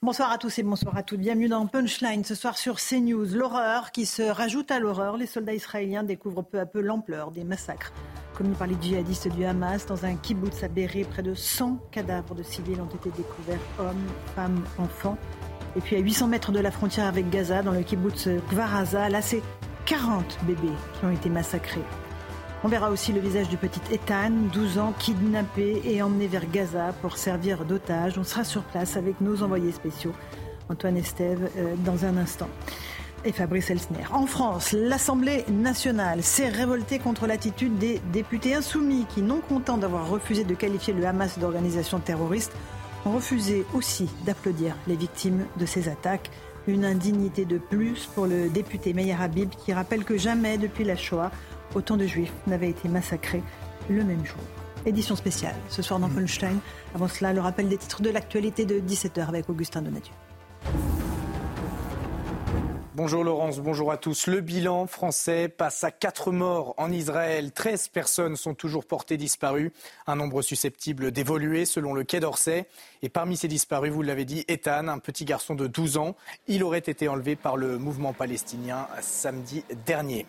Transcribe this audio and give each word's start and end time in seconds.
Bonsoir 0.00 0.30
à 0.30 0.38
tous 0.38 0.60
et 0.60 0.62
bonsoir 0.62 0.96
à 0.96 1.02
toutes. 1.02 1.18
Bienvenue 1.18 1.48
dans 1.48 1.66
Punchline 1.66 2.22
ce 2.22 2.36
soir 2.36 2.56
sur 2.56 2.76
CNews. 2.76 3.34
L'horreur 3.34 3.90
qui 3.90 4.06
se 4.06 4.22
rajoute 4.22 4.70
à 4.70 4.78
l'horreur. 4.78 5.16
Les 5.16 5.26
soldats 5.26 5.54
israéliens 5.54 6.04
découvrent 6.04 6.44
peu 6.44 6.60
à 6.60 6.66
peu 6.66 6.80
l'ampleur 6.80 7.32
des 7.32 7.42
massacres 7.42 7.92
commis 8.36 8.54
par 8.54 8.68
les 8.68 8.76
djihadistes 8.80 9.26
du 9.26 9.44
Hamas 9.44 9.86
dans 9.86 10.04
un 10.04 10.14
kibbutz 10.14 10.62
à 10.62 10.68
Béré. 10.68 11.02
Près 11.02 11.24
de 11.24 11.34
100 11.34 11.80
cadavres 11.90 12.36
de 12.36 12.44
civils 12.44 12.80
ont 12.80 12.86
été 12.86 13.10
découverts, 13.10 13.58
hommes, 13.80 14.06
femmes, 14.36 14.64
enfants. 14.78 15.18
Et 15.74 15.80
puis 15.80 15.96
à 15.96 15.98
800 15.98 16.28
mètres 16.28 16.52
de 16.52 16.60
la 16.60 16.70
frontière 16.70 17.06
avec 17.06 17.28
Gaza, 17.28 17.62
dans 17.64 17.72
le 17.72 17.82
kibbutz 17.82 18.28
Kvar 18.50 18.84
là 18.92 19.20
c'est 19.20 19.42
40 19.86 20.38
bébés 20.44 20.68
qui 20.96 21.06
ont 21.06 21.10
été 21.10 21.28
massacrés. 21.28 21.82
On 22.64 22.68
verra 22.68 22.90
aussi 22.90 23.12
le 23.12 23.20
visage 23.20 23.48
du 23.48 23.56
petit 23.56 23.80
Ethan, 23.92 24.32
12 24.52 24.78
ans, 24.78 24.92
kidnappé 24.98 25.80
et 25.84 26.02
emmené 26.02 26.26
vers 26.26 26.50
Gaza 26.50 26.92
pour 27.00 27.16
servir 27.16 27.64
d'otage. 27.64 28.18
On 28.18 28.24
sera 28.24 28.42
sur 28.42 28.64
place 28.64 28.96
avec 28.96 29.20
nos 29.20 29.44
envoyés 29.44 29.70
spéciaux, 29.70 30.12
Antoine 30.68 30.96
Estève, 30.96 31.50
euh, 31.56 31.76
dans 31.84 32.04
un 32.04 32.16
instant. 32.16 32.48
Et 33.24 33.30
Fabrice 33.30 33.70
Elsner. 33.70 34.04
En 34.12 34.26
France, 34.26 34.72
l'Assemblée 34.72 35.44
nationale 35.48 36.24
s'est 36.24 36.48
révoltée 36.48 36.98
contre 36.98 37.28
l'attitude 37.28 37.78
des 37.78 38.00
députés 38.12 38.56
insoumis 38.56 39.06
qui, 39.08 39.22
non 39.22 39.40
contents 39.40 39.78
d'avoir 39.78 40.08
refusé 40.08 40.42
de 40.42 40.54
qualifier 40.54 40.94
le 40.94 41.06
Hamas 41.06 41.38
d'organisation 41.38 42.00
terroriste, 42.00 42.52
ont 43.06 43.12
refusé 43.12 43.64
aussi 43.72 44.08
d'applaudir 44.26 44.74
les 44.88 44.96
victimes 44.96 45.46
de 45.58 45.66
ces 45.66 45.88
attaques. 45.88 46.30
Une 46.66 46.84
indignité 46.84 47.44
de 47.44 47.58
plus 47.58 48.06
pour 48.14 48.26
le 48.26 48.48
député 48.48 48.92
Meir 48.94 49.22
Habib 49.22 49.48
qui 49.64 49.72
rappelle 49.72 50.04
que 50.04 50.18
jamais 50.18 50.58
depuis 50.58 50.84
la 50.84 50.96
Shoah, 50.96 51.30
autant 51.74 51.96
de 51.96 52.06
juifs 52.06 52.32
n'avaient 52.46 52.70
été 52.70 52.88
massacrés 52.88 53.42
le 53.88 54.04
même 54.04 54.24
jour. 54.24 54.38
Édition 54.86 55.16
spéciale 55.16 55.56
ce 55.68 55.82
soir 55.82 55.98
dans 55.98 56.08
Punchline. 56.08 56.60
Avant 56.94 57.08
cela, 57.08 57.32
le 57.32 57.40
rappel 57.40 57.68
des 57.68 57.76
titres 57.76 58.02
de 58.02 58.10
l'actualité 58.10 58.64
de 58.64 58.80
17h 58.80 59.28
avec 59.28 59.48
Augustin 59.48 59.82
Donadieu. 59.82 60.12
Bonjour 62.98 63.22
Laurence, 63.22 63.60
bonjour 63.60 63.92
à 63.92 63.96
tous. 63.96 64.26
Le 64.26 64.40
bilan 64.40 64.88
français 64.88 65.48
passe 65.48 65.84
à 65.84 65.92
4 65.92 66.32
morts 66.32 66.74
en 66.78 66.90
Israël. 66.90 67.52
13 67.52 67.88
personnes 67.88 68.34
sont 68.34 68.54
toujours 68.54 68.84
portées 68.84 69.16
disparues, 69.16 69.72
un 70.08 70.16
nombre 70.16 70.42
susceptible 70.42 71.12
d'évoluer 71.12 71.64
selon 71.64 71.94
le 71.94 72.02
Quai 72.02 72.18
d'Orsay. 72.18 72.66
Et 73.02 73.08
parmi 73.08 73.36
ces 73.36 73.46
disparus, 73.46 73.92
vous 73.92 74.02
l'avez 74.02 74.24
dit, 74.24 74.44
Ethan, 74.48 74.88
un 74.88 74.98
petit 74.98 75.24
garçon 75.24 75.54
de 75.54 75.68
12 75.68 75.96
ans, 75.96 76.16
il 76.48 76.64
aurait 76.64 76.78
été 76.78 77.06
enlevé 77.06 77.36
par 77.36 77.56
le 77.56 77.78
mouvement 77.78 78.12
palestinien 78.12 78.88
samedi 79.00 79.62
dernier. 79.86 80.26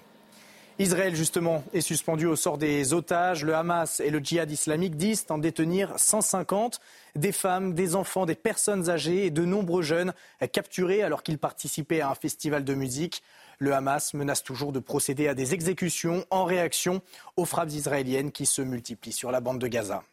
Israël, 0.81 1.13
justement, 1.13 1.61
est 1.73 1.81
suspendu 1.81 2.25
au 2.25 2.37
sort 2.37 2.57
des 2.57 2.93
otages. 2.93 3.43
Le 3.43 3.53
Hamas 3.53 3.99
et 3.99 4.09
le 4.09 4.19
djihad 4.19 4.49
islamique 4.49 4.95
disent 4.95 5.25
en 5.27 5.37
détenir 5.37 5.91
150 5.97 6.79
des 7.17 7.33
femmes, 7.33 7.73
des 7.73 7.97
enfants, 7.97 8.25
des 8.25 8.35
personnes 8.35 8.89
âgées 8.89 9.25
et 9.25 9.29
de 9.29 9.43
nombreux 9.43 9.81
jeunes 9.81 10.13
capturés 10.53 11.03
alors 11.03 11.21
qu'ils 11.21 11.37
participaient 11.37 11.99
à 11.99 12.09
un 12.09 12.15
festival 12.15 12.63
de 12.63 12.73
musique. 12.75 13.23
Le 13.57 13.73
Hamas 13.73 14.13
menace 14.13 14.41
toujours 14.41 14.71
de 14.71 14.79
procéder 14.79 15.27
à 15.27 15.33
des 15.33 15.53
exécutions 15.53 16.25
en 16.29 16.45
réaction 16.45 17.01
aux 17.35 17.43
frappes 17.43 17.71
israéliennes 17.71 18.31
qui 18.31 18.45
se 18.45 18.61
multiplient 18.61 19.11
sur 19.11 19.31
la 19.31 19.41
bande 19.41 19.59
de 19.59 19.67
Gaza. 19.67 20.03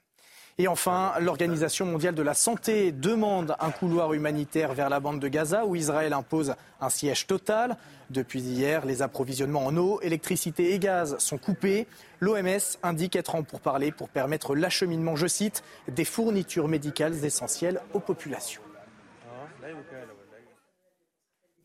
Et 0.58 0.68
enfin, 0.68 1.12
l'Organisation 1.20 1.84
mondiale 1.84 2.14
de 2.14 2.22
la 2.22 2.32
santé 2.32 2.90
demande 2.90 3.54
un 3.60 3.70
couloir 3.70 4.14
humanitaire 4.14 4.72
vers 4.72 4.88
la 4.88 5.00
bande 5.00 5.20
de 5.20 5.28
Gaza 5.28 5.66
où 5.66 5.76
Israël 5.76 6.14
impose 6.14 6.54
un 6.80 6.88
siège 6.88 7.26
total. 7.26 7.76
Depuis 8.10 8.40
hier, 8.40 8.86
les 8.86 9.02
approvisionnements 9.02 9.66
en 9.66 9.76
eau, 9.76 10.00
électricité 10.00 10.74
et 10.74 10.78
gaz 10.78 11.16
sont 11.18 11.38
coupés. 11.38 11.86
L'OMS 12.20 12.78
indique 12.82 13.16
être 13.16 13.34
en 13.34 13.42
pourparlers 13.42 13.90
pour 13.90 14.08
permettre 14.08 14.54
l'acheminement, 14.54 15.16
je 15.16 15.26
cite, 15.26 15.64
des 15.88 16.04
fournitures 16.04 16.68
médicales 16.68 17.24
essentielles 17.24 17.80
aux 17.94 18.00
populations. 18.00 18.62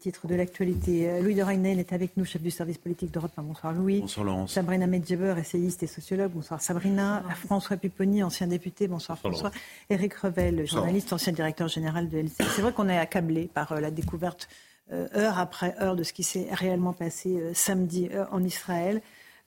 Titre 0.01 0.25
de 0.25 0.33
l'actualité. 0.33 1.07
Euh, 1.07 1.21
Louis 1.21 1.35
de 1.35 1.43
Ragnel 1.43 1.77
est 1.77 1.93
avec 1.93 2.17
nous, 2.17 2.25
chef 2.25 2.41
du 2.41 2.49
service 2.49 2.79
politique 2.79 3.11
d'Europe. 3.11 3.33
Bonsoir 3.37 3.71
Louis. 3.71 3.99
Bonsoir 3.99 4.25
Laurence. 4.25 4.53
Sabrina 4.53 4.87
Medjeber, 4.87 5.35
essayiste 5.37 5.83
et 5.83 5.87
sociologue. 5.87 6.31
Bonsoir 6.31 6.59
Sabrina. 6.59 7.23
François 7.35 7.77
Pupponi, 7.77 8.23
ancien 8.23 8.47
député. 8.47 8.87
Bonsoir, 8.87 9.19
François. 9.19 9.51
Éric 9.91 10.15
Revel, 10.15 10.65
journaliste, 10.65 11.13
ancien 11.13 11.33
directeur 11.33 11.67
général 11.67 12.09
de 12.09 12.17
LCI. 12.17 12.43
C'est 12.49 12.63
vrai 12.63 12.73
qu'on 12.73 12.89
est 12.89 12.97
accablé 12.97 13.47
par 13.53 13.73
euh, 13.73 13.79
la 13.79 13.91
découverte 13.91 14.49
heure 14.91 15.39
après 15.39 15.75
heure 15.81 15.95
de 15.95 16.03
ce 16.03 16.13
qui 16.13 16.23
s'est 16.23 16.47
réellement 16.51 16.93
passé 16.93 17.41
samedi 17.53 18.09
en 18.31 18.43
Israël. 18.43 19.01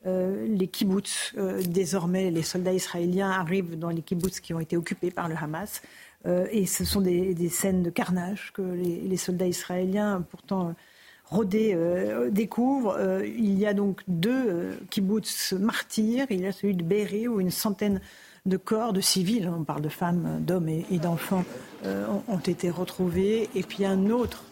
les 0.06 0.68
kibbutz, 0.68 1.34
désormais 1.66 2.30
les 2.30 2.42
soldats 2.42 2.72
israéliens 2.72 3.30
arrivent 3.30 3.78
dans 3.78 3.90
les 3.90 4.02
kibbutz 4.02 4.40
qui 4.40 4.54
ont 4.54 4.60
été 4.60 4.76
occupés 4.76 5.10
par 5.10 5.28
le 5.28 5.36
Hamas. 5.36 5.82
Euh, 6.26 6.46
et 6.50 6.66
ce 6.66 6.84
sont 6.84 7.00
des, 7.00 7.48
scènes 7.48 7.82
de 7.82 7.90
carnage 7.90 8.52
que 8.54 8.62
les, 8.62 9.16
soldats 9.16 9.46
israéliens, 9.46 10.24
pourtant 10.30 10.74
rodés, 11.26 11.72
euh, 11.74 12.30
découvrent. 12.30 12.96
Euh, 12.98 13.26
il 13.26 13.58
y 13.58 13.66
a 13.66 13.74
donc 13.74 14.02
deux 14.08 14.78
kibbutz 14.90 15.52
martyrs. 15.52 16.26
Il 16.30 16.40
y 16.40 16.46
a 16.46 16.52
celui 16.52 16.74
de 16.74 16.82
Béré 16.82 17.28
où 17.28 17.40
une 17.40 17.50
centaine 17.50 18.00
de 18.46 18.56
corps 18.56 18.92
de 18.92 19.00
civils, 19.00 19.48
on 19.48 19.64
parle 19.64 19.80
de 19.80 19.88
femmes, 19.88 20.40
d'hommes 20.40 20.68
et, 20.68 20.98
d'enfants, 20.98 21.44
ont, 22.28 22.38
été 22.38 22.68
retrouvés. 22.68 23.48
Et 23.54 23.62
puis 23.62 23.86
un 23.86 24.10
autre 24.10 24.44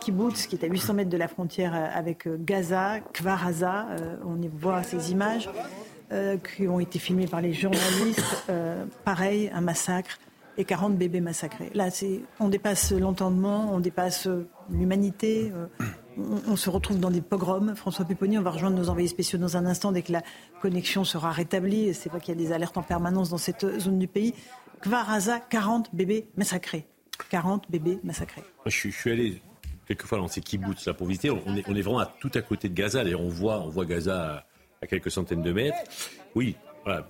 kibbutz 0.00 0.46
qui 0.46 0.56
est 0.56 0.64
à 0.64 0.68
800 0.68 0.94
mètres 0.94 1.10
de 1.10 1.16
la 1.16 1.28
frontière 1.28 1.74
avec 1.74 2.28
Gaza, 2.44 3.00
Kvaraza, 3.12 3.86
on 4.24 4.40
y 4.40 4.48
voit 4.48 4.82
ces 4.82 5.10
images 5.12 5.48
qui 6.56 6.68
ont 6.68 6.80
été 6.80 6.98
filmées 6.98 7.26
par 7.26 7.40
les 7.40 7.52
journalistes. 7.52 8.50
pareil, 9.04 9.50
un 9.52 9.60
massacre 9.60 10.18
et 10.56 10.64
40 10.64 10.96
bébés 10.96 11.20
massacrés. 11.20 11.70
Là, 11.74 11.88
on 12.40 12.48
dépasse 12.48 12.92
l'entendement, 12.92 13.72
on 13.72 13.80
dépasse 13.80 14.26
euh, 14.26 14.46
l'humanité. 14.70 15.52
Euh, 15.54 15.66
on, 16.16 16.56
se 16.56 16.70
retrouve 16.70 17.00
dans 17.00 17.10
des 17.10 17.20
pogroms. 17.20 17.74
François 17.74 18.04
Pupponi, 18.04 18.38
on 18.38 18.42
va 18.42 18.50
rejoindre 18.50 18.76
nos 18.76 18.88
envoyés 18.88 19.08
spéciaux 19.08 19.38
dans 19.38 19.56
un 19.56 19.66
instant 19.66 19.90
dès 19.90 20.02
que 20.02 20.12
la 20.12 20.22
connexion 20.60 21.04
sera 21.04 21.32
rétablie. 21.32 21.92
C'est 21.92 22.08
vrai 22.08 22.20
qu'il 22.20 22.38
y 22.38 22.38
a 22.38 22.40
des 22.40 22.52
alertes 22.52 22.76
en 22.76 22.82
permanence 22.82 23.30
dans 23.30 23.38
cette 23.38 23.80
zone 23.80 23.98
du 23.98 24.06
pays. 24.06 24.34
Kvaraza, 24.80 25.40
40 25.40 25.94
bébés 25.94 26.28
massacrés. 26.36 26.86
40 27.30 27.70
bébés 27.70 27.98
massacrés. 28.04 28.44
Je, 28.66 28.88
suis 28.90 29.10
allé 29.10 29.42
quelquefois 29.86 30.18
dans 30.18 30.28
ces 30.28 30.40
kibbutz 30.40 30.86
là 30.86 30.94
pour 30.94 31.06
visiter. 31.06 31.30
On 31.30 31.56
est, 31.56 31.64
on 31.68 31.74
est 31.74 31.82
vraiment 31.82 32.00
à, 32.00 32.06
tout 32.06 32.30
à 32.34 32.42
côté 32.42 32.68
de 32.68 32.74
Gaza. 32.74 33.04
D'ailleurs, 33.04 33.20
on 33.20 33.28
voit, 33.28 33.60
on 33.60 33.68
voit 33.68 33.84
Gaza 33.84 34.46
à 34.82 34.86
quelques 34.86 35.10
centaines 35.10 35.42
de 35.42 35.52
mètres. 35.52 35.76
Oui, 36.34 36.56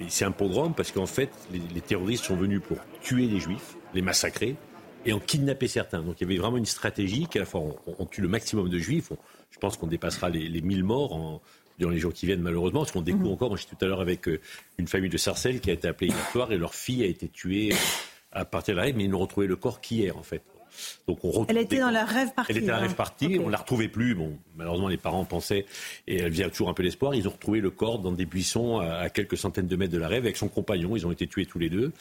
c'est 0.09 0.25
un 0.25 0.31
pogrom 0.31 0.75
parce 0.75 0.93
qu'en 0.93 1.07
fait, 1.07 1.31
les, 1.53 1.81
terroristes 1.81 2.25
sont 2.25 2.37
venus 2.37 2.61
pour 2.61 2.79
tuer 3.01 3.27
les 3.27 3.41
juifs, 3.41 3.77
les 3.95 4.03
massacrer 4.03 4.57
et 5.07 5.13
en 5.13 5.21
kidnapper 5.21 5.69
certains. 5.69 6.03
Donc 6.03 6.21
il 6.21 6.25
y 6.25 6.31
avait 6.31 6.41
vraiment 6.41 6.57
une 6.57 6.67
stratégie 6.67 7.27
qu'à 7.27 7.41
la 7.41 7.47
fois 7.47 7.63
on, 7.99 8.07
tue 8.07 8.21
le 8.21 8.29
maximum 8.29 8.69
de 8.69 8.79
juifs. 8.79 9.13
je 9.51 9.59
pense 9.59 9.77
qu'on 9.77 9.87
dépassera 9.87 10.29
les, 10.31 10.49
les 10.49 10.61
1000 10.61 10.85
morts 10.85 11.15
en, 11.15 11.43
dans 11.81 11.91
les 11.91 11.99
jours 11.99 12.13
qui 12.13 12.27
viennent, 12.27 12.41
malheureusement, 12.41 12.81
parce 12.81 12.93
qu'on 12.93 13.03
découvre 13.03 13.27
mhm. 13.27 13.33
encore. 13.33 13.49
Moi, 13.51 13.59
j'étais 13.59 13.77
tout 13.77 13.85
à 13.85 13.89
l'heure 13.89 14.01
avec 14.01 14.29
euh, 14.29 14.41
une 14.79 14.87
famille 14.87 15.11
de 15.11 15.17
Sarcelles 15.17 15.61
qui 15.61 15.71
a 15.71 15.73
été 15.73 15.89
appelée 15.89 16.09
hier 16.09 16.31
soir 16.31 16.53
et 16.53 16.59
leur 16.59 16.75
fille 16.75 17.03
a 17.03 17.07
été 17.07 17.29
tuée 17.29 17.73
euh, 17.73 17.77
à 18.33 18.45
partir 18.45 18.75
de 18.75 18.81
la 18.81 18.93
mais 18.93 19.05
ils 19.05 19.11
n'ont 19.11 19.19
retrouvé 19.19 19.47
le 19.47 19.57
corps 19.57 19.81
qu'hier, 19.81 20.17
en 20.17 20.23
fait. 20.23 20.43
Donc 21.07 21.25
on 21.25 21.47
elle 21.47 21.59
était 21.59 21.79
dans 21.79 21.91
la 21.91 22.05
rêve 22.05 22.33
partie. 22.35 22.53
Elle 22.53 22.59
était 22.59 22.67
dans 22.67 22.75
la 22.75 22.81
rêve 22.81 22.93
hein. 22.93 22.95
partie. 22.95 23.39
On 23.43 23.49
la 23.49 23.59
retrouvait 23.59 23.89
plus. 23.89 24.15
Bon, 24.15 24.39
malheureusement 24.57 24.89
les 24.89 24.97
parents 24.97 25.25
pensaient 25.25 25.67
et 26.07 26.19
elle 26.19 26.33
vient 26.33 26.49
toujours 26.49 26.69
un 26.69 26.75
peu 26.75 26.83
d'espoir. 26.83 27.15
Ils 27.15 27.29
ont 27.29 27.33
retrouvé 27.33 27.61
le 27.61 27.71
corps 27.71 27.99
dans 27.99 28.13
des 28.13 28.27
buissons 28.27 28.79
à 28.79 29.09
quelques 29.11 29.37
centaines 29.37 29.67
de 29.67 29.77
mètres 29.77 29.93
de 29.93 29.99
la 29.99 30.09
rêve 30.09 30.25
avec 30.25 30.37
son 30.37 30.49
compagnon. 30.49 30.97
Ils 30.97 31.07
ont 31.07 31.13
été 31.13 31.27
tués 31.27 31.47
tous 31.47 31.59
les 31.59 31.71
deux. 31.71 31.93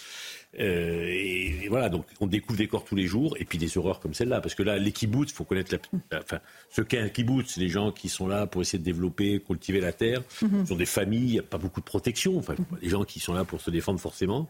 Euh, 0.60 1.08
et, 1.08 1.68
voilà, 1.70 1.90
donc 1.90 2.06
on 2.20 2.28
découvre 2.28 2.58
des 2.58 2.68
corps 2.68 2.84
tous 2.84 2.96
les 2.96 3.08
jours, 3.08 3.36
et 3.40 3.46
puis 3.46 3.58
des 3.58 3.78
horreurs 3.78 4.00
comme 4.00 4.14
celle-là. 4.14 4.42
Parce 4.42 4.56
que 4.56 4.64
là, 4.64 4.78
les 4.78 4.92
kibbutz, 4.92 5.32
il 5.32 5.34
faut 5.34 5.44
connaître 5.44 5.74
la, 5.74 6.20
enfin, 6.20 6.40
ce 6.70 6.82
qu'est 6.82 7.00
un 7.00 7.10
kibbutz, 7.10 7.54
c'est 7.54 7.62
les 7.62 7.70
gens 7.70 7.92
qui 7.92 8.10
sont 8.10 8.28
là 8.28 8.46
pour 8.46 8.62
essayer 8.62 8.80
de 8.80 8.84
développer, 8.84 9.40
cultiver 9.40 9.82
la 9.82 9.94
terre. 9.94 10.22
Mhm. 10.42 10.64
Ce 10.64 10.70
sont 10.70 10.76
des 10.76 10.86
familles, 10.86 11.28
il 11.28 11.34
n'y 11.34 11.40
a 11.40 11.44
pas 11.44 11.58
beaucoup 11.58 11.80
de 11.80 11.86
protection. 11.86 12.38
Enfin, 12.38 12.56
les 12.82 12.90
gens 12.90 13.04
qui 13.04 13.20
sont 13.20 13.34
là 13.34 13.46
pour 13.46 13.62
se 13.62 13.72
défendre 13.72 14.00
forcément, 14.00 14.48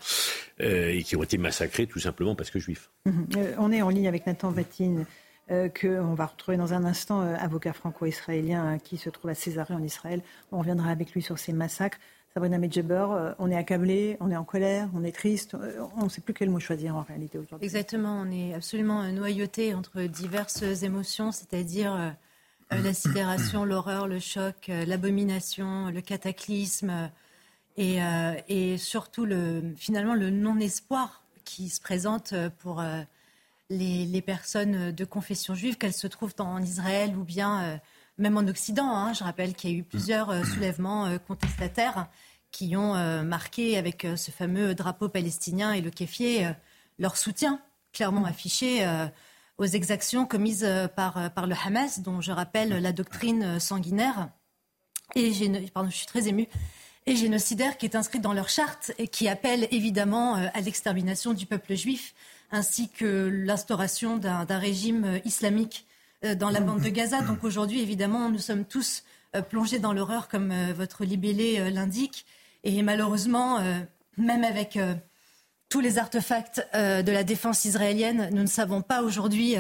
euh, 0.62 0.90
et 0.90 1.04
qui 1.04 1.16
ont 1.16 1.24
été 1.24 1.38
massacrés 1.38 1.88
tout 1.88 2.00
simplement 2.00 2.36
parce 2.36 2.50
que 2.50 2.60
juifs. 2.60 2.90
Mhm. 3.06 3.28
Euh, 3.38 3.56
on 3.58 3.72
est 3.72 3.82
en 3.82 3.90
ligne 3.90 4.08
avec 4.08 4.26
Nathan 4.28 4.52
Vatine. 4.52 5.06
qu'on 5.50 6.16
va 6.16 6.26
retrouver 6.26 6.58
dans 6.58 6.74
un 6.74 6.84
instant, 6.86 7.22
avocat 7.22 7.74
franco-israélien 7.74 8.80
qui 8.80 8.98
se 8.98 9.10
trouve 9.10 9.30
à 9.30 9.36
Césarée 9.36 9.76
en 9.76 9.84
Israël. 9.84 10.22
On 10.52 10.60
reviendra 10.60 10.90
avec 10.90 11.12
lui 11.12 11.22
sur 11.22 11.38
ces 11.38 11.54
massacres. 11.54 12.00
Sabrina 12.34 12.58
Medjeber, 12.58 13.06
euh, 13.12 13.34
on 13.38 13.52
est 13.52 13.56
accablé, 13.56 14.18
on 14.20 14.32
est 14.32 14.36
en 14.36 14.44
colère, 14.44 14.90
on 14.96 15.04
est 15.04 15.12
triste, 15.12 15.54
euh, 15.54 15.86
on 15.98 16.06
ne 16.06 16.10
sait 16.10 16.20
plus 16.20 16.34
quel 16.34 16.50
mot 16.50 16.60
choisir 16.60 16.96
en 16.96 17.04
réalité 17.04 17.38
aujourd'hui. 17.38 17.64
Exactement, 17.64 18.22
on 18.22 18.32
est 18.32 18.56
absolument 18.56 19.04
noyauté 19.12 19.76
entre 19.76 20.02
diverses 20.02 20.64
émotions, 20.82 21.32
c'est-à-dire 21.32 21.94
euh, 21.94 22.10
la 22.82 22.94
sidération, 22.96 23.66
l'horreur, 23.66 24.08
le 24.08 24.18
choc, 24.18 24.66
l'abomination, 24.68 25.92
le 25.92 26.02
cataclysme 26.02 27.12
et, 27.78 28.78
surtout 28.78 29.26
le, 29.26 29.62
finalement 29.78 30.16
le 30.16 30.32
non-espoir 30.32 31.24
qui 31.44 31.70
se 31.70 31.82
présente 31.82 32.34
pour 32.60 32.84
les, 33.70 34.22
personnes 34.22 34.92
de 34.92 35.06
confession 35.06 35.54
juive, 35.54 35.78
qu'elles 35.78 35.94
se 35.94 36.08
trouvent 36.08 36.36
en 36.40 36.62
Israël 36.64 37.16
ou 37.16 37.24
bien 37.24 37.80
même 38.18 38.38
en 38.38 38.48
Occident. 38.48 38.89
Hein. 38.89 39.13
je 39.13 39.24
rappelle 39.24 39.54
qu'il 39.54 39.71
y 39.71 39.74
a 39.74 39.77
eu 39.77 39.83
plusieurs 39.83 40.30
euh, 40.30 40.44
soulèvements 40.44 41.06
euh, 41.06 41.18
contestataires 41.18 42.07
qui 42.51 42.75
ont 42.75 42.95
euh, 42.95 43.24
marqué 43.24 43.77
avec 43.77 44.06
ce 44.15 44.30
fameux 44.30 44.75
drapeau 44.75 45.10
palestinien 45.10 45.74
et 45.74 45.81
le 45.81 45.89
kéfier 45.89 46.51
leur 47.00 47.18
soutien 47.18 47.60
clairement 47.94 48.25
affiché 48.25 48.88
aux 49.57 49.65
exactions 49.65 50.25
commises 50.25 50.68
par, 50.95 51.31
par 51.33 51.48
le 51.48 51.56
Hamas, 51.65 52.01
dont 52.01 52.21
je 52.21 52.31
rappelle 52.31 52.69
la 52.69 52.92
doctrine 52.92 53.60
sanguinaire. 53.60 54.30
Et 55.15 55.31
pardon, 55.74 55.89
je 55.89 55.95
suis 55.95 56.06
très 56.06 56.27
émue 56.27 56.48
et 57.07 57.15
génocidaire 57.15 57.77
qui 57.77 57.88
est 57.88 57.95
inscrite 57.95 58.21
dans 58.21 58.33
leur 58.33 58.50
charte 58.50 58.92
et 59.00 59.07
qui 59.07 59.27
appelle 59.27 59.68
évidemment 59.71 60.36
à 60.36 60.62
l'extermination 60.62 61.33
du 61.33 61.48
peuple 61.48 61.75
juif 61.75 62.13
ainsi 62.51 62.89
que 62.89 63.30
l'instauration 63.45 64.18
d'un 64.18 64.60
régime 64.60 65.19
islamique 65.25 65.88
dans 66.24 66.50
la 66.50 66.60
bande 66.60 66.81
de 66.81 66.90
Gaza. 66.90 67.22
Donc 67.22 67.44
aujourd'hui, 67.44 67.81
évidemment, 67.81 68.30
nous 68.30 68.40
sommes 68.40 68.66
tous 68.66 69.04
euh, 69.36 69.42
plongés 69.42 69.80
dans 69.80 69.94
l'horreur, 69.94 70.28
comme 70.28 70.52
euh, 70.52 70.74
votre 70.74 71.04
libellé 71.04 71.70
l'indique. 71.72 72.25
Et 72.64 72.81
malheureusement, 72.81 73.60
même 74.18 74.46
avec 74.46 74.80
tous 75.68 75.81
les 75.81 75.98
artefacts 75.98 76.66
de 76.74 77.12
la 77.12 77.24
défense 77.25 77.66
israélienne, 77.66 78.30
nous 78.31 78.42
ne 78.42 78.48
savons 78.48 78.81
pas 78.81 79.04
aujourd'hui 79.04 79.58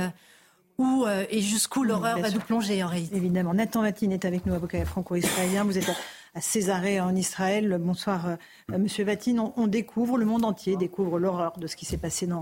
où 0.77 1.05
et 1.29 1.41
jusqu'où 1.41 1.83
l'horreur 1.83 2.19
va 2.19 2.29
nous 2.29 2.39
plonger 2.39 2.81
en 2.81 2.87
réalité. 2.87 3.17
Évidemment. 3.17 3.53
Nathan 3.53 3.81
Vatine 3.81 4.13
est 4.13 4.23
avec 4.23 4.45
nous, 4.45 4.53
avocat 4.53 4.85
franco-israélien. 4.85 5.65
Vous 5.65 5.77
êtes 5.77 5.91
à 6.35 6.41
Césarée 6.41 6.99
en 6.99 7.15
Israël. 7.15 7.77
Bonsoir, 7.79 8.37
Monsieur 8.69 9.03
Vatine. 9.03 9.39
On, 9.55 9.67
découvre, 9.67 10.17
le 10.17 10.25
monde 10.25 10.45
entier 10.45 10.75
découvre 10.77 11.19
l'horreur 11.19 11.57
de 11.57 11.67
ce 11.67 11.75
qui 11.75 11.85
s'est 11.85 11.97
passé 11.97 12.27
dans 12.27 12.41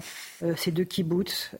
ces 0.55 0.71
deux 0.71 0.85
kibbutz 0.85 1.55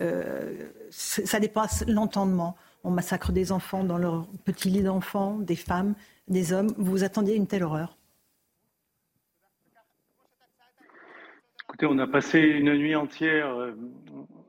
ça 0.91 1.39
dépasse 1.39 1.85
l'entendement. 1.87 2.55
On 2.83 2.91
massacre 2.91 3.31
des 3.31 3.51
enfants 3.51 3.83
dans 3.83 3.97
leur 3.97 4.27
petit 4.45 4.69
lit 4.69 4.83
d'enfants, 4.83 5.37
des 5.39 5.55
femmes, 5.55 5.95
des 6.27 6.53
hommes. 6.53 6.73
Vous 6.77 7.03
attendiez 7.03 7.35
une 7.35 7.47
telle 7.47 7.63
horreur? 7.63 7.97
Écoutez, 11.63 11.85
on 11.85 11.97
a 11.99 12.07
passé 12.07 12.39
une 12.39 12.73
nuit 12.73 12.95
entière 12.95 13.47
euh, 13.55 13.71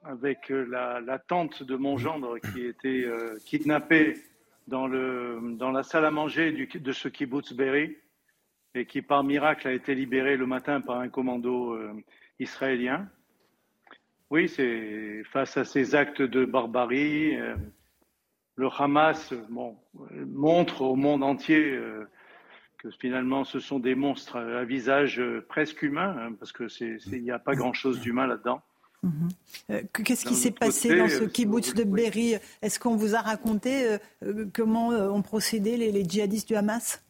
avec 0.03 0.51
euh, 0.51 0.67
la, 0.69 1.01
de 1.01 1.77
mon 1.77 1.97
gendre 1.97 2.39
qui 2.39 2.65
était 2.65 3.05
euh, 3.07 3.37
kidnappée 3.45 4.17
dans, 4.67 4.87
le, 4.87 5.41
dans 5.57 5.71
la 5.71 5.83
salle 5.83 6.05
à 6.05 6.11
manger 6.11 6.53
de 6.53 6.93
ce 6.93 7.09
kibbutz 7.09 7.53
Berry 7.53 7.97
et 8.75 8.87
qui, 8.87 9.03
par 9.03 9.23
miracle, 9.25 9.69
a 9.69 9.73
été 9.73 9.95
libérée 9.95 10.37
le 10.37 10.47
matin 10.47 10.81
par 10.81 10.99
un 10.99 11.09
commando 11.09 11.79
israélien. 12.39 13.09
Oui, 14.33 14.49
c'est 14.49 15.23
face 15.25 15.59
à 15.59 15.65
ces 15.65 15.95
actes 15.95 16.23
de 16.23 16.47
barbarie, 16.47 17.37
euh, 17.39 17.55
le 18.57 18.69
Hamas 18.69 19.35
montre 19.51 20.81
au 20.81 20.97
monde 20.97 21.23
entier 21.23 21.75
euh, 21.75 22.09
que 22.79 22.89
finalement 22.93 23.45
ce 23.45 23.61
sont 23.61 23.79
des 23.79 23.95
monstres 23.95 24.39
à 24.39 24.65
visage 24.65 25.21
euh, 25.21 25.45
presque 25.47 25.83
humain, 25.83 26.17
hein, 26.19 26.33
parce 26.39 26.51
que 26.51 26.65
il 27.15 27.23
n'y 27.23 27.31
a 27.31 27.39
pas 27.39 27.55
grand-chose 27.55 28.01
d'humain 28.01 28.27
là-dedans. 28.27 28.63
Mhm. 29.03 29.29
Qu'est-ce 30.05 30.25
qui 30.25 30.35
s'est 30.35 30.53
passé 30.53 30.97
dans 30.97 31.09
ce 31.09 31.25
kibbutz 31.25 31.75
de 31.75 31.85
Berry? 31.85 32.37
Est-ce 32.61 32.79
qu'on 32.79 32.97
vous 32.97 33.15
a 33.15 33.21
raconté 33.21 33.97
comment 34.55 34.89
ont 34.89 35.23
procédé 35.23 35.77
les, 35.77 36.05
djihadistes 36.05 36.47
du 36.47 36.55
Hamas? 36.55 37.05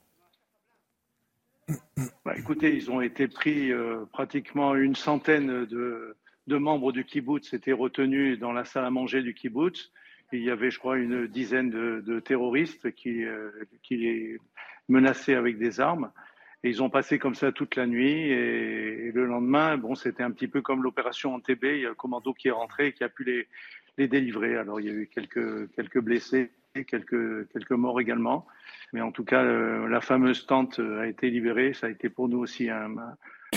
Bah, 2.24 2.34
Écoutez, 2.36 2.74
ils 2.74 2.90
ont 2.90 3.02
été 3.02 3.28
pris 3.28 3.70
pratiquement 4.10 4.74
une 4.74 4.94
centaine 4.94 5.66
de, 5.66 6.16
de 6.46 6.56
membres 6.56 6.92
du 6.92 7.04
kibbutz 7.04 7.52
étaient 7.52 7.72
retenus 7.72 8.38
dans 8.38 8.52
la 8.52 8.64
salle 8.64 8.84
à 8.84 8.90
manger 8.90 9.22
du 9.22 9.34
kibbutz. 9.34 9.90
Il 10.32 10.42
y 10.42 10.50
avait, 10.50 10.70
je 10.70 10.78
crois, 10.78 10.96
une 10.96 11.26
dizaine 11.26 11.70
de, 11.70 12.20
terroristes 12.20 12.90
qui, 12.92 13.22
euh, 13.24 13.50
qui 13.82 13.96
les 13.96 14.38
menaçaient 14.88 15.34
avec 15.34 15.58
des 15.58 15.78
armes. 15.78 16.10
Et 16.64 16.70
ils 16.70 16.82
ont 16.82 16.90
passé 16.90 17.18
comme 17.18 17.34
ça 17.34 17.52
toute 17.52 17.76
la 17.76 17.86
nuit. 17.86 18.30
Et, 18.30 19.10
le 19.12 19.26
lendemain, 19.26 19.76
bon, 19.76 19.94
c'était 19.94 20.22
un 20.22 20.30
petit 20.30 20.48
peu 20.48 20.62
comme 20.62 20.82
l'opération 20.82 21.38
TB. 21.40 21.64
Il 21.64 21.80
y 21.80 21.86
a 21.86 21.90
le 21.90 21.94
commando 21.94 22.32
qui 22.32 22.48
est 22.48 22.52
rentré 22.52 22.88
et 22.88 22.92
qui 22.92 23.04
a 23.04 23.08
pu 23.08 23.24
les, 23.24 23.48
les 23.98 24.08
délivrer. 24.08 24.56
Alors, 24.56 24.80
il 24.80 24.86
y 24.86 24.90
a 24.90 24.92
eu 24.92 25.08
quelques, 25.12 25.70
quelques 25.72 26.00
blessés, 26.00 26.50
quelques, 26.86 27.48
quelques 27.48 27.72
morts 27.72 28.00
également. 28.00 28.46
Mais 28.92 29.00
en 29.00 29.12
tout 29.12 29.24
cas, 29.24 29.42
euh, 29.42 29.88
la 29.88 30.00
fameuse 30.00 30.46
tente 30.46 30.78
a 30.78 31.06
été 31.06 31.30
libérée. 31.30 31.72
Ça 31.72 31.88
a 31.88 31.90
été 31.90 32.08
pour 32.08 32.28
nous 32.28 32.38
aussi 32.38 32.70
un, 32.70 32.94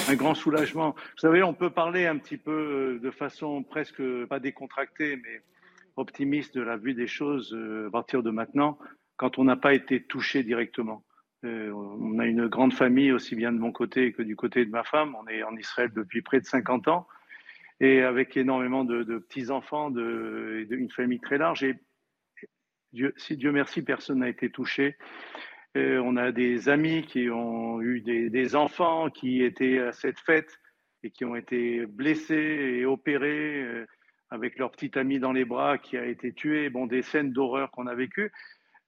un 0.08 0.16
grand 0.16 0.36
soulagement. 0.36 0.92
Vous 0.92 1.20
savez, 1.20 1.44
on 1.44 1.54
peut 1.54 1.70
parler 1.70 2.06
un 2.06 2.18
petit 2.18 2.38
peu 2.38 2.52
euh, 2.52 3.00
de 3.00 3.12
façon 3.12 3.64
presque 3.64 4.04
pas 4.26 4.40
décontractée, 4.40 5.18
mais 5.18 5.42
optimiste 5.96 6.56
de 6.56 6.62
la 6.62 6.78
vue 6.78 6.94
des 6.94 7.08
choses 7.08 7.54
euh, 7.54 7.88
à 7.88 7.92
partir 7.92 8.22
de 8.22 8.30
maintenant, 8.30 8.78
quand 9.18 9.40
on 9.40 9.46
n'a 9.46 9.56
pas 9.56 9.74
été 9.74 10.04
touché 10.04 10.44
directement. 10.44 11.04
Euh, 11.46 11.72
on 11.72 12.20
a 12.20 12.26
une 12.26 12.48
grande 12.48 12.74
famille, 12.74 13.12
aussi 13.12 13.36
bien 13.36 13.52
de 13.52 13.60
mon 13.60 13.72
côté 13.72 14.12
que 14.12 14.22
du 14.22 14.36
côté 14.36 14.66
de 14.66 14.72
ma 14.72 14.84
femme. 14.84 15.16
On 15.16 15.28
est 15.28 15.44
en 15.44 15.56
Israël 15.56 15.92
depuis 15.96 16.22
près 16.22 16.40
de 16.40 16.46
50 16.46 16.88
ans 16.88 17.08
et 17.80 18.02
avec 18.02 18.38
énormément 18.38 18.86
de, 18.86 19.04
petits-enfants, 19.20 19.92
une 19.92 20.90
famille 20.92 21.20
très 21.20 21.38
large. 21.38 21.64
Et 21.64 21.76
Dieu, 22.94 23.14
si 23.18 23.36
Dieu 23.36 23.52
merci, 23.52 23.82
personne 23.82 24.20
n'a 24.20 24.30
été 24.30 24.50
touché. 24.50 24.98
Euh, 25.76 26.02
on 26.04 26.16
a 26.16 26.32
des 26.32 26.70
amis 26.70 27.04
qui 27.04 27.30
ont 27.30 27.82
eu 27.82 28.00
des, 28.00 28.56
enfants 28.56 29.10
qui 29.10 29.44
étaient 29.44 29.80
à 29.80 29.92
cette 29.92 30.20
fête 30.20 30.58
et 31.04 31.12
qui 31.12 31.26
ont 31.26 31.36
été 31.36 31.86
blessés 31.86 32.78
et 32.80 32.86
opérés 32.86 33.62
euh, 33.62 33.86
avec 34.30 34.58
leur 34.58 34.72
petit 34.72 34.98
ami 34.98 35.20
dans 35.20 35.34
les 35.34 35.44
bras 35.44 35.78
qui 35.78 35.98
a 35.98 36.06
été 36.06 36.32
tué. 36.32 36.70
Bon, 36.70 36.88
des 36.88 37.02
scènes 37.02 37.34
d'horreur 37.34 37.72
qu'on 37.72 37.88
a 37.88 37.96
vécues. 37.96 38.32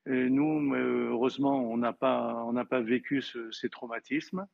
Nous, 0.07 0.73
heureusement, 0.73 1.69
on 1.69 1.77
n'a 1.77 1.93
pas, 1.93 2.81
vécu 2.81 3.21
ces 3.51 3.69
traumatismes. 3.69 4.47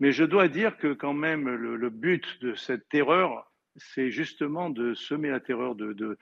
Mais 0.00 0.12
je 0.12 0.24
dois 0.24 0.48
dire 0.48 0.76
que 0.76 0.92
quand 0.92 1.14
même, 1.14 1.48
le, 1.48 1.90
but 1.90 2.40
de 2.42 2.54
cette 2.54 2.88
terreur, 2.88 3.50
c'est 3.76 4.10
justement 4.10 4.70
de 4.70 4.94
semer 4.94 5.30
la 5.30 5.40
terreur, 5.40 5.74
de, 5.74 6.16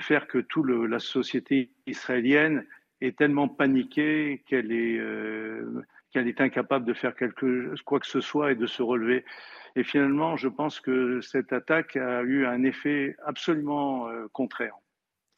faire 0.00 0.26
que 0.26 0.38
toute 0.38 0.68
la 0.68 0.98
société 0.98 1.70
israélienne 1.86 2.66
est 3.00 3.16
tellement 3.16 3.48
paniquée 3.48 4.42
qu'elle 4.46 4.72
est, 4.72 4.98
euh, 4.98 5.82
incapable 6.14 6.84
de 6.84 6.94
faire 6.94 7.14
quoi 7.84 8.00
que 8.00 8.06
ce 8.06 8.20
soit 8.20 8.52
et 8.52 8.56
de 8.56 8.66
se 8.66 8.82
relever. 8.82 9.24
Et 9.76 9.84
finalement, 9.84 10.36
je 10.36 10.48
pense 10.48 10.80
que 10.80 11.20
cette 11.20 11.52
attaque 11.52 11.96
a 11.96 12.22
eu 12.22 12.46
un 12.46 12.64
effet 12.64 13.16
absolument 13.24 14.08
euh, 14.08 14.26
contraire. 14.32 14.74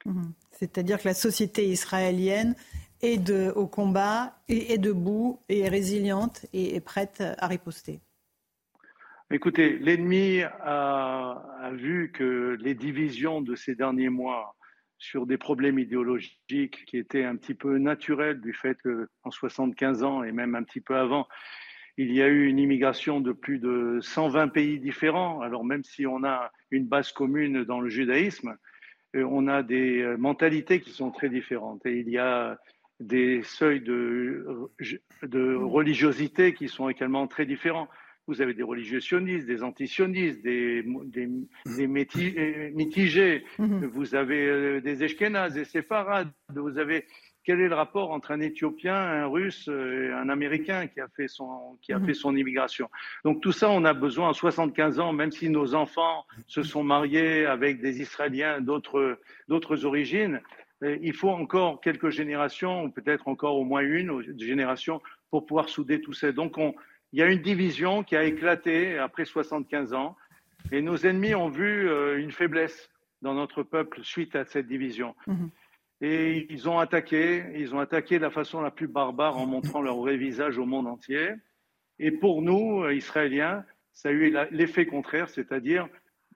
Mhm. 0.05 0.33
C'est-à-dire 0.51 1.01
que 1.01 1.09
la 1.09 1.15
société 1.15 1.67
israélienne 1.67 2.55
est 3.01 3.19
de, 3.19 3.53
au 3.57 3.67
combat, 3.67 4.37
et 4.49 4.73
est 4.73 4.79
debout, 4.79 5.41
et 5.49 5.61
est 5.61 5.69
résiliente 5.69 6.47
et 6.53 6.77
est 6.77 6.81
prête 6.81 7.23
à 7.39 7.47
riposter. 7.47 8.01
Écoutez, 9.31 9.79
l'ennemi 9.79 10.43
a, 10.43 11.43
a, 11.61 11.71
vu 11.73 12.13
que 12.13 12.57
les 12.61 12.75
divisions 12.75 13.41
de 13.41 13.55
ces 13.55 13.75
derniers 13.75 14.11
mois 14.11 14.55
sur 14.99 15.27
des 15.27 15.39
problèmes 15.39 15.79
idéologiques 15.79 16.85
qui 16.85 16.97
étaient 16.97 17.25
un 17.25 17.37
petit 17.37 17.55
peu 17.55 17.79
naturels 17.79 18.41
du 18.41 18.53
fait 18.53 18.77
qu'en 18.83 19.31
75 19.31 20.05
ans 20.05 20.23
et 20.23 20.31
même 20.31 20.55
un 20.55 20.63
petit 20.63 20.81
peu 20.81 20.97
avant, 20.97 21.27
il 21.97 22.13
y 22.13 22.23
a 22.23 22.29
eu 22.29 22.47
une 22.47 22.59
immigration 22.59 23.21
de 23.21 23.33
plus 23.33 23.59
de 23.59 23.99
120 24.01 24.49
pays 24.49 24.79
différents. 24.79 25.41
Alors 25.41 25.65
même 25.65 25.83
si 25.83 26.07
on 26.07 26.25
a 26.25 26.53
une 26.71 26.87
base 26.87 27.11
commune 27.13 27.65
dans 27.65 27.81
le 27.81 27.89
judaïsme, 27.89 28.51
euh, 28.51 28.57
on 29.15 29.47
a 29.49 29.63
des 29.63 30.03
euh, 30.03 30.17
mentalités 30.17 30.81
qui 30.81 30.91
sont 30.91 31.11
très 31.11 31.29
différentes 31.29 31.85
et 31.87 31.99
il 31.99 32.09
y 32.09 32.19
a 32.19 32.59
des 33.01 33.43
seuils 33.43 33.81
de, 33.81 34.47
de 35.23 35.55
religiosité 35.55 36.55
qui 36.55 36.69
sont 36.69 36.89
également 36.89 37.27
très 37.27 37.47
différents. 37.47 37.89
Vous 38.29 38.41
avez 38.41 38.55
des 38.55 38.63
religieux 38.63 39.01
sionistes, 39.01 39.47
des 39.47 39.65
antisionistes, 39.65 40.43
des, 40.43 40.85
des, 41.07 41.29
des 41.67 41.87
euh, 41.87 42.71
mitigés. 42.73 43.45
Mhm. 43.59 43.87
Vous 43.87 44.15
avez 44.15 44.47
euh, 44.47 44.81
des 44.81 45.03
Eshkénazes, 45.03 45.55
des 45.55 45.65
séfarades. 45.65 46.31
Vous 46.55 46.79
avez 46.79 47.07
quel 47.45 47.61
est 47.61 47.69
le 47.69 47.75
rapport 47.75 48.13
entre 48.13 48.31
un 48.31 48.41
Éthiopien, 48.41 48.95
un 48.95 49.27
Russe, 49.27 49.69
et 49.69 50.11
un 50.13 50.29
Américain 50.29 50.87
qui 50.87 51.01
a 51.01 51.09
fait 51.09 51.29
son 51.29 51.77
qui 51.83 51.93
a 51.93 51.99
mhm. 51.99 52.07
fait 52.07 52.15
son 52.15 52.37
immigration? 52.37 52.89
Donc 53.25 53.41
tout 53.41 53.53
ça, 53.53 53.71
on 53.71 53.85
a 53.85 53.95
besoin 53.95 54.31
à 54.31 54.33
75 54.33 55.01
ans, 55.01 55.13
même 55.13 55.33
si 55.33 55.49
nos 55.49 55.75
enfants 55.75 56.25
se 56.47 56.63
sont 56.63 56.85
mariés 56.85 57.47
avec 57.47 57.81
des 57.81 58.01
Israéliens 58.01 58.61
d'autres 58.61 59.85
origines, 59.85 60.41
euh, 60.83 60.99
il 61.01 61.13
faut 61.13 61.31
encore 61.31 61.81
quelques 61.81 62.11
générations, 62.11 62.85
ou 62.85 62.91
peut-être 62.91 63.29
encore 63.29 63.57
au 63.57 63.65
moins 63.65 63.83
une 63.83 64.39
génération, 64.39 65.01
pour 65.31 65.47
pouvoir 65.47 65.69
souder 65.69 66.01
tout 66.01 66.13
ça. 66.13 66.33
Donc, 66.33 66.57
il 67.13 67.19
y 67.19 67.23
a 67.23 67.27
une 67.27 67.41
division 67.41 68.03
qui 68.03 68.17
a 68.17 68.25
éclaté 68.25 68.99
après 68.99 69.25
75 69.25 69.95
ans, 69.95 70.17
et 70.71 70.81
nos 70.81 70.97
ennemis 70.97 71.35
ont 71.35 71.49
vu 71.49 71.89
euh, 71.89 72.19
une 72.19 72.33
faiblesse 72.33 72.91
dans 73.21 73.35
notre 73.35 73.63
peuple 73.63 74.01
suite 74.03 74.35
à 74.37 74.45
cette 74.45 74.67
division. 74.67 75.15
Mhm. 75.27 75.51
Et 76.03 76.49
ils 76.51 76.69
ont 76.69 76.81
attaqué, 76.81 77.45
ils 77.55 77.77
ont 77.77 77.79
attaqué 77.79 78.17
de 78.19 78.23
la 78.23 78.31
façon 78.31 78.61
la 78.61 78.73
plus 78.73 78.89
barbare 78.89 79.39
en 79.39 79.47
montrant 79.47 79.81
leur 79.81 79.97
vrai 79.99 80.17
visage 80.17 80.59
au 80.59 80.67
monde 80.67 80.89
entier. 80.89 81.31
Et 82.01 82.11
pour 82.11 82.43
nous, 82.43 82.83
euh, 82.83 82.93
Israéliens, 82.93 83.65
ça 83.93 84.09
a 84.09 84.13
eu 84.13 84.37
l'effet 84.51 84.85
contraire, 84.85 85.29
c'est-à-dire 85.29 85.89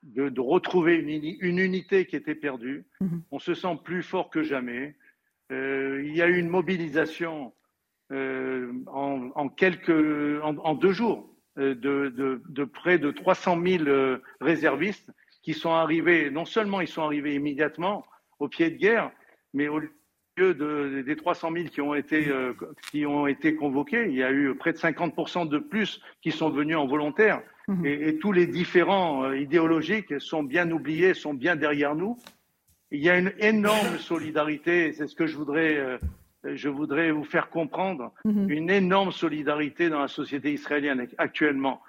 de, 0.05 0.41
retrouver 0.41 0.99
une, 0.99 1.59
unité 1.59 2.07
qui 2.07 2.15
était 2.15 2.37
perdue. 2.37 2.87
Mhm. 3.01 3.25
On 3.33 3.41
se 3.41 3.55
sent 3.55 3.77
plus 3.83 4.05
fort 4.05 4.31
que 4.31 4.45
jamais. 4.45 4.95
Euh, 5.51 6.01
il 6.05 6.15
y 6.15 6.23
a 6.23 6.29
eu 6.29 6.39
une 6.39 6.49
mobilisation 6.49 7.53
euh, 8.13 8.73
en, 8.87 9.49
quelques, 9.49 9.91
en, 10.45 10.75
deux 10.75 10.93
jours 10.93 11.29
de, 11.57 11.75
de, 12.49 12.65
près 12.65 12.99
de 12.99 13.11
300 13.11 13.61
000 13.67 14.19
réservistes 14.41 15.11
qui 15.43 15.55
sont 15.55 15.73
arrivés. 15.73 16.31
Non 16.31 16.45
seulement 16.45 16.81
ils 16.81 16.87
sont 16.87 17.03
arrivés 17.03 17.35
immédiatement 17.35 18.05
au 18.39 18.49
pied 18.49 18.71
de 18.71 18.77
guerre, 18.77 19.11
mais 19.57 19.69
au 19.69 19.81
lieu 19.81 20.55
de, 20.55 21.03
des 21.05 21.17
300 21.17 21.51
000 21.53 21.65
qui 21.69 21.81
ont 21.81 21.95
été 21.95 22.31
qui 22.91 23.07
ont 23.07 23.27
été 23.27 23.57
convoqués, 23.57 24.07
il 24.07 24.15
y 24.15 24.23
a 24.23 24.31
eu 24.31 24.55
près 24.55 24.73
de 24.73 24.79
50% 24.79 25.49
de 25.49 25.59
plus 25.59 26.01
qui 26.23 26.31
sont 26.31 26.51
venus 26.51 26.77
en 26.77 26.87
volontaire. 26.87 27.43
Mhm. 27.69 27.87
Et, 27.87 28.19
tous 28.19 28.33
les 28.33 28.47
différents 28.47 29.25
euh, 29.25 29.39
idéologiques 29.39 30.21
sont 30.21 30.45
bien 30.45 30.71
oubliés, 30.71 31.15
sont 31.15 31.35
bien 31.35 31.57
derrière 31.57 31.95
nous. 31.95 32.17
Il 32.93 33.01
y 33.01 33.11
a 33.11 33.19
une 33.19 33.33
énorme 33.39 33.99
solidarité, 33.99 34.93
c'est 34.93 35.09
ce 35.09 35.17
que 35.17 35.27
je 35.27 35.37
voudrais, 35.37 35.77
euh, 35.77 35.99
je 36.45 36.69
voudrais 36.69 37.11
vous 37.11 37.25
faire 37.25 37.51
comprendre, 37.51 38.13
mhm. 38.25 38.51
une 38.51 38.71
énorme 38.71 39.11
solidarité 39.11 39.89
dans 39.89 40.01
la 40.01 40.09
société 40.09 40.53
israélienne 40.53 41.09
actuellement. 41.19 41.83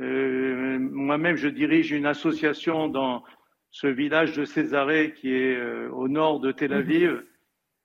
Euh, 0.00 0.78
moi-même, 0.78 1.36
je 1.36 1.48
dirige 1.48 1.90
une 1.90 2.06
association 2.06 2.88
dans 2.88 3.24
ce 3.70 3.86
village 3.86 4.36
de 4.36 4.44
Césarée 4.44 5.14
qui 5.14 5.32
est 5.32 5.60
au 5.88 6.08
nord 6.08 6.40
de 6.40 6.52
Tel 6.52 6.72
Aviv 6.72 7.10
mhm. 7.10 7.24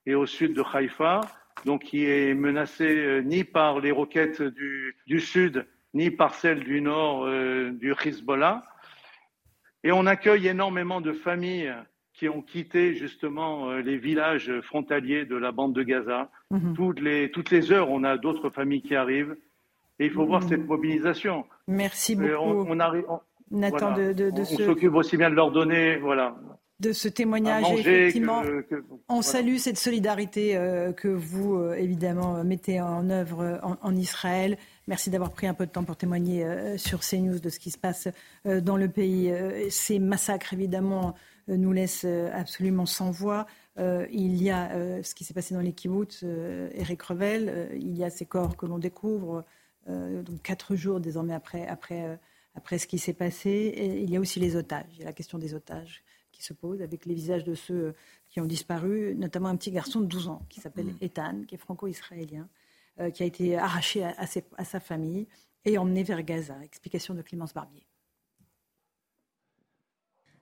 et 0.05 0.15
au 0.15 0.25
sud 0.25 0.53
de 0.53 0.63
Haïfa, 0.73 1.21
donc 1.65 1.83
qui 1.83 2.05
est 2.05 2.33
menacé 2.33 3.21
ni 3.23 3.43
par 3.43 3.79
les 3.79 3.91
roquettes 3.91 4.41
du, 4.41 4.95
du 5.07 5.19
sud, 5.19 5.65
ni 5.93 6.09
par 6.09 6.33
celle 6.35 6.63
du 6.63 6.81
nord 6.81 7.25
euh, 7.25 7.71
du 7.71 7.93
Hezbollah. 7.93 8.63
Et 9.83 9.91
on 9.91 10.05
accueille 10.05 10.47
énormément 10.47 11.01
de 11.01 11.11
familles 11.11 11.73
qui 12.13 12.29
ont 12.29 12.41
quitté 12.41 12.93
justement 12.95 13.69
euh, 13.69 13.81
les 13.81 13.97
villages 13.97 14.51
frontaliers 14.61 15.25
de 15.25 15.35
la 15.35 15.51
bande 15.51 15.73
de 15.73 15.83
Gaza. 15.83 16.29
Mhm. 16.51 16.73
toutes, 16.75 16.99
les, 16.99 17.31
toutes 17.31 17.51
les 17.51 17.71
heures, 17.71 17.89
on 17.89 18.03
a 18.03 18.17
d'autres 18.17 18.49
familles 18.49 18.81
qui 18.81 18.95
arrivent. 18.95 19.35
Et 19.99 20.05
il 20.05 20.11
faut 20.11 20.25
voir 20.25 20.41
mhm. 20.41 20.49
cette 20.49 20.65
mobilisation. 20.65 21.45
Merci 21.67 22.15
euh, 22.15 22.35
beaucoup. 22.37 22.65
on, 22.69 22.79
arrive, 22.79 23.05
Nathan 23.51 23.93
de, 23.95 24.13
de, 24.13 24.31
on, 24.35 24.45
s'occupe 24.45 24.93
aussi 24.95 25.17
bien 25.17 25.29
de 25.29 25.35
leur 25.35 25.51
donner, 25.51 25.97
voilà, 25.97 26.35
de 26.79 26.91
ce 26.91 27.07
témoignage. 27.07 27.65
effectivement, 27.71 28.41
on 29.07 29.21
salue 29.21 29.57
cette 29.57 29.77
solidarité 29.77 30.53
que 30.97 31.07
vous, 31.07 31.61
évidemment, 31.77 32.43
mettez 32.43 32.81
en 32.81 33.09
œuvre 33.09 33.59
en 33.61 33.95
Israël. 33.95 34.57
Merci 34.87 35.09
d'avoir 35.09 35.31
pris 35.31 35.47
un 35.47 35.53
peu 35.53 35.65
de 35.65 35.71
temps 35.71 35.85
pour 35.85 35.95
témoigner 35.95 36.43
euh, 36.43 36.77
sur 36.77 36.99
CNews 36.99 37.39
de 37.39 37.49
ce 37.49 37.57
qui 37.57 37.71
se 37.71 37.77
passe 37.77 38.09
euh, 38.45 38.59
dans 38.59 38.75
le 38.75 38.89
pays. 38.89 39.31
Euh, 39.31 39.69
ces 39.69 39.97
massacres, 39.97 40.53
évidemment, 40.53 41.15
nous 41.47 41.71
laissent 41.71 42.05
absolument 42.05 42.85
sans 42.85 43.11
voix. 43.11 43.45
il 43.77 44.41
y 44.41 44.49
a 44.49 45.03
ce 45.03 45.13
qui 45.13 45.25
s'est 45.25 45.33
passé 45.33 45.53
dans 45.53 45.59
les 45.59 45.73
kibbutz, 45.73 46.23
Eric 46.23 47.01
Revel. 47.01 47.67
il 47.73 47.97
y 47.97 48.05
a 48.05 48.09
ces 48.09 48.25
corps 48.25 48.55
que 48.55 48.65
l'on 48.65 48.77
découvre 48.77 49.43
donc 49.85 50.41
quatre 50.41 50.77
jours 50.77 51.01
désormais 51.01 51.33
après, 51.33 51.67
après, 51.67 52.17
après 52.55 52.77
ce 52.77 52.87
qui 52.87 52.99
s'est 52.99 53.13
passé. 53.13 53.49
Et 53.49 54.01
il 54.01 54.09
y 54.09 54.17
a 54.17 54.19
aussi 54.19 54.39
les 54.39 54.55
otages. 54.55 54.89
Il 54.93 54.99
y 54.99 55.03
a 55.03 55.05
la 55.05 55.13
question 55.13 55.37
des 55.37 55.53
otages 55.53 56.03
qui 56.31 56.43
se 56.43 56.53
pose 56.53 56.81
avec 56.81 57.05
les 57.05 57.13
visages 57.13 57.43
de 57.43 57.53
ceux 57.53 57.93
qui 58.29 58.41
ont 58.41 58.45
disparu, 58.45 59.15
notamment 59.15 59.49
un 59.49 59.55
petit 59.55 59.71
garçon 59.71 60.01
de 60.01 60.07
12 60.07 60.27
ans 60.29 60.45
qui 60.49 60.59
s'appelle 60.61 60.87
mm. 60.87 60.97
Ethan, 61.01 61.41
qui 61.47 61.55
est 61.55 61.59
franco-israélien. 61.59 62.47
Euh, 62.99 63.09
qui 63.09 63.23
a 63.23 63.25
été 63.25 63.57
arraché 63.57 64.03
à, 64.03 64.15
à 64.19 64.65
sa 64.65 64.79
famille 64.79 65.25
et 65.65 65.79
emmené 65.79 66.03
vers 66.03 66.21
Gaza. 66.21 66.55
Explication 66.63 67.15
de 67.15 67.23
Clémence 67.23 67.51
Barbier. 67.51 67.87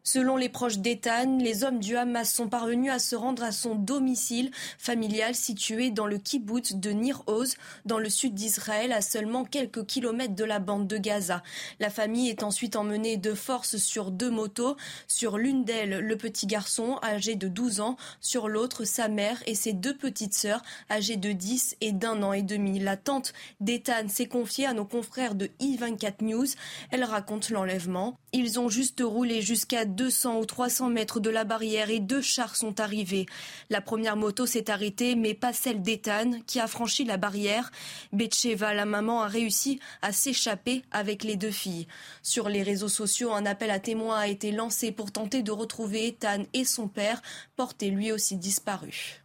Selon 0.03 0.36
les 0.36 0.50
proches 0.50 0.79
d'Ethan, 0.79 1.38
les 1.38 1.63
hommes 1.63 1.79
du 1.79 1.96
Hamas 1.96 2.34
sont 2.34 2.48
parvenus 2.48 2.91
à 2.91 2.98
se 2.98 3.15
rendre 3.15 3.43
à 3.43 3.51
son 3.51 3.75
domicile 3.75 4.50
familial 4.79 5.36
situé 5.36 5.91
dans 5.91 6.08
le 6.08 6.17
kibbutz 6.17 6.74
de 6.74 6.89
Nir 6.89 7.22
Oz, 7.27 7.55
dans 7.86 8.00
le 8.00 8.10
sud 8.10 8.34
d'Israël, 8.34 8.91
à 8.93 9.01
seulement 9.01 9.46
quelques 9.46 9.86
kilomètres 9.86 10.36
de 10.36 10.43
la 10.43 10.58
bande 10.58 10.88
de 10.88 10.98
Gaza. 10.98 11.43
La 11.79 11.91
famille 11.91 12.29
est 12.29 12.41
ensuite 12.41 12.75
emmenée 12.75 13.17
de 13.17 13.36
force 13.36 13.77
sur 13.77 14.10
deux 14.10 14.31
motos. 14.31 14.75
Sur 15.08 15.38
l'une 15.38 15.63
d'elles, 15.63 16.00
le 16.00 16.17
petit 16.17 16.48
garçon 16.48 16.98
âgé 17.03 17.36
de 17.36 17.48
12 17.48 17.81
ans, 17.81 17.96
sur 18.20 18.50
l'autre, 18.50 18.86
sa 18.86 19.08
mère 19.08 19.43
et 19.46 19.55
ses 19.55 19.74
deux 19.74 19.96
petites 19.96 20.34
sœurs 20.34 20.63
âgées 20.89 21.17
de 21.17 21.31
10 21.31 21.77
et 21.79 21.91
d'un 21.91 22.24
an 22.24 22.34
et 22.34 22.41
demi. 22.41 22.79
La 22.79 22.98
tante 22.98 23.34
d'Ethan 23.60 24.08
s'est 24.08 24.27
confiée 24.27 24.65
à 24.65 24.74
nos 24.74 24.86
confrères 24.86 25.36
de 25.36 25.51
I24 25.60 26.24
News. 26.24 26.48
Elle 26.89 27.03
raconte 27.03 27.51
l'enlèvement. 27.51 28.17
Ils 28.34 28.60
ont 28.60 28.70
juste 28.70 29.01
roulé 29.05 29.41
jusqu'à 29.41 29.86
200 29.91 30.39
ou 30.39 30.45
300 30.45 30.89
mètres 30.89 31.19
de 31.19 31.29
la 31.29 31.43
barrière 31.43 31.89
et 31.89 32.00
deux 32.00 32.21
chars 32.21 32.55
sont 32.55 32.79
arrivés. 32.79 33.25
La 33.69 33.81
première 33.81 34.15
moto 34.15 34.45
s'est 34.45 34.69
arrêtée, 34.69 35.15
mais 35.15 35.33
pas 35.33 35.53
celle 35.53 35.81
d'Ethan, 35.81 36.31
qui 36.48 36.60
a 36.60 36.67
franchi 36.67 37.03
la 37.03 37.17
barrière. 37.17 37.71
Betcheva, 38.13 38.74
la 38.74 38.86
maman, 38.86 39.21
a 39.21 39.27
réussi 39.27 39.79
à 40.01 40.12
s'échapper 40.12 40.83
avec 40.91 41.24
les 41.24 41.36
deux 41.36 41.51
filles. 41.51 41.88
Sur 42.24 42.50
les 42.50 42.63
réseaux 42.63 42.88
sociaux, 42.88 43.31
un 43.31 43.45
appel 43.45 43.71
à 43.71 43.79
témoins 43.79 44.19
a 44.19 44.27
été 44.27 44.51
lancé 44.51 44.91
pour 44.91 45.12
tenter 45.12 45.43
de 45.43 45.51
retrouver 45.51 46.07
Ethan 46.07 46.43
et 46.53 46.65
son 46.65 46.88
père, 46.88 47.21
porté 47.55 47.89
lui 47.89 48.12
aussi 48.12 48.38
disparu. 48.38 49.21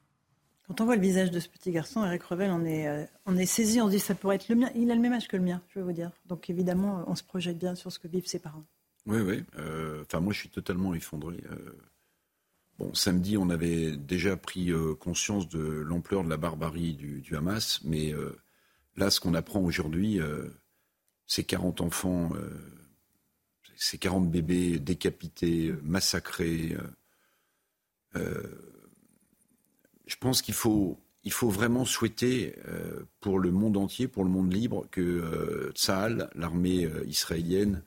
Quand 0.67 0.81
on 0.81 0.85
voit 0.85 0.97
le 0.97 1.03
visage 1.03 1.31
de 1.31 1.39
ce 1.39 1.49
petit 1.49 1.71
garçon, 1.71 2.05
Eric 2.05 2.25
Revel, 2.25 2.51
on 2.51 2.65
est, 2.65 2.89
euh, 2.89 3.05
on 3.25 3.37
est 3.37 3.47
saisi, 3.47 3.81
on 3.81 3.87
se 3.87 3.93
dit 3.93 4.01
ça 4.01 4.17
pourrait 4.17 4.37
être 4.37 4.49
le 4.49 4.57
mien. 4.57 4.71
Il 4.75 4.91
a 4.91 4.97
le 4.97 5.01
même 5.01 5.13
âge 5.13 5.29
que 5.29 5.37
le 5.37 5.43
mien, 5.45 5.63
je 5.69 5.79
vais 5.79 5.85
vous 5.85 5.93
dire. 5.93 6.11
Donc 6.27 6.51
évidemment, 6.51 7.05
on 7.07 7.15
se 7.15 7.23
projette 7.23 7.57
bien 7.57 7.77
sur 7.77 7.93
ce 7.93 8.01
que 8.01 8.09
vivent 8.09 8.27
ses 8.27 8.41
parents. 8.41 8.65
Oui, 9.07 9.21
oui. 9.21 9.45
Euh, 9.59 10.03
enfin, 10.03 10.21
moi, 10.21 10.33
je 10.33 10.41
suis 10.41 10.49
totalement 10.49 10.95
effondré. 10.95 11.37
Euh. 11.51 11.73
bon, 12.79 12.93
samedi, 12.95 13.37
on 13.37 13.51
avait 13.51 13.97
déjà 13.97 14.37
pris 14.37 14.73
euh, 14.73 14.95
conscience 14.95 15.49
de 15.49 15.61
l'ampleur 15.61 16.25
de 16.25 16.29
la 16.29 16.37
barbarie 16.37 16.95
du, 16.95 17.37
Hamas, 17.37 17.81
mais 17.85 18.13
là, 18.97 19.11
ce 19.11 19.21
qu'on 19.21 19.35
apprend 19.35 19.61
aujourd'hui, 19.61 20.21
c'est 21.27 21.45
40 21.45 21.81
enfants, 21.81 22.33
c'est 23.77 23.99
40 23.99 24.31
bébés 24.31 24.79
décapités, 24.79 25.73
massacrés. 25.83 26.77
je 28.15 30.17
pense 30.19 30.43
qu'il 30.43 30.55
faut, 30.55 30.99
il 31.25 31.33
faut 31.33 31.51
vraiment 31.51 31.85
souhaiter 31.85 32.55
pour 33.21 33.39
le 33.39 33.51
monde 33.51 33.77
entier, 33.77 34.09
pour 34.09 34.25
le 34.25 34.31
monde 34.31 34.53
libre, 34.53 34.87
que 34.91 35.71
Tsahal, 35.75 36.31
l'armée 36.35 36.89
israélienne, 37.07 37.83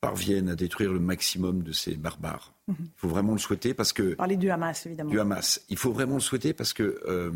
parviennent 0.00 0.48
à 0.48 0.54
détruire 0.54 0.92
le 0.92 1.00
maximum 1.00 1.62
de 1.62 1.72
ces 1.72 1.96
barbares. 1.96 2.54
Mhm. 2.68 2.76
Il 2.80 2.88
faut 2.96 3.08
vraiment 3.08 3.32
le 3.32 3.38
souhaiter 3.38 3.74
parce 3.74 3.92
que... 3.92 4.14
Parler 4.14 4.36
du 4.36 4.50
Hamas, 4.50 4.86
évidemment. 4.86 5.10
Du 5.10 5.18
Hamas. 5.18 5.60
Il 5.68 5.76
faut 5.76 5.92
vraiment 5.92 6.14
le 6.14 6.20
souhaiter 6.20 6.52
parce 6.52 6.72
que 6.72 7.00
euh, 7.06 7.32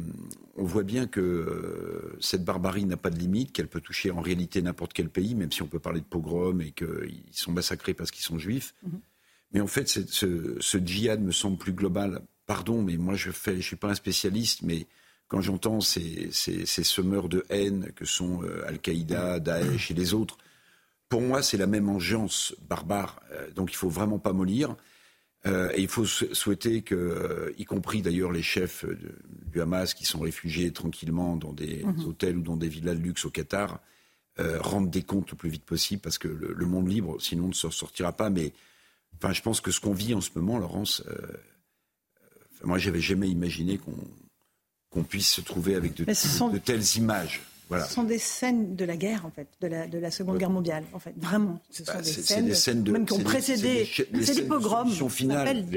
on 0.57 0.65
voit 0.65 0.85
bien 0.85 1.07
que 1.07 1.21
euh, 1.21 2.17
cette 2.21 2.45
barbarie 2.45 2.85
n'a 2.85 2.97
pas 2.97 3.11
de 3.11 3.19
limite, 3.19 3.53
qu'elle 3.53 3.69
peut 3.69 3.81
toucher 3.81 4.11
en 4.11 4.21
réalité 4.21 4.63
n'importe 4.63 4.93
quel 4.93 5.09
pays, 5.09 5.35
même 5.35 5.51
si 5.51 5.63
on 5.63 5.67
peut 5.67 5.81
parler 5.81 6.01
de 6.01 6.07
pogrom 6.07 6.61
et 6.61 6.71
qu'ils 6.71 7.23
sont 7.33 7.53
massacrés 7.53 7.95
parce 7.95 8.11
qu'ils 8.11 8.25
sont 8.25 8.39
juifs. 8.39 8.75
Mhm. 8.85 9.01
Mais 9.53 9.61
en 9.61 9.67
fait, 9.67 9.89
ce, 9.89 10.57
ce, 10.61 10.79
djihad 10.79 11.21
me 11.21 11.33
semble 11.33 11.59
plus 11.59 11.73
global. 11.73 12.23
Pardon, 12.47 12.83
mais 12.83 12.97
moi 12.97 13.15
je 13.15 13.29
ne 13.29 13.57
je 13.57 13.61
suis 13.61 13.77
pas 13.77 13.91
un 13.91 13.95
spécialiste, 13.95 14.63
mais 14.63 14.87
quand 15.29 15.41
j'entends 15.41 15.81
ces, 15.81 16.29
ces, 16.33 16.67
ces, 16.67 16.85
semeurs 16.85 17.29
de 17.29 17.45
haine 17.49 17.91
que 17.95 18.05
sont 18.05 18.43
euh, 18.43 18.67
Al-Qaïda, 18.67 19.41
Daesh 19.41 19.91
et 19.91 19.95
les 19.95 20.15
autres, 20.15 20.39
pour 21.13 21.21
moi, 21.21 21.43
c'est 21.43 21.59
la 21.59 21.67
même 21.67 21.91
engeance 21.91 22.57
barbare. 22.71 23.21
Euh, 23.33 23.51
donc 23.51 23.71
il 23.71 23.77
faut 23.77 23.91
vraiment 23.91 24.19
pas 24.19 24.33
mollir. 24.33 24.75
Euh, 25.45 25.71
et 25.75 25.83
il 25.83 25.89
faut 25.89 26.07
souhaiter 26.07 26.81
que, 26.81 26.95
euh, 26.95 27.53
y 27.59 27.67
compris 27.67 28.01
d'ailleurs 28.01 28.33
les 28.33 28.43
chefs 28.43 28.87
du 29.53 29.61
Hamas 29.61 29.93
qui 29.93 30.07
sont 30.07 30.21
réfugiés 30.21 30.73
tranquillement 30.73 31.37
dans 31.37 31.53
des 31.53 31.85
mhm. 31.85 32.07
hôtels 32.07 32.39
ou 32.39 32.41
dans 32.41 32.57
des 32.57 32.69
villas 32.69 32.95
de 32.95 33.03
luxe 33.03 33.27
au 33.27 33.31
Qatar, 33.31 33.81
rendent 34.39 34.89
des 34.89 35.03
comptes 35.03 35.31
le 35.33 35.37
plus 35.37 35.51
vite 35.51 35.67
possible 35.67 36.01
parce 36.01 36.17
que 36.17 36.29
le, 36.29 36.65
monde 36.65 36.89
libre, 36.89 37.21
sinon, 37.21 37.49
ne 37.49 37.53
se 37.53 37.69
sortira 37.69 38.13
pas. 38.13 38.31
Mais 38.31 38.55
enfin, 39.17 39.35
je 39.35 39.43
pense 39.43 39.61
que 39.61 39.71
ce 39.71 39.81
qu'on 39.81 39.93
vit 39.93 40.15
en 40.15 40.23
ce 40.23 40.31
moment, 40.35 40.59
Laurence, 40.59 41.05
moi, 42.65 42.79
j'avais 42.79 43.03
jamais 43.03 43.29
imaginé 43.29 43.79
qu'on 44.89 45.05
puisse 45.05 45.29
se 45.29 45.43
trouver 45.43 45.75
avec 45.75 45.93
de 45.93 46.59
telles 46.59 46.97
images. 46.97 47.43
Ce 47.81 47.95
sont 47.95 48.05
des 48.05 48.19
scènes 48.19 48.77
de 48.77 48.85
la 48.85 48.97
guerre, 48.97 49.27
en 49.27 49.31
fait, 49.31 49.49
de 49.61 49.67
la, 49.67 49.87
de 49.87 49.99
la 49.99 50.11
Seconde 50.11 50.39
Guerre 50.39 50.51
mondiale, 50.51 50.85
en 50.93 50.99
fait, 50.99 51.15
vraiment. 51.17 51.61
Ce 51.71 51.85
sont 51.85 51.93
bah, 51.93 52.03
des, 52.03 52.55
scènes, 52.55 52.91
même 52.91 53.07
qui 53.07 53.13
ont 53.15 53.19
précédé. 53.21 53.89
C'est 53.95 54.35
des, 54.35 54.43
pogroms. 54.43 54.91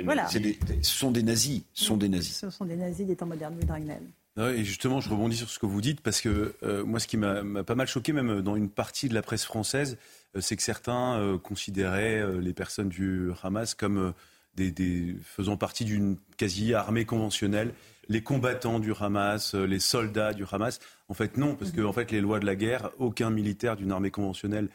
Voilà. 0.04 0.28
ce 0.28 0.40
sont 0.84 1.12
des 1.12 1.24
nazis. 1.24 1.64
Ce 1.74 1.86
sont 1.86 1.98
des 1.98 2.10
nazis. 2.10 2.38
Ce 2.38 2.50
sont 2.50 2.66
des 2.66 2.76
nazis 2.76 3.06
des 3.06 3.16
temps 3.16 3.26
modernes, 3.26 3.58
Dragnel. 3.60 4.02
Et 4.38 4.66
justement, 4.66 5.00
je 5.00 5.10
rebondis 5.10 5.38
sur 5.38 5.50
ce 5.50 5.60
que 5.60 5.66
vous 5.66 5.80
dites 5.80 6.02
parce 6.02 6.20
que 6.20 6.56
moi, 6.84 7.00
ce 7.00 7.08
qui 7.08 7.18
m'a 7.18 7.64
pas 7.64 7.76
mal 7.76 7.88
choqué, 7.88 8.12
même 8.12 8.42
dans 8.42 8.56
une 8.56 8.70
partie 8.70 9.08
de 9.08 9.14
la 9.14 9.22
presse 9.22 9.46
française, 9.46 9.98
c'est 10.40 10.58
que 10.58 10.64
certains 10.64 11.40
considéraient 11.42 12.24
les 12.42 12.54
personnes 12.54 12.90
du 12.90 13.30
Hamas 13.44 13.76
comme 13.76 14.14
des, 14.56 15.16
faisant 15.24 15.58
partie 15.58 15.86
d'une 15.86 16.18
quasi-armée 16.38 17.06
conventionnelle, 17.06 17.74
les 18.10 18.22
combattants 18.22 18.80
du 18.80 18.94
Hamas, 19.00 19.56
les 19.56 19.80
soldats 19.80 20.34
du 20.34 20.44
Hamas. 20.52 20.80
En 21.08 21.14
fait, 21.14 21.38
non, 21.38 21.56
parce 21.56 21.72
que 21.72 21.82
en 21.82 21.94
fait, 21.94 22.12
les 22.12 22.22
lois 22.22 22.40
de 22.40 22.46
la 22.46 22.56
guerre, 22.56 22.92
aucun 22.98 23.30
militaire 23.30 23.76
d'une 23.76 23.92
armée 23.92 24.12
conventionnelle 24.12 24.70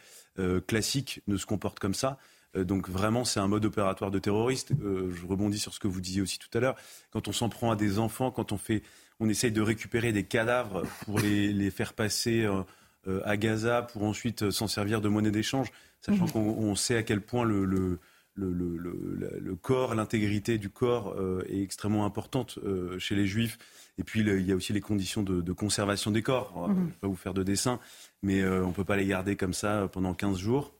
classique 0.67 1.21
ne 1.27 1.37
se 1.37 1.45
comporte 1.45 1.79
comme 1.79 1.93
ça. 1.93 2.17
Euh, 2.55 2.63
donc 2.63 2.89
vraiment, 2.89 3.23
c'est 3.23 3.39
un 3.39 3.47
mode 3.47 3.65
opératoire 3.65 4.11
de 4.11 4.19
terroriste. 4.19 4.71
Euh, 4.83 5.13
je 5.13 5.25
rebondis 5.25 5.59
sur 5.59 5.73
ce 5.73 5.79
que 5.79 5.87
vous 5.87 6.01
disiez 6.01 6.21
aussi 6.21 6.39
tout 6.39 6.55
à 6.57 6.59
l'heure. 6.59 6.75
Quand 7.11 7.27
on 7.27 7.31
s'en 7.31 7.49
prend 7.49 7.71
à 7.71 7.75
des 7.75 7.99
enfants, 7.99 8.31
quand 8.31 8.51
on 8.51 8.57
fait, 8.57 8.83
on 9.19 9.29
essaye 9.29 9.51
de 9.51 9.61
récupérer 9.61 10.11
des 10.11 10.23
cadavres 10.23 10.83
pour 11.05 11.19
les, 11.19 11.71
faire 11.71 11.93
passer 11.93 12.45
euh, 13.07 13.21
à 13.25 13.37
Gaza, 13.37 13.81
pour 13.81 14.03
ensuite 14.03 14.51
s'en 14.51 14.67
servir 14.67 15.01
de 15.01 15.09
monnaie 15.09 15.31
d'échange, 15.31 15.71
sachant 16.01 16.25
mhm. 16.25 16.31
qu'on 16.31 16.75
sait 16.75 16.97
à 16.97 17.03
quel 17.03 17.21
point 17.21 17.43
le, 17.43 17.65
le 17.65 17.99
le, 18.35 19.55
corps, 19.55 19.95
l'intégrité 19.95 20.57
du 20.57 20.69
corps 20.69 21.15
est 21.47 21.61
extrêmement 21.61 22.05
importante 22.05 22.59
chez 22.97 23.15
les 23.15 23.27
juifs. 23.27 23.57
Et 23.97 24.03
puis 24.03 24.21
il 24.21 24.47
y 24.47 24.51
a 24.51 24.55
aussi 24.55 24.73
les 24.73 24.81
conditions 24.81 25.23
de, 25.23 25.51
conservation 25.53 26.11
des 26.11 26.21
corps. 26.21 26.67
Je 26.67 26.73
ne 26.73 26.85
vais 26.85 26.91
pas 27.01 27.07
vous 27.07 27.15
faire 27.15 27.33
de 27.33 27.43
dessin, 27.43 27.79
mais 28.23 28.43
on 28.45 28.69
ne 28.69 28.73
peut 28.73 28.85
pas 28.85 28.97
les 28.97 29.05
garder 29.05 29.35
comme 29.35 29.53
ça 29.53 29.89
pendant 29.91 30.13
15 30.13 30.37
jours. 30.37 30.73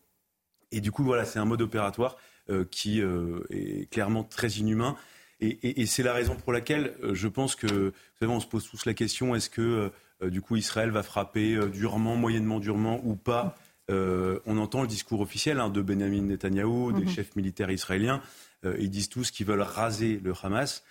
Et 0.71 0.81
du 0.81 0.91
coup, 0.91 1.03
voilà, 1.03 1.25
c'est 1.25 1.39
un 1.39 1.45
mode 1.45 1.61
opératoire 1.61 2.17
euh, 2.49 2.65
qui 2.69 3.01
euh, 3.01 3.41
est 3.49 3.89
clairement 3.91 4.23
très 4.23 4.49
inhumain. 4.49 4.95
Et, 5.43 5.87
c'est 5.87 6.03
la 6.03 6.13
raison 6.13 6.35
pour 6.35 6.53
laquelle 6.53 6.93
euh, 7.01 7.15
je 7.15 7.27
pense 7.27 7.55
que, 7.55 7.65
vous 7.65 8.17
savez, 8.19 8.31
on 8.31 8.39
se 8.39 8.45
pose 8.45 8.69
tous 8.69 8.85
la 8.85 8.93
question 8.93 9.33
est-ce 9.33 9.49
que, 9.49 9.91
du 10.21 10.39
coup, 10.39 10.55
Israël 10.55 10.91
va 10.91 11.01
frapper 11.01 11.57
durement, 11.69 12.15
moyennement 12.15 12.59
durement 12.59 13.01
ou 13.03 13.15
pas? 13.15 13.57
On 13.89 14.57
entend 14.57 14.81
le 14.81 14.87
discours 14.87 15.21
officiel 15.21 15.59
hein, 15.59 15.69
de 15.69 15.81
Benjamin 15.81 16.21
Netanyahou, 16.21 16.93
des 16.93 17.05
mhm. 17.05 17.09
chefs 17.09 17.35
militaires 17.35 17.71
israéliens. 17.71 18.21
ils 18.63 18.89
disent 18.89 19.09
tous 19.09 19.31
qu'ils 19.31 19.45
veulent 19.45 19.61
raser 19.61 20.19
le 20.23 20.33
Hamas. 20.41 20.83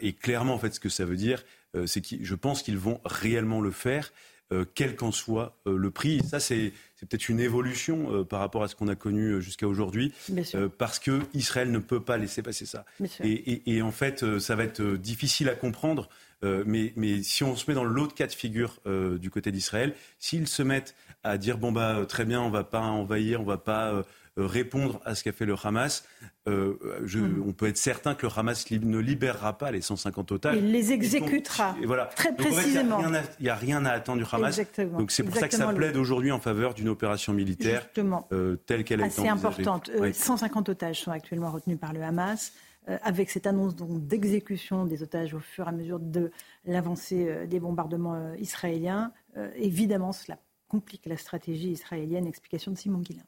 et 0.00 0.12
clairement, 0.14 0.54
en 0.54 0.58
fait, 0.58 0.74
ce 0.74 0.80
que 0.80 0.88
ça 0.88 1.04
veut 1.04 1.16
dire, 1.16 1.44
c'est 1.84 2.00
que 2.00 2.16
je 2.22 2.34
pense 2.34 2.62
qu'ils 2.62 2.78
vont 2.78 3.00
réellement 3.04 3.60
le 3.60 3.70
faire. 3.70 4.12
Euh, 4.50 4.64
quel 4.74 4.96
qu'en 4.96 5.12
soit 5.12 5.58
euh, 5.66 5.76
le 5.76 5.90
prix. 5.90 6.22
ça, 6.26 6.40
c'est 6.40 6.72
peut-être 7.00 7.28
une 7.28 7.38
évolution 7.38 8.14
euh, 8.14 8.24
par 8.24 8.40
rapport 8.40 8.62
à 8.62 8.68
ce 8.68 8.74
qu'on 8.74 8.88
a 8.88 8.94
connu 8.94 9.42
jusqu'à 9.42 9.68
aujourd'hui, 9.68 10.10
parce 10.78 10.98
que 10.98 11.20
Israël 11.34 11.70
ne 11.70 11.78
peut 11.78 12.00
pas 12.00 12.16
laisser 12.16 12.40
passer 12.42 12.64
ça. 12.64 12.86
Et, 13.22 13.82
en 13.82 13.92
fait, 13.92 14.38
ça 14.38 14.56
va 14.56 14.64
être 14.64 14.82
difficile 14.82 15.50
à 15.50 15.54
comprendre. 15.54 16.08
mais, 16.42 16.94
mais, 16.96 17.22
si 17.22 17.44
on 17.44 17.56
se 17.56 17.66
met 17.68 17.74
dans 17.74 17.84
l'autre 17.84 18.14
cas 18.14 18.26
de 18.26 18.32
figure 18.32 18.80
du 18.86 19.30
côté 19.30 19.52
d'Israël, 19.52 19.94
s'ils 20.18 20.48
se 20.48 20.62
mettent 20.62 20.94
à 21.24 21.38
dire 21.38 21.58
bon 21.58 21.72
bah 21.72 22.04
très 22.08 22.24
bien, 22.24 22.40
on 22.40 22.50
va 22.50 22.64
pas 22.64 22.80
envahir, 22.80 23.40
on 23.40 23.44
va 23.44 23.58
pas 23.58 23.92
euh, 24.38 24.46
répondre 24.46 25.00
à 25.04 25.14
ce 25.14 25.24
qu'a 25.24 25.32
fait 25.32 25.46
le 25.46 25.54
Hamas. 25.62 26.04
Euh, 26.48 26.74
hmm. 27.00 27.42
On 27.46 27.52
peut 27.52 27.66
être 27.66 27.76
certain 27.76 28.14
que 28.14 28.26
le 28.26 28.32
Hamas 28.34 28.70
ne 28.70 28.98
libérera 28.98 29.58
pas 29.58 29.70
les 29.70 29.80
150 29.80 30.32
otages. 30.32 30.56
Il 30.56 30.70
les 30.70 30.92
exécutera. 30.92 31.76
voilà. 31.84 32.06
Très 32.06 32.34
précisément. 32.34 33.00
Il 33.00 33.44
n'y 33.44 33.48
a, 33.48 33.54
rien 33.54 33.84
à 33.84 33.90
attendre 33.90 34.22
du 34.22 34.28
Hamas. 34.30 34.60
Donc 34.96 35.10
c'est 35.10 35.24
pour 35.24 35.36
ça 35.36 35.48
que 35.48 35.54
ça 35.54 35.72
plaide 35.72 35.96
aujourd'hui 35.96 36.30
en 36.30 36.40
faveur 36.40 36.74
d'une 36.74 36.88
opération 36.88 37.32
militaire 37.32 37.88
euh, 38.32 38.56
telle 38.66 38.84
qu'elle 38.84 39.00
est 39.00 39.10
C'est 39.10 39.28
importante. 39.28 39.90
150 40.12 40.68
otages 40.68 41.00
sont 41.00 41.10
actuellement 41.10 41.50
retenus 41.50 41.78
par 41.78 41.92
le 41.92 42.02
Hamas 42.02 42.52
avec 43.02 43.28
cette 43.28 43.46
annonce 43.46 43.76
d'exécution 43.76 44.86
des 44.86 45.02
otages 45.02 45.34
au 45.34 45.40
fur 45.40 45.66
et 45.66 45.68
à 45.68 45.72
mesure 45.72 46.00
de 46.00 46.30
l'avancée 46.64 47.46
des 47.46 47.60
bombardements 47.60 48.32
israéliens, 48.38 49.12
évidemment, 49.56 50.12
cela 50.12 50.38
complique 50.68 51.06
la 51.06 51.16
stratégie 51.16 51.70
israélienne. 51.70 52.26
Explication 52.26 52.72
de 52.72 52.78
Simon 52.78 53.00
Guillain. 53.00 53.24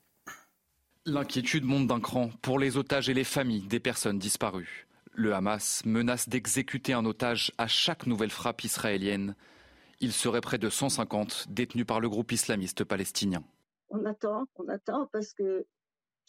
L'inquiétude 1.06 1.64
monte 1.64 1.86
d'un 1.86 2.00
cran 2.00 2.30
pour 2.42 2.58
les 2.58 2.76
otages 2.76 3.08
et 3.08 3.14
les 3.14 3.24
familles 3.24 3.66
des 3.66 3.80
personnes 3.80 4.18
disparues. 4.18 4.86
Le 5.12 5.34
Hamas 5.34 5.82
menace 5.84 6.28
d'exécuter 6.28 6.92
un 6.92 7.04
otage 7.04 7.52
à 7.58 7.66
chaque 7.66 8.06
nouvelle 8.06 8.30
frappe 8.30 8.62
israélienne. 8.64 9.34
Il 10.00 10.12
serait 10.12 10.40
près 10.40 10.58
de 10.58 10.68
150 10.68 11.46
détenus 11.48 11.86
par 11.86 12.00
le 12.00 12.08
groupe 12.08 12.32
islamiste 12.32 12.84
palestinien. 12.84 13.42
On 13.88 14.04
attend, 14.04 14.46
on 14.56 14.68
attend 14.68 15.08
parce 15.12 15.32
que 15.32 15.66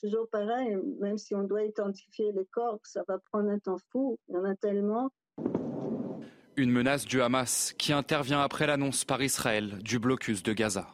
toujours 0.02 0.28
pareil, 0.30 0.78
même 1.00 1.18
si 1.18 1.36
on 1.36 1.44
doit 1.44 1.64
identifier 1.64 2.32
les 2.32 2.46
corps, 2.46 2.80
ça 2.84 3.04
va 3.08 3.20
prendre 3.20 3.50
un 3.50 3.60
temps 3.60 3.78
fou. 3.92 4.18
Il 4.30 4.36
y 4.36 4.38
en 4.38 4.46
a 4.46 4.56
tellement. 4.56 5.12
Une 6.58 6.72
menace 6.72 7.06
du 7.06 7.22
Hamas 7.22 7.74
qui 7.78 7.94
intervient 7.94 8.42
après 8.42 8.68
l'annonce 8.68 9.06
par 9.06 9.22
Israël 9.22 9.78
du 9.84 10.00
blocus 10.00 10.44
de 10.44 10.54
Gaza. 10.54 10.88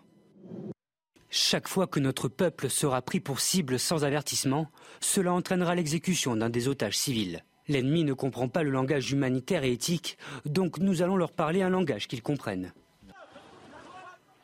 Chaque 1.40 1.68
fois 1.68 1.86
que 1.86 2.00
notre 2.00 2.30
peuple 2.30 2.68
sera 2.68 3.00
pris 3.04 3.20
pour 3.20 3.42
cible 3.42 3.78
sans 3.78 4.04
avertissement, 4.04 4.72
cela 5.00 5.32
entraînera 5.32 5.76
l'exécution 5.76 6.36
d'un 6.36 6.50
des 6.50 6.68
otages 6.68 6.98
civils. 6.98 7.44
L'ennemi 7.68 8.04
ne 8.04 8.14
comprend 8.14 8.48
pas 8.48 8.64
le 8.64 8.72
langage 8.72 9.12
humanitaire 9.12 9.64
et 9.64 9.72
éthique, 9.72 10.18
donc 10.46 10.80
nous 10.80 11.04
allons 11.04 11.16
leur 11.16 11.32
parler 11.32 11.62
un 11.62 11.70
langage 11.70 12.08
qu'ils 12.08 12.24
comprennent. 12.24 12.74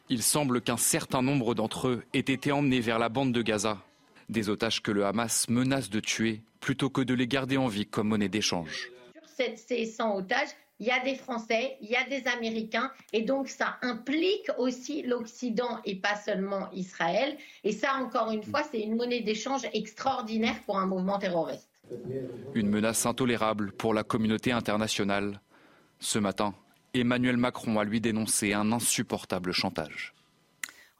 Il 0.08 0.22
semble 0.22 0.62
qu'un 0.62 0.78
certain 0.78 1.24
nombre 1.24 1.56
d'entre 1.56 1.88
eux 1.88 2.04
aient 2.14 2.20
été 2.20 2.52
emmenés 2.52 2.80
vers 2.80 3.00
la 3.00 3.10
bande 3.10 3.34
de 3.34 3.42
Gaza, 3.42 3.82
des 4.30 4.50
otages 4.50 4.84
que 4.84 4.92
le 4.92 5.04
Hamas 5.04 5.50
menace 5.50 5.90
de 5.90 6.00
tuer 6.00 6.44
plutôt 6.60 6.92
que 6.92 7.02
de 7.02 7.16
les 7.16 7.28
garder 7.28 7.58
en 7.58 7.70
vie 7.70 7.88
comme 7.88 8.10
monnaie 8.10 8.30
d'échange. 8.30 8.92
Sur 9.36 9.58
ces 9.58 9.88
100 9.88 10.16
otages, 10.16 10.50
il 10.84 10.88
y 10.88 10.92
a 10.92 11.00
des 11.00 11.16
Français, 11.16 11.78
il 11.80 11.90
y 11.90 11.96
a 11.96 12.04
des 12.10 12.28
Américains, 12.28 12.92
et 13.14 13.22
donc 13.22 13.48
ça 13.48 13.78
implique 13.82 14.52
aussi 14.58 15.02
l'Occident 15.02 15.80
et 15.86 15.96
pas 15.96 16.18
seulement 16.18 16.70
Israël. 16.74 17.38
Et 17.64 17.72
ça, 17.72 17.94
encore 18.02 18.32
une 18.32 18.44
fois, 18.44 18.64
c'est 18.70 18.82
une 18.82 18.98
monnaie 18.98 19.22
d'échange 19.22 19.62
extraordinaire 19.72 20.60
pour 20.66 20.78
un 20.78 20.86
mouvement 20.86 21.20
terroriste. 21.20 21.70
Une 22.54 22.68
menace 22.68 23.06
intolérable 23.06 23.72
pour 23.72 23.94
la 23.94 24.04
communauté 24.04 24.52
internationale. 24.52 25.40
Ce 26.00 26.20
matin, 26.20 26.54
Emmanuel 26.94 27.38
Macron 27.38 27.80
a 27.80 27.86
lui 27.86 28.02
dénoncé 28.02 28.52
un 28.52 28.74
insupportable 28.74 29.54
chantage. 29.54 30.14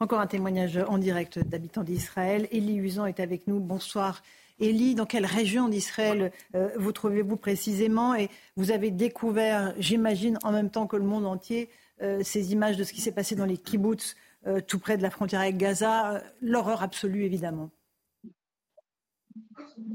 Encore 0.00 0.20
un 0.20 0.26
témoignage 0.26 0.76
en 0.88 0.98
direct 0.98 1.38
d'habitants 1.38 1.84
d'Israël. 1.84 2.48
Élie 2.50 2.76
Usan 2.76 3.06
est 3.06 3.20
avec 3.20 3.46
nous. 3.46 3.60
Bonsoir. 3.60 4.22
Elie, 4.60 4.96
dans 4.96 5.06
quelle 5.06 5.24
région 5.24 5.68
d'Israël 5.68 6.32
euh, 6.56 6.68
vous 6.76 6.90
trouvez-vous 6.90 7.36
précisément? 7.36 8.14
Et 8.14 8.28
vous 8.56 8.72
avez 8.72 8.90
découvert, 8.90 9.72
j'imagine, 9.78 10.38
en 10.42 10.50
même 10.50 10.70
temps 10.70 10.88
que 10.88 10.96
le 10.96 11.04
monde 11.04 11.26
entier, 11.26 11.70
euh, 12.02 12.22
ces 12.24 12.52
images 12.52 12.76
de 12.76 12.82
ce 12.82 12.92
qui 12.92 13.00
s'est 13.00 13.12
passé 13.12 13.36
dans 13.36 13.46
les 13.46 13.56
kibbutz, 13.56 14.16
euh, 14.48 14.60
tout 14.60 14.80
près 14.80 14.96
de 14.96 15.02
la 15.02 15.10
frontière 15.10 15.40
avec 15.40 15.56
Gaza. 15.56 16.22
L'horreur 16.40 16.82
absolue, 16.82 17.24
évidemment. 17.24 17.70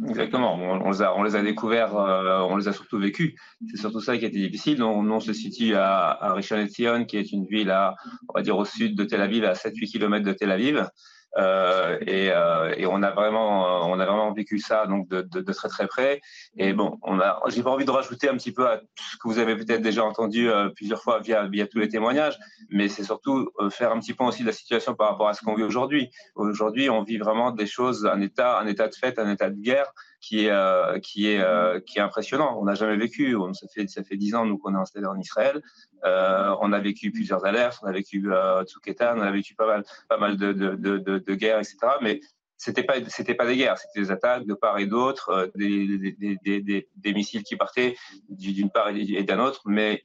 Exactement. 0.07 0.55
On, 0.55 0.89
les 0.89 1.01
a, 1.01 1.15
on 1.15 1.23
les 1.23 1.35
a 1.35 1.41
découverts, 1.41 1.93
on 1.95 2.55
les 2.57 2.67
a 2.67 2.73
surtout 2.73 2.99
vécus. 2.99 3.35
C'est 3.69 3.77
surtout 3.77 4.01
ça 4.01 4.17
qui 4.17 4.25
a 4.25 4.27
été 4.27 4.39
difficile. 4.39 4.83
On, 4.83 5.09
on 5.09 5.19
se 5.19 5.33
situe 5.33 5.75
à, 5.75 6.09
à 6.09 6.33
Rishon 6.33 6.57
LeZion, 6.57 7.05
qui 7.05 7.17
est 7.17 7.31
une 7.31 7.45
ville 7.45 7.69
à, 7.71 7.95
on 8.27 8.33
va 8.37 8.41
dire, 8.41 8.57
au 8.57 8.65
sud 8.65 8.95
de 8.95 9.03
Tel 9.03 9.21
Aviv, 9.21 9.45
à 9.45 9.53
7-8 9.53 9.91
km 9.91 10.25
de 10.25 10.33
Tel 10.33 10.51
Aviv. 10.51 10.89
Euh, 11.37 11.97
et, 12.01 12.31
euh, 12.31 12.73
et, 12.75 12.85
on 12.87 13.03
a 13.03 13.11
vraiment, 13.11 13.87
on 13.87 13.99
a 13.99 14.05
vraiment 14.05 14.33
vécu 14.33 14.59
ça 14.59 14.87
donc 14.87 15.07
de, 15.07 15.21
de, 15.21 15.41
de 15.41 15.53
très 15.53 15.69
très 15.69 15.87
près. 15.87 16.21
Et 16.57 16.73
bon, 16.73 16.97
on 17.03 17.19
a, 17.19 17.39
j'ai 17.49 17.61
pas 17.61 17.69
envie 17.69 17.85
de 17.85 17.91
rajouter 17.91 18.29
un 18.29 18.35
petit 18.35 18.51
peu 18.51 18.67
à 18.67 18.77
tout 18.77 19.03
ce 19.11 19.17
que 19.17 19.27
vous 19.27 19.37
avez 19.37 19.55
peut-être 19.55 19.81
déjà 19.81 20.03
entendu 20.03 20.49
euh, 20.49 20.69
plusieurs 20.69 21.03
fois 21.03 21.19
via 21.19 21.45
via 21.47 21.67
tous 21.67 21.79
les 21.79 21.89
témoignages, 21.89 22.39
mais 22.69 22.87
c'est 22.89 23.03
surtout 23.03 23.49
faire 23.69 23.91
un 23.91 23.99
petit 23.99 24.13
point 24.13 24.27
aussi 24.27 24.41
de 24.41 24.47
la 24.47 24.53
situation 24.53 24.95
par 24.95 25.09
rapport 25.09 25.27
à 25.27 25.33
ce 25.33 25.41
qu'on 25.41 25.55
vit 25.55 25.63
aujourd'hui. 25.63 26.09
Aujourd'hui, 26.35 26.89
on 26.89 27.03
vit 27.03 27.17
vraiment 27.17 27.51
des 27.51 27.67
choses, 27.67 28.05
un 28.05 28.21
état, 28.21 28.59
un 28.59 28.65
état 28.65 28.87
de 28.87 28.95
fait, 28.95 29.19
un 29.19 29.29
état 29.29 29.49
de 29.49 29.59
guerre 29.59 29.93
qui 30.21 30.45
est 30.45 30.49
euh, 30.49 30.99
qui 30.99 31.27
est 31.27 31.39
euh, 31.39 31.79
qui 31.79 31.99
est 31.99 32.01
impressionnant. 32.01 32.57
On 32.59 32.65
n'a 32.65 32.75
jamais 32.75 32.97
vécu. 32.97 33.35
On, 33.35 33.53
ça 33.53 33.67
fait 33.73 33.87
ça 33.87 34.03
fait 34.03 34.17
dix 34.17 34.35
ans 34.35 34.45
nous 34.45 34.57
qu'on 34.57 34.75
est 34.75 34.79
installé 34.79 35.05
en 35.05 35.17
Israël. 35.17 35.61
Euh, 36.05 36.55
on 36.61 36.71
a 36.73 36.79
vécu 36.79 37.11
plusieurs 37.11 37.45
alertes. 37.45 37.79
On 37.83 37.87
a 37.87 37.91
vécu 37.91 38.31
euh, 38.31 38.63
Tsuketan. 38.63 39.17
On 39.17 39.21
a 39.21 39.31
vécu 39.31 39.55
pas 39.55 39.67
mal 39.67 39.83
pas 40.07 40.17
mal 40.17 40.37
de 40.37 40.53
de 40.53 40.75
de, 40.75 40.97
de, 40.97 41.35
guerres, 41.35 41.59
etc. 41.59 41.77
Mais 42.01 42.21
c'était 42.57 42.83
pas 42.83 42.95
c'était 43.07 43.35
pas 43.35 43.45
des 43.45 43.55
guerres, 43.55 43.77
c'était 43.77 44.01
des 44.01 44.11
attaques 44.11 44.45
de 44.45 44.53
part 44.53 44.79
et 44.79 44.85
d'autre, 44.85 45.49
des, 45.55 45.97
des, 45.97 46.37
des, 46.43 46.61
des, 46.61 46.89
des, 46.93 47.13
missiles 47.13 47.43
qui 47.43 47.55
partaient 47.55 47.95
d'une 48.27 48.69
part 48.69 48.89
et 48.89 49.23
d'un 49.23 49.39
autre, 49.39 49.61
mais 49.65 50.03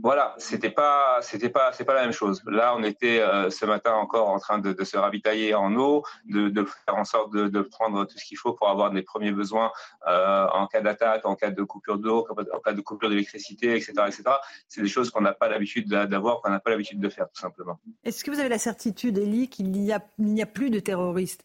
voilà, 0.00 0.34
c'était 0.38 0.70
pas, 0.70 1.18
c'était 1.22 1.48
pas, 1.48 1.72
c'est 1.72 1.84
pas 1.84 1.94
la 1.94 2.02
même 2.02 2.12
chose. 2.12 2.42
Là, 2.46 2.74
on 2.76 2.82
était 2.82 3.20
euh, 3.20 3.48
ce 3.48 3.64
matin 3.64 3.92
encore 3.92 4.28
en 4.28 4.38
train 4.38 4.58
de, 4.58 4.72
de 4.72 4.84
se 4.84 4.96
ravitailler 4.96 5.54
en 5.54 5.74
eau, 5.76 6.02
de, 6.24 6.48
de, 6.48 6.64
faire 6.64 6.96
en 6.96 7.04
sorte 7.04 7.32
de, 7.32 7.46
de 7.46 7.60
prendre 7.60 8.04
tout 8.04 8.18
ce 8.18 8.24
qu'il 8.24 8.36
faut 8.36 8.54
pour 8.54 8.68
avoir 8.68 8.92
les 8.92 9.02
premiers 9.02 9.30
besoins 9.30 9.70
euh, 10.08 10.46
en 10.52 10.66
cas 10.66 10.80
d'attaque, 10.80 11.24
en 11.26 11.36
cas 11.36 11.50
de 11.50 11.62
coupure 11.62 11.98
d'eau, 11.98 12.26
en 12.30 12.58
cas 12.58 12.72
de 12.72 12.80
coupure 12.80 13.08
d'électricité, 13.08 13.76
etc., 13.76 13.92
etc. 14.08 14.22
C'est 14.68 14.82
des 14.82 14.88
choses 14.88 15.10
qu'on 15.10 15.20
n'a 15.20 15.32
pas 15.32 15.48
l'habitude 15.48 15.88
d'avoir, 15.88 16.40
qu'on 16.40 16.50
n'a 16.50 16.60
pas 16.60 16.70
l'habitude 16.70 16.98
de 16.98 17.08
faire, 17.08 17.28
tout 17.28 17.40
simplement. 17.40 17.78
Est-ce 18.02 18.24
que 18.24 18.32
vous 18.32 18.40
avez 18.40 18.48
la 18.48 18.58
certitude, 18.58 19.18
Elie, 19.18 19.48
qu'il 19.48 19.70
n'y 19.70 19.92
a, 19.92 20.00
n'y 20.18 20.42
a 20.42 20.46
plus 20.46 20.70
de 20.70 20.80
terroristes 20.80 21.44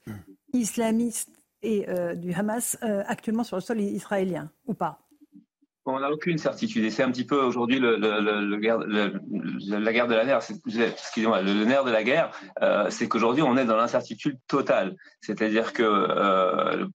islamistes 0.53 1.29
et 1.61 1.87
euh, 1.89 2.15
du 2.15 2.33
Hamas 2.33 2.77
euh, 2.83 3.03
actuellement 3.05 3.43
sur 3.43 3.57
le 3.57 3.61
sol 3.61 3.79
israélien, 3.79 4.49
ou 4.65 4.73
pas? 4.73 4.99
On 5.89 5.99
n'a 5.99 6.11
aucune 6.11 6.37
certitude. 6.37 6.83
Et 6.85 6.89
c'est 6.89 7.03
un 7.03 7.11
petit 7.11 7.25
peu 7.25 7.41
aujourd'hui 7.41 7.79
le, 7.79 7.95
la 7.97 8.59
guerre 9.93 10.07
de 10.07 10.15
la 10.15 10.25
nerf. 10.25 10.39
Excusez-moi, 10.39 11.41
le, 11.41 11.65
nerf 11.65 11.83
de 11.83 11.91
la 11.91 12.03
guerre, 12.03 12.31
euh, 12.61 12.89
c'est 12.89 13.07
qu'aujourd'hui, 13.07 13.43
on 13.43 13.57
est 13.57 13.65
dans 13.65 13.77
l'incertitude 13.77 14.37
totale. 14.47 14.95
C'est-à-dire 15.21 15.73
que, 15.73 15.83
euh, 15.83 16.85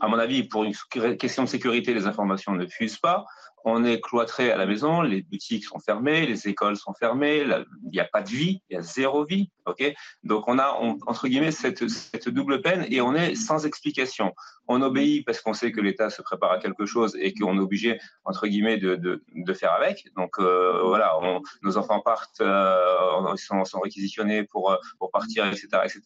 à 0.00 0.08
mon 0.08 0.18
avis, 0.18 0.44
pour 0.44 0.64
une 0.64 0.74
question 1.16 1.44
de 1.44 1.48
sécurité, 1.48 1.94
les 1.94 2.06
informations 2.06 2.52
ne 2.52 2.66
fusent 2.66 2.98
pas 2.98 3.24
on 3.64 3.84
est 3.84 4.00
cloîtré 4.00 4.50
à 4.52 4.56
la 4.56 4.66
maison, 4.66 5.00
les 5.00 5.22
boutiques 5.22 5.64
sont 5.64 5.78
fermées, 5.78 6.26
les 6.26 6.48
écoles 6.48 6.76
sont 6.76 6.92
fermées, 6.92 7.44
il 7.46 7.90
n'y 7.92 8.00
a 8.00 8.04
pas 8.04 8.22
de 8.22 8.28
vie, 8.28 8.60
il 8.68 8.74
y 8.74 8.76
a 8.76 8.82
zéro 8.82 9.24
vie. 9.24 9.50
Ok? 9.66 9.94
Donc 10.22 10.44
on 10.48 10.58
a, 10.58 10.70
entre 11.06 11.28
guillemets, 11.28 11.50
cette, 11.50 11.84
double 12.28 12.62
peine 12.62 12.86
et 12.90 13.00
on 13.00 13.14
est 13.14 13.34
sans 13.34 13.66
explication. 13.66 14.34
On 14.66 14.80
obéit 14.82 15.24
parce 15.24 15.40
qu'on 15.40 15.52
sait 15.52 15.72
que 15.72 15.80
l'État 15.80 16.10
se 16.10 16.22
prépare 16.22 16.52
à 16.52 16.58
quelque 16.58 16.86
chose 16.86 17.16
et 17.20 17.34
qu'on 17.34 17.56
est 17.56 17.60
obligé, 17.60 17.98
entre 18.24 18.46
guillemets, 18.46 18.78
de, 18.78 18.96
de, 18.96 19.52
faire 19.54 19.72
avec. 19.72 20.06
Donc 20.16 20.38
euh, 20.38 20.80
voilà, 20.84 21.14
nos 21.62 21.76
enfants 21.76 22.00
partent, 22.00 22.40
euh, 22.40 23.36
sont, 23.36 23.80
réquisitionnés 23.80 24.44
pour, 24.44 24.76
pour 24.98 25.10
partir, 25.10 25.46
etc., 25.46 25.68
etc. 25.84 26.02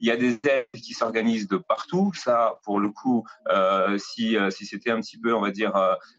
Il 0.00 0.08
y 0.08 0.10
a 0.10 0.16
des 0.16 0.38
aides 0.48 0.66
qui 0.74 0.94
s'organisent 0.94 1.48
de 1.48 1.58
partout. 1.58 2.12
Ça, 2.14 2.58
pour 2.64 2.80
le 2.80 2.88
coup, 2.90 3.24
euh, 3.50 3.98
si, 3.98 4.36
si 4.50 4.66
c'était 4.66 4.90
un 4.90 5.00
petit 5.00 5.18
peu, 5.18 5.34
on 5.34 5.40
va 5.40 5.50
dire, 5.50 5.72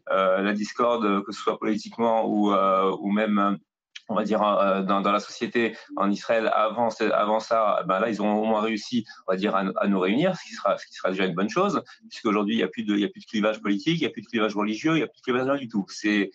la 0.07 0.53
discorde, 0.53 1.23
que 1.23 1.31
ce 1.31 1.41
soit 1.41 1.57
politiquement 1.57 2.27
ou, 2.27 2.53
ou 2.53 3.11
même 3.11 3.59
on 4.11 4.15
va 4.15 4.23
dire, 4.23 4.43
euh, 4.43 4.81
dans, 4.81 5.01
la 5.01 5.19
société 5.19 5.75
en 5.95 6.09
Israël 6.09 6.51
avant, 6.53 6.89
ça, 6.89 7.83
ben 7.87 7.99
là, 7.99 8.09
ils 8.09 8.21
ont 8.21 8.33
au 8.33 8.45
moins 8.45 8.61
réussi, 8.61 9.05
on 9.27 9.31
va 9.31 9.37
dire, 9.37 9.55
à, 9.55 9.87
nous 9.87 9.99
réunir, 9.99 10.35
ce 10.35 10.43
qui 10.43 10.93
sera, 10.93 11.09
déjà 11.09 11.25
une 11.25 11.35
bonne 11.35 11.49
chose, 11.49 11.81
puisqu'aujourd'hui, 12.09 12.55
il 12.55 12.57
n'y 12.57 12.63
a 12.63 12.67
plus 12.67 12.83
de, 12.83 13.11
clivage 13.27 13.61
politique, 13.61 13.97
il 13.97 14.01
n'y 14.01 14.07
a 14.07 14.09
plus 14.09 14.21
de 14.21 14.27
clivage 14.27 14.55
religieux, 14.55 14.93
il 14.93 14.97
n'y 14.97 15.03
a 15.03 15.07
plus 15.07 15.19
de 15.19 15.23
clivage 15.23 15.59
du 15.59 15.67
tout. 15.67 15.85
C'est, 15.87 16.31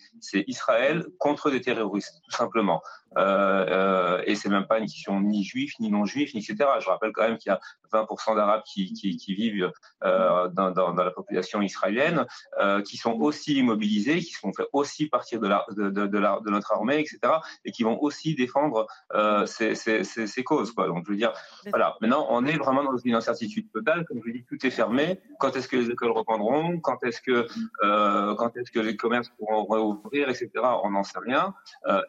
Israël 0.47 1.05
contre 1.19 1.51
des 1.51 1.61
terroristes, 1.61 2.21
tout 2.23 2.35
simplement. 2.35 2.81
Euh, 3.17 3.65
euh, 3.69 4.21
et 4.25 4.35
c'est 4.35 4.49
même 4.49 4.67
pas 4.67 4.79
une 4.79 4.85
question 4.85 5.19
ni 5.21 5.43
juif, 5.43 5.73
ni 5.79 5.89
non 5.89 6.05
juif, 6.05 6.35
etc. 6.35 6.55
Je 6.79 6.89
rappelle 6.89 7.11
quand 7.13 7.23
même 7.23 7.37
qu'il 7.37 7.51
y 7.51 7.53
a 7.53 7.59
20% 7.93 8.35
d'Arabes 8.35 8.63
qui, 8.63 8.91
vivent 9.29 9.71
euh, 10.03 10.49
dans, 10.49 10.93
la 10.93 11.11
population 11.11 11.61
israélienne, 11.61 12.25
euh, 12.59 12.81
qui 12.81 12.97
sont 12.97 13.13
aussi 13.13 13.61
mobilisés, 13.63 14.19
qui 14.19 14.33
sont 14.33 14.51
fait 14.53 14.67
aussi 14.73 15.07
partir 15.07 15.39
de 15.39 16.49
notre 16.49 16.71
armée, 16.71 16.99
etc. 16.99 17.19
Et 17.67 17.71
qui 17.71 17.83
vont 17.83 18.01
aussi 18.01 18.33
défendre 18.33 18.87
euh, 19.13 19.45
ces, 19.45 19.75
ces, 19.75 20.03
ces, 20.03 20.25
ces, 20.25 20.43
causes. 20.43 20.71
Quoi. 20.71 20.87
Donc 20.87 21.03
je 21.05 21.11
veux 21.11 21.17
dire, 21.17 21.33
voilà. 21.67 21.95
Maintenant, 22.01 22.25
on 22.31 22.43
est 22.45 22.57
vraiment 22.57 22.83
dans 22.83 22.97
une 22.97 23.13
incertitude 23.13 23.71
totale. 23.71 24.05
Comme 24.05 24.21
je 24.25 24.31
dis, 24.31 24.43
tout 24.43 24.65
est 24.65 24.71
fermé. 24.71 25.19
Quand 25.39 25.55
est-ce 25.55 25.67
que 25.67 25.77
les 25.77 25.91
écoles 25.91 26.11
reprendront? 26.11 26.79
Quand 26.79 27.03
est-ce 27.03 27.21
que 27.21 27.45
euh, 27.83 28.35
quand 28.35 28.57
est-ce 28.57 28.71
que 28.71 28.79
les 28.79 28.97
commerces 28.97 29.29
pourront 29.37 29.65
rouvrir, 29.65 30.29
etc. 30.29 30.49
On 30.83 30.91
n'en 30.91 31.03
sait 31.03 31.19
rien. 31.19 31.53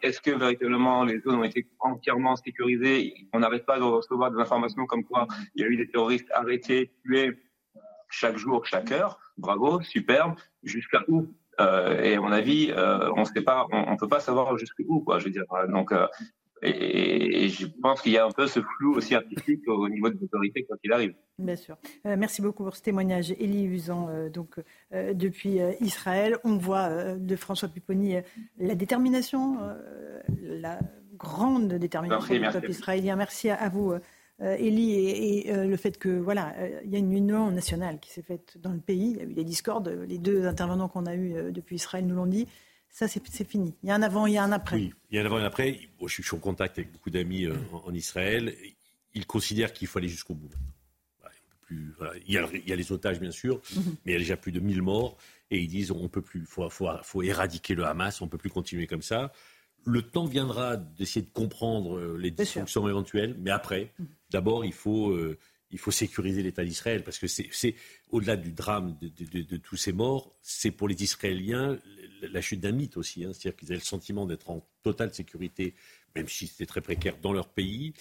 est-ce 0.00 0.20
que 0.20 0.30
véritablement 0.30 1.04
les 1.04 1.20
zones 1.20 1.36
ont 1.36 1.44
été 1.44 1.66
entièrement 1.80 2.36
sécurisées? 2.36 3.28
On 3.34 3.40
n'arrête 3.40 3.66
pas 3.66 3.78
de 3.78 3.84
recevoir 3.84 4.30
des 4.30 4.40
informations 4.40 4.86
comme 4.86 5.04
quoi 5.04 5.26
il 5.54 5.62
y 5.62 5.64
a 5.64 5.68
eu 5.68 5.76
des 5.76 5.90
terroristes 5.90 6.30
arrêtés, 6.32 6.92
tués 7.04 7.36
chaque 8.10 8.36
jour, 8.36 8.64
chaque 8.66 8.90
heure. 8.92 9.18
Bravo, 9.36 9.82
superbe. 9.82 10.34
Jusqu'à 10.62 11.02
où? 11.08 11.28
Euh, 11.60 12.00
Et 12.02 12.14
à 12.14 12.20
mon 12.20 12.32
avis, 12.32 12.70
euh, 12.70 13.10
on 13.16 13.22
ne 13.22 13.40
pas, 13.40 13.66
on, 13.72 13.96
peut 13.96 14.08
pas 14.08 14.20
savoir 14.20 14.56
jusqu'où, 14.56 15.00
quoi. 15.00 15.18
Je 15.18 15.26
veux 15.26 15.30
dire. 15.30 15.44
Donc, 15.68 15.92
euh, 15.92 16.06
et, 16.62 17.48
je 17.48 17.66
pense 17.66 18.02
qu'il 18.02 18.12
y 18.12 18.18
a 18.18 18.26
un 18.26 18.30
peu 18.30 18.46
ce 18.46 18.60
flou 18.60 18.94
aussi 18.94 19.14
artistique 19.14 19.66
au 19.68 19.88
niveau 19.88 20.10
des 20.10 20.22
autorités 20.24 20.64
quand 20.68 20.76
il 20.82 20.92
arrive. 20.92 21.14
Bien 21.38 21.56
sûr. 21.56 21.76
Euh, 22.06 22.16
merci 22.18 22.42
beaucoup 22.42 22.64
pour 22.64 22.76
ce 22.76 22.82
témoignage. 22.82 23.30
Élie 23.32 23.64
Usan, 23.64 24.08
euh, 24.08 24.28
donc, 24.28 24.56
euh, 24.92 25.14
depuis 25.14 25.58
Israël, 25.80 26.36
on 26.44 26.56
voit 26.56 27.14
de 27.14 27.36
François 27.36 27.68
Pupponi 27.68 28.16
la 28.58 28.74
détermination, 28.74 29.58
la 30.42 30.78
grande 31.16 31.74
détermination 31.74 32.34
du 32.34 32.40
peuple 32.40 32.70
israélien. 32.70 33.16
Merci 33.16 33.50
à, 33.50 33.68
vous. 33.68 33.94
Élie, 34.40 34.92
et, 34.92 35.48
et 35.48 35.66
le 35.66 35.76
fait 35.76 35.98
que 35.98 36.08
voilà, 36.08 36.54
il 36.84 36.90
y 36.90 36.96
a 36.96 36.98
une 36.98 37.12
union 37.12 37.50
nationale 37.50 37.98
qui 37.98 38.10
s'est 38.10 38.22
faite 38.22 38.56
dans 38.58 38.72
le 38.72 38.78
pays. 38.78 39.10
Il 39.10 39.16
y 39.16 39.20
a 39.20 39.24
eu 39.24 39.34
des 39.34 39.44
discordes. 39.44 39.88
Les 40.06 40.18
deux 40.18 40.46
intervenants 40.46 40.88
qu'on 40.88 41.06
a 41.06 41.16
eus 41.16 41.52
depuis 41.52 41.76
Israël 41.76 42.06
nous 42.06 42.14
l'ont 42.14 42.26
dit. 42.26 42.46
Ça, 42.90 43.06
c'est 43.06 43.48
fini. 43.48 43.76
Il 43.82 43.88
y 43.88 43.92
a 43.92 43.94
un 43.94 44.02
avant, 44.02 44.26
il 44.26 44.34
y 44.34 44.38
a 44.38 44.42
un 44.42 44.52
après. 44.52 44.76
Oui, 44.76 44.94
il 45.10 45.16
y 45.16 45.18
a 45.18 45.22
un 45.22 45.26
avant 45.26 45.38
et 45.38 45.42
un 45.42 45.46
après. 45.46 45.78
je, 46.04 46.22
suis 46.22 46.34
en 46.34 46.38
contact 46.38 46.78
avec 46.78 46.90
beaucoup 46.90 47.10
d'amis 47.10 47.44
euh, 47.44 47.54
en, 47.72 47.94
Israël. 47.94 48.54
Ils 49.14 49.26
considèrent 49.26 49.72
qu'il 49.72 49.86
faut 49.86 49.98
aller 49.98 50.08
jusqu'au 50.08 50.34
bout. 50.34 50.50
plus, 51.60 51.94
il, 52.26 52.34
y 52.34 52.38
a, 52.72 52.76
les 52.76 52.92
otages, 52.92 53.20
bien 53.20 53.30
sûr, 53.30 53.60
mhm. 53.76 53.96
mais 54.04 54.12
il 54.12 54.14
y 54.14 54.16
a 54.16 54.18
déjà 54.18 54.36
plus 54.36 54.52
de 54.52 54.60
1000 54.60 54.82
morts. 54.82 55.16
Et 55.50 55.60
ils 55.60 55.68
disent 55.68 55.90
on 55.92 56.08
peut 56.08 56.22
plus, 56.22 56.44
faut, 56.44 56.68
faut, 56.70 57.22
éradiquer 57.22 57.74
le 57.74 57.84
Hamas, 57.84 58.20
on 58.20 58.24
ne 58.24 58.30
peut 58.30 58.38
plus 58.38 58.50
continuer 58.50 58.86
comme 58.86 59.02
ça. 59.02 59.32
Le 59.84 60.02
temps 60.02 60.26
viendra 60.26 60.76
d'essayer 60.76 61.24
de 61.24 61.30
comprendre 61.30 61.98
euh, 61.98 62.16
les 62.18 62.30
dysfonctions 62.30 62.88
éventuelles, 62.88 63.36
mais 63.38 63.50
après, 63.50 63.92
mhm. 63.98 64.06
d'abord, 64.30 64.64
il 64.64 64.72
faut. 64.72 65.10
Euh, 65.10 65.38
il 65.70 65.78
faut 65.78 65.90
sécuriser 65.90 66.42
l'État 66.42 66.64
d'Israël, 66.64 67.04
parce 67.04 67.18
que 67.18 67.26
c'est 67.26 67.74
au-delà 68.08 68.36
du 68.36 68.52
drame 68.52 68.96
de, 69.02 69.56
tous 69.58 69.76
ces 69.76 69.92
morts, 69.92 70.34
c'est 70.40 70.70
pour 70.70 70.88
les 70.88 71.02
Israéliens 71.02 71.78
la 72.22 72.40
chute 72.40 72.60
d'un 72.60 72.72
mythe 72.72 72.96
aussi. 72.96 73.24
Hein. 73.24 73.32
C'est-à-dire 73.32 73.56
qu'ils 73.56 73.68
avaient 73.68 73.80
le 73.80 73.84
sentiment 73.84 74.26
d'être 74.26 74.50
en 74.50 74.66
totale 74.82 75.12
sécurité, 75.14 75.74
même 76.14 76.28
si 76.28 76.46
c'était 76.46 76.66
très 76.66 76.80
précaire 76.80 77.18
dans 77.20 77.32
leur 77.32 77.48
pays. 77.48 77.92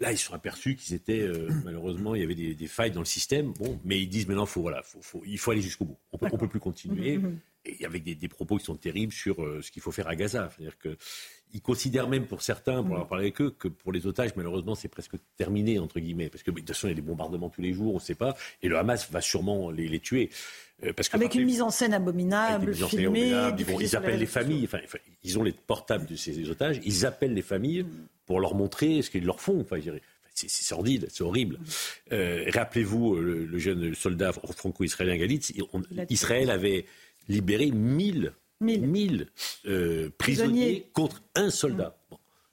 Là, 0.00 0.12
ils 0.12 0.18
se 0.18 0.26
sont 0.26 0.34
aperçus 0.34 0.76
qu'ils 0.76 0.94
étaient, 0.94 1.20
euh, 1.20 1.48
malheureusement, 1.64 2.14
il 2.14 2.22
y 2.22 2.24
avait 2.24 2.34
des, 2.34 2.66
failles 2.66 2.90
dans 2.90 3.00
le 3.00 3.06
système. 3.06 3.52
Bon, 3.52 3.78
mais 3.84 4.00
ils 4.00 4.08
disent 4.08 4.26
maintenant, 4.26 4.46
faut, 4.46 4.62
voilà, 4.62 4.82
faut, 4.82 5.22
il 5.26 5.38
faut 5.38 5.50
aller 5.50 5.62
jusqu'au 5.62 5.84
bout. 5.84 5.98
On 6.12 6.24
ne 6.24 6.36
peut 6.36 6.48
plus 6.48 6.60
continuer. 6.60 7.18
Mmh, 7.18 7.22
mmh, 7.22 7.28
mmh. 7.28 7.40
Et 7.66 7.84
avec 7.84 8.04
des, 8.04 8.28
propos 8.28 8.56
qui 8.56 8.64
sont 8.64 8.76
terribles 8.76 9.12
sur 9.12 9.42
euh, 9.44 9.60
ce 9.60 9.70
qu'il 9.70 9.82
faut 9.82 9.92
faire 9.92 10.08
à 10.08 10.16
Gaza. 10.16 10.50
C'est-à-dire 10.50 10.78
que 10.78 10.96
ils 11.52 11.60
considèrent 11.60 12.08
même 12.08 12.26
pour 12.26 12.42
certains, 12.42 12.82
pour 12.82 12.94
avoir 12.94 13.08
parlé 13.08 13.24
avec 13.24 13.40
eux, 13.40 13.50
que 13.50 13.68
pour 13.68 13.92
les 13.92 14.06
otages, 14.06 14.30
malheureusement, 14.36 14.74
c'est 14.74 14.88
presque 14.88 15.14
terminé, 15.36 15.78
entre 15.78 16.00
guillemets. 16.00 16.28
Parce 16.28 16.42
que 16.42 16.50
de 16.50 16.56
toute 16.56 16.68
façon, 16.68 16.86
il 16.86 16.90
y 16.90 16.92
a 16.92 16.96
des 16.96 17.02
bombardements 17.02 17.48
tous 17.48 17.62
les 17.62 17.72
jours, 17.72 17.92
on 17.92 17.98
ne 17.98 18.02
sait 18.02 18.14
pas. 18.14 18.36
Et 18.62 18.68
le 18.68 18.78
Hamas 18.78 19.10
va 19.10 19.20
sûrement 19.20 19.70
les, 19.70 20.00
tuer. 20.00 20.30
Euh, 20.84 20.92
parce 20.92 21.08
que, 21.08 21.16
avec 21.16 21.34
une 21.34 21.44
mise 21.44 21.62
en 21.62 21.70
scène 21.70 21.92
abominable, 21.92 22.74
filmée. 22.74 23.32
ils, 23.80 23.96
appellent 23.96 24.18
les 24.18 24.26
familles, 24.26 24.64
enfin, 24.64 24.78
ils 25.22 25.38
ont 25.38 25.42
les 25.42 25.52
portables 25.52 26.06
de 26.06 26.16
ces 26.16 26.48
otages, 26.48 26.80
ils 26.84 27.04
appellent 27.04 27.34
les 27.34 27.42
familles 27.42 27.84
pour 28.26 28.40
leur 28.40 28.54
montrer 28.54 29.02
ce 29.02 29.10
qu'ils 29.10 29.24
leur 29.24 29.40
font. 29.40 29.60
Enfin, 29.60 29.78
c'est 30.34 30.48
sordide, 30.48 31.08
c'est 31.10 31.22
horrible. 31.22 31.58
Euh, 32.12 32.44
rappelez-vous 32.52 33.16
euh, 33.16 33.46
le, 33.50 33.58
jeune 33.58 33.94
soldat 33.94 34.32
franco-israélien 34.32 35.16
Galitz, 35.16 35.52
Israël 36.08 36.50
avait 36.50 36.86
libéré 37.28 37.70
1000 37.70 38.32
1000 38.60 39.28
euh, 39.66 40.10
prisonniers 40.18 40.88
contre 40.92 41.22
un 41.34 41.50
soldat. 41.50 41.96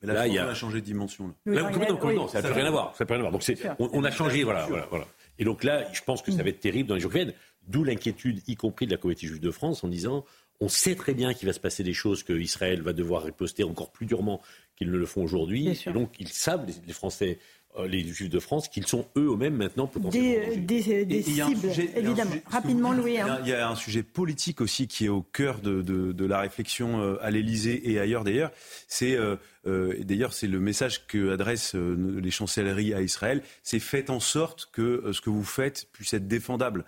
Mais 0.04 0.14
là, 0.14 0.28
il 0.28 0.34
y 0.34 0.38
a... 0.38 0.46
on 0.46 0.50
a 0.50 0.54
changé 0.54 0.80
de 0.80 0.86
dimension. 0.86 1.34
Là. 1.46 1.56
ça 1.56 1.64
n'a 1.64 1.70
plus 1.70 1.80
rien 1.80 2.66
à 2.66 2.72
voir. 2.72 2.96
Ça 2.96 3.06
rien 3.06 3.18
à 3.18 3.22
voir. 3.22 3.32
Donc 3.32 3.44
on, 3.80 4.04
a 4.04 4.12
changé, 4.12 4.44
voilà, 4.44 4.68
voilà, 4.68 5.08
Et 5.40 5.44
donc 5.44 5.64
là, 5.64 5.92
je 5.92 6.02
pense 6.02 6.22
que 6.22 6.32
ça 6.32 6.44
va 6.44 6.50
être 6.50 6.60
terrible 6.60 6.88
dans 6.88 6.96
les 6.96 7.02
jours 7.02 7.12
qui 7.12 7.18
viennent. 7.18 7.34
D'où 7.68 7.84
l'inquiétude, 7.84 8.42
y 8.48 8.56
compris 8.56 8.86
de 8.86 8.92
la 8.92 8.98
communauté 8.98 9.28
juive 9.28 9.42
de 9.42 9.52
France, 9.52 9.84
en 9.84 9.90
disant 9.90 10.24
on 10.60 10.70
sait 10.70 10.96
très 10.96 11.14
bien 11.14 11.34
qu'il 11.34 11.48
va 11.48 11.54
se 11.54 11.60
passer 11.60 11.84
des 11.84 11.94
choses, 11.94 12.24
qu'Israël 12.24 12.82
va 12.82 12.94
devoir 12.94 13.24
riposter 13.24 13.64
encore 13.64 13.92
plus 13.92 14.06
durement 14.06 14.42
qu'ils 14.76 14.90
ne 14.90 14.98
le 14.98 15.06
font 15.06 15.24
aujourd'hui. 15.24 15.78
Et 15.86 15.92
donc 15.92 16.14
ils 16.20 16.30
savent, 16.30 16.66
les 16.66 16.94
Français, 16.94 17.38
euh, 17.38 17.42
les 17.86 18.04
Juifs 18.08 18.30
de 18.30 18.40
France, 18.40 18.68
qu'ils 18.68 18.88
sont 18.88 19.06
eux-mêmes 19.16 19.56
maintenant 19.56 19.88
potentiellement 19.88 20.56
des, 20.66 21.06
des, 21.06 21.22
cibles, 21.22 21.70
évidemment. 21.96 22.32
Rapidement, 22.48 22.94
Louis. 22.94 23.20
Hein. 23.20 23.40
Il 23.44 23.50
y, 23.50 23.54
a 23.54 23.70
un 23.70 23.76
sujet 23.76 24.04
politique 24.04 24.62
aussi 24.62 24.88
qui 24.88 25.06
est 25.06 25.10
au 25.10 25.22
cœur 25.22 25.60
de, 25.60 25.82
de, 25.82 26.26
la 26.26 26.40
réflexion 26.40 27.02
euh, 27.02 27.18
à 27.22 27.32
l'Élysée 27.32 27.92
et 27.92 28.00
ailleurs 28.00 28.24
d'ailleurs. 28.24 28.52
C'est 28.88 29.16
euh, 29.16 29.38
d'ailleurs 29.66 30.34
c'est 30.34 30.48
le 30.48 30.60
message 30.60 31.08
que 31.08 31.32
adressent 31.32 31.76
les 31.76 32.32
chancelleries 32.32 32.94
à 32.94 33.02
Israël. 33.02 33.42
C'est 33.64 33.80
faites 33.80 34.10
en 34.10 34.20
sorte 34.20 34.70
que 34.72 35.12
ce 35.12 35.22
que 35.22 35.30
vous 35.30 35.44
faites 35.44 35.88
puisse 35.92 36.14
être 36.14 36.28
défendable, 36.28 36.86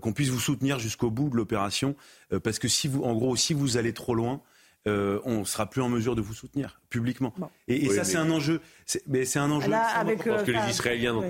qu'on 0.00 0.12
puisse 0.12 0.28
vous 0.28 0.40
soutenir 0.40 0.78
jusqu'au 0.78 1.10
bout 1.10 1.28
de 1.28 1.36
l'opération, 1.36 1.94
parce 2.42 2.58
que 2.58 2.68
si 2.68 2.88
vous, 2.88 3.02
en 3.02 3.14
gros, 3.14 3.36
si 3.36 3.52
vous 3.54 3.76
allez 3.76 3.92
trop 3.92 4.14
loin, 4.14 4.40
euh, 4.88 5.20
on 5.24 5.40
ne 5.40 5.44
sera 5.44 5.66
plus 5.70 5.80
en 5.80 5.88
mesure 5.88 6.16
de 6.16 6.20
vous 6.20 6.34
soutenir 6.34 6.80
publiquement. 6.90 7.32
Et, 7.68 7.88
ça, 7.90 8.02
c'est 8.02 8.16
un 8.16 8.30
enjeu. 8.30 8.60
Mais 9.06 9.24
c'est 9.24 9.38
un 9.38 9.50
enjeu. 9.50 9.72
avec, 9.72 10.24
parce 10.24 10.42
que 10.42 10.50
les 10.50 10.70
Israéliens. 10.70 11.20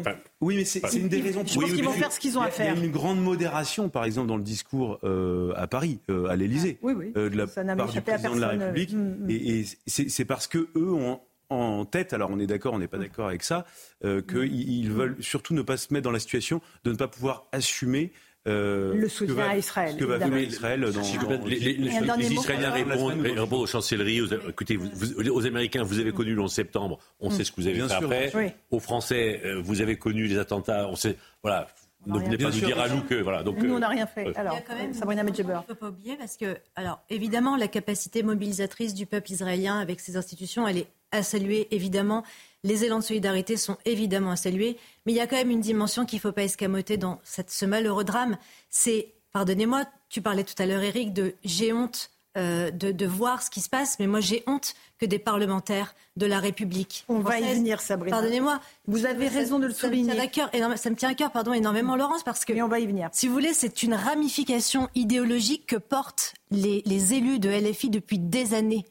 Oui, 0.40 0.56
mais 0.56 0.64
c'est 0.64 0.80
une 0.94 1.08
des 1.08 1.20
raisons. 1.20 1.44
Je 1.46 1.54
pense 1.54 1.72
qu'ils 1.72 1.84
vont 1.84 1.92
faire 1.92 2.12
ce 2.12 2.20
qu'ils 2.20 2.38
ont 2.38 2.42
à 2.42 2.50
faire. 2.50 2.74
Il 2.74 2.78
y 2.78 2.82
a 2.82 2.84
une 2.84 2.90
grande 2.90 3.20
modération, 3.20 3.88
par 3.88 4.04
exemple, 4.04 4.28
dans 4.28 4.36
le 4.36 4.42
discours 4.42 4.98
euh, 5.04 5.52
à 5.56 5.66
Paris, 5.66 6.00
euh, 6.10 6.26
à 6.28 6.36
l'Élysée, 6.36 6.78
de 6.82 7.36
la 7.36 7.46
part 7.76 7.88
du 7.90 8.00
président 8.00 8.34
de 8.34 8.40
la 8.40 8.48
République. 8.48 8.92
Mm, 8.92 9.26
mm. 9.26 9.30
Et, 9.30 9.64
c'est 9.86 10.24
parce 10.24 10.46
que 10.46 10.68
eux 10.76 10.92
ont 10.92 11.20
en 11.50 11.84
tête, 11.84 12.14
alors 12.14 12.30
on 12.30 12.38
est 12.38 12.46
d'accord, 12.46 12.72
on 12.72 12.78
n'est 12.78 12.88
pas 12.88 12.96
mm. 12.96 13.02
d'accord 13.02 13.28
avec 13.28 13.42
ça, 13.42 13.66
qu'ils 14.02 14.90
veulent 14.90 15.16
surtout 15.20 15.52
ne 15.52 15.62
pas 15.62 15.76
se 15.76 15.92
mettre 15.92 16.04
dans 16.04 16.10
la 16.10 16.20
situation 16.20 16.62
de 16.84 16.92
ne 16.92 16.96
pas 16.96 17.08
pouvoir 17.08 17.46
assumer 17.52 18.12
euh, 18.48 18.94
le 18.94 19.08
soutien 19.08 19.48
à 19.48 19.56
Israël. 19.56 19.96
Que 19.96 20.04
va 20.04 20.18
faire 20.18 20.36
Israël 20.38 20.80
dans, 20.80 21.46
les, 21.46 21.58
les, 21.58 21.74
les, 21.74 22.32
Israéliens 22.32 22.70
répondent, 22.70 23.52
aux 23.52 23.66
chancelleries, 23.66 24.20
aux, 24.20 24.26
écoutez, 24.48 24.76
vous, 24.76 25.30
aux 25.30 25.46
Américains, 25.46 25.84
vous 25.84 26.00
avez 26.00 26.12
connu 26.12 26.34
le 26.34 26.42
11 26.42 26.52
septembre, 26.52 26.98
on 27.20 27.30
sait 27.30 27.44
ce 27.44 27.52
que 27.52 27.60
vous 27.60 27.68
avez 27.68 27.80
fait 27.80 27.92
après. 27.92 28.56
Aux 28.70 28.80
Français, 28.80 29.40
euh, 29.44 29.60
vous 29.62 29.80
avez 29.80 29.96
connu 29.96 30.26
les 30.26 30.38
attentats, 30.38 30.88
on 30.88 30.96
sait, 30.96 31.16
voilà, 31.42 31.68
ne 32.06 32.18
venez 32.18 32.36
pas 32.36 32.50
nous 32.50 32.60
dire 32.60 32.80
à 32.80 32.88
nous 32.88 33.02
que 33.02 33.14
voilà. 33.14 33.42
Donc 33.42 33.58
nous 33.58 33.74
on 33.74 33.78
n'a 33.78 33.88
rien 33.88 34.06
fait. 34.06 34.36
Alors, 34.36 34.58
Sabrina 34.92 35.22
Medjeber. 35.22 35.52
Il 35.52 35.70
ne 35.70 35.74
faut 35.74 35.74
pas 35.74 35.88
oublier 35.88 36.16
parce 36.16 36.36
que 36.36 36.56
alors 36.74 37.00
évidemment 37.10 37.56
la 37.56 37.68
capacité 37.68 38.22
mobilisatrice 38.22 38.94
du 38.94 39.06
peuple 39.06 39.30
israélien 39.30 39.78
avec 39.78 40.00
ses 40.00 40.16
institutions, 40.16 40.66
elle 40.66 40.78
est 40.78 40.86
à 41.12 41.22
saluer 41.22 41.68
évidemment. 41.70 42.24
Les 42.64 42.84
élans 42.84 42.98
de 42.98 43.04
solidarité 43.04 43.56
sont 43.56 43.76
évidemment 43.84 44.30
à 44.30 44.36
saluer, 44.36 44.78
mais 45.04 45.12
il 45.12 45.16
y 45.16 45.20
a 45.20 45.26
quand 45.26 45.36
même 45.36 45.50
une 45.50 45.60
dimension 45.60 46.06
qu'il 46.06 46.18
ne 46.18 46.20
faut 46.20 46.32
pas 46.32 46.44
escamoter 46.44 46.96
dans 46.96 47.20
cette, 47.24 47.50
ce 47.50 47.64
malheureux 47.64 48.04
drame. 48.04 48.36
C'est, 48.70 49.14
pardonnez-moi, 49.32 49.84
tu 50.08 50.22
parlais 50.22 50.44
tout 50.44 50.54
à 50.58 50.66
l'heure, 50.66 50.82
Eric, 50.82 51.12
de 51.12 51.34
j'ai 51.44 51.72
honte 51.72 52.12
euh, 52.38 52.70
de, 52.70 53.04
voir 53.04 53.42
ce 53.42 53.50
qui 53.50 53.60
se 53.60 53.68
passe, 53.68 53.98
mais 53.98 54.06
moi 54.06 54.20
j'ai 54.20 54.42
honte 54.46 54.74
que 54.98 55.04
des 55.04 55.18
parlementaires 55.18 55.94
de 56.16 56.24
la 56.24 56.38
République. 56.38 57.04
On 57.08 57.18
va 57.18 57.38
y 57.38 57.54
venir, 57.54 57.82
Sabrina. 57.82 58.16
Pardonnez-moi. 58.16 58.58
Vous 58.86 59.04
avez 59.04 59.28
raison 59.28 59.58
de 59.58 59.66
le 59.66 59.74
souligner. 59.74 60.14
Ça 60.14 60.22
me 60.22 60.28
tient 60.30 60.46
à 60.46 60.48
cœur, 60.48 60.78
ça 60.78 60.88
me 60.88 60.96
tient 60.96 61.10
à 61.10 61.14
cœur 61.14 61.30
pardon, 61.30 61.52
énormément, 61.52 61.94
Laurence, 61.94 62.22
parce 62.22 62.46
que. 62.46 62.54
Mais 62.54 62.62
on 62.62 62.68
va 62.68 62.80
y 62.80 62.86
venir. 62.86 63.10
Si 63.12 63.28
vous 63.28 63.34
voulez, 63.34 63.52
c'est 63.52 63.82
une 63.82 63.92
ramification 63.92 64.88
idéologique 64.94 65.66
que 65.66 65.76
portent 65.76 66.32
les, 66.50 66.82
les 66.86 67.12
élus 67.12 67.38
de 67.38 67.50
LFI 67.50 67.90
depuis 67.90 68.18
des 68.18 68.54
années. 68.54 68.86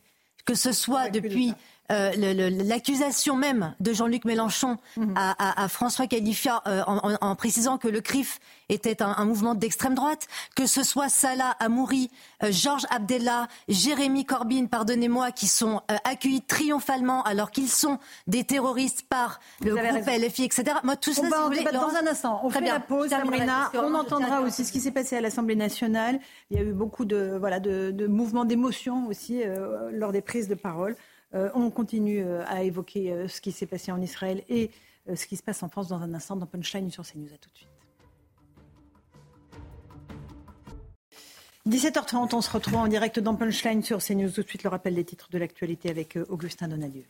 Que 0.45 0.53
ce 0.53 0.71
soit 0.71 1.09
depuis 1.09 1.55
euh, 1.91 2.11
l'accusation 2.63 3.35
même 3.35 3.75
de 3.79 3.91
Jean-Luc 3.93 4.25
Mélenchon 4.25 4.77
mhm. 4.97 5.13
à, 5.15 5.67
François 5.67 6.07
Califia 6.07 6.61
euh, 6.67 6.83
en, 6.85 7.35
précisant 7.35 7.77
que 7.77 7.87
le 7.87 8.01
CRIF 8.01 8.39
était 8.69 9.01
un, 9.01 9.25
mouvement 9.25 9.55
d'extrême 9.55 9.95
droite, 9.95 10.27
que 10.55 10.65
ce 10.65 10.83
soit 10.83 11.09
Salah 11.09 11.55
Amouri, 11.59 12.09
euh, 12.43 12.51
Georges 12.51 12.85
Abdella, 12.89 13.47
Jérémy 13.67 14.25
Corbyn, 14.25 14.67
pardonnez-moi, 14.67 15.31
qui 15.31 15.47
sont 15.47 15.81
accueillis 16.05 16.41
triomphalement 16.41 17.23
alors 17.23 17.51
qu'ils 17.51 17.69
sont 17.69 17.99
des 18.27 18.43
terroristes 18.43 19.03
par 19.09 19.39
le 19.61 19.75
groupe 19.75 20.07
LFI, 20.07 20.43
etc. 20.43 20.77
Moi, 20.83 20.95
tout 20.95 21.13
ça, 21.13 21.23
on 21.23 21.49
va 21.49 21.71
dans 21.71 21.95
un 21.95 22.07
instant. 22.07 22.39
On 22.43 22.49
fait 22.49 22.61
la 22.61 22.79
pause, 22.79 23.09
Sabrina. 23.09 23.71
On 23.73 23.93
entendra 23.93 24.41
aussi 24.41 24.63
ce 24.63 24.71
qui 24.71 24.79
s'est 24.79 24.91
passé 24.91 25.17
à 25.17 25.21
l'Assemblée 25.21 25.55
nationale. 25.55 26.19
Il 26.49 26.57
y 26.57 26.59
a 26.59 26.63
eu 26.63 26.73
beaucoup 26.73 27.05
de, 27.05 27.35
voilà, 27.39 27.59
de, 27.59 28.07
mouvements 28.07 28.45
d'émotion 28.45 29.07
aussi 29.07 29.41
lors 29.91 30.11
des 30.11 30.21
prises 30.21 30.47
de 30.47 30.55
parole. 30.55 30.95
Euh, 31.33 31.49
on 31.53 31.69
continue 31.69 32.23
euh, 32.23 32.43
à 32.47 32.63
évoquer 32.63 33.11
euh, 33.11 33.27
ce 33.27 33.39
qui 33.39 33.51
s'est 33.51 33.65
passé 33.65 33.91
en 33.91 34.01
Israël 34.01 34.43
et 34.49 34.71
ce 35.15 35.25
qui 35.25 35.35
se 35.35 35.41
passe 35.41 35.63
en 35.63 35.67
France 35.67 35.87
dans 35.87 35.99
un 35.99 36.13
instant 36.13 36.35
dans 36.35 36.45
Punchline 36.45 36.91
sur 36.91 37.03
CNews. 37.03 37.33
À 37.33 37.37
tout 37.37 37.49
de 37.49 37.57
suite. 37.57 37.67
17h30, 41.67 42.35
on 42.35 42.41
se 42.41 42.51
retrouve 42.51 42.75
en 42.75 42.87
direct 42.87 43.19
dans 43.19 43.35
Punchline 43.35 43.81
sur 43.81 43.97
CNews. 43.97 44.29
Tout 44.29 44.43
de 44.43 44.47
suite, 44.47 44.63
le 44.63 44.69
rappel 44.69 44.93
des 44.93 45.03
titres 45.03 45.29
de 45.31 45.39
l'actualité 45.39 45.89
avec 45.89 46.19
Augustin 46.29 46.67
Donadieu. 46.67 47.03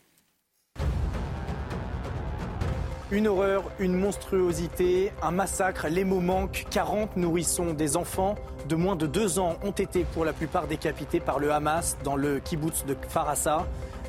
Une 3.10 3.26
horreur, 3.28 3.70
une 3.78 3.94
monstruosité, 3.94 5.12
un 5.20 5.32
massacre, 5.32 5.86
les 5.88 6.04
mots 6.04 6.20
manquent. 6.20 6.64
40 6.70 7.18
nourrissons 7.18 7.74
des 7.74 7.98
enfants 7.98 8.36
de 8.70 8.74
moins 8.74 8.96
de 8.96 9.06
deux 9.06 9.38
ans 9.38 9.58
ont 9.62 9.72
été 9.72 10.04
pour 10.04 10.24
la 10.24 10.32
plupart 10.32 10.66
décapités 10.66 11.20
par 11.20 11.38
le 11.38 11.52
Hamas 11.52 11.98
dans 12.04 12.16
le 12.16 12.40
kibbutz 12.40 12.86
de 12.86 12.96
Farassa. 13.10 13.66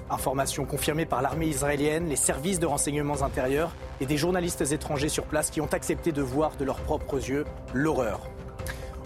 Information 0.09 0.65
confirmée 0.65 1.05
par 1.05 1.21
l'armée 1.21 1.47
israélienne, 1.47 2.07
les 2.09 2.15
services 2.15 2.59
de 2.59 2.65
renseignements 2.65 3.23
intérieurs 3.23 3.71
et 4.01 4.05
des 4.05 4.17
journalistes 4.17 4.71
étrangers 4.71 5.09
sur 5.09 5.23
place 5.23 5.49
qui 5.49 5.61
ont 5.61 5.71
accepté 5.71 6.11
de 6.11 6.21
voir 6.21 6.51
de 6.57 6.65
leurs 6.65 6.79
propres 6.79 7.17
yeux 7.17 7.45
l'horreur. 7.73 8.21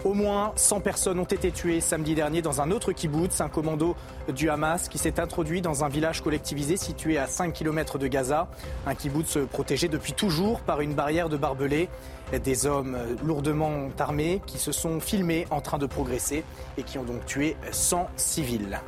Au 0.04 0.14
moins 0.14 0.52
100 0.54 0.80
personnes 0.80 1.18
ont 1.18 1.24
été 1.24 1.50
tuées 1.50 1.80
samedi 1.80 2.14
dernier 2.14 2.40
dans 2.40 2.60
un 2.60 2.70
autre 2.70 2.92
kibbutz, 2.92 3.40
un 3.40 3.48
commando 3.48 3.96
du 4.32 4.48
Hamas 4.48 4.88
qui 4.88 4.96
s'est 4.96 5.18
introduit 5.18 5.60
dans 5.60 5.82
un 5.82 5.88
village 5.88 6.22
collectivisé 6.22 6.76
situé 6.76 7.18
à 7.18 7.26
5 7.26 7.52
km 7.52 7.98
de 7.98 8.06
Gaza. 8.06 8.46
Un 8.86 8.94
kibbutz 8.94 9.38
protégé 9.50 9.88
depuis 9.88 10.12
toujours 10.12 10.60
par 10.60 10.82
une 10.82 10.94
barrière 10.94 11.28
de 11.28 11.36
barbelés. 11.36 11.88
Des 12.44 12.66
hommes 12.66 12.96
lourdement 13.24 13.88
armés 13.98 14.40
qui 14.46 14.58
se 14.58 14.70
sont 14.70 15.00
filmés 15.00 15.46
en 15.50 15.60
train 15.60 15.78
de 15.78 15.86
progresser 15.86 16.44
et 16.76 16.84
qui 16.84 16.98
ont 16.98 17.04
donc 17.04 17.26
tué 17.26 17.56
100 17.72 18.08
civils. 18.16 18.78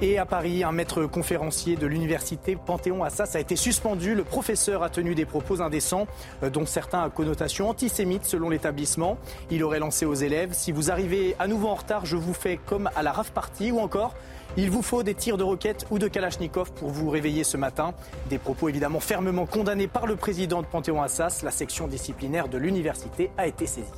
Et 0.00 0.16
à 0.16 0.26
Paris, 0.26 0.62
un 0.62 0.70
maître 0.70 1.06
conférencier 1.06 1.74
de 1.74 1.84
l'université 1.88 2.54
Panthéon-Assas 2.54 3.34
a 3.34 3.40
été 3.40 3.56
suspendu. 3.56 4.14
Le 4.14 4.22
professeur 4.22 4.84
a 4.84 4.90
tenu 4.90 5.16
des 5.16 5.24
propos 5.24 5.60
indécents, 5.60 6.06
euh, 6.44 6.50
dont 6.50 6.66
certains 6.66 7.02
à 7.02 7.10
connotation 7.10 7.68
antisémite 7.68 8.24
selon 8.24 8.48
l'établissement. 8.48 9.18
Il 9.50 9.64
aurait 9.64 9.80
lancé 9.80 10.06
aux 10.06 10.14
élèves 10.14 10.50
Si 10.52 10.70
vous 10.70 10.92
arrivez 10.92 11.34
à 11.40 11.48
nouveau 11.48 11.66
en 11.66 11.74
retard, 11.74 12.06
je 12.06 12.16
vous 12.16 12.32
fais 12.32 12.60
comme 12.64 12.88
à 12.94 13.02
la 13.02 13.10
RAF 13.10 13.32
Party 13.32 13.72
ou 13.72 13.80
encore 13.80 14.14
il 14.56 14.70
vous 14.70 14.82
faut 14.82 15.02
des 15.02 15.14
tirs 15.14 15.36
de 15.36 15.42
roquettes 15.42 15.84
ou 15.90 15.98
de 15.98 16.06
Kalachnikov 16.06 16.72
pour 16.72 16.90
vous 16.90 17.10
réveiller 17.10 17.42
ce 17.42 17.56
matin. 17.56 17.92
Des 18.30 18.38
propos 18.38 18.68
évidemment 18.68 19.00
fermement 19.00 19.46
condamnés 19.46 19.88
par 19.88 20.06
le 20.06 20.14
président 20.14 20.62
de 20.62 20.66
Panthéon-Assas. 20.66 21.42
La 21.42 21.50
section 21.50 21.88
disciplinaire 21.88 22.48
de 22.48 22.56
l'université 22.56 23.30
a 23.36 23.48
été 23.48 23.66
saisie. 23.66 23.90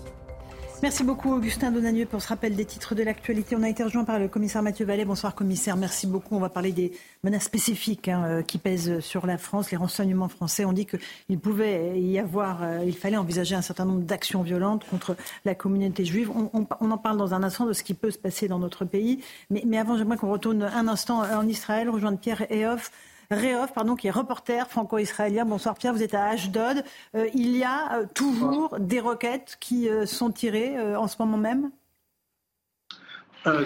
Merci 0.82 1.04
beaucoup 1.04 1.30
Augustin 1.34 1.70
Donanieu 1.70 2.06
pour 2.06 2.22
ce 2.22 2.28
rappel 2.28 2.56
des 2.56 2.64
titres 2.64 2.94
de 2.94 3.02
l'actualité. 3.02 3.54
On 3.54 3.62
a 3.62 3.68
été 3.68 3.84
rejoint 3.84 4.04
par 4.04 4.18
le 4.18 4.28
commissaire 4.28 4.62
Mathieu 4.62 4.86
Vallet. 4.86 5.04
Bonsoir 5.04 5.34
commissaire, 5.34 5.76
merci 5.76 6.06
beaucoup. 6.06 6.36
On 6.36 6.40
va 6.40 6.48
parler 6.48 6.72
des 6.72 6.92
menaces 7.22 7.44
spécifiques 7.44 8.08
hein, 8.08 8.24
euh, 8.24 8.42
qui 8.42 8.56
pèsent 8.56 9.00
sur 9.00 9.26
la 9.26 9.36
France. 9.36 9.70
Les 9.70 9.76
renseignements 9.76 10.28
français 10.28 10.64
ont 10.64 10.72
dit 10.72 10.86
qu'il 10.86 11.38
pouvait 11.38 12.00
y 12.00 12.18
avoir, 12.18 12.62
euh, 12.62 12.82
il 12.86 12.96
fallait 12.96 13.18
envisager 13.18 13.54
un 13.54 13.60
certain 13.60 13.84
nombre 13.84 14.04
d'actions 14.04 14.40
violentes 14.40 14.86
contre 14.88 15.16
la 15.44 15.54
communauté 15.54 16.06
juive. 16.06 16.30
On, 16.30 16.66
en 16.80 16.98
parle 16.98 17.18
dans 17.18 17.34
un 17.34 17.42
instant 17.42 17.66
de 17.66 17.74
ce 17.74 17.82
qui 17.82 17.92
peut 17.92 18.10
se 18.10 18.18
passer 18.18 18.48
dans 18.48 18.58
notre 18.58 18.86
pays. 18.86 19.22
Mais, 19.50 19.62
mais 19.66 19.76
avant, 19.76 19.98
j'aimerais 19.98 20.16
qu'on 20.16 20.32
retourne 20.32 20.62
un 20.62 20.88
instant 20.88 21.20
en 21.20 21.46
Israël, 21.46 21.90
rejoindre 21.90 22.18
Pierre 22.18 22.50
Eoff. 22.50 22.90
Réhoff, 23.32 23.72
pardon, 23.72 23.94
qui 23.94 24.08
est 24.08 24.10
reporter 24.10 24.68
franco-israélien. 24.68 25.44
Bonsoir 25.44 25.76
Pierre, 25.76 25.92
vous 25.92 26.02
êtes 26.02 26.14
à 26.14 26.30
Ashdod. 26.30 26.82
Euh, 27.14 27.28
il 27.32 27.56
y 27.56 27.62
a 27.62 28.00
euh, 28.00 28.06
toujours 28.12 28.80
des 28.80 28.98
roquettes 28.98 29.56
qui 29.60 29.88
euh, 29.88 30.04
sont 30.04 30.32
tirées 30.32 30.76
en 30.96 31.06
ce 31.06 31.14
moment 31.20 31.36
même? 31.36 31.70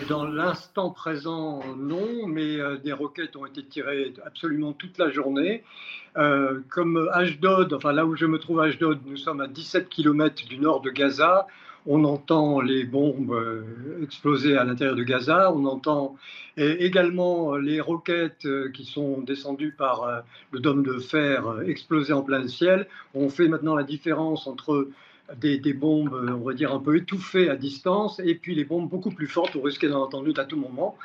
Dans 0.08 0.24
l'instant 0.24 0.90
présent, 0.90 1.62
non, 1.78 2.26
mais 2.26 2.58
des 2.84 2.92
roquettes 2.92 3.36
ont 3.36 3.46
été 3.46 3.64
tirées 3.64 4.12
absolument 4.24 4.72
toute 4.74 4.98
la 4.98 5.10
journée. 5.10 5.64
comme 6.14 7.08
Ashdod, 7.12 7.72
enfin 7.72 7.92
là 7.92 8.06
où 8.06 8.14
je 8.14 8.26
me 8.26 8.38
trouve 8.38 8.60
à 8.60 8.64
Ashdod, 8.64 9.00
nous 9.06 9.16
sommes 9.16 9.40
à 9.40 9.48
17 9.48 9.88
km 9.88 10.46
du 10.46 10.58
nord 10.58 10.80
de 10.80 10.90
Gaza 10.90 11.48
on 11.86 12.04
entend 12.04 12.60
les 12.60 12.84
bombes 12.84 13.32
euh, 13.32 14.02
exploser 14.02 14.56
à 14.56 14.64
l'intérieur 14.64 14.96
de 14.96 15.02
Gaza, 15.02 15.52
on 15.52 15.64
entend 15.66 16.16
également 16.56 17.56
les 17.56 17.80
roquettes 17.80 18.46
euh, 18.46 18.70
qui 18.70 18.84
sont 18.84 19.20
descendues 19.20 19.74
par 19.76 20.04
euh, 20.04 20.20
le 20.52 20.60
dôme 20.60 20.84
de 20.84 20.98
fer 20.98 21.44
exploser 21.66 22.12
en 22.12 22.22
plein 22.22 22.46
ciel. 22.46 22.86
On 23.12 23.28
fait 23.28 23.48
maintenant 23.48 23.74
la 23.74 23.82
différence 23.82 24.46
entre 24.46 24.88
des, 25.40 25.72
bombes, 25.72 26.14
on 26.28 26.44
va 26.44 26.52
dire, 26.52 26.72
un 26.72 26.78
peu 26.78 26.96
étouffées 26.96 27.48
à 27.48 27.56
distance, 27.56 28.20
et 28.22 28.34
puis 28.34 28.54
les 28.54 28.64
bombes 28.64 28.90
beaucoup 28.90 29.10
plus 29.10 29.26
fortes, 29.26 29.56
on 29.56 29.62
risque 29.62 29.88
d'en 29.88 30.02
entendre 30.02 30.38
à 30.38 30.44
tout 30.44 30.58
moment, 30.58 30.98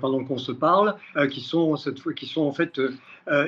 pendant 0.00 0.24
qu'on 0.24 0.38
se 0.38 0.50
parle, 0.50 0.96
qui 1.30 1.40
sont 1.40 1.76
cette 1.76 2.00
fois, 2.00 2.12
qui 2.12 2.26
sont 2.26 2.42
en 2.42 2.52
fait 2.52 2.80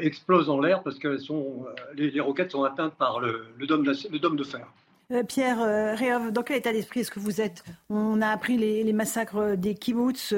explosent 0.00 0.48
en 0.48 0.60
l'air 0.60 0.84
parce 0.84 1.00
que 1.00 1.18
sont, 1.18 1.66
les, 1.96 2.20
roquettes 2.20 2.52
sont 2.52 2.62
atteintes 2.62 2.94
par 2.94 3.18
le, 3.18 3.48
dôme, 3.66 3.84
le 3.84 4.18
dôme 4.20 4.36
de 4.36 4.44
fer. 4.44 4.64
Euh, 5.12 5.22
Pierre 5.24 5.60
euh, 5.60 6.30
dans 6.30 6.42
quel 6.42 6.56
état 6.56 6.72
d'esprit 6.72 7.00
est-ce 7.00 7.10
que 7.10 7.20
vous 7.20 7.40
êtes 7.40 7.64
On 7.90 8.22
a 8.22 8.28
appris 8.28 8.56
les, 8.56 8.92
massacres 8.92 9.56
des 9.56 9.74
kibbutz 9.74 10.34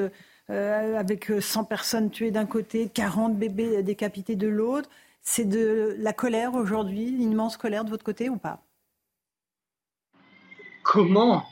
euh, 0.49 0.99
avec 0.99 1.31
100 1.39 1.63
personnes 1.63 2.09
tuées 2.11 2.31
d'un 2.31 2.45
côté, 2.45 2.89
40 2.93 3.37
bébés 3.37 3.83
décapités 3.83 4.35
de 4.35 4.47
l'autre. 4.47 4.89
C'est 5.21 5.45
de 5.45 5.95
la 5.99 6.13
colère 6.13 6.53
aujourd'hui, 6.55 7.09
l'immense 7.09 7.57
colère 7.57 7.85
de 7.85 7.89
votre 7.89 8.03
côté 8.03 8.29
ou 8.29 8.37
pas? 8.37 8.61
Comment 10.83 11.45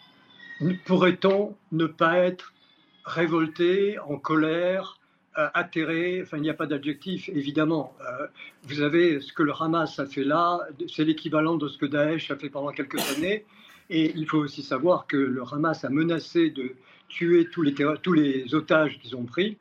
pourrait-on 0.86 1.56
ne 1.72 1.86
pas 1.86 2.18
être 2.18 2.54
révolté, 3.04 3.98
en 4.00 4.18
colère, 4.18 5.00
euh, 5.00 5.03
atterré, 5.36 6.22
enfin 6.24 6.38
il 6.38 6.44
n'y 6.44 6.50
a 6.50 6.54
pas 6.54 6.68
d'adjectif, 6.68 7.30
évidemment. 7.30 7.96
Euh, 8.02 8.28
vous 8.64 8.82
avez 8.82 9.20
ce 9.20 9.34
que 9.34 9.44
le 9.44 9.54
Hamas 9.60 10.00
a 10.00 10.06
fait 10.06 10.24
là, 10.24 10.60
c'est 10.88 11.04
l'équivalent 11.04 11.56
de 11.56 11.68
ce 11.68 11.78
que 11.78 11.86
Daesh 11.86 12.32
a 12.32 12.36
fait 12.36 12.50
pendant 12.50 12.72
quelques 12.72 13.02
années. 13.18 13.46
Et 13.90 14.14
il 14.16 14.28
faut 14.28 14.38
aussi 14.38 14.64
savoir 14.64 15.08
que 15.08 15.18
le 15.18 15.44
Hamas 15.52 15.84
a 15.84 15.90
menacé 15.90 16.50
de 16.50 16.76
tuer 17.10 17.50
tous 17.52 17.62
les, 17.62 17.74
tous 18.02 18.14
les 18.14 18.56
otages 18.56 19.00
qu'ils 19.00 19.16
ont 19.16 19.26
pris 19.26 19.58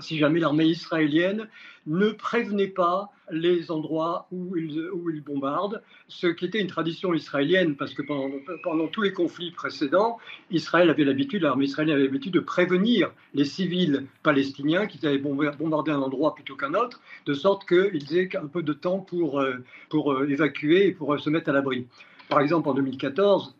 si 0.00 0.18
jamais 0.18 0.40
l'armée 0.40 0.66
israélienne 0.66 1.48
ne 1.86 2.10
prévenait 2.10 2.66
pas 2.66 3.10
les 3.30 3.70
endroits 3.70 4.28
où 4.30 4.56
ils, 4.56 5.22
bombardent, 5.24 5.82
ce 6.08 6.26
qui 6.26 6.44
était 6.44 6.60
une 6.60 6.68
tradition 6.68 7.12
israélienne, 7.14 7.76
parce 7.76 7.94
que 7.94 8.02
pendant, 8.02 8.30
pendant 8.62 8.86
tous 8.88 9.02
les 9.02 9.12
conflits 9.12 9.50
précédents, 9.50 10.18
Israël 10.50 10.90
avait 10.90 11.04
l'habitude, 11.04 11.42
l'armée 11.42 11.64
israélienne 11.64 11.96
avait 11.96 12.06
l'habitude 12.06 12.34
de 12.34 12.40
prévenir 12.40 13.12
les 13.34 13.44
civils 13.44 14.06
palestiniens 14.22 14.86
qui 14.86 15.04
avaient 15.06 15.18
bombardé 15.18 15.90
un 15.90 16.00
endroit 16.00 16.34
plutôt 16.34 16.56
qu'un 16.56 16.74
autre, 16.74 17.00
de 17.26 17.34
sorte 17.34 17.68
qu'ils 17.68 18.16
aient 18.16 18.36
un 18.36 18.46
peu 18.46 18.62
de 18.62 18.72
temps 18.72 19.00
pour, 19.00 19.40
euh, 19.40 19.56
pour 19.88 20.12
euh, 20.12 20.28
évacuer 20.28 20.88
et 20.88 20.92
pour 20.92 21.14
euh, 21.14 21.18
se 21.18 21.30
mettre 21.30 21.48
à 21.50 21.52
l'abri. 21.52 21.86
Par 22.28 22.40
exemple, 22.40 22.68
en 22.68 22.74
2014, 22.74 23.56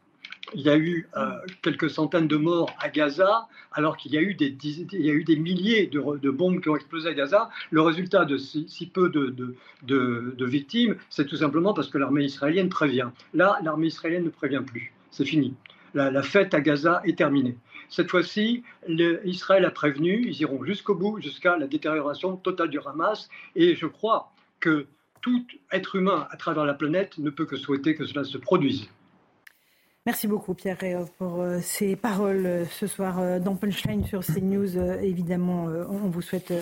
il 0.54 0.60
y 0.60 0.68
a 0.68 0.76
eu 0.76 1.08
euh, 1.16 1.30
quelques 1.62 1.90
centaines 1.90 2.28
de 2.28 2.36
morts 2.36 2.70
à 2.78 2.88
Gaza, 2.88 3.48
alors 3.72 3.96
qu'il 3.96 4.12
y 4.12 4.18
a 4.18 4.20
eu 4.20 4.34
des, 4.34 5.36
milliers 5.36 5.86
de, 5.86 6.30
bombes 6.30 6.60
qui 6.60 6.68
ont 6.68 6.76
explosé 6.76 7.08
à 7.08 7.14
Gaza. 7.14 7.50
Le 7.70 7.82
résultat 7.82 8.24
de 8.24 8.36
si, 8.36 8.90
peu 8.92 9.08
de, 9.08 10.44
victimes, 10.44 10.96
c'est 11.10 11.26
tout 11.26 11.36
simplement 11.36 11.74
parce 11.74 11.88
que 11.88 11.98
l'armée 11.98 12.24
israélienne 12.24 12.68
prévient. 12.68 13.08
Là, 13.34 13.58
l'armée 13.62 13.88
israélienne 13.88 14.24
ne 14.24 14.30
prévient 14.30 14.62
plus. 14.64 14.92
C'est 15.10 15.24
fini. 15.24 15.54
La, 15.94 16.10
la, 16.10 16.22
fête 16.22 16.54
à 16.54 16.60
Gaza 16.60 17.00
est 17.04 17.18
terminée. 17.18 17.56
Cette 17.88 18.10
fois-ci, 18.10 18.64
Israël 19.24 19.64
a 19.64 19.70
prévenu, 19.70 20.26
ils 20.26 20.40
iront 20.40 20.62
jusqu'au 20.64 20.94
bout, 20.94 21.20
jusqu'à 21.20 21.56
la 21.56 21.66
détérioration 21.66 22.36
totale 22.36 22.68
du 22.68 22.78
Hamas. 22.84 23.28
Et 23.54 23.74
je 23.74 23.86
crois 23.86 24.32
que 24.60 24.86
tout 25.22 25.44
être 25.72 25.96
humain 25.96 26.26
à 26.30 26.36
travers 26.36 26.64
la 26.64 26.74
planète 26.74 27.18
ne 27.18 27.30
peut 27.30 27.46
que 27.46 27.56
souhaiter 27.56 27.94
que 27.94 28.04
cela 28.06 28.24
se 28.24 28.38
produise. 28.38 28.88
Merci 30.06 30.28
beaucoup 30.28 30.54
Pierre 30.54 30.78
Réov 30.78 31.10
pour 31.18 31.40
euh, 31.40 31.58
ces 31.60 31.96
paroles 31.96 32.46
euh, 32.46 32.64
ce 32.66 32.86
soir 32.86 33.18
euh, 33.18 33.40
dans 33.40 33.56
Punchline 33.56 34.04
sur 34.04 34.24
CNews. 34.24 34.78
évidemment, 35.02 35.64
on 35.64 36.08
vous 36.08 36.22
souhaite 36.22 36.52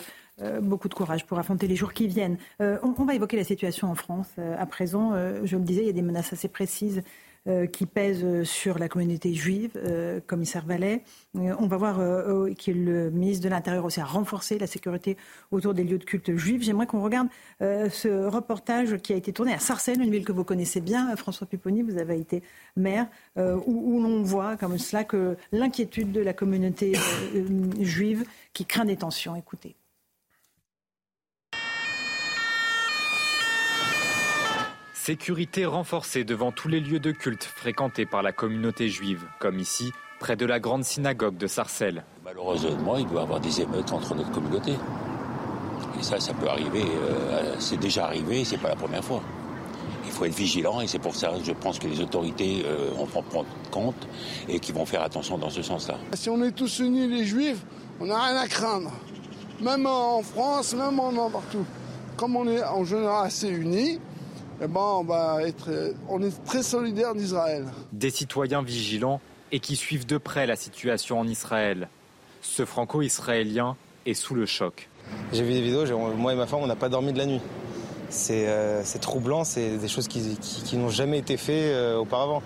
beaucoup 0.62 0.88
de 0.88 0.94
courage 0.94 1.26
pour 1.26 1.38
affronter 1.38 1.68
les 1.68 1.76
jours 1.76 1.92
qui 1.92 2.09
viennent. 2.09 2.38
on, 2.59 3.04
va 3.04 3.14
évoquer 3.14 3.37
la 3.37 3.44
situation 3.44 3.88
en 3.90 3.94
France 3.94 4.30
à 4.59 4.66
présent. 4.66 5.12
je 5.44 5.57
le 5.57 5.62
disais, 5.62 5.83
il 5.83 5.87
y 5.87 5.90
a 5.90 5.92
des 5.92 6.02
menaces 6.02 6.33
assez 6.33 6.48
précises 6.48 7.02
euh, 7.46 7.66
qui 7.66 7.85
pèse 7.85 8.42
sur 8.44 8.78
la 8.78 8.88
communauté 8.88 9.35
juive, 9.35 9.72
euh, 9.76 10.18
commissaire 10.26 10.64
Vallet. 10.64 11.02
Euh, 11.37 11.54
on 11.59 11.66
va 11.66 11.76
voir 11.76 11.96
que 11.96 12.70
le 12.70 13.11
ministre 13.11 13.44
de 13.44 13.50
l'Intérieur 13.50 13.85
aussi 13.85 14.00
a 14.00 14.07
renforcé 14.07 14.59
la 14.59 14.66
sécurité 14.66 15.18
autour 15.50 15.74
des 15.74 15.85
lieux 15.85 15.98
de 15.98 16.04
culte 16.04 16.35
juifs. 16.37 16.62
J'aimerais 16.62 16.87
qu'on 16.87 17.02
regarde 17.02 17.28
ce 17.61 18.26
reportage 18.26 18.96
qui 18.96 19.12
a 19.12 19.16
été 19.16 19.33
tourné 19.33 19.52
à 19.52 19.59
Sarcelles, 19.59 20.00
une 20.00 20.11
ville 20.11 20.24
que 20.24 20.33
vous 20.33 20.44
connaissez 20.44 20.80
bien, 20.80 21.14
François 21.16 21.46
Pupponi, 21.46 21.83
vous 21.83 21.98
avez 21.98 22.18
été 22.18 22.42
maire, 22.76 23.09
où, 23.37 24.00
l'on 24.00 24.22
voit 24.22 24.57
comme 24.57 24.78
cela 24.78 25.04
que 25.04 25.37
l'inquiétude 25.52 26.12
de 26.12 26.20
la 26.20 26.33
communauté 26.33 26.94
juive 27.80 28.24
qui 28.54 28.64
craint 28.64 28.87
des 28.87 28.96
tensions. 28.96 29.37
Écoutez. 29.37 29.76
Sécurité 35.05 35.67
renforcée 35.67 36.25
devant 36.25 36.51
tous 36.51 36.69
les 36.69 36.81
lieux 36.81 36.99
de 36.99 37.12
culte 37.12 37.45
fréquentés 37.45 38.07
par 38.07 38.23
la 38.23 38.33
communauté 38.33 38.88
juive, 38.88 39.23
comme 39.38 39.59
ici, 39.59 39.93
près 40.19 40.35
de 40.35 40.47
la 40.47 40.59
grande 40.59 40.83
synagogue 40.83 41.37
de 41.37 41.47
Sarcelles. 41.47 42.05
Malheureusement, 42.25 42.97
il 42.97 43.07
doit 43.07 43.21
y 43.21 43.25
avoir 43.25 43.38
des 43.38 43.61
émeutes 43.61 43.93
entre 43.93 44.14
notre 44.14 44.31
communauté. 44.31 44.73
Et 46.01 46.03
ça, 46.03 46.19
ça 46.21 46.33
peut 46.33 46.49
arriver, 46.49 46.85
euh, 46.87 47.55
c'est 47.59 47.79
déjà 47.79 48.07
arrivé, 48.07 48.47
c'est 48.47 48.57
pas 48.57 48.71
la 48.71 48.77
première 48.77 49.05
fois. 49.05 49.21
Il 50.07 50.11
faut 50.11 50.25
être 50.25 50.35
vigilant 50.35 50.81
et 50.81 50.87
c'est 50.87 50.99
pour 50.99 51.14
ça 51.14 51.33
que 51.37 51.45
je 51.45 51.53
pense 51.53 51.79
que 51.79 51.87
les 51.87 52.01
autorités 52.01 52.62
euh, 52.64 52.88
en 52.99 53.05
prendre 53.05 53.47
compte 53.71 54.09
et 54.49 54.59
qui 54.59 54.73
vont 54.73 54.87
faire 54.87 55.03
attention 55.03 55.37
dans 55.37 55.51
ce 55.51 55.61
sens-là. 55.61 55.99
Si 56.14 56.31
on 56.31 56.43
est 56.43 56.53
tous 56.53 56.79
unis 56.79 57.09
les 57.09 57.27
juifs, 57.27 57.62
on 58.01 58.07
n'a 58.07 58.23
rien 58.23 58.37
à 58.38 58.49
craindre. 58.49 58.90
Même 59.61 59.85
en 59.85 60.23
France, 60.23 60.75
même 60.75 60.99
en 60.99 61.29
partout. 61.29 61.67
Comme 62.17 62.37
on 62.37 62.49
est 62.49 62.64
en 62.64 62.85
général 62.87 63.27
assez 63.27 63.51
unis, 63.51 64.01
eh 64.62 64.67
ben, 64.67 64.81
on, 64.81 65.05
va 65.05 65.43
être, 65.43 65.95
on 66.09 66.23
est 66.23 66.45
très 66.45 66.62
solidaires 66.62 67.14
d'Israël. 67.14 67.67
Des 67.93 68.11
citoyens 68.11 68.62
vigilants 68.62 69.21
et 69.53 69.61
qui 69.61 69.77
suivent 69.77 70.07
de 70.07 70.19
près 70.19 70.47
la 70.47 70.57
situation 70.57 71.21
en 71.21 71.29
Israël. 71.29 71.88
Ce 72.40 72.64
franco-israélien 72.64 73.77
est 74.07 74.14
sous 74.14 74.35
le 74.35 74.47
choc. 74.47 74.88
J'ai 75.33 75.43
vu 75.43 75.53
des 75.53 75.62
vidéos, 75.62 75.85
moi 76.17 76.33
et 76.33 76.37
ma 76.37 76.47
femme, 76.47 76.61
on 76.62 76.67
n'a 76.67 76.77
pas 76.77 76.88
dormi 76.88 77.12
de 77.12 77.19
la 77.19 77.27
nuit. 77.27 77.40
C'est 78.09 78.45
euh, 78.49 78.83
troublant, 79.01 79.45
c'est 79.45 79.79
des 79.79 79.88
choses 79.88 80.09
qui, 80.09 80.77
n'ont 80.77 80.88
jamais 80.88 81.19
été 81.19 81.37
faites 81.37 81.75
euh, 81.75 81.97
auparavant, 81.97 82.43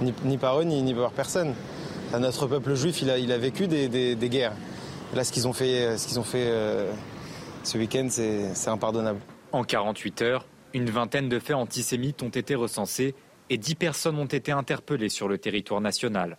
ni, 0.00 0.38
par 0.38 0.60
eux, 0.60 0.64
ni, 0.64 0.94
par 0.94 1.12
personne. 1.12 1.54
notre 2.18 2.46
peuple 2.46 2.74
juif, 2.74 3.02
il 3.02 3.10
a, 3.10 3.18
il 3.18 3.30
a 3.30 3.38
vécu 3.38 3.68
des, 3.68 4.16
guerres. 4.28 4.54
Là, 5.14 5.24
ce 5.24 5.32
qu'ils 5.32 5.46
ont 5.46 5.52
fait, 5.52 5.96
ce, 5.96 6.08
qu'ils 6.08 6.18
ont 6.18 6.24
fait 6.24 6.46
euh, 6.48 6.90
ce 7.62 7.78
week-end, 7.78 8.08
c'est 8.10 8.68
impardonnable. 8.68 9.20
En 9.52 9.64
48 9.64 10.22
heures, 10.22 10.46
une 10.74 10.90
vingtaine 10.90 11.28
de 11.28 11.38
faits 11.38 11.56
antisémites 11.56 12.22
ont 12.22 12.28
été 12.28 12.54
recensés 12.54 13.14
et 13.50 13.58
dix 13.58 13.74
personnes 13.74 14.18
ont 14.18 14.26
été 14.26 14.52
interpellées 14.52 15.08
sur 15.08 15.28
le 15.28 15.38
territoire 15.38 15.80
national. 15.80 16.38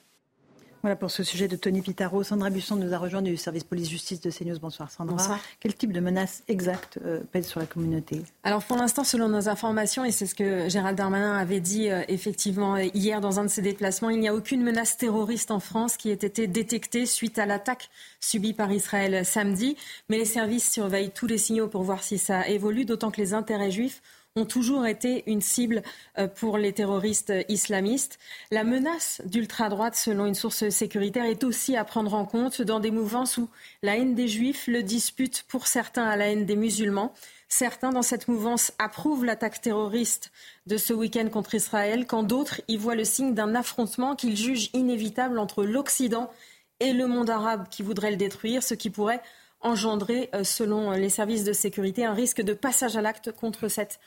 Voilà 0.84 0.98
pour 0.98 1.12
ce 1.12 1.24
sujet 1.24 1.48
de 1.48 1.56
Tony 1.56 1.82
Pitaro. 1.82 2.24
Sandra 2.24 2.50
Busson 2.50 2.76
nous 2.76 2.94
a 2.94 2.98
rejoint 2.98 3.22
du 3.22 3.38
service 3.38 3.64
police-justice 3.64 4.20
de 4.20 4.30
CNews. 4.30 4.60
Bonsoir 4.60 4.92
Sandra. 4.92 5.16
Bonsoir. 5.16 5.40
Quel 5.62 5.74
type 5.76 5.94
de 5.94 6.02
menaces 6.02 6.44
exactes 6.50 7.00
euh, 7.06 7.22
pèsent 7.32 7.48
sur 7.48 7.62
la 7.62 7.66
communauté? 7.66 8.22
Alors 8.44 8.66
pour 8.66 8.76
l'instant, 8.76 9.06
selon 9.06 9.30
nos 9.30 9.48
informations, 9.48 10.04
et 10.04 10.12
c'est 10.12 10.26
ce 10.26 10.36
que 10.36 10.68
Gérald 10.68 10.98
Darmanin 10.98 11.38
avait 11.38 11.62
dit 11.62 11.90
euh, 11.90 12.04
effectivement 12.10 12.76
hier 12.76 13.22
dans 13.22 13.40
un 13.40 13.46
de 13.46 13.50
ses 13.50 13.62
déplacements, 13.62 14.10
il 14.10 14.20
n'y 14.20 14.28
a 14.28 14.36
aucune 14.36 14.62
menace 14.62 14.98
terroriste 14.98 15.52
en 15.52 15.62
France 15.62 15.96
qui 15.96 16.10
ait 16.10 16.16
été 16.16 16.48
détectée 16.48 17.06
suite 17.06 17.40
à 17.40 17.46
l'attaque 17.46 17.90
subie 18.20 18.54
par 18.54 18.70
Israël 18.70 19.26
samedi. 19.26 19.78
Mais 20.10 20.18
les 20.18 20.26
services 20.26 20.70
surveillent 20.70 21.12
tous 21.12 21.28
les 21.28 21.38
signaux 21.38 21.70
pour 21.70 21.84
voir 21.84 22.04
si 22.04 22.18
ça 22.18 22.46
évolue, 22.50 22.84
d'autant 22.84 23.10
que 23.10 23.22
les 23.22 23.34
intérêts 23.34 23.72
juifs 23.72 24.02
ont 24.36 24.46
toujours 24.46 24.88
été 24.88 25.24
une 25.28 25.42
cible 25.42 25.84
euh, 26.18 26.28
pour 26.28 26.58
les 26.58 26.74
terroristes 26.74 27.32
islamistes. 27.50 28.18
La 28.50 28.64
menace 28.64 29.22
d'ultra-droite, 29.26 29.96
selon 29.96 30.26
une 30.26 30.34
source 30.34 30.70
sécuritaire, 30.70 31.26
est 31.26 31.44
aussi 31.44 31.78
à 31.78 31.84
prendre 31.84 32.16
en 32.16 32.26
compte 32.26 32.60
dans 32.64 32.80
des 32.80 32.90
mouvances 32.90 33.38
où 33.38 33.48
la 33.84 33.96
haine 33.96 34.16
des 34.16 34.28
juifs 34.28 34.66
le 34.66 34.82
dispute 34.82 35.46
pour 35.48 35.68
certains 35.68 36.06
à 36.06 36.16
la 36.16 36.32
haine 36.32 36.48
des 36.48 36.56
musulmans. 36.56 37.14
Certains 37.48 37.92
dans 37.92 38.02
cette 38.02 38.28
mouvance 38.28 38.74
approuvent 38.80 39.24
l'attaque 39.24 39.62
terroriste 39.62 40.32
de 40.66 40.78
ce 40.78 40.94
week-end 40.94 41.30
contre 41.30 41.54
Israël, 41.54 42.08
quand 42.08 42.24
d'autres 42.24 42.60
y 42.68 42.78
voient 42.78 42.96
le 42.96 43.06
signe 43.06 43.36
d'un 43.36 43.54
affrontement 43.54 44.16
qu'ils 44.16 44.36
jugent 44.36 44.72
inévitable 44.74 45.38
entre 45.38 45.64
l'Occident 45.64 46.32
et 46.80 46.94
le 46.94 47.06
monde 47.06 47.30
arabe 47.30 47.68
qui 47.70 47.84
voudrait 47.84 48.10
le 48.10 48.18
détruire, 48.18 48.64
ce 48.64 48.74
qui 48.74 48.90
pourrait 48.90 49.22
engendrer, 49.62 50.32
euh, 50.34 50.44
selon 50.44 50.90
les 50.92 51.10
services 51.10 51.44
de 51.44 51.54
sécurité, 51.54 52.04
un 52.04 52.16
risque 52.16 52.42
de 52.42 52.54
passage 52.56 52.98
à 52.98 53.02
l'acte 53.02 53.32
contre 53.32 53.68
cette 53.68 54.00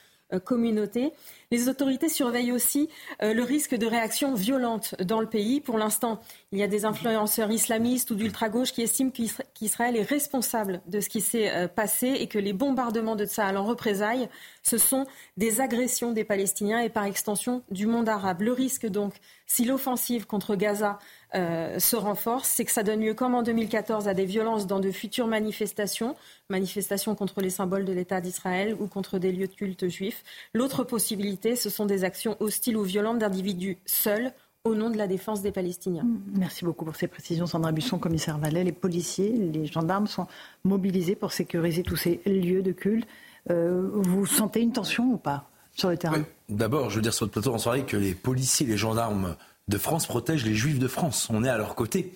communauté. 0.45 1.12
Les 1.53 1.69
autorités 1.69 2.09
surveillent 2.09 2.51
aussi 2.51 2.89
euh, 3.23 3.33
le 3.33 3.43
risque 3.45 3.75
de 3.77 3.87
réactions 3.87 4.35
violentes 4.35 4.97
dans 5.01 5.21
le 5.21 5.29
pays. 5.29 5.61
Pour 5.61 5.79
l'instant, 5.79 6.21
il 6.51 6.59
y 6.59 6.62
a 6.62 6.67
des 6.67 6.85
influenceurs 6.85 7.51
islamistes 7.51 8.11
ou 8.11 8.17
d'ultra-gauche 8.17 8.73
qui 8.73 8.83
estiment 8.83 9.12
qu'Israël 9.55 9.97
est 9.97 10.03
responsable 10.03 10.81
de 10.87 11.01
ce 11.01 11.09
qui 11.09 11.21
s'est 11.21 11.51
euh, 11.51 11.69
passé 11.69 12.09
et 12.09 12.27
que 12.27 12.39
les 12.39 12.53
bombardements 12.53 13.15
de 13.15 13.25
Tsahal 13.25 13.57
en 13.57 13.65
représailles, 13.65 14.29
ce 14.62 14.79
sont 14.79 15.07
des 15.37 15.61
agressions 15.61 16.11
des 16.11 16.25
Palestiniens 16.25 16.81
et 16.81 16.89
par 16.89 17.05
extension 17.05 17.62
du 17.71 17.87
monde 17.87 18.09
arabe. 18.09 18.43
Le 18.43 18.53
risque 18.53 18.87
donc, 18.87 19.15
si 19.47 19.65
l'offensive 19.65 20.27
contre 20.27 20.57
Gaza 20.57 20.99
euh, 21.37 21.79
se 21.79 21.96
renforce, 21.96 22.49
c'est 22.49 22.64
que 22.64 22.72
ça 22.72 22.83
donne 22.83 23.01
lieu, 23.01 23.14
comme 23.14 23.35
en 23.35 23.42
2014, 23.42 24.09
à 24.09 24.14
des 24.14 24.25
violences 24.25 24.66
dans 24.66 24.81
de 24.81 24.90
futures 24.90 25.27
manifestations, 25.27 26.16
manifestations 26.49 27.14
contre 27.14 27.40
les 27.40 27.51
symboles 27.51 27.85
de 27.85 27.92
l'État 27.92 28.20
d'Israël 28.20 28.75
ou 28.81 28.87
contre 28.87 29.18
des 29.18 29.33
lieux 29.33 29.46
de 29.46 29.53
culte 29.53 29.88
juifs. 29.88 30.25
L'autre 30.55 30.83
possibilité, 30.83 31.55
ce 31.55 31.68
sont 31.68 31.85
des 31.85 32.05
actions 32.05 32.37
hostiles 32.40 32.77
ou 32.77 32.83
violentes 32.83 33.18
d'individus 33.18 33.77
seuls 33.85 34.33
au 34.64 34.75
nom 34.75 34.90
de 34.90 34.96
la 34.96 35.07
défense 35.07 35.42
des 35.42 35.53
Palestiniens. 35.53 36.05
Mm, 36.05 36.20
merci 36.38 36.64
beaucoup 36.64 36.85
pour 36.85 36.96
ces 36.96 37.07
précisions, 37.07 37.46
Sandra 37.46 37.70
Busson, 37.70 37.99
commissaire 37.99 38.38
Vallet. 38.38 38.64
Les 38.64 38.72
policiers, 38.72 39.31
les 39.31 39.66
gendarmes 39.66 40.07
sont 40.07 40.27
mobilisés 40.64 41.16
pour 41.16 41.33
sécuriser 41.33 41.83
tous 41.83 41.96
ces 41.96 42.20
lieux 42.27 42.62
de 42.62 42.72
culte. 42.72 43.07
Euh, 43.51 43.88
vous 43.92 44.27
sentez 44.27 44.61
une 44.61 44.72
tension 44.72 45.05
ou 45.12 45.18
pas 45.18 45.49
sur 45.72 45.90
le 45.90 45.96
terrain? 45.96 46.25
D'abord, 46.49 46.90
je 46.90 46.96
veux 46.96 47.03
dire 47.03 47.14
sur 47.14 47.27
le 47.27 47.31
plateau 47.31 47.53
en 47.55 47.59
soirée 47.59 47.85
que 47.85 47.96
les 47.96 48.14
policiers, 48.14 48.66
les 48.66 48.77
gendarmes 48.77 49.37
de 49.69 49.79
France 49.79 50.07
protègent 50.07 50.45
les 50.45 50.55
juifs 50.55 50.79
de 50.79 50.87
France. 50.87 51.29
On 51.31 51.43
est 51.43 51.49
à 51.49 51.59
leur 51.59 51.75
côté. 51.75 52.13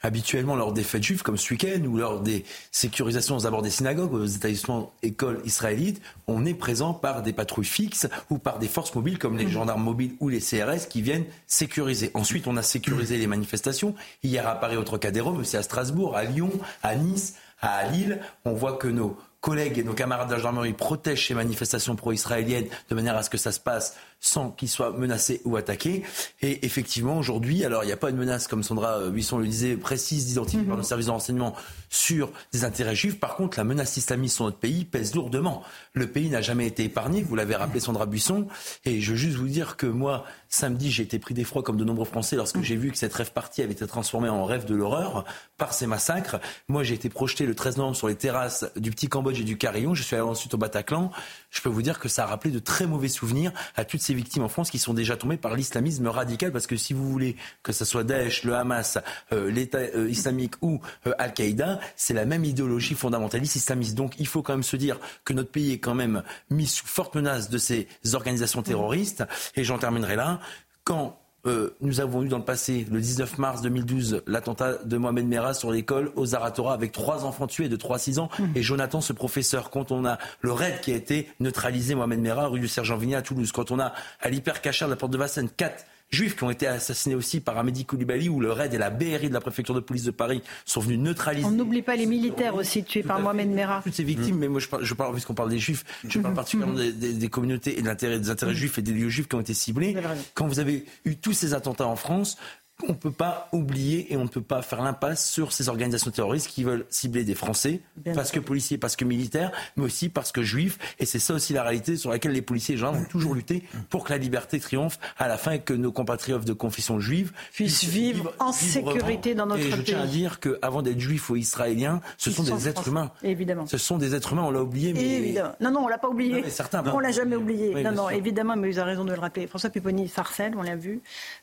Habituellement, 0.00 0.54
lors 0.54 0.74
des 0.74 0.82
fêtes 0.82 1.02
juives, 1.02 1.22
comme 1.22 1.38
ce 1.38 1.50
week-end, 1.54 1.82
ou 1.86 1.96
lors 1.96 2.20
des 2.20 2.44
sécurisations 2.70 3.36
aux 3.36 3.46
abords 3.46 3.62
des 3.62 3.70
synagogues, 3.70 4.12
aux 4.12 4.26
établissements 4.26 4.92
écoles 5.02 5.40
israélites, 5.46 6.02
on 6.26 6.44
est 6.44 6.54
présent 6.54 6.92
par 6.92 7.22
des 7.22 7.32
patrouilles 7.32 7.64
fixes 7.64 8.06
ou 8.28 8.36
par 8.36 8.58
des 8.58 8.68
forces 8.68 8.94
mobiles 8.94 9.18
comme 9.18 9.38
les 9.38 9.46
mmh. 9.46 9.50
gendarmes 9.50 9.82
mobiles 9.82 10.14
ou 10.20 10.28
les 10.28 10.40
CRS 10.40 10.88
qui 10.90 11.00
viennent 11.00 11.24
sécuriser. 11.46 12.10
Ensuite, 12.12 12.46
on 12.46 12.58
a 12.58 12.62
sécurisé 12.62 13.16
les 13.16 13.26
manifestations. 13.26 13.94
Hier 14.22 14.46
à 14.46 14.60
Paris, 14.60 14.76
au 14.76 14.84
Trocadéro, 14.84 15.32
mais 15.32 15.40
aussi 15.40 15.56
à 15.56 15.62
Strasbourg, 15.62 16.16
à 16.16 16.24
Lyon, 16.24 16.50
à 16.82 16.96
Nice, 16.96 17.36
à 17.62 17.86
Lille. 17.88 18.20
On 18.44 18.52
voit 18.52 18.76
que 18.76 18.88
nos 18.88 19.16
collègues 19.44 19.78
et 19.78 19.84
nos 19.84 19.92
camarades 19.92 20.28
de 20.28 20.32
la 20.32 20.38
gendarmerie 20.38 20.72
protègent 20.72 21.26
ces 21.28 21.34
manifestations 21.34 21.96
pro-israéliennes 21.96 22.66
de 22.88 22.94
manière 22.94 23.14
à 23.14 23.22
ce 23.22 23.28
que 23.28 23.36
ça 23.36 23.52
se 23.52 23.60
passe 23.60 23.94
sans 24.24 24.50
qu'ils 24.50 24.70
soient 24.70 24.90
menacés 24.90 25.42
ou 25.44 25.56
attaqués. 25.56 26.02
Et 26.40 26.64
effectivement, 26.64 27.18
aujourd'hui, 27.18 27.62
alors 27.62 27.84
il 27.84 27.88
n'y 27.88 27.92
a 27.92 27.96
pas 27.98 28.08
une 28.08 28.16
menace, 28.16 28.48
comme 28.48 28.62
Sandra 28.62 29.10
Buisson 29.10 29.36
le 29.36 29.46
disait, 29.46 29.76
précise, 29.76 30.24
d'identifier 30.26 30.64
par 30.64 30.78
le 30.78 30.82
service 30.82 31.06
de 31.06 31.10
renseignement 31.10 31.54
sur 31.90 32.32
des 32.50 32.64
intérêts 32.64 32.94
juifs. 32.94 33.20
Par 33.20 33.36
contre, 33.36 33.58
la 33.58 33.64
menace 33.64 33.98
islamiste 33.98 34.36
sur 34.36 34.46
notre 34.46 34.56
pays 34.56 34.86
pèse 34.86 35.14
lourdement. 35.14 35.62
Le 35.92 36.06
pays 36.06 36.30
n'a 36.30 36.40
jamais 36.40 36.66
été 36.66 36.84
épargné, 36.84 37.22
vous 37.22 37.36
l'avez 37.36 37.54
rappelé 37.54 37.80
Sandra 37.80 38.06
Buisson. 38.06 38.46
Et 38.86 39.02
je 39.02 39.10
veux 39.10 39.16
juste 39.16 39.36
vous 39.36 39.46
dire 39.46 39.76
que 39.76 39.86
moi, 39.86 40.24
samedi, 40.48 40.90
j'ai 40.90 41.02
été 41.02 41.18
pris 41.18 41.34
d'effroi 41.34 41.62
comme 41.62 41.76
de 41.76 41.84
nombreux 41.84 42.06
Français 42.06 42.36
lorsque 42.36 42.62
j'ai 42.62 42.76
vu 42.76 42.90
que 42.90 42.96
cette 42.96 43.12
rêve 43.12 43.32
partie 43.32 43.60
avait 43.60 43.72
été 43.72 43.86
transformée 43.86 44.30
en 44.30 44.46
rêve 44.46 44.64
de 44.64 44.74
l'horreur 44.74 45.26
par 45.58 45.74
ces 45.74 45.86
massacres. 45.86 46.40
Moi, 46.68 46.82
j'ai 46.82 46.94
été 46.94 47.10
projeté 47.10 47.44
le 47.44 47.54
13 47.54 47.76
novembre 47.76 47.96
sur 47.96 48.08
les 48.08 48.16
terrasses 48.16 48.64
du 48.76 48.90
Petit 48.90 49.08
Cambodge 49.08 49.38
et 49.38 49.44
du 49.44 49.58
Carillon. 49.58 49.94
Je 49.94 50.02
suis 50.02 50.16
allé 50.16 50.24
ensuite 50.24 50.54
au 50.54 50.58
Bataclan. 50.58 51.10
Je 51.50 51.60
peux 51.60 51.68
vous 51.68 51.82
dire 51.82 51.98
que 51.98 52.08
ça 52.08 52.24
a 52.24 52.26
rappelé 52.26 52.52
de 52.54 52.58
très 52.58 52.86
mauvais 52.86 53.08
souvenirs 53.08 53.52
à 53.76 53.84
toutes 53.84 54.00
ces 54.00 54.13
victimes 54.14 54.42
en 54.42 54.48
France 54.48 54.70
qui 54.70 54.78
sont 54.78 54.94
déjà 54.94 55.16
tombées 55.16 55.36
par 55.36 55.54
l'islamisme 55.54 56.06
radical, 56.06 56.52
parce 56.52 56.66
que 56.66 56.76
si 56.76 56.92
vous 56.92 57.10
voulez 57.10 57.36
que 57.62 57.72
ce 57.72 57.84
soit 57.84 58.04
Daesh, 58.04 58.44
le 58.44 58.54
Hamas, 58.54 58.98
euh, 59.32 59.50
l'État 59.50 59.78
euh, 59.78 60.08
islamique 60.08 60.54
ou 60.62 60.80
euh, 61.06 61.12
Al-Qaïda, 61.18 61.80
c'est 61.96 62.14
la 62.14 62.24
même 62.24 62.44
idéologie 62.44 62.94
fondamentaliste 62.94 63.56
islamiste. 63.56 63.94
Donc 63.94 64.14
il 64.18 64.26
faut 64.26 64.42
quand 64.42 64.54
même 64.54 64.62
se 64.62 64.76
dire 64.76 64.98
que 65.24 65.32
notre 65.32 65.50
pays 65.50 65.72
est 65.72 65.78
quand 65.78 65.94
même 65.94 66.22
mis 66.50 66.66
sous 66.66 66.86
forte 66.86 67.14
menace 67.14 67.50
de 67.50 67.58
ces 67.58 67.88
organisations 68.14 68.62
terroristes. 68.62 69.24
Et 69.56 69.64
j'en 69.64 69.78
terminerai 69.78 70.16
là. 70.16 70.40
Quand 70.84 71.18
euh, 71.46 71.76
nous 71.80 72.00
avons 72.00 72.22
eu 72.22 72.28
dans 72.28 72.38
le 72.38 72.44
passé, 72.44 72.86
le 72.90 73.00
19 73.00 73.38
mars 73.38 73.62
2012, 73.62 74.22
l'attentat 74.26 74.78
de 74.84 74.96
Mohamed 74.96 75.26
Merah 75.26 75.54
sur 75.54 75.70
l'école 75.70 76.10
aux 76.16 76.26
Zaratora 76.26 76.72
avec 76.72 76.92
trois 76.92 77.24
enfants 77.24 77.46
tués 77.46 77.68
de 77.68 77.76
3-6 77.76 78.18
ans. 78.18 78.28
Mmh. 78.38 78.44
Et 78.54 78.62
Jonathan, 78.62 79.00
ce 79.00 79.12
professeur, 79.12 79.70
quand 79.70 79.92
on 79.92 80.04
a 80.04 80.18
le 80.40 80.52
raid 80.52 80.80
qui 80.80 80.92
a 80.92 80.96
été 80.96 81.28
neutralisé, 81.40 81.94
Mohamed 81.94 82.20
Merah, 82.20 82.46
rue 82.48 82.60
du 82.60 82.68
Sergent 82.68 82.96
Vigny 82.96 83.14
à 83.14 83.22
Toulouse, 83.22 83.52
quand 83.52 83.70
on 83.70 83.78
a 83.78 83.92
à 84.20 84.28
l'hypercachère 84.28 84.88
de 84.88 84.92
la 84.92 84.96
porte 84.96 85.12
de 85.12 85.18
Vincennes, 85.18 85.50
4 85.54 85.84
juifs 86.14 86.36
qui 86.36 86.44
ont 86.44 86.50
été 86.50 86.66
assassinés 86.66 87.14
aussi 87.14 87.40
par 87.40 87.58
Amédi 87.58 87.84
Koulibaly, 87.84 88.30
où 88.30 88.40
le 88.40 88.50
RAID 88.50 88.72
et 88.72 88.78
la 88.78 88.88
BRI 88.88 89.28
de 89.28 89.34
la 89.34 89.40
préfecture 89.40 89.74
de 89.74 89.80
police 89.80 90.04
de 90.04 90.10
Paris 90.10 90.42
sont 90.64 90.80
venus 90.80 90.98
neutraliser. 90.98 91.46
On 91.46 91.50
n'oublie 91.50 91.82
pas 91.82 91.96
les 91.96 92.06
militaires 92.06 92.54
aussi 92.54 92.82
tués 92.84 93.02
par 93.02 93.20
Mohamed 93.20 93.50
Merah. 93.50 93.82
Toutes 93.84 93.94
ces 93.94 94.04
victimes, 94.04 94.36
mmh. 94.36 94.38
mais 94.38 94.48
moi 94.48 94.60
je 94.60 94.68
parle, 94.68 94.84
je 94.84 94.94
parle 94.94 95.12
puisqu'on 95.12 95.34
parle 95.34 95.50
des 95.50 95.58
juifs, 95.58 95.84
je 96.08 96.18
parle 96.18 96.32
mmh. 96.32 96.36
particulièrement 96.36 96.74
des, 96.78 96.92
des, 96.92 97.12
des, 97.12 97.28
communautés 97.28 97.78
et 97.78 97.82
de 97.82 98.18
des 98.18 98.30
intérêts 98.30 98.52
mmh. 98.52 98.54
juifs 98.54 98.78
et 98.78 98.82
des 98.82 98.92
lieux 98.92 99.10
juifs 99.10 99.28
qui 99.28 99.34
ont 99.36 99.40
été 99.40 99.54
ciblés. 99.54 99.94
Quand 100.34 100.46
vous 100.46 100.60
avez 100.60 100.86
eu 101.04 101.16
tous 101.16 101.32
ces 101.34 101.52
attentats 101.52 101.86
en 101.86 101.96
France, 101.96 102.38
on 102.82 102.88
ne 102.88 102.94
peut 102.94 103.12
pas 103.12 103.48
oublier 103.52 104.12
et 104.12 104.16
on 104.16 104.24
ne 104.24 104.28
peut 104.28 104.42
pas 104.42 104.60
faire 104.60 104.82
l'impasse 104.82 105.30
sur 105.30 105.52
ces 105.52 105.68
organisations 105.68 106.10
terroristes 106.10 106.48
qui 106.48 106.64
veulent 106.64 106.86
cibler 106.90 107.24
des 107.24 107.34
Français, 107.34 107.80
Bien 107.96 108.14
parce 108.14 108.32
que 108.32 108.40
policiers, 108.40 108.78
parce 108.78 108.96
que 108.96 109.04
militaires, 109.04 109.52
mais 109.76 109.84
aussi 109.84 110.08
parce 110.08 110.32
que 110.32 110.42
juifs. 110.42 110.78
Et 110.98 111.06
c'est 111.06 111.20
ça 111.20 111.34
aussi 111.34 111.52
la 111.52 111.62
réalité 111.62 111.96
sur 111.96 112.10
laquelle 112.10 112.32
les 112.32 112.42
policiers 112.42 112.74
et 112.74 112.76
les 112.76 112.80
gendarmes 112.80 113.02
ont 113.02 113.08
toujours 113.08 113.34
lutté 113.34 113.62
pour 113.90 114.04
que 114.04 114.12
la 114.12 114.18
liberté 114.18 114.58
triomphe 114.58 114.98
à 115.18 115.28
la 115.28 115.38
fin 115.38 115.52
et 115.52 115.60
que 115.60 115.72
nos 115.72 115.92
compatriotes 115.92 116.44
de 116.44 116.52
confession 116.52 116.98
juive 116.98 117.32
puissent 117.52 117.84
vivre, 117.84 118.16
vivre 118.16 118.34
en 118.40 118.52
sécurité 118.52 119.34
dans 119.34 119.46
notre 119.46 119.62
et 119.62 119.70
pays. 119.70 119.76
Je 119.76 119.82
tiens 119.82 120.00
à 120.00 120.06
dire 120.06 120.40
qu'avant 120.40 120.82
d'être 120.82 121.00
juifs 121.00 121.30
ou 121.30 121.36
israéliens, 121.36 122.00
ce 122.18 122.30
Ils 122.30 122.36
sont 122.36 122.56
des 122.56 122.68
êtres 122.68 122.88
humains. 122.88 123.12
Évidemment. 123.22 123.66
Ce 123.66 123.78
sont 123.78 123.98
des 123.98 124.14
êtres 124.14 124.32
humains, 124.32 124.44
on 124.44 124.50
l'a 124.50 124.62
oublié. 124.62 124.92
Mais... 124.92 125.00
Évidemment. 125.04 125.52
Non, 125.60 125.70
non, 125.70 125.80
on 125.84 125.88
l'a 125.88 125.98
pas 125.98 126.08
oublié. 126.08 126.42
Non, 126.42 126.48
certains, 126.48 126.84
on 126.92 126.98
l'a 126.98 127.12
jamais 127.12 127.36
oublié. 127.36 127.72
Oui, 127.74 127.82
non, 127.84 127.92
non, 127.92 128.08
sûr. 128.08 128.16
évidemment, 128.16 128.56
mais 128.56 128.70
vous 128.70 128.78
avez 128.78 128.90
raison 128.90 129.04
de 129.04 129.12
le 129.12 129.20
rappeler. 129.20 129.46
François 129.46 129.70
Pupponi 129.70 130.08
sarcelle, 130.08 130.54
on 130.56 130.62
l'a 130.62 130.76
vu. 130.76 131.00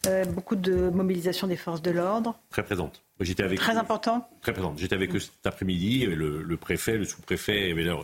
Euh, 0.07 0.25
beaucoup 0.25 0.55
de 0.55 0.89
mobilisation 1.21 1.47
des 1.47 1.55
forces 1.57 1.81
de 1.81 1.91
l'ordre. 1.91 2.35
Très 2.49 2.63
présente. 2.63 3.03
J'étais 3.19 3.43
avec 3.43 3.59
Très 3.59 3.75
eux, 3.75 3.77
important. 3.77 4.27
Très 4.41 4.53
présente. 4.53 4.79
J'étais 4.79 4.95
avec 4.95 5.13
eux 5.15 5.19
cet 5.19 5.45
après-midi, 5.45 6.05
le, 6.07 6.41
le, 6.41 6.57
préfet, 6.57 6.97
le 6.97 7.05
sous-préfet, 7.05 7.69
et 7.69 7.73
la, 7.75 7.97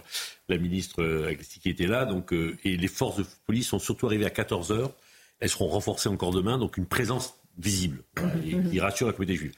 la 0.47 0.57
ministre 0.57 1.01
euh, 1.01 1.34
qui 1.34 1.70
était 1.70 1.88
là. 1.88 2.05
Donc, 2.05 2.32
euh, 2.34 2.55
et 2.63 2.78
les 2.78 2.88
forces 2.88 3.18
de 3.18 3.26
police 3.47 3.68
sont 3.70 3.80
surtout 3.80 4.05
arrivées 4.05 4.26
à 4.26 4.30
14 4.30 4.72
heures. 4.72 4.91
Elles 5.39 5.49
seront 5.49 5.68
renforcées 5.68 6.09
encore 6.09 6.32
demain, 6.32 6.57
donc 6.59 6.78
une 6.78 6.86
présence 6.86 7.34
visible 7.57 8.03
voilà, 8.15 8.36
Mhm. 8.36 8.70
qui 8.70 8.80
rassure 8.80 9.07
la 9.07 9.13
communauté 9.13 9.38
juive. 9.39 9.53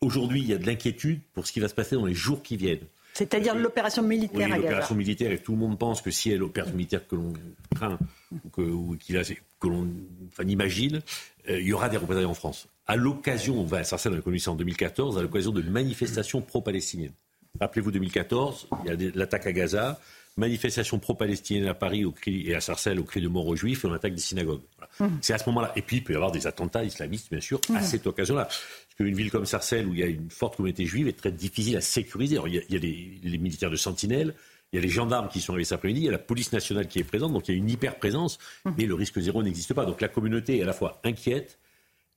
Aujourd'hui, 0.00 0.40
il 0.40 0.48
y 0.48 0.54
a 0.54 0.58
de 0.58 0.66
l'inquiétude 0.66 1.20
pour 1.34 1.46
ce 1.46 1.52
qui 1.52 1.60
va 1.60 1.68
se 1.68 1.74
passer 1.74 1.96
dans 1.96 2.06
les 2.06 2.14
jours 2.14 2.42
qui 2.42 2.56
viennent. 2.56 2.86
C'est-à-dire 3.14 3.54
l'opération 3.54 4.02
militaire 4.02 4.48
oui, 4.50 4.56
l'opération 4.56 4.94
militaire, 4.96 5.30
et 5.30 5.38
tout 5.38 5.52
le 5.52 5.58
monde 5.58 5.78
pense 5.78 6.02
que 6.02 6.10
si 6.10 6.30
elle 6.30 6.38
l'opération 6.38 6.74
militaire 6.74 7.06
que 7.06 7.14
l'on 7.14 7.32
craint 7.74 7.98
ou 8.32 8.48
que, 8.48 8.60
ou 8.62 8.94
a, 8.94 9.22
que 9.60 9.68
l'on 9.68 9.88
enfin, 10.28 10.42
imagine, 10.48 11.00
euh, 11.48 11.60
il 11.60 11.66
y 11.68 11.72
aura 11.72 11.88
des 11.88 11.96
représailles 11.96 12.24
en 12.24 12.34
France. 12.34 12.66
À 12.86 12.96
l'occasion, 12.96 13.58
on 13.58 13.64
va 13.64 13.78
à 13.78 13.84
Sarcelles 13.84 14.12
dans 14.12 14.16
l'économie 14.16 14.42
en 14.46 14.54
2014, 14.56 15.18
à 15.18 15.22
l'occasion 15.22 15.52
de 15.52 15.62
manifestations 15.62 16.42
pro-palestiniennes. 16.42 17.14
Rappelez-vous 17.60 17.90
2014, 17.92 18.68
il 18.84 18.90
y 19.04 19.08
a 19.08 19.10
l'attaque 19.14 19.46
à 19.46 19.52
Gaza, 19.52 20.00
manifestation 20.36 20.98
pro-palestinienne 20.98 21.66
à 21.68 21.74
Paris 21.74 22.04
au 22.04 22.10
cri, 22.10 22.42
et 22.50 22.54
à 22.54 22.60
Sarcelles 22.60 22.98
au 22.98 23.04
cri 23.04 23.20
de 23.20 23.28
mort 23.28 23.46
aux 23.46 23.54
juifs 23.56 23.84
et 23.84 23.88
on 23.88 23.92
attaque 23.92 24.14
des 24.14 24.20
synagogues. 24.20 24.60
Voilà. 24.76 24.90
Mhm. 25.12 25.18
C'est 25.22 25.32
à 25.32 25.38
ce 25.38 25.48
moment-là. 25.48 25.72
Et 25.76 25.82
puis, 25.82 25.98
il 25.98 26.04
peut 26.04 26.12
y 26.12 26.16
avoir 26.16 26.32
des 26.32 26.46
attentats 26.46 26.84
islamistes, 26.84 27.30
bien 27.30 27.40
sûr, 27.40 27.60
à 27.70 27.74
Mhm. 27.74 27.82
cette 27.82 28.06
occasion-là. 28.06 28.44
Parce 28.46 28.64
qu'une 28.96 29.14
ville 29.14 29.30
comme 29.30 29.46
Sarcelles, 29.46 29.86
où 29.86 29.94
il 29.94 30.00
y 30.00 30.02
a 30.02 30.06
une 30.06 30.30
forte 30.30 30.56
communauté 30.56 30.84
juive, 30.84 31.06
est 31.08 31.16
très 31.16 31.30
difficile 31.32 31.76
à 31.76 31.80
sécuriser. 31.80 32.34
Alors, 32.36 32.48
il 32.48 32.56
y 32.56 32.58
a, 32.58 32.62
il 32.68 32.74
y 32.74 32.76
a 32.76 32.80
les, 32.80 33.20
les 33.30 33.38
militaires 33.38 33.70
de 33.70 33.76
sentinelle, 33.76 34.34
il 34.72 34.76
y 34.76 34.78
a 34.80 34.82
les 34.82 34.88
gendarmes 34.90 35.28
qui 35.28 35.40
sont 35.40 35.52
arrivés 35.52 35.64
cet 35.64 35.74
après-midi, 35.78 36.00
il 36.00 36.04
y 36.06 36.08
a 36.08 36.12
la 36.12 36.18
police 36.18 36.52
nationale 36.52 36.88
qui 36.88 36.98
est 36.98 37.04
présente, 37.04 37.32
donc 37.32 37.46
il 37.48 37.52
y 37.52 37.54
a 37.54 37.58
une 37.58 37.70
hyper-présence, 37.70 38.40
mais 38.76 38.86
le 38.86 38.94
risque 38.94 39.20
zéro 39.20 39.42
n'existe 39.44 39.72
pas. 39.72 39.84
Donc 39.86 40.00
la 40.00 40.08
communauté 40.08 40.58
est 40.58 40.62
à 40.62 40.66
la 40.66 40.72
fois 40.72 41.00
inquiète, 41.04 41.58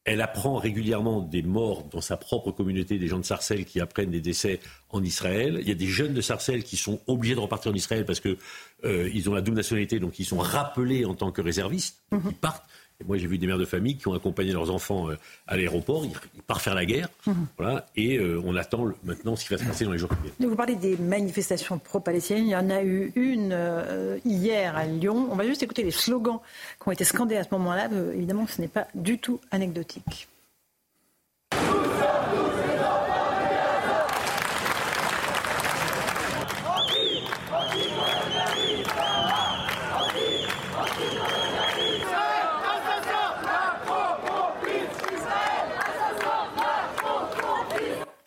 elle 0.07 0.21
apprend 0.21 0.55
régulièrement 0.55 1.19
des 1.19 1.43
morts 1.43 1.83
dans 1.91 1.99
sa 1.99 2.15
propre 2.15 2.51
communauté, 2.51 2.97
des 2.97 3.09
gens 3.09 3.19
de 3.19 3.25
Sarcelles 3.25 3.65
qui 3.65 3.81
apprennent 3.81 4.09
des 4.09 4.21
décès 4.21 4.61
en 4.89 5.03
Israël. 5.03 5.57
Il 5.61 5.67
y 5.67 5.71
a 5.71 5.75
des 5.75 5.85
jeunes 5.85 6.13
de 6.13 6.21
Sarcelles 6.21 6.63
qui 6.63 6.77
sont 6.77 7.01
obligés 7.07 7.35
de 7.35 7.41
repartir 7.41 7.73
en 7.73 7.75
Israël 7.75 8.05
parce 8.05 8.21
que 8.21 8.37
euh, 8.85 9.09
ont 9.27 9.33
la 9.33 9.41
double 9.41 9.57
nationalité, 9.57 9.99
donc 9.99 10.17
ils 10.17 10.25
sont 10.25 10.37
rappelés 10.37 11.03
en 11.03 11.13
tant 11.13 11.31
que 11.31 11.41
réservistes. 11.41 12.01
Ils 12.13 12.33
partent. 12.33 12.63
Moi, 13.05 13.17
j'ai 13.17 13.27
vu 13.27 13.37
des 13.37 13.45
mères 13.45 13.59
de 13.59 13.65
famille 13.65 13.95
qui 13.95 14.07
ont 14.07 14.13
accompagné 14.13 14.51
leurs 14.51 14.71
enfants 14.71 15.09
euh, 15.09 15.17
à 15.45 15.55
l'aéroport. 15.55 16.03
Ils, 16.05 16.41
partent 16.41 16.63
faire 16.63 16.73
la 16.73 16.85
guerre. 16.85 17.09
Voilà. 17.57 17.85
Et 17.95 18.17
euh, 18.17 18.41
on 18.43 18.55
attend 18.55 18.87
maintenant 19.03 19.35
ce 19.35 19.45
qui 19.45 19.53
va 19.53 19.59
se 19.59 19.65
passer 19.65 19.85
dans 19.85 19.91
les 19.91 19.99
jours 19.99 20.09
qui 20.09 20.15
viennent. 20.23 20.49
Vous 20.49 20.55
parlez 20.55 20.75
des 20.75 20.97
manifestations 20.97 21.77
pro-palestiniennes. 21.77 22.45
Il 22.45 22.51
y 22.51 22.55
en 22.55 22.69
a 22.69 22.81
eu 22.81 23.11
une 23.15 23.51
euh, 23.53 24.17
hier 24.25 24.75
à 24.75 24.85
Lyon. 24.85 25.27
On 25.31 25.35
va 25.35 25.45
juste 25.45 25.61
écouter 25.61 25.83
les 25.83 25.91
slogans 25.91 26.39
qui 26.81 26.89
ont 26.89 26.91
été 26.91 27.03
scandés 27.03 27.35
à 27.35 27.43
ce 27.43 27.49
moment-là. 27.51 27.89
Évidemment, 28.15 28.47
ce 28.47 28.61
n'est 28.61 28.67
pas 28.67 28.87
du 28.95 29.19
tout 29.19 29.39
anecdotique. 29.51 30.27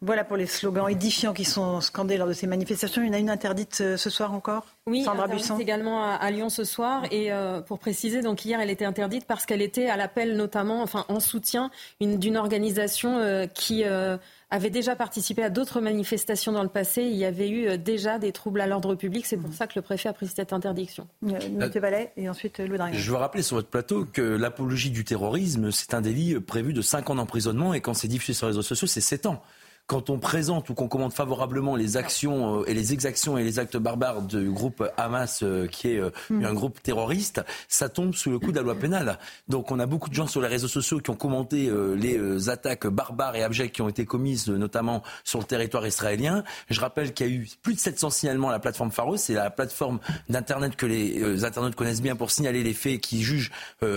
Voilà 0.03 0.25
pour 0.25 0.39
les 0.39 0.47
slogans 0.47 0.89
édifiants 0.89 1.35
qui 1.35 1.45
sont 1.45 1.83
scandés 1.83 2.17
lors 2.17 2.27
de 2.27 2.33
ces 2.33 2.47
manifestations. 2.47 3.03
Il 3.03 3.09
y 3.09 3.11
en 3.11 3.13
a 3.13 3.19
une 3.19 3.29
interdite 3.29 3.81
euh, 3.83 3.97
ce 3.99 4.09
soir 4.09 4.33
encore 4.33 4.65
Oui, 4.87 5.05
Sandra 5.05 5.29
Buisson 5.29 5.59
également 5.59 6.03
à, 6.03 6.13
à 6.15 6.31
Lyon 6.31 6.49
ce 6.49 6.65
soir. 6.65 7.03
Et 7.11 7.31
euh, 7.33 7.61
pour 7.61 7.79
préciser, 7.79 8.23
donc 8.23 8.43
hier, 8.47 8.59
elle 8.61 8.71
était 8.71 8.87
interdite 8.87 9.27
parce 9.27 9.45
qu'elle 9.45 9.61
était 9.61 9.89
à 9.91 9.99
l'appel 9.99 10.37
notamment, 10.39 10.83
enfin 10.83 11.05
en 11.09 11.21
soutien 11.21 11.71
une- 12.01 12.19
d'une 12.19 12.39
organisation 12.39 13.19
euh, 13.19 13.47
qui 13.47 13.85
euh, 13.85 14.17
avait 14.51 14.71
déjà 14.71 14.97
participé 14.97 15.43
à 15.43 15.51
d'autres 15.51 15.83
manifestations 15.83 16.53
dans 16.53 16.63
le 16.63 16.71
passé. 16.71 17.03
Il 17.03 17.17
y 17.17 17.27
avait 17.27 17.51
eu 17.51 17.77
déjà 17.77 18.19
des 18.19 18.33
troubles 18.33 18.63
à 18.63 18.67
l'ordre 18.67 18.95
public. 18.95 19.27
C'est 19.27 19.37
pour 19.37 19.53
ça 19.53 19.67
que 19.67 19.75
le 19.77 19.83
préfet 19.83 20.09
a 20.09 20.15
pris 20.15 20.29
cette 20.29 20.55
interdiction. 20.55 21.07
Monsieur 21.21 21.81
Vallet 21.81 22.11
et 22.17 22.29
ensuite 22.31 22.59
Louis 22.59 22.79
Dragnel. 22.79 22.99
Je 22.99 23.11
veux 23.11 23.19
rappeler 23.19 23.43
sur 23.43 23.57
votre 23.57 23.69
plateau 23.69 24.07
que 24.11 24.23
l'apologie 24.23 24.91
du 24.91 25.05
terrorisme, 25.05 25.71
c'est 25.71 25.93
un 25.93 26.01
délit 26.01 26.41
prévu 26.41 26.73
de 26.73 26.81
5 26.81 27.11
ans 27.11 27.17
d'emprisonnement 27.17 27.75
et 27.75 27.83
quand 27.83 27.93
c'est 27.93 28.09
diffusé 28.09 28.33
sur 28.33 28.47
les 28.47 28.53
réseaux 28.53 28.63
sociaux, 28.63 28.89
c'est 28.89 29.03
7 29.03 29.27
ans. 29.27 29.43
Quand 29.91 30.09
on 30.09 30.21
présente 30.21 30.71
ou 30.71 30.75
qu'on 30.75 30.87
commente 30.87 31.13
favorablement 31.13 31.75
les 31.75 31.97
actions 31.97 32.61
euh, 32.61 32.69
et 32.69 32.75
les 32.75 32.93
exactions 32.93 33.37
et 33.37 33.43
les 33.43 33.59
actes 33.59 33.77
barbares 33.77 34.23
du 34.23 34.49
groupe 34.49 34.89
Hamas, 34.97 35.43
euh, 35.43 35.67
qui 35.67 35.89
est 35.89 35.99
euh, 35.99 36.11
Mm. 36.29 36.45
un 36.45 36.55
groupe 36.55 36.81
terroriste, 36.81 37.43
ça 37.67 37.89
tombe 37.89 38.15
sous 38.15 38.31
le 38.31 38.39
coup 38.39 38.53
de 38.53 38.57
la 38.57 38.63
loi 38.63 38.77
pénale. 38.77 39.19
Donc 39.49 39.73
on 39.73 39.81
a 39.81 39.87
beaucoup 39.87 40.09
de 40.09 40.15
gens 40.15 40.29
sur 40.29 40.41
les 40.41 40.47
réseaux 40.47 40.69
sociaux 40.69 41.01
qui 41.01 41.11
ont 41.11 41.17
commenté 41.17 41.69
les 41.97 42.49
attaques 42.51 42.87
barbares 42.87 43.35
et 43.35 43.43
abjectes 43.43 43.75
qui 43.75 43.83
ont 43.83 43.89
été 43.89 44.05
commises, 44.05 44.49
notamment 44.49 45.03
sur 45.25 45.41
le 45.41 45.45
territoire 45.45 45.85
israélien. 45.87 46.45
Je 46.69 46.81
rappelle 46.81 47.13
qu'il 47.13 47.27
y 47.27 47.31
a 47.31 47.33
eu 47.33 47.49
plus 47.63 47.75
de 47.75 47.81
700 47.81 48.11
signalements 48.11 48.51
à 48.51 48.53
la 48.53 48.59
plateforme 48.61 48.93
Pharos, 48.93 49.17
c'est 49.17 49.35
la 49.35 49.51
plateforme 49.51 49.99
d'internet 50.29 50.77
que 50.77 50.87
les 50.87 51.45
internautes 51.45 51.75
connaissent 51.75 52.03
bien 52.03 52.15
pour 52.15 52.31
signaler 52.31 52.63
les 52.63 52.75
faits 52.75 53.01
qui 53.01 53.23
jugent 53.23 53.51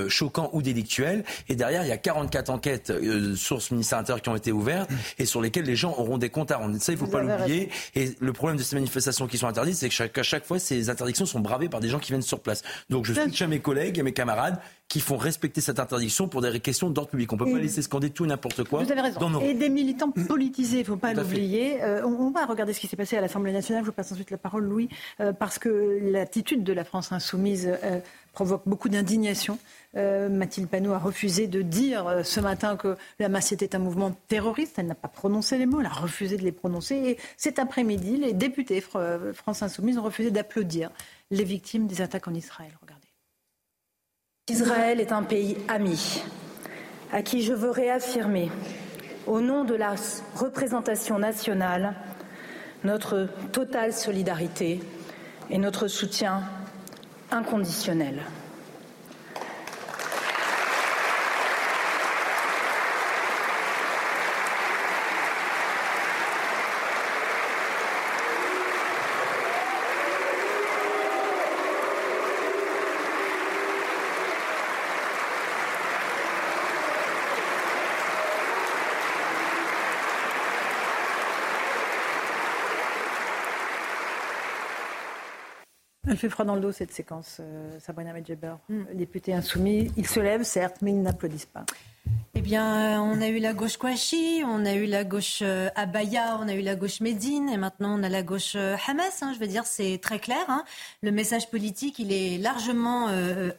choquants 0.08 0.50
ou 0.54 0.62
délictuels. 0.62 1.24
Et 1.50 1.56
derrière, 1.56 1.84
il 1.84 1.90
y 1.90 1.94
a 1.94 1.98
44 1.98 2.50
enquêtes 2.50 2.94
sources 3.36 3.70
ministère 3.72 4.00
intérieur 4.00 4.22
qui 4.22 4.30
ont 4.30 4.36
été 4.36 4.52
ouvertes 4.52 4.90
et 5.20 5.26
sur 5.26 5.42
lesquelles 5.42 5.66
les 5.66 5.76
gens 5.76 5.83
auront 5.92 6.18
des 6.18 6.30
comptes 6.30 6.52
à 6.52 6.58
rendre. 6.58 6.78
Ça, 6.80 6.92
il 6.92 6.98
faut 6.98 7.06
Vous 7.06 7.12
pas 7.12 7.22
l'oublier. 7.22 7.70
Et 7.96 8.12
le 8.20 8.34
problème 8.34 8.58
de 8.58 8.64
ces 8.64 8.76
manifestations 8.76 9.28
qui 9.28 9.38
sont 9.38 9.48
interdites, 9.48 9.76
c'est 9.76 9.90
que 9.90 10.24
chaque, 10.24 10.46
fois, 10.46 10.60
ces 10.60 10.90
interdictions 10.90 11.26
sont 11.26 11.40
bravées 11.40 11.70
par 11.70 11.80
des 11.80 11.90
gens 11.90 12.00
qui 12.00 12.12
viennent 12.12 12.22
sur 12.22 12.40
place. 12.40 12.62
Donc 12.90 13.06
je 13.06 13.14
soutiens 13.14 13.48
mes 13.48 13.60
collègues 13.60 13.98
et 14.00 14.04
mes 14.04 14.14
camarades 14.14 14.60
qui 14.90 15.00
font 15.00 15.18
respecter 15.18 15.60
cette 15.62 15.80
interdiction 15.80 16.28
pour 16.28 16.42
des 16.42 16.60
questions 16.60 16.90
d'ordre 16.90 17.10
public. 17.10 17.32
On 17.34 17.38
peut 17.38 17.48
Et- 17.48 17.54
pas 17.54 17.60
laisser 17.60 17.82
scander 17.82 18.10
tout 18.12 18.26
et 18.26 18.28
n'importe 18.28 18.64
quoi. 18.64 18.84
Vous 18.84 18.92
avez 18.92 19.02
raison. 19.02 19.20
dans 19.20 19.30
nos 19.30 19.42
Et 19.42 19.54
des 19.56 19.70
militants 19.70 20.12
politisés, 20.12 20.78
il 20.78 20.82
ne 20.82 20.86
faut 20.86 20.98
pas 20.98 21.14
l'oublier. 21.14 21.82
Euh, 21.82 22.06
on, 22.06 22.28
on 22.28 22.32
va 22.32 22.46
regarder 22.46 22.74
ce 22.74 22.80
qui 22.80 22.88
s'est 22.88 22.96
passé 22.98 23.18
à 23.18 23.22
l'Assemblée 23.22 23.52
nationale. 23.54 23.84
Je 23.84 23.88
vous 23.88 23.94
passe 23.94 24.12
ensuite 24.12 24.30
la 24.30 24.38
parole, 24.38 24.64
Louis, 24.66 24.90
euh, 25.20 25.34
parce 25.34 25.58
que 25.58 26.00
l'attitude 26.04 26.64
de 26.64 26.74
la 26.74 26.84
France 26.84 27.12
insoumise 27.12 27.68
euh, 27.84 28.00
provoque 28.34 28.64
beaucoup 28.68 28.90
d'indignation. 28.90 29.58
Euh, 29.96 30.28
Mathilde 30.28 30.70
Panot 30.70 30.94
a 30.94 30.98
refusé 30.98 31.48
de 31.48 31.62
dire 31.62 32.08
euh, 32.08 32.24
ce 32.24 32.40
matin 32.40 32.76
que 32.78 32.98
la 33.20 33.30
masse 33.30 33.52
était 33.52 33.76
un 33.76 33.80
mouvement 33.80 34.12
terroriste. 34.28 34.80
Elle 34.80 34.88
n'a 34.88 34.96
pas 34.96 35.08
prononcé 35.08 35.58
les 35.58 35.68
mots, 35.68 35.82
elle 35.82 35.86
a 35.86 35.90
refusé 35.90 36.38
de 36.38 36.44
les 36.44 36.52
prononcer. 36.52 36.96
Et 36.96 37.18
cet 37.38 37.60
après-midi, 37.60 38.18
les 38.18 38.34
députés 38.34 38.80
Fr- 38.82 39.34
France 39.34 39.62
insoumise 39.62 40.00
ont 40.00 40.04
refusé 40.04 40.32
d'applaudir 40.32 40.90
les 41.30 41.44
victimes 41.44 41.86
des 41.86 42.02
attaques 42.02 42.28
en 42.28 42.34
Israël. 42.34 42.72
Israël 44.50 45.00
est 45.00 45.12
un 45.12 45.24
pays 45.24 45.58
ami, 45.68 46.22
à 47.12 47.22
qui 47.22 47.44
je 47.44 47.54
veux 47.54 47.70
réaffirmer, 47.70 48.52
au 49.26 49.40
nom 49.40 49.64
de 49.64 49.74
la 49.74 49.96
représentation 50.36 51.18
nationale, 51.18 51.96
notre 52.84 53.30
totale 53.54 53.94
solidarité 53.94 54.82
et 55.50 55.58
notre 55.58 55.88
soutien 55.88 56.44
inconditionnel. 57.32 58.22
Fait 86.24 86.30
froid 86.30 86.46
dans 86.46 86.56
le 86.56 86.62
dos 86.62 86.72
cette 86.72 86.94
séquence, 86.94 87.42
Sabrina 87.80 88.14
Medjeber. 88.14 88.56
Mm. 88.70 88.84
Député 88.94 89.34
insoumis, 89.34 89.92
ils 89.98 90.08
se 90.08 90.22
lèvent 90.22 90.44
certes, 90.44 90.78
mais 90.82 90.92
ils 90.92 91.02
n'applaudissent 91.02 91.46
pas. 91.46 91.66
Eh 92.34 92.42
bien, 92.42 93.02
on 93.02 93.22
a 93.22 93.28
eu 93.28 93.40
la 93.40 93.54
gauche 93.54 93.76
Kouachi, 93.76 94.42
on 94.46 94.66
a 94.66 94.74
eu 94.74 94.86
la 94.86 95.04
gauche 95.04 95.44
Abaya, 95.76 96.40
on 96.42 96.48
a 96.48 96.54
eu 96.54 96.62
la 96.62 96.76
gauche 96.76 97.02
Médine, 97.02 97.50
et 97.50 97.58
maintenant 97.58 98.00
on 98.00 98.04
a 98.04 98.10
la 98.10 98.24
gauche 98.24 98.56
Hamas. 98.56 99.22
Hein, 99.22 99.34
je 99.34 99.40
veux 99.40 99.48
dire, 99.48 99.66
c'est 99.66 100.00
très 100.02 100.20
clair. 100.20 100.46
Hein. 100.48 100.64
Le 101.02 101.12
message 101.12 101.50
politique, 101.50 102.00
il 102.00 102.14
est 102.14 102.38
largement 102.38 103.10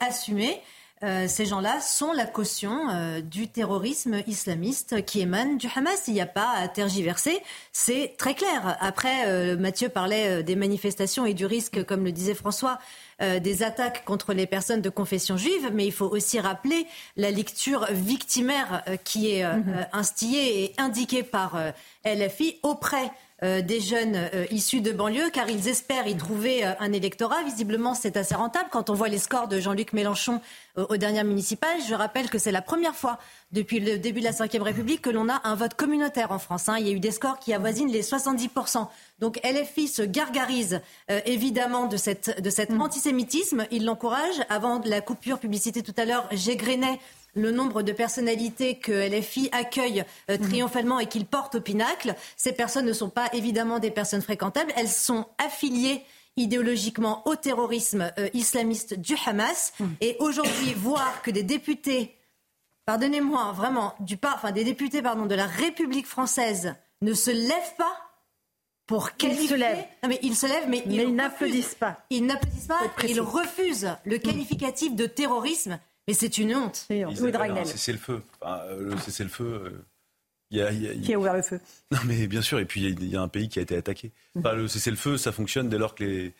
assumé. 0.00 0.60
Euh, 1.02 1.26
ces 1.28 1.44
gens-là 1.44 1.80
sont 1.80 2.12
la 2.12 2.24
caution 2.24 2.88
euh, 2.88 3.20
du 3.20 3.48
terrorisme 3.48 4.22
islamiste 4.26 5.04
qui 5.04 5.20
émane 5.20 5.58
du 5.58 5.68
Hamas. 5.74 6.04
Il 6.06 6.14
n'y 6.14 6.20
a 6.20 6.26
pas 6.26 6.52
à 6.56 6.68
tergiverser, 6.68 7.42
c'est 7.72 8.14
très 8.16 8.34
clair. 8.34 8.76
Après, 8.80 9.26
euh, 9.26 9.56
Mathieu 9.56 9.88
parlait 9.88 10.42
des 10.42 10.56
manifestations 10.56 11.26
et 11.26 11.34
du 11.34 11.46
risque, 11.46 11.84
comme 11.84 12.04
le 12.04 12.12
disait 12.12 12.34
François, 12.34 12.78
des 13.20 13.62
attaques 13.62 14.04
contre 14.04 14.34
les 14.34 14.46
personnes 14.46 14.82
de 14.82 14.90
confession 14.90 15.36
juive, 15.36 15.70
mais 15.72 15.86
il 15.86 15.92
faut 15.92 16.08
aussi 16.08 16.40
rappeler 16.40 16.84
la 17.16 17.30
lecture 17.30 17.86
victimaire 17.92 18.82
qui 19.04 19.30
est 19.30 19.46
mhm. 19.46 19.86
instillée 19.92 20.64
et 20.64 20.74
indiquée 20.78 21.22
par 21.22 21.56
LFI 22.04 22.58
auprès 22.64 23.12
euh, 23.42 23.62
des 23.62 23.80
jeunes 23.80 24.14
euh, 24.14 24.46
issus 24.52 24.80
de 24.80 24.92
banlieue, 24.92 25.28
car 25.30 25.50
ils 25.50 25.66
espèrent 25.66 26.06
y 26.06 26.16
trouver 26.16 26.64
euh, 26.64 26.72
un 26.78 26.92
électorat. 26.92 27.42
Visiblement, 27.42 27.92
c'est 27.94 28.16
assez 28.16 28.36
rentable. 28.36 28.68
Quand 28.70 28.90
on 28.90 28.94
voit 28.94 29.08
les 29.08 29.18
scores 29.18 29.48
de 29.48 29.58
Jean-Luc 29.58 29.92
Mélenchon 29.92 30.40
aux 30.76 30.96
dernières 30.96 31.24
municipales, 31.24 31.78
je 31.88 31.94
rappelle 31.94 32.30
que 32.30 32.38
c'est 32.38 32.50
la 32.52 32.62
première 32.62 32.94
fois 32.94 33.18
depuis 33.52 33.80
le 33.80 33.98
début 33.98 34.20
de 34.20 34.24
la 34.24 34.30
Ve 34.32 34.62
République 34.62 35.02
que 35.02 35.10
l'on 35.10 35.28
a 35.28 35.40
un 35.44 35.54
vote 35.54 35.74
communautaire 35.74 36.32
en 36.32 36.38
France. 36.38 36.68
Hein. 36.68 36.76
Il 36.78 36.86
y 36.86 36.90
a 36.90 36.92
eu 36.92 37.00
des 37.00 37.12
scores 37.12 37.38
qui 37.38 37.52
avoisinent 37.52 37.90
les 37.90 38.02
70%. 38.02 38.88
Donc 39.20 39.40
LFI 39.44 39.86
se 39.86 40.02
gargarise 40.02 40.80
évidemment 41.26 41.86
de, 41.86 41.96
cette, 41.96 42.42
de 42.42 42.50
cet 42.50 42.70
mm. 42.70 42.80
antisémitisme. 42.80 43.66
Il 43.70 43.84
l'encourage. 43.84 44.34
Avant 44.48 44.80
la 44.84 45.00
coupure 45.00 45.38
publicité 45.38 45.82
tout 45.82 45.94
à 45.96 46.04
l'heure, 46.04 46.26
j'égrenais 46.32 46.98
le 47.34 47.50
nombre 47.50 47.82
de 47.82 47.92
personnalités 47.92 48.78
que 48.78 48.92
LFI 48.92 49.48
accueille 49.52 50.04
euh, 50.30 50.38
mhm. 50.38 50.48
triomphalement 50.48 51.00
et 51.00 51.06
qu'il 51.06 51.26
porte 51.26 51.56
au 51.56 51.60
pinacle. 51.60 52.14
Ces 52.36 52.52
personnes 52.52 52.86
ne 52.86 52.92
sont 52.92 53.10
pas 53.10 53.28
évidemment 53.32 53.78
des 53.78 53.90
personnes 53.90 54.22
fréquentables. 54.22 54.72
Elles 54.76 54.88
sont 54.88 55.26
affiliées 55.38 56.02
idéologiquement 56.36 57.26
au 57.26 57.36
terrorisme 57.36 58.12
euh, 58.18 58.28
islamiste 58.34 58.94
du 58.98 59.16
Hamas. 59.26 59.72
Mhm. 59.78 59.96
Et 60.00 60.16
aujourd'hui, 60.20 60.74
voir 60.76 61.22
que 61.22 61.30
des 61.30 61.42
députés, 61.42 62.16
pardonnez-moi, 62.86 63.52
vraiment, 63.52 63.94
du 64.00 64.18
enfin, 64.24 64.52
des 64.52 64.64
députés 64.64 65.02
pardon, 65.02 65.26
de 65.26 65.34
la 65.34 65.46
République 65.46 66.06
française 66.06 66.74
ne 67.02 67.12
se 67.12 67.30
lèvent 67.30 67.74
pas 67.76 67.96
pour 68.86 69.16
qualifier. 69.16 69.44
Ils 69.44 69.48
se 69.48 69.54
lèvent. 69.54 69.84
Non, 70.02 70.08
mais 70.08 70.18
ils 70.22 70.36
se 70.36 70.46
lèvent, 70.46 70.68
mais, 70.68 70.82
ils, 70.86 71.14
n'applaudissent 71.14 71.74
pas. 71.74 71.98
Ils 72.10 72.24
n'applaudissent 72.26 72.66
pas. 72.66 72.80
Ils 73.08 73.20
refusent 73.20 73.96
le 74.04 74.18
qualificatif 74.18 74.94
de 74.94 75.06
terrorisme 75.06 75.78
mais 76.06 76.14
c'est 76.14 76.38
une 76.38 76.54
honte. 76.54 76.86
C'est 76.88 77.92
le 77.92 77.98
feu. 77.98 78.22
le 78.42 78.96
cessez-le-feu. 78.98 79.84
Qui 81.02 81.14
a 81.14 81.18
ouvert 81.18 81.34
le 81.34 81.42
feu 81.42 81.60
Non, 81.90 81.98
mais 82.06 82.26
bien 82.26 82.42
sûr. 82.42 82.58
Et 82.58 82.64
puis, 82.64 82.82
il 82.82 83.08
y, 83.08 83.16
a 83.16 83.20
un 83.20 83.28
pays 83.28 83.48
qui 83.48 83.58
a 83.58 83.62
été 83.62 83.76
attaqué. 83.76 84.12
Enfin, 84.36 84.52
le 84.54 84.68
cessez-le-feu, 84.68 85.16
ça 85.16 85.32
fonctionne 85.32 85.68
dès 85.68 85.78
lors 85.78 85.94
que 85.94 86.04
les. 86.04 86.32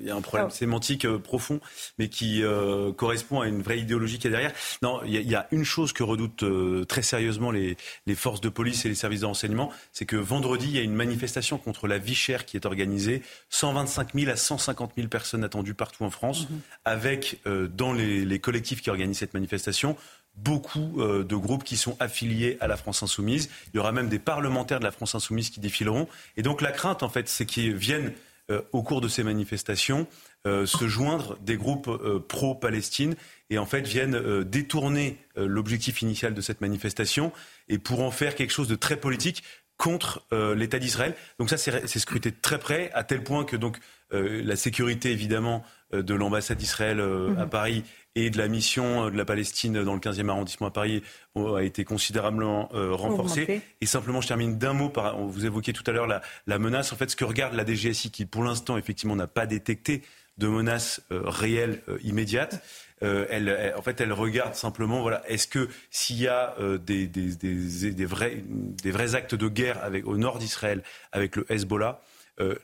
il 0.00 0.06
y 0.06 0.10
a 0.10 0.14
un 0.14 0.20
problème 0.20 0.48
ah. 0.50 0.54
sémantique 0.54 1.04
euh, 1.04 1.18
profond, 1.18 1.60
mais 1.98 2.08
qui 2.08 2.42
euh, 2.42 2.92
correspond 2.92 3.40
à 3.40 3.48
une 3.48 3.62
vraie 3.62 3.78
idéologie 3.78 4.18
qui 4.18 4.26
est 4.26 4.30
derrière. 4.30 4.52
Non, 4.82 5.00
il 5.04 5.14
y, 5.14 5.34
a 5.34 5.46
une 5.50 5.64
chose 5.64 5.92
que 5.92 6.02
redoutent 6.02 6.42
euh, 6.42 6.84
très 6.84 7.02
sérieusement 7.02 7.50
les, 7.50 7.76
les, 8.06 8.14
forces 8.14 8.40
de 8.40 8.48
police 8.48 8.84
et 8.84 8.88
les 8.88 8.94
services 8.94 9.20
de 9.20 9.26
renseignement, 9.26 9.72
c'est 9.92 10.06
que 10.06 10.16
vendredi, 10.16 10.66
il 10.66 10.76
y 10.76 10.78
a 10.78 10.82
une 10.82 10.94
manifestation 10.94 11.58
contre 11.58 11.88
la 11.88 11.98
vie 11.98 12.14
chère 12.14 12.44
qui 12.44 12.56
est 12.56 12.66
organisée. 12.66 13.22
125 13.50 14.14
000 14.14 14.30
à 14.30 14.36
150 14.36 14.92
000 14.96 15.08
personnes 15.08 15.44
attendues 15.44 15.74
partout 15.74 16.04
en 16.04 16.10
France, 16.10 16.48
mhm. 16.48 16.60
avec 16.84 17.40
dans 17.44 17.92
les, 17.92 18.24
les 18.24 18.38
collectifs 18.38 18.82
qui 18.82 18.90
organisent 18.90 19.18
cette 19.18 19.34
manifestation 19.34 19.96
beaucoup 20.42 21.00
euh, 21.00 21.24
de 21.24 21.36
groupes 21.36 21.64
qui 21.64 21.76
sont 21.76 21.96
affiliés 22.00 22.56
à 22.60 22.66
la 22.66 22.76
France 22.76 23.02
insoumise. 23.02 23.50
Il 23.72 23.76
y 23.76 23.80
aura 23.80 23.92
même 23.92 24.08
des 24.08 24.18
parlementaires 24.18 24.78
de 24.78 24.84
la 24.84 24.90
France 24.90 25.14
insoumise 25.14 25.50
qui 25.50 25.60
défileront. 25.60 26.08
Et 26.36 26.42
donc 26.42 26.60
la 26.60 26.72
crainte, 26.72 27.02
en 27.02 27.08
fait, 27.08 27.28
c'est 27.28 27.46
qu'ils 27.46 27.74
viennent 27.74 28.12
euh, 28.50 28.62
au 28.72 28.82
cours 28.82 29.00
de 29.00 29.08
ces 29.08 29.22
manifestations 29.22 30.06
euh, 30.46 30.66
se 30.66 30.86
joindre 30.86 31.36
des 31.40 31.56
groupes 31.56 31.90
pro-Palestine 32.28 33.16
et 33.50 33.58
en 33.58 33.66
fait 33.66 33.86
viennent 33.86 34.44
détourner 34.44 35.18
l'objectif 35.36 36.02
initial 36.02 36.32
de 36.32 36.40
cette 36.40 36.60
manifestation 36.60 37.32
et 37.68 37.78
pour 37.78 38.02
en 38.02 38.10
faire 38.10 38.34
quelque 38.34 38.52
chose 38.52 38.68
de 38.68 38.76
très 38.76 38.96
politique 38.96 39.42
contre 39.76 40.26
l'État 40.54 40.78
d'Israël. 40.78 41.14
Donc 41.38 41.50
ça, 41.50 41.56
c'est 41.56 41.98
scruté 41.98 42.30
de 42.30 42.36
très 42.40 42.58
près, 42.58 42.90
à 42.92 43.04
tel 43.04 43.22
point 43.22 43.44
que 43.44 43.56
donc 43.56 43.78
la 44.10 44.56
sécurité 44.56 45.10
évidemment 45.10 45.64
de 45.92 46.14
l'ambassade 46.14 46.58
d'Israël 46.58 47.00
à 47.00 47.44
mhm. 47.44 47.48
Paris 47.48 47.84
et 48.18 48.30
de 48.30 48.38
la 48.38 48.48
mission 48.48 49.06
euh, 49.06 49.10
de 49.10 49.16
la 49.16 49.24
Palestine 49.24 49.82
dans 49.84 49.94
le 49.94 50.00
15e 50.00 50.28
arrondissement 50.28 50.68
à 50.68 50.70
Paris 50.70 51.02
a 51.36 51.62
été 51.62 51.84
considérablement 51.84 52.68
euh, 52.74 52.92
renforcée. 52.92 53.62
Et 53.80 53.86
simplement, 53.86 54.20
je 54.20 54.28
termine 54.28 54.58
d'un 54.58 54.72
mot. 54.72 54.88
Par, 54.88 55.16
vous 55.18 55.46
évoquiez 55.46 55.72
tout 55.72 55.84
à 55.86 55.92
l'heure 55.92 56.06
la, 56.06 56.58
menace. 56.58 56.92
En 56.92 56.96
fait, 56.96 57.10
ce 57.10 57.16
que 57.16 57.24
regarde 57.24 57.54
la 57.54 57.64
DGSI, 57.64 58.10
qui 58.10 58.26
pour 58.26 58.42
l'instant, 58.42 58.76
effectivement, 58.76 59.14
n'a 59.14 59.28
pas 59.28 59.46
détecté 59.46 60.02
de 60.36 60.48
menace 60.48 61.00
euh, 61.12 61.22
réelle 61.24 61.82
immédiate, 62.02 62.62
elle, 63.00 63.72
en 63.76 63.82
fait, 63.82 64.00
elle 64.00 64.12
regarde 64.12 64.56
simplement, 64.56 65.02
voilà, 65.02 65.22
est-ce 65.28 65.46
que 65.46 65.68
s'il 65.88 66.18
y 66.18 66.26
a 66.26 66.56
des, 66.84 67.06
des, 67.06 67.36
des, 67.36 67.92
des, 67.92 68.04
vrais, 68.04 68.42
des 68.44 68.90
vrais 68.90 69.14
actes 69.14 69.36
de 69.36 69.46
guerre 69.46 69.80
avec, 69.84 70.04
au 70.04 70.16
nord 70.16 70.40
d'Israël 70.40 70.82
avec 71.12 71.36
le 71.36 71.46
Hezbollah, 71.48 72.00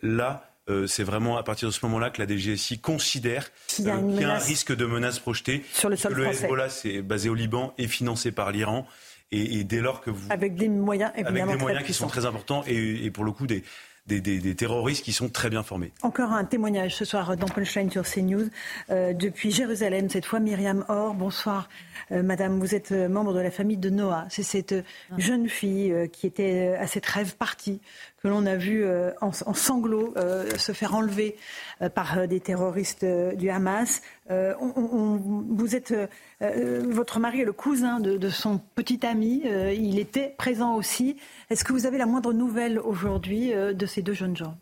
là, 0.03 0.51
euh, 0.71 0.87
c'est 0.87 1.03
vraiment 1.03 1.37
à 1.37 1.43
partir 1.43 1.69
de 1.69 1.75
ce 1.75 1.85
moment-là 1.85 2.09
que 2.09 2.23
la 2.23 2.27
DGSI 2.27 2.79
considère 2.79 3.51
qu'il 3.67 3.85
y, 3.85 3.91
a, 3.91 3.97
euh, 3.97 4.25
un 4.25 4.39
risque 4.39 4.75
de 4.75 4.87
menace 4.87 5.19
projetée. 5.19 5.63
Sur 5.75 5.91
le 5.91 5.97
sol 5.97 6.15
le 6.15 6.27
Hezbollah, 6.27 6.71
c'est 6.71 7.03
basé 7.03 7.29
au 7.29 7.35
Liban 7.35 7.75
et 7.77 7.87
financé 7.87 8.33
par 8.33 8.51
l'Iran. 8.51 8.87
Et, 9.31 9.65
dès 9.65 9.81
lors 9.81 10.01
que 10.01 10.11
vous... 10.11 10.29
Avec 10.31 10.55
des 10.55 10.69
moyens, 10.69 11.11
évidemment, 11.17 11.43
Avec 11.43 11.57
des 11.57 11.63
moyens 11.63 11.85
qui 11.85 11.93
sont 11.93 12.07
très 12.07 12.25
importants 12.25 12.63
et, 12.69 13.11
pour 13.11 13.25
le 13.25 13.33
coup 13.33 13.49
des, 13.49 13.65
des, 14.07 14.55
terroristes 14.55 15.05
qui 15.05 15.13
sont 15.13 15.29
très 15.29 15.51
bien 15.51 15.65
formés. 15.65 15.93
Encore 16.03 16.31
un 16.31 16.45
témoignage 16.45 16.95
ce 16.95 17.05
soir 17.05 17.37
dans 17.37 17.49
Punchline 17.49 17.91
sur 17.91 18.05
CNews. 18.05 18.49
Euh, 18.91 19.13
depuis 19.13 19.51
Jérusalem, 19.51 20.09
cette 20.09 20.25
fois 20.25 20.39
Myriam 20.39 20.85
Or. 20.89 21.15
Bonsoir, 21.15 21.69
madame. 22.11 22.61
Vous 22.61 22.77
êtes 22.77 22.93
membre 22.93 23.35
de 23.35 23.41
la 23.41 23.51
famille 23.51 23.79
de 23.79 23.91
Noah. 23.91 24.27
C'est 24.31 24.45
cette 24.45 24.75
ah. 25.11 25.15
jeune 25.19 25.49
fille 25.49 25.93
qui 26.13 26.29
était 26.29 26.77
à 26.79 26.87
cette 26.87 27.07
rêve 27.07 27.35
partie 27.35 27.81
que 28.25 28.29
l'on 28.29 28.47
a 28.47 28.57
vu 28.57 28.83
euh, 28.85 29.13
en, 29.21 29.33
sanglots 29.33 30.15
euh, 30.17 30.49
se 30.57 30.73
faire 30.73 30.95
enlever 30.95 31.37
euh, 31.83 31.91
par 31.91 32.27
des 32.27 32.41
terroristes 32.41 33.05
du 33.05 33.51
Hamas. 33.51 34.01
vous 34.31 35.77
êtes, 35.77 35.95
votre 36.41 37.21
mari 37.21 37.43
est 37.43 37.45
le 37.45 37.53
cousin 37.53 38.01
de, 38.01 38.29
son 38.31 38.59
petit 38.75 39.05
ami. 39.05 39.43
il 39.45 39.99
était 39.99 40.35
présent 40.39 40.75
aussi. 40.75 41.19
Est-ce 41.51 41.65
que 41.65 41.75
vous 41.75 41.85
avez 41.85 41.99
la 41.99 42.07
moindre 42.07 42.33
nouvelle 42.33 42.79
aujourd'hui 42.79 43.53
de 43.53 43.87
ces 43.87 44.01
deux 44.01 44.15
jeunes 44.15 44.37
gens? 44.37 44.57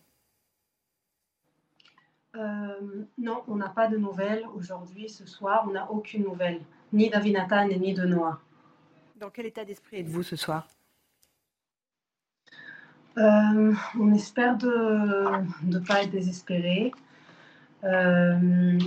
Non, 2.34 3.44
on 3.46 3.54
n'a 3.54 3.68
pas 3.68 3.86
de 3.86 3.96
nouvelles 3.96 4.44
aujourd'hui, 4.56 5.08
ce 5.08 5.24
soir. 5.24 5.64
On 5.68 5.72
n'a 5.72 5.88
aucune 5.92 6.24
nouvelle, 6.24 6.60
ni 6.92 7.10
d'Avinatan 7.10 7.68
ni 7.68 7.94
de 7.94 8.04
Noah. 8.04 8.40
Dans 9.20 9.30
quel 9.30 9.46
état 9.46 9.64
d'esprit 9.64 9.98
êtes-vous 9.98 10.24
ce 10.24 10.34
soir? 10.34 10.66
Euh, 13.18 13.74
on 13.98 14.14
espère 14.14 14.56
de 14.56 15.24
ne 15.64 15.78
pas 15.78 16.02
être 16.02 16.10
désespéré. 16.10 16.92
Euh, 17.84 18.78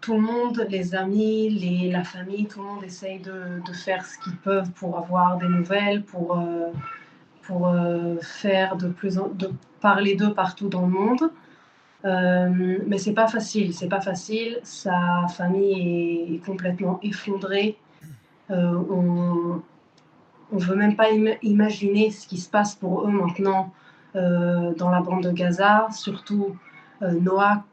tout 0.00 0.14
le 0.14 0.20
monde, 0.20 0.66
les 0.70 0.94
amis, 0.94 1.90
la 1.90 2.04
famille, 2.04 2.46
tout 2.46 2.60
le 2.60 2.66
monde 2.66 2.84
essaye 2.84 3.18
de, 3.18 3.60
faire 3.72 4.06
ce 4.06 4.18
qu'ils 4.18 4.36
peuvent 4.36 4.70
pour 4.72 4.96
avoir 4.96 5.36
des 5.38 5.48
nouvelles, 5.48 6.02
pour, 6.04 6.38
euh, 6.38 6.70
pour 7.42 7.74
faire 8.22 8.76
de 8.76 8.88
plus 8.88 9.18
en, 9.18 9.28
de 9.28 9.50
parler 9.80 10.14
d'eux 10.14 10.32
partout 10.32 10.68
dans 10.68 10.82
le 10.82 10.92
monde. 10.92 11.30
mais 12.04 12.98
c'est 12.98 13.12
pas 13.14 13.26
facile, 13.26 13.74
c'est 13.74 13.88
pas 13.88 14.00
facile. 14.00 14.60
Sa 14.62 15.26
famille 15.28 16.34
est, 16.36 16.46
complètement 16.46 17.00
effondrée. 17.02 17.76
on, 18.48 19.60
on 20.52 20.56
ne 20.56 20.62
veut 20.62 20.76
même 20.76 20.96
pas 20.96 21.10
imaginer 21.42 22.10
ce 22.10 22.26
qui 22.26 22.38
se 22.38 22.48
passe 22.48 22.74
pour 22.74 23.06
eux 23.06 23.10
maintenant 23.10 23.72
euh, 24.14 24.72
dans 24.74 24.90
la 24.90 25.00
bande 25.00 25.24
de 25.24 25.32
Gaza, 25.32 25.88
surtout 25.92 26.56
euh, 27.02 27.12
Noah 27.12 27.64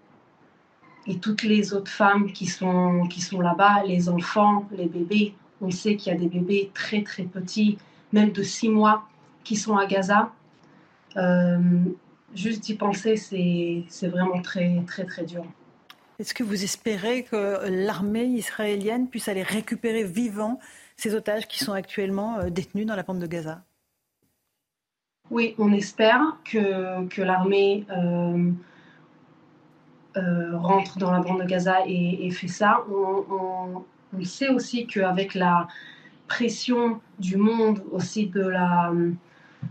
et 1.06 1.18
toutes 1.18 1.44
les 1.44 1.74
autres 1.74 1.92
femmes 1.92 2.32
qui 2.32 2.46
sont, 2.46 3.08
qui 3.10 3.22
sont 3.22 3.42
là-bas, 3.42 3.84
les 3.86 4.10
enfants, 4.10 4.68
les 4.72 4.88
bébés. 4.88 5.34
On 5.62 5.70
sait 5.70 5.96
qu'il 5.96 6.12
y 6.12 6.16
a 6.16 6.20
des 6.20 6.28
bébés 6.28 6.72
très 6.74 7.04
très 7.04 7.24
petits, 7.24 7.78
même 8.12 8.32
de 8.32 8.44
six 8.44 8.70
mois, 8.70 9.06
qui 9.44 9.56
sont 9.56 9.78
à 9.78 9.86
Gaza. 9.86 10.32
Euh, 11.18 11.60
juste 12.34 12.64
d'y 12.64 12.76
penser, 12.76 13.16
c'est 13.18 14.08
vraiment 14.08 14.42
très 14.42 14.82
très 14.88 15.06
très 15.06 15.24
dur. 15.24 15.46
Est-ce 16.20 16.34
que 16.34 16.44
vous 16.44 16.64
espérez 16.64 17.24
que 17.24 17.70
l'armée 17.70 18.26
israélienne 18.26 19.08
puisse 19.08 19.28
aller 19.28 19.44
récupérer 19.44 20.04
vivants 20.04 20.60
ces 20.96 21.16
otages 21.16 21.48
qui 21.48 21.64
sont 21.64 21.74
actuellement 21.74 22.40
euh, 22.40 22.50
détenus 22.50 22.86
dans 22.86 22.96
la 22.96 23.04
bande 23.04 23.20
de 23.20 23.28
Gaza 23.28 23.64
Oui, 25.32 25.56
on 25.58 25.72
espère 25.74 26.38
que, 26.46 27.06
que 27.08 27.22
l'armée 27.22 27.86
euh, 30.16 30.58
rentre 30.58 31.00
dans 31.00 31.12
la 31.12 31.20
bande 31.20 31.42
de 31.42 31.46
Gaza 31.46 31.80
et, 31.88 32.30
fait 32.32 32.48
ça. 32.48 32.86
On, 32.90 33.84
sait 34.24 34.50
aussi 34.50 34.86
qu'avec 34.86 35.34
la 35.34 35.68
pression 36.28 37.02
du 37.18 37.36
monde, 37.36 37.84
aussi 37.92 38.28
de 38.28 38.46
la, 38.46 38.92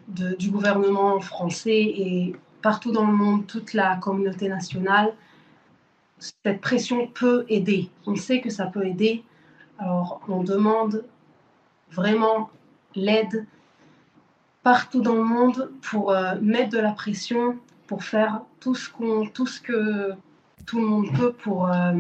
du 0.09 0.51
gouvernement 0.51 1.21
français 1.21 1.81
et 1.81 2.35
partout 2.61 2.91
dans 2.91 3.07
le 3.07 3.13
monde, 3.13 3.47
toute 3.47 3.73
la 3.73 3.97
communauté 3.97 4.49
nationale, 4.49 5.15
cette 6.19 6.61
pression 6.61 7.07
peut 7.07 7.45
aider. 7.49 7.89
On 8.07 8.17
sait 8.17 8.41
que 8.41 8.51
ça 8.51 8.67
peut 8.67 8.85
aider. 8.85 9.23
Alors, 9.79 10.21
on 10.29 10.43
demande 10.43 11.05
vraiment 11.93 12.51
l'aide 12.95 13.47
partout 14.63 15.01
dans 15.01 15.15
le 15.15 15.25
monde 15.25 15.71
pour 15.83 16.13
euh, 16.13 16.35
mettre 16.41 16.71
de 16.71 16.79
la 16.79 16.93
pression, 16.93 17.59
pour 17.87 18.05
faire 18.05 18.43
tout 18.61 18.75
ce, 18.75 18.89
qu'on, 18.89 19.27
tout 19.27 19.47
ce 19.47 19.61
que 19.61 20.13
tout 20.67 20.79
le 20.79 20.87
monde 20.87 21.07
peut 21.17 21.33
pour, 21.33 21.71
euh, 21.71 21.93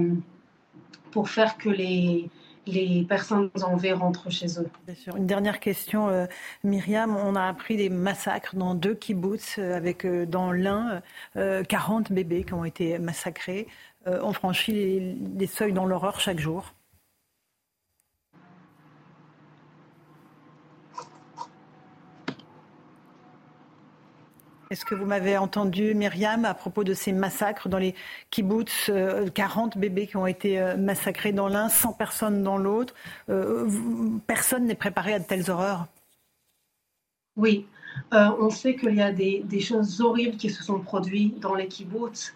pour 1.10 1.28
faire 1.28 1.56
que 1.56 1.68
les, 1.68 2.30
les 2.66 3.04
personnes 3.08 3.50
enlevées 3.62 3.92
rentrent 3.92 4.30
chez 4.30 4.60
eux. 4.60 4.68
Bien 4.86 4.94
sûr. 4.94 5.16
Une 5.16 5.26
dernière 5.26 5.58
question, 5.58 6.08
euh, 6.08 6.26
Myriam. 6.62 7.16
On 7.16 7.34
a 7.34 7.46
appris 7.46 7.76
des 7.76 7.90
massacres 7.90 8.54
dans 8.54 8.74
deux 8.74 8.94
kibbutz, 8.94 9.58
avec 9.58 10.06
dans 10.06 10.52
l'un 10.52 11.02
40 11.34 12.12
bébés 12.12 12.44
qui 12.44 12.54
ont 12.54 12.64
été 12.64 12.98
massacrés. 12.98 13.66
on 14.06 14.32
franchit 14.32 15.16
les 15.36 15.46
seuils 15.46 15.72
dans 15.72 15.86
l'horreur 15.86 16.20
chaque 16.20 16.38
jour. 16.38 16.72
Est-ce 24.72 24.86
que 24.86 24.94
vous 24.94 25.04
m'avez 25.04 25.36
entendu, 25.36 25.94
Myriam, 25.94 26.46
à 26.46 26.54
propos 26.54 26.82
de 26.82 26.94
ces 26.94 27.12
massacres 27.12 27.68
dans 27.68 27.76
les 27.76 27.94
kibbutz 28.30 28.90
40 29.34 29.76
euh, 29.76 29.78
bébés 29.78 30.06
qui 30.06 30.16
ont 30.16 30.26
été 30.26 30.58
euh, 30.58 30.78
massacrés 30.78 31.32
dans 31.32 31.46
l'un, 31.46 31.68
100 31.68 31.92
personnes 31.92 32.42
dans 32.42 32.56
l'autre. 32.56 32.94
Euh, 33.28 33.68
personne 34.26 34.64
n'est 34.64 34.74
préparé 34.74 35.12
à 35.12 35.18
de 35.18 35.24
telles 35.24 35.50
horreurs? 35.50 35.88
Oui, 37.36 37.66
on 38.12 38.48
sait 38.48 38.74
qu'il 38.74 38.94
y 38.94 39.02
a 39.02 39.12
des, 39.12 39.60
choses 39.60 40.00
horribles 40.00 40.38
qui 40.38 40.48
se 40.48 40.64
sont 40.64 40.80
produites 40.80 41.38
dans 41.38 41.54
les 41.54 41.68
kibbutz. 41.68 42.34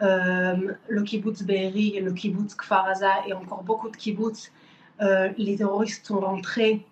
le 0.00 1.02
kibbutz 1.04 1.42
Be'eri, 1.42 2.00
le 2.00 2.12
kibbutz 2.12 2.54
Kfar 2.54 2.92
et 3.26 3.32
encore 3.32 3.62
beaucoup 3.62 3.88
de 3.88 3.96
kibbutz. 3.96 4.52
les 5.00 5.56
terroristes 5.56 6.06
sont 6.06 6.20
rentrés 6.20 6.84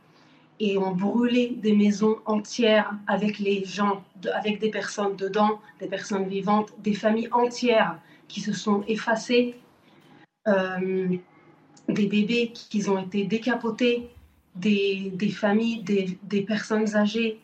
et 0.58 0.78
ont 0.78 0.92
brûlé 0.94 1.56
des 1.62 1.74
maisons 1.74 2.16
entières 2.24 2.92
avec 3.06 3.38
les 3.38 3.64
gens, 3.64 4.02
avec 4.34 4.58
des 4.58 4.70
personnes 4.70 5.16
dedans, 5.16 5.60
des 5.80 5.86
personnes 5.86 6.26
vivantes, 6.26 6.72
des 6.78 6.94
familles 6.94 7.28
entières 7.32 7.98
qui 8.28 8.40
se 8.40 8.52
sont 8.52 8.82
effacées, 8.88 9.56
euh, 10.48 11.16
des 11.88 12.06
bébés 12.06 12.52
qui 12.52 12.88
ont 12.88 12.98
été 12.98 13.24
décapotés, 13.24 14.10
des, 14.54 15.12
familles, 15.30 15.82
des, 15.82 16.42
personnes 16.42 16.96
âgées, 16.96 17.38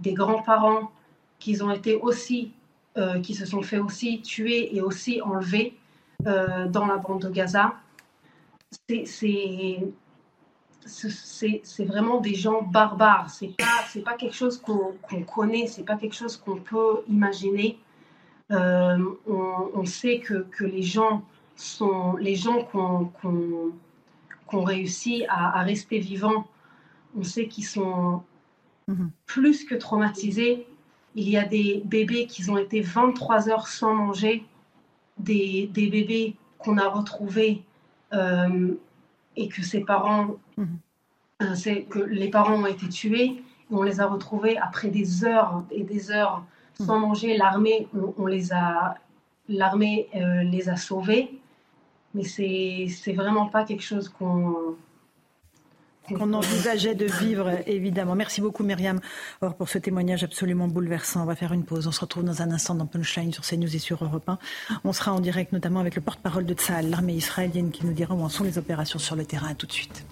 des 0.00 0.12
grands-parents 0.12 0.90
qui 1.38 1.62
ont 1.62 1.70
été 1.70 1.94
aussi, 1.94 2.52
euh, 2.96 3.20
qui 3.20 3.34
se 3.34 3.46
sont 3.46 3.62
fait 3.62 3.78
aussi 3.78 4.20
tuer 4.22 4.74
et 4.76 4.80
aussi 4.80 5.22
enlevés 5.22 5.74
euh, 6.26 6.66
dans 6.66 6.86
la 6.86 6.96
bande 6.96 7.22
de 7.22 7.30
Gaza. 7.30 7.74
C'est 8.86 9.80
c'est 10.88 11.84
vraiment 11.84 12.20
des 12.20 12.34
gens 12.34 12.62
barbares. 12.62 13.30
C'est 13.30 13.56
pas 13.56 13.64
c'est 13.88 14.02
pas 14.02 14.14
quelque 14.14 14.34
chose 14.34 14.60
qu'on 14.60 15.22
connaît, 15.22 15.66
c'est 15.66 15.84
pas 15.84 15.96
quelque 15.96 16.14
chose 16.14 16.36
qu'on 16.36 16.56
peut 16.56 17.02
imaginer. 17.08 17.78
Euh, 18.50 18.96
on, 19.26 19.84
sait 19.84 20.20
que, 20.20 20.46
que, 20.50 20.64
les 20.64 20.82
gens 20.82 21.22
sont 21.54 22.16
les 22.16 22.34
gens 22.34 22.64
qu'on 22.64 23.12
qu'on 24.46 24.64
réussi 24.64 25.26
à, 25.28 25.62
rester 25.62 25.98
vivants. 25.98 26.46
On 27.16 27.22
sait 27.22 27.46
qu'ils 27.48 27.66
sont 27.66 28.22
mhm. 28.88 29.10
plus 29.26 29.64
que 29.64 29.74
traumatisés. 29.74 30.66
Il 31.14 31.28
y 31.28 31.36
a 31.36 31.44
des 31.44 31.82
bébés 31.84 32.26
qui 32.26 32.48
ont 32.48 32.56
été 32.56 32.80
23 32.80 33.50
heures 33.50 33.68
sans 33.68 33.94
manger, 33.94 34.44
des, 35.18 35.68
des 35.72 35.88
bébés 35.88 36.36
qu'on 36.58 36.78
a 36.78 36.88
retrouvés 36.88 37.62
euh, 38.14 38.74
et 39.38 39.48
que 39.48 39.62
ses 39.62 39.80
parents, 39.80 40.36
mhm. 40.56 40.78
euh, 41.42 41.54
c'est 41.54 41.82
que 41.82 42.00
les 42.00 42.28
parents 42.28 42.54
ont 42.54 42.66
été 42.66 42.88
tués 42.88 43.42
et 43.70 43.74
on 43.74 43.82
les 43.82 44.00
a 44.00 44.06
retrouvés 44.06 44.58
après 44.58 44.88
des 44.88 45.24
heures 45.24 45.62
et 45.70 45.84
des 45.84 46.10
heures 46.10 46.44
mhm. 46.80 46.86
sans 46.86 46.98
manger. 46.98 47.36
L'armée, 47.36 47.88
on, 48.18 48.26
les 48.26 48.52
a, 48.52 48.96
l'armée 49.48 50.08
euh, 50.16 50.42
les 50.42 50.68
a 50.68 50.76
sauvés, 50.76 51.40
mais 52.14 52.24
c'est 52.24 52.86
c'est 52.88 53.12
vraiment 53.12 53.46
pas 53.46 53.64
quelque 53.64 53.84
chose 53.84 54.08
qu'on 54.08 54.76
qu'on 56.14 56.32
envisageait 56.32 56.94
de 56.94 57.06
vivre, 57.06 57.50
évidemment. 57.66 58.14
Merci 58.14 58.40
beaucoup, 58.40 58.62
Myriam, 58.62 59.00
Or, 59.40 59.54
pour 59.54 59.68
ce 59.68 59.78
témoignage 59.78 60.24
absolument 60.24 60.68
bouleversant. 60.68 61.22
On 61.22 61.26
va 61.26 61.36
faire 61.36 61.52
une 61.52 61.64
pause. 61.64 61.86
On 61.86 61.92
se 61.92 62.00
retrouve 62.00 62.24
dans 62.24 62.42
un 62.42 62.50
instant 62.50 62.74
dans 62.74 62.86
Punchline 62.86 63.32
sur 63.32 63.44
CNews 63.44 63.74
et 63.74 63.78
sur 63.78 64.02
Europe 64.04 64.28
1. 64.28 64.38
On 64.84 64.92
sera 64.92 65.12
en 65.12 65.20
direct 65.20 65.52
notamment 65.52 65.80
avec 65.80 65.94
le 65.94 66.02
porte-parole 66.02 66.44
de 66.44 66.54
Tsahal, 66.54 66.90
l'armée 66.90 67.14
israélienne, 67.14 67.70
qui 67.70 67.86
nous 67.86 67.92
dira 67.92 68.14
où 68.14 68.22
en 68.22 68.28
sont 68.28 68.44
les 68.44 68.58
opérations 68.58 68.98
sur 68.98 69.16
le 69.16 69.24
terrain. 69.24 69.54
tout 69.54 69.66
de 69.66 69.72
suite. 69.72 70.04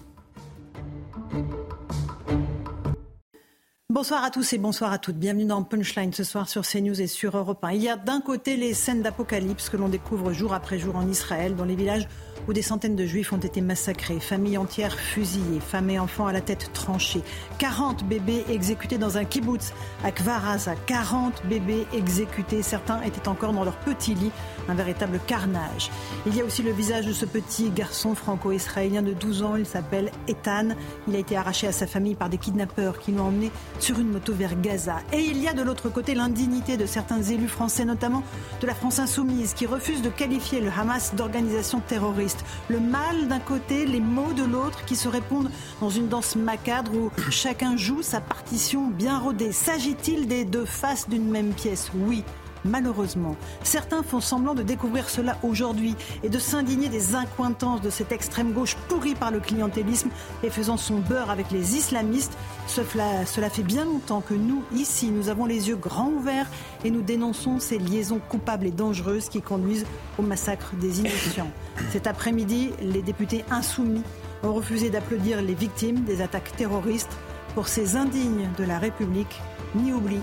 Bonsoir 3.89 4.23
à 4.23 4.29
tous 4.29 4.53
et 4.53 4.57
bonsoir 4.59 4.91
à 4.91 4.99
toutes. 4.99 5.15
Bienvenue 5.15 5.45
dans 5.45 5.63
Punchline 5.63 6.13
ce 6.13 6.23
soir 6.23 6.47
sur 6.47 6.61
CNews 6.61 7.01
et 7.01 7.07
sur 7.07 7.35
Europe 7.35 7.63
1. 7.63 7.71
Il 7.71 7.81
y 7.81 7.89
a 7.89 7.95
d'un 7.95 8.21
côté 8.21 8.55
les 8.55 8.75
scènes 8.75 9.01
d'apocalypse 9.01 9.69
que 9.69 9.77
l'on 9.77 9.89
découvre 9.89 10.33
jour 10.33 10.53
après 10.53 10.77
jour 10.77 10.95
en 10.95 11.07
Israël, 11.07 11.55
dans 11.55 11.65
les 11.65 11.75
villages 11.75 12.07
où 12.47 12.53
des 12.53 12.61
centaines 12.61 12.95
de 12.95 13.05
juifs 13.05 13.33
ont 13.33 13.37
été 13.37 13.61
massacrés, 13.61 14.19
familles 14.19 14.57
entières 14.57 14.97
fusillées, 14.97 15.59
femmes 15.59 15.89
et 15.89 15.99
enfants 15.99 16.27
à 16.27 16.33
la 16.33 16.41
tête 16.41 16.71
tranchée, 16.73 17.21
40 17.59 18.05
bébés 18.05 18.45
exécutés 18.49 18.97
dans 18.97 19.17
un 19.17 19.25
kibbutz 19.25 19.73
à 20.03 20.11
Kvaraza, 20.11 20.75
40 20.85 21.45
bébés 21.45 21.85
exécutés, 21.93 22.61
certains 22.61 23.01
étaient 23.01 23.27
encore 23.27 23.53
dans 23.53 23.63
leur 23.63 23.77
petit 23.77 24.13
lit, 24.13 24.31
un 24.67 24.75
véritable 24.75 25.19
carnage. 25.25 25.91
Il 26.25 26.35
y 26.35 26.41
a 26.41 26.45
aussi 26.45 26.63
le 26.63 26.71
visage 26.71 27.05
de 27.05 27.13
ce 27.13 27.25
petit 27.25 27.69
garçon 27.69 28.15
franco-israélien 28.15 29.01
de 29.01 29.13
12 29.13 29.43
ans, 29.43 29.55
il 29.55 29.65
s'appelle 29.65 30.11
Ethan, 30.27 30.69
il 31.07 31.15
a 31.15 31.19
été 31.19 31.37
arraché 31.37 31.67
à 31.67 31.71
sa 31.71 31.87
famille 31.87 32.15
par 32.15 32.29
des 32.29 32.37
kidnappeurs 32.37 32.99
qui 32.99 33.11
l'ont 33.11 33.27
emmené 33.27 33.51
sur 33.79 33.99
une 33.99 34.09
moto 34.09 34.33
vers 34.33 34.59
Gaza. 34.59 34.97
Et 35.13 35.19
il 35.19 35.41
y 35.41 35.47
a 35.47 35.53
de 35.53 35.61
l'autre 35.61 35.89
côté 35.89 36.15
l'indignité 36.15 36.77
de 36.77 36.85
certains 36.85 37.21
élus 37.21 37.47
français, 37.47 37.85
notamment 37.85 38.23
de 38.61 38.67
la 38.67 38.75
France 38.75 38.99
insoumise, 38.99 39.53
qui 39.53 39.65
refusent 39.65 40.01
de 40.01 40.09
qualifier 40.09 40.61
le 40.61 40.69
Hamas 40.69 41.15
d'organisation 41.15 41.79
terroriste. 41.79 42.26
Le 42.69 42.79
mal 42.79 43.27
d'un 43.27 43.39
côté, 43.39 43.85
les 43.85 43.99
mots 43.99 44.33
de 44.33 44.43
l'autre 44.43 44.85
qui 44.85 44.95
se 44.95 45.07
répondent 45.07 45.51
dans 45.81 45.89
une 45.89 46.07
danse 46.07 46.35
macabre 46.35 46.91
où 46.93 47.11
chacun 47.29 47.77
joue 47.77 48.01
sa 48.01 48.21
partition 48.21 48.87
bien 48.87 49.19
rodée. 49.19 49.51
S'agit-il 49.51 50.27
des 50.27 50.45
deux 50.45 50.65
faces 50.65 51.09
d'une 51.09 51.29
même 51.29 51.53
pièce? 51.53 51.91
Oui. 51.95 52.23
Malheureusement, 52.65 53.35
certains 53.63 54.03
font 54.03 54.19
semblant 54.19 54.55
de 54.55 54.63
découvrir 54.63 55.09
cela 55.09 55.37
aujourd'hui 55.43 55.95
et 56.23 56.29
de 56.29 56.39
s'indigner 56.39 56.89
des 56.89 57.15
incointances 57.15 57.81
de 57.81 57.89
cette 57.89 58.11
extrême 58.11 58.53
gauche 58.53 58.75
pourrie 58.87 59.15
par 59.15 59.31
le 59.31 59.39
clientélisme 59.39 60.09
et 60.43 60.49
faisant 60.49 60.77
son 60.77 60.99
beurre 60.99 61.29
avec 61.29 61.51
les 61.51 61.75
islamistes. 61.75 62.37
Cela, 62.67 63.25
cela 63.25 63.49
fait 63.49 63.63
bien 63.63 63.85
longtemps 63.85 64.21
que 64.21 64.33
nous, 64.33 64.63
ici, 64.75 65.09
nous 65.11 65.29
avons 65.29 65.45
les 65.45 65.69
yeux 65.69 65.75
grands 65.75 66.09
ouverts 66.09 66.47
et 66.83 66.91
nous 66.91 67.01
dénonçons 67.01 67.59
ces 67.59 67.79
liaisons 67.79 68.19
coupables 68.29 68.65
et 68.65 68.71
dangereuses 68.71 69.29
qui 69.29 69.41
conduisent 69.41 69.85
au 70.17 70.21
massacre 70.21 70.75
des 70.75 70.99
innocents. 70.99 71.51
Cet 71.91 72.07
après-midi, 72.07 72.71
les 72.81 73.01
députés 73.01 73.45
insoumis 73.51 74.03
ont 74.43 74.53
refusé 74.53 74.89
d'applaudir 74.89 75.41
les 75.41 75.55
victimes 75.55 76.03
des 76.03 76.21
attaques 76.21 76.55
terroristes 76.55 77.17
pour 77.55 77.67
ces 77.67 77.95
indignes 77.95 78.49
de 78.57 78.63
la 78.63 78.77
République, 78.77 79.41
ni 79.75 79.91
oubli, 79.91 80.19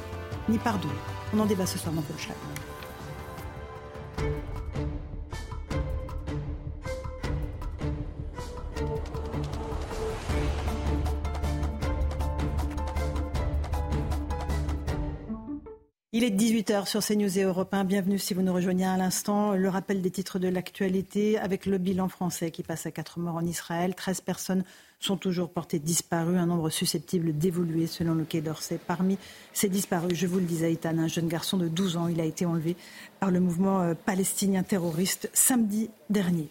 ni 0.49 0.59
pardon. 0.59 0.89
On 1.37 1.41
en 1.41 1.47
débat 1.47 1.67
ce 1.67 1.79
soir 1.79 1.93
dans 1.93 2.03
Punchline. 2.03 2.37
Il 16.13 16.23
est 16.23 16.31
18h 16.31 16.87
sur 16.87 17.05
CNews 17.05 17.37
et 17.37 17.43
Europe 17.43 17.75
1. 17.75 17.83
Bienvenue 17.83 18.21
si 18.21 18.33
vous 18.33 18.43
nous 18.43 18.55
rejoignez 18.55 18.87
à 18.87 18.97
l'instant. 18.97 19.55
Le 19.55 19.69
rappel 19.69 20.01
des 20.01 20.13
titres 20.13 20.39
de 20.39 20.47
l'actualité 20.47 21.37
avec 21.41 21.67
le 21.67 21.79
bilan 21.79 22.09
français 22.09 22.53
qui 22.53 22.63
passe 22.63 22.87
à 22.87 22.93
4 22.93 23.19
morts 23.19 23.35
en 23.35 23.45
Israël. 23.45 23.97
13 23.97 24.21
personnes 24.21 24.63
sont 25.05 25.17
toujours 25.17 25.51
portées 25.51 25.79
disparues, 25.79 26.39
un 26.39 26.47
nombre 26.47 26.71
susceptible 26.71 27.37
d'évoluer 27.37 27.87
selon 27.87 28.15
le 28.15 28.25
Quai 28.25 28.41
d'Orsay. 28.41 28.79
Parmi 28.85 29.19
ces 29.53 29.69
disparus, 29.69 30.17
je 30.17 30.27
vous 30.27 30.39
le 30.39 30.47
disais, 30.47 30.73
Ethan, 30.73 30.99
un 30.99 31.09
jeune 31.09 31.29
garçon 31.29 31.59
de 31.59 31.69
12 31.69 31.97
ans, 31.97 32.09
il 32.09 32.21
a 32.21 32.25
été 32.25 32.47
enlevé 32.47 32.77
par 33.21 33.31
le 33.31 33.41
mouvement 33.41 33.83
euh, 33.83 33.95
palestinien 33.95 34.63
terroriste 34.63 35.29
samedi 35.35 35.91
dernier. 36.09 36.49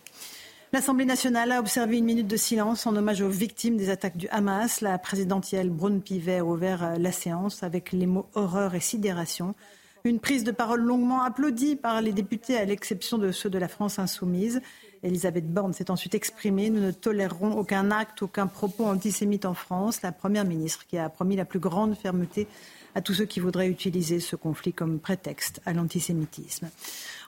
L'Assemblée 0.72 1.06
nationale 1.06 1.52
a 1.52 1.60
observé 1.60 1.98
une 1.98 2.06
minute 2.06 2.28
de 2.28 2.38
silence 2.38 2.88
en 2.88 2.96
hommage 2.96 3.22
aux 3.22 3.30
victimes 3.30 3.78
des 3.78 3.90
attaques 3.90 4.18
du 4.18 4.28
Hamas. 4.30 4.82
La 4.82 4.98
présidentielle 4.98 5.70
Braun 5.70 6.00
Pivet 6.00 6.40
a 6.40 6.46
ouvert 6.46 6.84
euh, 6.84 6.98
la 6.98 7.12
séance 7.12 7.64
avec 7.64 7.92
les 7.92 8.06
mots 8.06 8.28
horreur 8.36 8.76
et 8.76 8.80
sidération. 8.80 9.56
Une 10.04 10.20
prise 10.20 10.44
de 10.44 10.52
parole 10.52 10.82
longuement 10.82 11.22
applaudie 11.24 11.76
par 11.76 12.02
les 12.02 12.12
députés, 12.12 12.58
à 12.58 12.66
l'exception 12.66 13.18
de 13.18 13.32
ceux 13.32 13.50
de 13.50 13.58
la 13.58 13.68
France 13.68 14.00
insoumise. 14.00 14.62
Elisabeth 15.04 15.52
Borne 15.52 15.74
s'est 15.74 15.92
ensuite 15.92 16.16
exprimée. 16.16 16.70
Nous 16.70 16.80
ne 16.80 16.92
tolérerons 16.92 17.58
aucun 17.58 17.92
acte, 17.92 18.22
aucun 18.22 18.48
propos 18.48 18.86
antisémite 18.86 19.46
en 19.46 19.54
France. 19.54 20.02
La 20.02 20.14
Première 20.14 20.46
ministre 20.46 20.86
qui 20.88 20.98
a 20.98 21.10
promis 21.10 21.36
la 21.36 21.46
plus 21.46 21.60
grande 21.60 21.96
fermeté 21.96 22.48
à 22.96 23.02
tous 23.02 23.14
ceux 23.14 23.26
qui 23.26 23.40
voudraient 23.40 23.68
utiliser 23.68 24.20
ce 24.20 24.36
conflit 24.36 24.72
comme 24.72 25.00
prétexte 25.00 25.62
à 25.66 25.74
l'antisémitisme. 25.74 26.70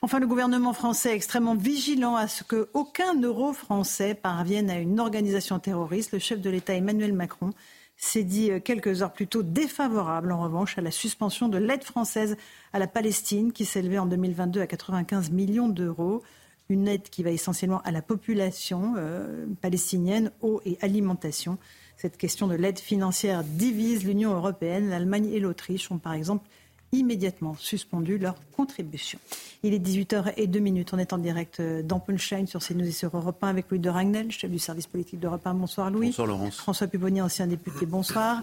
Enfin, 0.01 0.19
le 0.19 0.27
gouvernement 0.27 0.73
français 0.73 1.11
est 1.11 1.15
extrêmement 1.15 1.55
vigilant 1.55 2.15
à 2.15 2.27
ce 2.27 2.43
qu'aucun 2.43 3.19
euro 3.21 3.51
français 3.51 4.13
parvienne 4.13 4.69
à 4.69 4.77
une 4.77 4.99
organisation 4.99 5.59
terroriste. 5.59 6.13
Le 6.13 6.19
chef 6.19 6.39
de 6.39 6.49
l'État 6.49 6.75
Emmanuel 6.75 7.13
Macron 7.13 7.51
s'est 7.97 8.23
dit 8.23 8.51
quelques 8.63 9.01
heures 9.01 9.13
plus 9.13 9.27
tôt 9.27 9.43
défavorable, 9.43 10.31
en 10.31 10.41
revanche, 10.41 10.77
à 10.77 10.81
la 10.81 10.91
suspension 10.91 11.49
de 11.49 11.57
l'aide 11.57 11.83
française 11.83 12.37
à 12.73 12.79
la 12.79 12.87
Palestine, 12.87 13.51
qui 13.51 13.65
s'élevait 13.65 13.97
en 13.97 14.05
2022 14.05 14.61
à 14.61 14.67
95 14.67 15.31
millions 15.31 15.69
d'euros 15.69 16.21
une 16.69 16.87
aide 16.87 17.09
qui 17.09 17.23
va 17.23 17.31
essentiellement 17.31 17.81
à 17.83 17.91
la 17.91 18.01
population 18.01 18.93
euh, 18.97 19.45
palestinienne, 19.61 20.31
eau 20.41 20.61
et 20.65 20.77
alimentation. 20.81 21.57
Cette 21.97 22.17
question 22.17 22.47
de 22.47 22.55
l'aide 22.55 22.79
financière 22.79 23.43
divise 23.43 24.03
l'Union 24.03 24.33
européenne. 24.33 24.89
L'Allemagne 24.89 25.29
et 25.31 25.39
l'Autriche 25.39 25.91
ont 25.91 25.97
par 25.97 26.13
exemple 26.13 26.47
immédiatement 26.91 27.55
suspendu 27.55 28.17
leur 28.17 28.35
contribution. 28.55 29.19
Il 29.63 29.73
est 29.73 29.79
18h02. 29.79 30.85
On 30.93 30.97
est 30.97 31.13
en 31.13 31.17
direct 31.17 31.59
euh, 31.59 31.81
dans 31.81 31.99
Punchline 31.99 32.47
sur 32.47 32.61
CNews 32.61 32.87
et 32.87 32.91
sur 32.91 33.15
Europe 33.15 33.43
1 33.43 33.47
avec 33.47 33.69
Louis 33.69 33.79
de 33.79 33.89
Ragnel, 33.89 34.31
chef 34.31 34.49
du 34.49 34.59
service 34.59 34.87
politique 34.87 35.19
d'Europe 35.19 35.45
1. 35.45 35.53
Bonsoir 35.55 35.91
Louis. 35.91 36.07
Bonsoir 36.07 36.27
Laurence. 36.27 36.57
François 36.57 36.87
Pupponi, 36.87 37.21
ancien 37.21 37.47
député. 37.47 37.85
Bonsoir. 37.85 38.41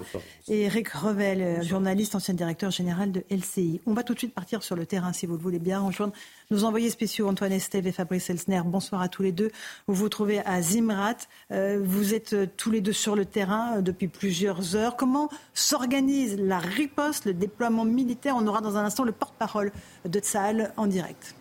Et 0.48 0.62
Eric 0.62 0.88
Revel, 0.88 1.40
euh, 1.40 1.62
journaliste, 1.62 2.14
ancien 2.14 2.34
directeur 2.34 2.70
général 2.70 3.12
de 3.12 3.24
LCI. 3.30 3.80
On 3.86 3.94
va 3.94 4.02
tout 4.02 4.14
de 4.14 4.18
suite 4.18 4.34
partir 4.34 4.62
sur 4.62 4.76
le 4.76 4.86
terrain, 4.86 5.12
si 5.12 5.26
vous 5.26 5.36
le 5.36 5.42
voulez 5.42 5.58
bien, 5.58 5.80
rejoindre 5.80 6.12
nos 6.52 6.64
envoyés 6.64 6.90
spéciaux 6.90 7.28
Antoine 7.28 7.52
Estève 7.52 7.86
et 7.86 7.92
Fabrice 7.92 8.28
Elsner. 8.28 8.60
Bonsoir 8.66 9.00
à 9.00 9.08
tous 9.08 9.22
les 9.22 9.32
deux. 9.32 9.50
Vous 9.86 9.94
vous 9.94 10.10
trouvez 10.10 10.40
à 10.40 10.60
Zimrat. 10.60 11.16
Euh, 11.50 11.80
vous 11.82 12.12
êtes 12.12 12.56
tous 12.58 12.70
les 12.70 12.82
deux 12.82 12.92
sur 12.92 13.16
le 13.16 13.24
terrain 13.24 13.80
depuis 13.80 14.06
plusieurs 14.06 14.76
heures. 14.76 14.96
Comment 14.96 15.30
s'organise 15.54 16.36
la 16.38 16.58
riposte, 16.58 17.24
le 17.24 17.32
déploiement 17.32 17.86
militaire? 17.86 18.36
On 18.36 18.46
aura 18.46 18.60
dans 18.60 18.76
un 18.76 18.84
instant 18.84 19.04
le 19.04 19.12
porte-parole 19.12 19.72
de 20.04 20.18
Tsahal 20.18 20.74
en 20.76 20.86
direct. 20.86 21.34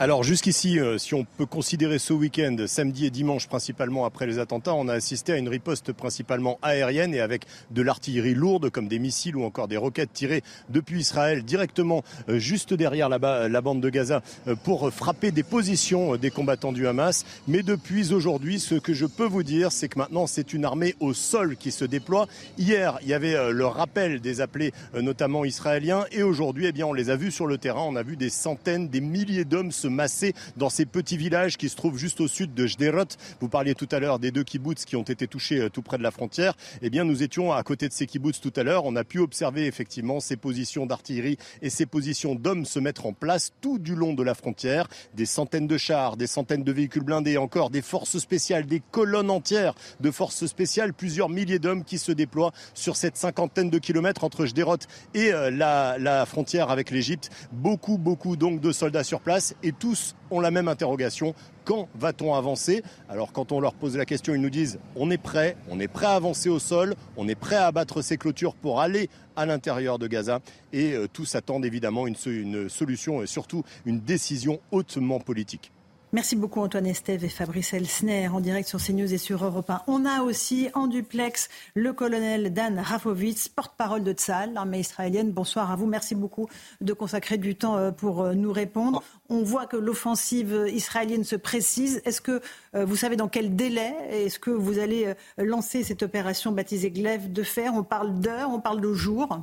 Alors 0.00 0.22
jusqu'ici, 0.22 0.78
euh, 0.78 0.96
si 0.96 1.14
on 1.14 1.24
peut 1.24 1.44
considérer 1.44 1.98
ce 1.98 2.12
week-end, 2.12 2.54
samedi 2.68 3.06
et 3.06 3.10
dimanche 3.10 3.48
principalement 3.48 4.04
après 4.04 4.28
les 4.28 4.38
attentats, 4.38 4.72
on 4.72 4.86
a 4.86 4.92
assisté 4.92 5.32
à 5.32 5.38
une 5.38 5.48
riposte 5.48 5.92
principalement 5.92 6.56
aérienne 6.62 7.16
et 7.16 7.20
avec 7.20 7.46
de 7.72 7.82
l'artillerie 7.82 8.34
lourde 8.34 8.70
comme 8.70 8.86
des 8.86 9.00
missiles 9.00 9.34
ou 9.34 9.42
encore 9.42 9.66
des 9.66 9.76
roquettes 9.76 10.12
tirées 10.12 10.44
depuis 10.68 11.00
Israël 11.00 11.42
directement 11.42 12.04
euh, 12.28 12.38
juste 12.38 12.74
derrière 12.74 13.08
la, 13.08 13.48
la 13.48 13.60
bande 13.60 13.80
de 13.80 13.90
Gaza 13.90 14.22
euh, 14.46 14.54
pour 14.54 14.88
frapper 14.92 15.32
des 15.32 15.42
positions 15.42 16.14
des 16.14 16.30
combattants 16.30 16.70
du 16.70 16.86
Hamas. 16.86 17.24
Mais 17.48 17.64
depuis 17.64 18.12
aujourd'hui, 18.12 18.60
ce 18.60 18.76
que 18.76 18.94
je 18.94 19.04
peux 19.04 19.26
vous 19.26 19.42
dire, 19.42 19.72
c'est 19.72 19.88
que 19.88 19.98
maintenant 19.98 20.28
c'est 20.28 20.52
une 20.52 20.64
armée 20.64 20.94
au 21.00 21.12
sol 21.12 21.56
qui 21.56 21.72
se 21.72 21.84
déploie. 21.84 22.28
Hier, 22.56 23.00
il 23.02 23.08
y 23.08 23.14
avait 23.14 23.52
le 23.52 23.66
rappel 23.66 24.20
des 24.20 24.40
appelés, 24.40 24.72
notamment 24.94 25.44
israéliens, 25.44 26.04
et 26.12 26.22
aujourd'hui, 26.22 26.66
eh 26.66 26.72
bien, 26.72 26.86
on 26.86 26.92
les 26.92 27.10
a 27.10 27.16
vus 27.16 27.32
sur 27.32 27.48
le 27.48 27.58
terrain. 27.58 27.82
On 27.82 27.96
a 27.96 28.04
vu 28.04 28.16
des 28.16 28.30
centaines, 28.30 28.88
des 28.88 29.00
milliers 29.00 29.44
d'hommes 29.44 29.72
se 29.72 29.87
massés 29.88 30.34
dans 30.56 30.70
ces 30.70 30.86
petits 30.86 31.16
villages 31.16 31.56
qui 31.56 31.68
se 31.68 31.76
trouvent 31.76 31.98
juste 31.98 32.20
au 32.20 32.28
sud 32.28 32.54
de 32.54 32.66
Jderot. 32.66 33.04
Vous 33.40 33.48
parliez 33.48 33.74
tout 33.74 33.88
à 33.90 33.98
l'heure 33.98 34.18
des 34.18 34.30
deux 34.30 34.44
kibbutz 34.44 34.84
qui 34.84 34.96
ont 34.96 35.02
été 35.02 35.26
touchés 35.26 35.60
euh, 35.60 35.68
tout 35.68 35.82
près 35.82 35.98
de 35.98 36.02
la 36.02 36.10
frontière. 36.10 36.54
Eh 36.82 36.90
bien, 36.90 37.04
nous 37.04 37.22
étions 37.22 37.52
à 37.52 37.62
côté 37.62 37.88
de 37.88 37.92
ces 37.92 38.06
kibbutz 38.06 38.40
tout 38.40 38.52
à 38.56 38.62
l'heure. 38.62 38.84
On 38.84 38.96
a 38.96 39.04
pu 39.04 39.18
observer 39.18 39.66
effectivement 39.66 40.20
ces 40.20 40.36
positions 40.36 40.86
d'artillerie 40.86 41.38
et 41.62 41.70
ces 41.70 41.86
positions 41.86 42.34
d'hommes 42.34 42.64
se 42.64 42.78
mettre 42.78 43.06
en 43.06 43.12
place 43.12 43.52
tout 43.60 43.78
du 43.78 43.94
long 43.94 44.14
de 44.14 44.22
la 44.22 44.34
frontière. 44.34 44.88
Des 45.14 45.26
centaines 45.26 45.66
de 45.66 45.78
chars, 45.78 46.16
des 46.16 46.26
centaines 46.26 46.64
de 46.64 46.72
véhicules 46.72 47.02
blindés, 47.02 47.36
encore 47.36 47.70
des 47.70 47.82
forces 47.82 48.18
spéciales, 48.18 48.66
des 48.66 48.82
colonnes 48.90 49.30
entières 49.30 49.74
de 50.00 50.10
forces 50.10 50.46
spéciales, 50.46 50.92
plusieurs 50.92 51.28
milliers 51.28 51.58
d'hommes 51.58 51.84
qui 51.84 51.98
se 51.98 52.12
déploient 52.12 52.52
sur 52.74 52.96
cette 52.96 53.16
cinquantaine 53.16 53.70
de 53.70 53.78
kilomètres 53.78 54.24
entre 54.24 54.46
Jderot 54.46 54.76
et 55.14 55.32
euh, 55.32 55.50
la, 55.50 56.26
frontière 56.26 56.70
avec 56.70 56.90
l'Égypte. 56.90 57.30
Beaucoup, 57.52 57.98
beaucoup 57.98 58.36
donc 58.36 58.60
de 58.60 58.72
soldats 58.72 59.04
sur 59.04 59.20
place 59.20 59.54
tous 59.78 60.14
ont 60.30 60.40
la 60.40 60.50
même 60.50 60.68
interrogation. 60.68 61.34
Quand 61.64 61.88
va-t-on 61.94 62.34
avancer? 62.34 62.82
Alors 63.08 63.32
quand 63.32 63.52
on 63.52 63.60
leur 63.60 63.74
pose 63.74 63.96
la 63.96 64.04
question, 64.04 64.34
ils 64.34 64.40
nous 64.40 64.50
disent 64.50 64.78
on 64.96 65.10
est 65.10 65.18
prêt, 65.18 65.56
on 65.70 65.80
est 65.80 65.88
prêt 65.88 66.06
à 66.06 66.14
avancer 66.14 66.48
au 66.48 66.58
sol, 66.58 66.94
on 67.16 67.28
est 67.28 67.34
prêt 67.34 67.56
à 67.56 67.66
abattre 67.66 68.02
ces 68.02 68.16
clôtures 68.16 68.54
pour 68.54 68.80
aller 68.80 69.08
à 69.36 69.46
l'intérieur 69.46 69.98
de 69.98 70.06
Gaza. 70.06 70.40
Et 70.72 70.92
euh, 70.92 71.06
tous 71.12 71.34
attendent 71.34 71.64
évidemment 71.64 72.06
une, 72.06 72.16
une 72.26 72.68
solution 72.68 73.22
et 73.22 73.26
surtout 73.26 73.62
une 73.86 74.00
décision 74.00 74.60
hautement 74.70 75.20
politique. 75.20 75.70
Merci 76.10 76.36
beaucoup 76.36 76.60
Antoine 76.60 76.86
Estève 76.86 77.22
et 77.22 77.28
Fabrice 77.28 77.74
Elsner 77.74 78.28
en 78.28 78.40
direct 78.40 78.66
sur 78.66 78.82
CNews 78.82 79.12
et 79.12 79.18
sur 79.18 79.44
Europe 79.44 79.68
1. 79.68 79.82
On 79.88 80.06
a 80.06 80.22
aussi 80.22 80.70
en 80.72 80.86
duplex 80.86 81.50
le 81.74 81.92
colonel 81.92 82.50
Dan 82.54 82.78
Rafovitz, 82.78 83.48
porte-parole 83.48 84.02
de 84.02 84.12
Tzal, 84.12 84.54
l'armée 84.54 84.80
israélienne. 84.80 85.32
Bonsoir 85.32 85.70
à 85.70 85.76
vous. 85.76 85.84
Merci 85.84 86.14
beaucoup 86.14 86.48
de 86.80 86.94
consacrer 86.94 87.36
du 87.36 87.56
temps 87.56 87.76
euh, 87.76 87.90
pour 87.90 88.22
euh, 88.22 88.32
nous 88.32 88.52
répondre. 88.54 89.02
On 89.28 89.42
voit 89.42 89.66
que 89.66 89.76
l'offensive 89.76 90.66
israélienne 90.72 91.24
se 91.24 91.36
précise. 91.36 92.00
Est-ce 92.06 92.22
que 92.22 92.40
euh, 92.74 92.86
vous 92.86 92.96
savez 92.96 93.16
dans 93.16 93.28
quel 93.28 93.54
délai 93.54 93.94
est-ce 94.10 94.38
que 94.38 94.50
vous 94.50 94.78
allez 94.78 95.12
lancer 95.36 95.84
cette 95.84 96.02
opération 96.02 96.52
baptisée 96.52 96.90
Glaive 96.90 97.30
de 97.30 97.42
fer? 97.42 97.72
On 97.74 97.82
parle 97.82 98.18
d'heures, 98.18 98.48
on 98.50 98.60
parle 98.60 98.80
de 98.80 98.94
jours 98.94 99.40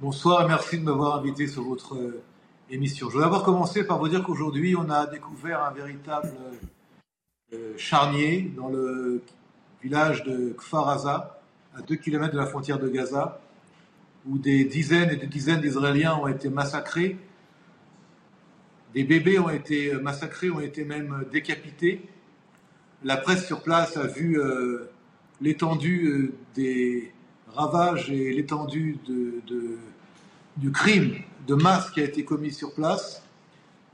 Bonsoir 0.00 0.48
merci 0.48 0.78
de 0.78 0.84
m'avoir 0.84 1.16
invité 1.16 1.46
sur 1.46 1.62
votre 1.64 1.96
Je 2.82 3.04
voudrais 3.04 3.20
d'abord 3.20 3.44
commencer 3.44 3.86
par 3.86 3.98
vous 3.98 4.08
dire 4.08 4.24
qu'aujourd'hui, 4.24 4.74
on 4.74 4.90
a 4.90 5.06
découvert 5.06 5.62
un 5.62 5.70
véritable 5.70 6.32
euh, 7.52 7.72
charnier 7.76 8.52
dans 8.56 8.68
le 8.68 9.22
village 9.80 10.24
de 10.24 10.52
Kfar 10.58 10.88
Aza, 10.88 11.40
à 11.76 11.82
2 11.82 11.94
km 11.94 12.32
de 12.32 12.38
la 12.38 12.46
frontière 12.46 12.80
de 12.80 12.88
Gaza, 12.88 13.40
où 14.26 14.38
des 14.38 14.64
dizaines 14.64 15.10
et 15.10 15.16
des 15.16 15.28
dizaines 15.28 15.60
d'Israéliens 15.60 16.16
ont 16.16 16.26
été 16.26 16.48
massacrés. 16.48 17.16
Des 18.92 19.04
bébés 19.04 19.38
ont 19.38 19.50
été 19.50 19.94
massacrés, 19.94 20.50
ont 20.50 20.60
été 20.60 20.84
même 20.84 21.26
décapités. 21.30 22.02
La 23.04 23.16
presse 23.18 23.46
sur 23.46 23.62
place 23.62 23.96
a 23.96 24.08
vu 24.08 24.40
euh, 24.40 24.90
l'étendue 25.40 26.08
euh, 26.08 26.32
des 26.56 27.12
ravages 27.54 28.10
et 28.10 28.32
l'étendue 28.32 28.98
de, 29.06 29.78
du 30.56 30.72
crime 30.72 31.14
de 31.46 31.54
masse 31.54 31.90
qui 31.90 32.00
a 32.00 32.04
été 32.04 32.24
commis 32.24 32.52
sur 32.52 32.74
place. 32.74 33.22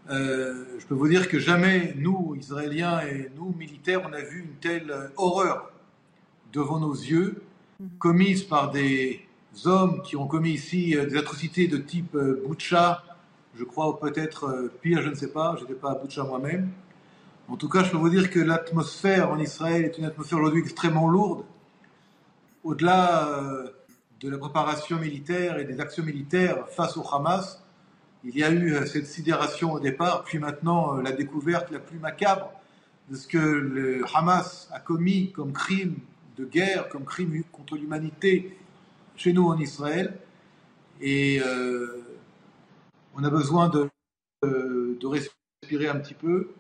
Euh, 0.09 0.65
je 0.79 0.87
peux 0.87 0.95
vous 0.95 1.09
dire 1.09 1.29
que 1.29 1.39
jamais 1.39 1.95
nous, 1.97 2.35
Israéliens 2.39 3.01
et 3.01 3.31
nous, 3.37 3.55
militaires, 3.59 4.03
on 4.09 4.13
a 4.13 4.21
vu 4.21 4.41
une 4.41 4.57
telle 4.61 5.11
horreur 5.17 5.71
devant 6.53 6.81
nos 6.81 6.95
yeux, 6.95 7.43
mhm. 7.79 7.89
commise 7.99 8.43
par 8.43 8.71
des 8.71 9.25
hommes 9.65 10.03
qui 10.03 10.17
ont 10.17 10.27
commis 10.27 10.51
ici 10.51 10.97
euh, 10.97 11.07
des 11.07 11.17
atrocités 11.17 11.69
de 11.69 11.77
type 11.77 12.15
euh, 12.15 12.43
Boucha, 12.47 13.05
je 13.57 13.65
crois, 13.65 13.89
ou 13.89 13.95
peut-être 13.95 14.71
pire, 14.81 15.03
je 15.03 15.11
ne 15.11 15.15
sais 15.15 15.31
pas, 15.31 15.57
je 15.57 15.63
n'étais 15.63 15.75
pas 15.75 15.93
à 15.93 15.95
Boucha 15.95 16.25
moi-même. 16.25 16.71
En 17.49 17.57
tout 17.57 17.69
cas, 17.69 17.83
je 17.83 17.91
peux 17.91 17.97
vous 17.97 18.11
dire 18.11 18.31
que 18.31 18.39
l'atmosphère 18.39 19.31
en 19.31 19.39
Israël 19.39 19.85
est 19.85 19.99
une 19.99 20.05
atmosphère 20.05 20.39
aujourd'hui 20.39 20.63
extrêmement 20.63 21.09
lourde. 21.09 21.45
Au-delà 22.63 23.29
de 24.21 24.29
la 24.29 24.37
préparation 24.37 24.99
militaire 24.99 25.59
et 25.59 25.65
des 25.65 25.81
actions 25.81 26.05
militaires 26.05 26.69
face 26.69 26.97
au 26.97 27.05
Hamas. 27.11 27.63
Il 28.23 28.37
y 28.37 28.45
a 28.45 28.51
eu 28.51 28.75
euh, 28.75 28.85
cette 28.85 29.07
sidération 29.07 29.73
au 29.73 29.81
départ, 29.81 30.25
puis 30.25 30.39
maintenant 30.39 30.99
euh, 30.99 31.03
la 31.03 31.13
découverte 31.13 31.71
la 31.71 31.79
plus 31.79 31.99
macabre 31.99 32.53
de 33.09 33.17
ce 33.17 33.27
que 33.27 33.39
le 33.39 34.05
Hamas 34.15 34.69
a 34.73 34.79
commis 34.79 35.33
comme 35.33 35.53
crime 35.53 35.97
de 36.37 36.45
guerre, 36.45 36.89
comme 36.91 37.05
crime 37.05 37.43
contre 37.51 37.77
l'humanité 37.77 38.59
chez 39.17 39.33
nous 39.33 39.47
en 39.47 39.59
Israël. 39.59 40.19
Et 41.01 41.41
euh, 41.41 42.05
on 43.15 43.25
a 43.25 43.31
besoin 43.31 43.71
de, 43.71 43.89
de 44.43 45.07
respirer 45.07 45.89
un 45.89 45.97
petit 45.97 46.15
peu 46.15 46.51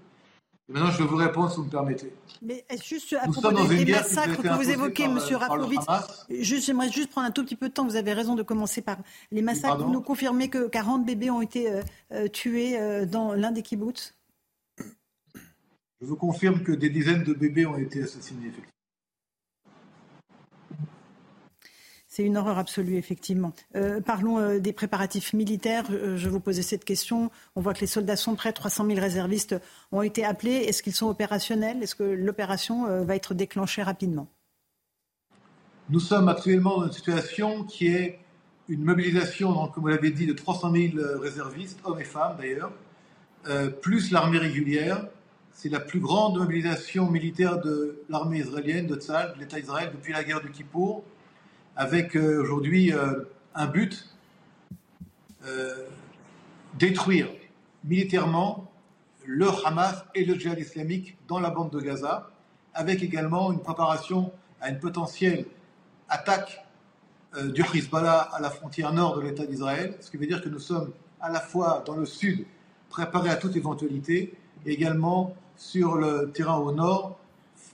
maintenant, 0.70 0.90
je 0.90 0.98
vais 0.98 1.08
vous 1.08 1.16
répondre 1.16 1.50
si 1.50 1.56
vous 1.56 1.64
me 1.64 1.70
permettez. 1.70 2.12
Mais 2.42 2.64
juste 2.84 3.14
à 3.20 3.28
propos 3.28 3.66
des, 3.68 3.92
massacres 3.92 4.42
que 4.42 4.48
vous 4.48 4.70
évoquez, 4.70 5.04
M. 5.04 5.18
Rapovitz, 5.32 5.84
j'aimerais 6.30 6.90
juste 6.90 7.10
prendre 7.10 7.26
un 7.26 7.30
tout 7.30 7.44
petit 7.44 7.56
peu 7.56 7.68
de 7.68 7.74
temps. 7.74 7.84
Vous 7.84 7.96
avez 7.96 8.12
raison 8.12 8.34
de 8.34 8.42
commencer 8.42 8.82
par 8.82 8.98
les 9.30 9.42
massacres. 9.42 9.84
Vous 9.84 9.92
nous 9.92 10.02
confirmez 10.02 10.48
que 10.48 10.68
40 10.68 11.04
bébés 11.04 11.30
ont 11.30 11.42
été 11.42 11.70
euh, 11.70 11.82
euh, 12.12 12.28
tués 12.28 12.78
euh, 12.78 13.06
dans 13.06 13.34
l'un 13.34 13.50
des 13.50 13.62
kibbutz 13.62 14.14
Je 14.78 16.06
vous 16.06 16.16
confirme 16.16 16.62
que 16.62 16.72
des 16.72 16.90
dizaines 16.90 17.24
de 17.24 17.34
bébés 17.34 17.66
ont 17.66 17.76
été 17.76 18.02
assassinés, 18.02 18.48
effectivement. 18.48 18.79
C'est 22.20 22.26
une 22.26 22.36
horreur 22.36 22.58
absolue, 22.58 22.96
effectivement. 22.96 23.54
Euh, 23.76 24.02
parlons 24.02 24.38
euh, 24.38 24.58
des 24.58 24.74
préparatifs 24.74 25.32
militaires. 25.32 25.86
Euh, 25.90 26.18
je 26.18 26.28
vous 26.28 26.38
posais 26.38 26.60
cette 26.60 26.84
question. 26.84 27.30
On 27.56 27.62
voit 27.62 27.72
que 27.72 27.80
les 27.80 27.86
soldats 27.86 28.16
sont 28.16 28.34
prêts. 28.34 28.52
300 28.52 28.84
000 28.88 29.00
réservistes 29.00 29.56
ont 29.90 30.02
été 30.02 30.22
appelés. 30.22 30.52
Est-ce 30.52 30.82
qu'ils 30.82 30.92
sont 30.92 31.08
opérationnels? 31.08 31.82
Est-ce 31.82 31.94
que 31.94 32.02
l'opération 32.02 33.04
va 33.04 33.16
être 33.16 33.32
déclenchée 33.32 33.82
rapidement? 33.82 34.28
Nous 35.88 35.98
sommes 35.98 36.28
actuellement 36.28 36.80
dans 36.80 36.88
une 36.88 36.92
situation 36.92 37.64
qui 37.64 37.86
est 37.86 38.18
une 38.68 38.84
mobilisation, 38.84 39.54
comme 39.68 39.84
vous 39.84 39.88
l'avez 39.88 40.10
dit, 40.10 40.26
de 40.26 40.34
300 40.34 40.72
000 40.72 40.92
réservistes, 41.22 41.78
hommes 41.84 42.00
et 42.00 42.04
femmes 42.04 42.36
d'ailleurs, 42.36 42.72
plus 43.80 44.10
l'armée 44.10 44.36
régulière. 44.36 45.06
C'est 45.54 45.70
la 45.70 45.80
plus 45.80 46.00
grande 46.00 46.36
mobilisation 46.36 47.10
militaire 47.10 47.62
de 47.62 48.02
l'armée 48.10 48.40
israélienne, 48.40 48.86
de 48.86 48.96
Tzal, 48.96 49.32
de 49.36 49.40
l'État 49.40 49.58
d'Israël, 49.58 49.90
depuis 49.90 50.12
la 50.12 50.22
guerre 50.22 50.42
du 50.42 50.50
Kippour, 50.50 51.02
avec 51.80 52.14
euh, 52.14 52.42
aujourd'hui 52.42 52.92
euh, 52.92 53.24
un 53.54 53.66
but 53.66 54.06
détruire 56.74 57.28
militairement 57.84 58.70
le 59.24 59.48
Hamas 59.64 60.04
et 60.14 60.26
le 60.26 60.34
djihad 60.34 60.58
islamique 60.58 61.16
dans 61.26 61.40
la 61.40 61.48
bande 61.48 61.70
de 61.70 61.80
Gaza, 61.80 62.30
avec 62.74 63.02
également 63.02 63.50
une 63.50 63.60
préparation 63.60 64.30
à 64.60 64.68
une 64.68 64.78
potentielle 64.78 65.46
attaque 66.10 66.66
du 67.42 67.62
Hezbollah 67.62 68.28
à 68.34 68.40
la 68.40 68.50
frontière 68.50 68.92
nord 68.92 69.16
de 69.16 69.22
l'État 69.22 69.46
d'Israël, 69.46 69.96
ce 70.00 70.10
qui 70.10 70.18
veut 70.18 70.26
dire 70.26 70.42
que 70.42 70.50
nous 70.50 70.58
sommes 70.58 70.92
à 71.22 71.30
la 71.30 71.40
fois 71.40 71.82
dans 71.86 71.96
le 71.96 72.04
sud 72.04 72.44
préparé 72.90 73.30
à 73.30 73.36
toute 73.36 73.56
éventualité, 73.56 74.34
et 74.66 74.72
également 74.72 75.34
sur 75.56 75.96
le 75.96 76.30
terrain 76.32 76.58
au 76.58 76.72
nord 76.72 77.18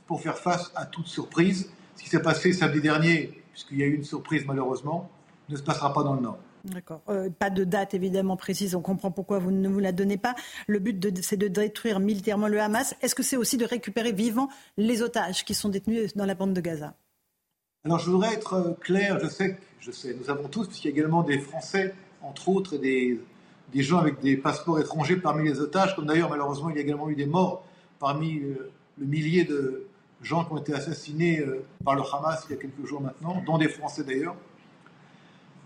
pour 0.07 0.21
faire 0.21 0.39
face 0.39 0.71
à 0.77 0.87
toute 0.87 1.09
surprise. 1.09 1.69
Ce 1.97 2.05
qui 2.05 2.09
s'est 2.09 2.23
passé 2.23 2.53
samedi 2.53 2.81
dernier, 2.81 3.43
puisqu'il 3.57 3.79
y 3.79 3.83
a 3.83 3.87
eu 3.87 3.95
une 3.95 4.05
surprise 4.05 4.45
malheureusement, 4.47 5.11
ne 5.49 5.57
se 5.57 5.63
passera 5.63 5.95
pas 5.95 6.03
dans 6.03 6.13
le 6.13 6.21
nord. 6.21 6.37
D'accord. 6.65 7.01
Euh, 7.09 7.31
pas 7.31 7.49
de 7.49 7.65
date 7.65 7.95
évidemment 7.95 8.37
précise, 8.37 8.75
on 8.75 8.83
comprend 8.83 9.11
pourquoi 9.11 9.39
vous 9.39 9.51
ne 9.51 9.67
vous 9.67 9.79
la 9.79 9.93
donnez 9.93 10.19
pas. 10.19 10.35
Le 10.67 10.79
but, 10.79 11.23
c'est 11.23 11.39
de 11.39 11.49
détruire 11.49 11.99
militairement 11.99 12.49
le 12.49 12.61
Hamas. 12.61 12.95
Est-ce 13.01 13.15
que 13.15 13.23
c'est 13.23 13.39
aussi 13.39 13.57
de 13.57 13.65
récupérer 13.65 14.13
vivants 14.13 14.51
les 14.77 15.01
otages 15.01 15.47
qui 15.47 15.55
sont 15.55 15.71
détenus 15.71 16.15
dans 16.17 16.27
la 16.27 16.35
bande 16.35 16.53
de 16.53 16.61
Gaza? 16.61 16.93
Alors 17.87 17.99
je 17.99 18.11
voudrais 18.11 18.35
être 18.35 18.53
euh, 18.53 18.73
clair, 18.75 19.19
je 19.23 19.29
sais, 19.29 19.59
je 19.81 19.91
sais, 19.91 20.15
nous 20.21 20.29
avons 20.29 20.49
tous, 20.49 20.67
puisqu'il 20.67 20.89
y 20.89 20.91
a 20.91 20.95
également 20.95 21.23
des 21.23 21.39
Français, 21.39 21.95
entre 22.21 22.51
autres, 22.51 22.77
des 22.77 23.19
des 23.73 23.83
gens 23.83 23.99
avec 23.99 24.21
des 24.21 24.37
passeports 24.37 24.79
étrangers 24.79 25.17
parmi 25.17 25.49
les 25.49 25.61
otages, 25.61 25.97
comme 25.97 26.07
d'ailleurs 26.07 26.31
malheureusement 26.31 26.71
il 26.71 26.77
y 26.77 26.79
a 26.79 26.83
également 26.83 27.09
eu 27.09 27.17
des 27.17 27.27
morts 27.27 27.65
parmi 27.99 28.39
euh, 28.39 28.71
le 28.99 29.07
millier 29.07 29.45
de 29.45 29.86
gens 30.23 30.45
qui 30.45 30.53
ont 30.53 30.59
été 30.59 30.75
assassinés 30.75 31.41
euh, 31.41 31.65
par 31.85 31.95
le 31.95 32.03
Hamas 32.03 32.47
il 32.49 32.55
y 32.55 32.59
a 32.59 32.61
quelques 32.61 32.87
jours 32.87 33.01
maintenant, 33.01 33.43
dont 33.47 33.59
des 33.59 33.69
Français 33.69 34.05
d'ailleurs. 34.05 34.37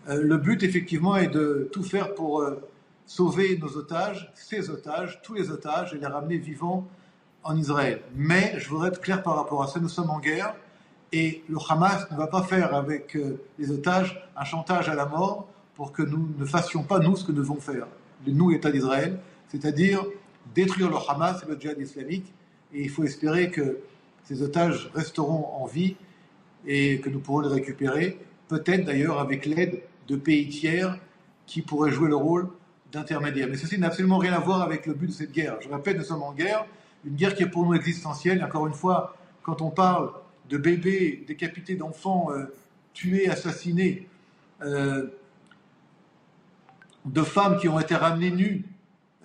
Euh, 0.09 0.23
le 0.23 0.37
but 0.37 0.63
effectivement 0.63 1.17
est 1.17 1.29
de 1.29 1.69
tout 1.73 1.83
faire 1.83 2.15
pour 2.15 2.45
sauver 3.07 3.59
nos 3.59 3.77
otages, 3.77 4.33
ces 4.35 4.71
otages, 4.71 5.21
tous 5.23 5.35
les 5.35 5.51
otages, 5.51 5.95
et 5.95 5.99
les 5.99 6.07
ramener 6.07 6.39
vivants 6.39 6.87
en 7.43 7.57
Israël. 7.57 8.01
Mais 8.15 8.55
je 8.59 8.69
voudrais 8.69 8.89
être 8.89 9.01
clair 9.01 9.23
par 9.23 9.37
rapport 9.37 9.63
à 9.63 9.67
ça, 9.67 9.81
nous 9.81 9.89
sommes 9.89 10.11
en 10.11 10.21
guerre, 10.21 10.55
et 11.13 11.43
le 11.49 11.59
Hamas 11.69 12.09
ne 12.11 12.17
va 12.17 12.29
pas 12.29 12.43
faire 12.43 12.75
avec 12.75 13.19
les 13.59 13.71
otages 13.73 14.23
un 14.37 14.45
chantage 14.45 14.89
à 14.89 14.95
la 14.95 15.07
mort 15.07 15.49
pour 15.75 15.93
que 15.93 16.03
nous 16.03 16.29
ne 16.39 16.45
fassions 16.45 16.85
pas, 16.85 16.99
nous, 17.01 17.17
ce 17.17 17.25
que 17.25 17.33
nous 17.33 17.39
devons 17.39 17.57
faire, 17.57 17.89
nous, 18.27 18.53
État 18.53 18.71
d'Israël, 18.71 19.19
c'est-à-dire 19.49 20.05
détruire 20.55 20.91
le 20.91 20.97
Hamas 21.09 21.43
et 21.43 21.51
le 21.51 21.59
djihad 21.59 21.79
islamique. 21.79 22.33
Et 22.73 22.83
il 22.83 22.91
faut 22.91 23.05
espérer 23.05 23.51
que 23.51 23.79
ces 24.31 24.43
otages 24.43 24.89
resteront 24.95 25.47
en 25.61 25.67
vie 25.67 25.97
et 26.65 27.01
que 27.01 27.11
nous 27.11 27.19
pourrons 27.19 27.41
les 27.41 27.49
récupérer, 27.49 28.17
peut-être 28.47 28.85
d'ailleurs 28.85 29.19
avec 29.19 29.45
l'aide 29.45 29.83
de 30.07 30.15
pays 30.15 30.49
tiers 30.49 30.97
qui 31.47 31.63
pourraient 31.63 31.91
jouer 31.91 32.09
le 32.09 32.15
rôle 32.15 32.49
d'intermédiaire. 32.93 33.49
Mais 33.51 33.57
ceci 33.57 33.77
n'a 33.77 33.89
absolument 33.89 34.19
rien 34.19 34.33
à 34.33 34.39
voir 34.39 34.63
avec 34.63 34.87
le 34.87 34.95
but 34.95 35.09
de 35.09 35.13
cette 35.13 35.33
guerre. 35.33 35.57
Je 35.61 35.69
répète, 35.69 35.99
nous 35.99 36.05
sommes 36.05 36.23
en 36.23 36.33
guerre, 36.33 36.65
une 37.05 37.17
guerre 37.17 37.35
qui 37.35 37.43
est 37.43 37.49
pour 37.49 37.67
nous 37.67 37.75
existentielle. 37.75 38.45
Encore 38.45 38.69
une 38.69 38.73
fois, 38.73 39.17
quand 39.43 39.63
on 39.63 39.71
parle 39.71 40.13
de 40.49 40.59
bébés 40.59 41.25
décapités, 41.27 41.75
d'enfants 41.75 42.31
euh, 42.31 42.45
tués, 42.93 43.29
assassinés, 43.29 44.07
euh, 44.63 45.09
de 47.05 47.23
femmes 47.23 47.59
qui 47.59 47.69
ont 47.69 47.81
été 47.81 47.97
ramenées 47.97 48.31
nues, 48.31 48.65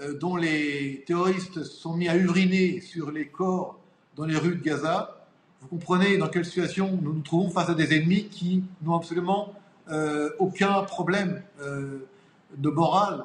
euh, 0.01 0.17
dont 0.17 0.35
les 0.35 1.03
terroristes 1.05 1.63
sont 1.63 1.95
mis 1.95 2.09
à 2.09 2.15
uriner 2.15 2.81
sur 2.81 3.11
les 3.11 3.27
corps 3.27 3.79
dans 4.15 4.25
les 4.25 4.37
rues 4.37 4.55
de 4.55 4.63
Gaza, 4.63 5.17
vous 5.61 5.67
comprenez 5.67 6.17
dans 6.17 6.27
quelle 6.27 6.45
situation 6.45 6.99
nous 7.01 7.13
nous 7.13 7.21
trouvons 7.21 7.49
face 7.49 7.69
à 7.69 7.73
des 7.73 7.95
ennemis 7.95 8.27
qui 8.27 8.63
n'ont 8.83 8.95
absolument 8.95 9.53
euh, 9.89 10.29
aucun 10.39 10.83
problème 10.83 11.41
euh, 11.61 12.05
de 12.57 12.69
morale 12.69 13.23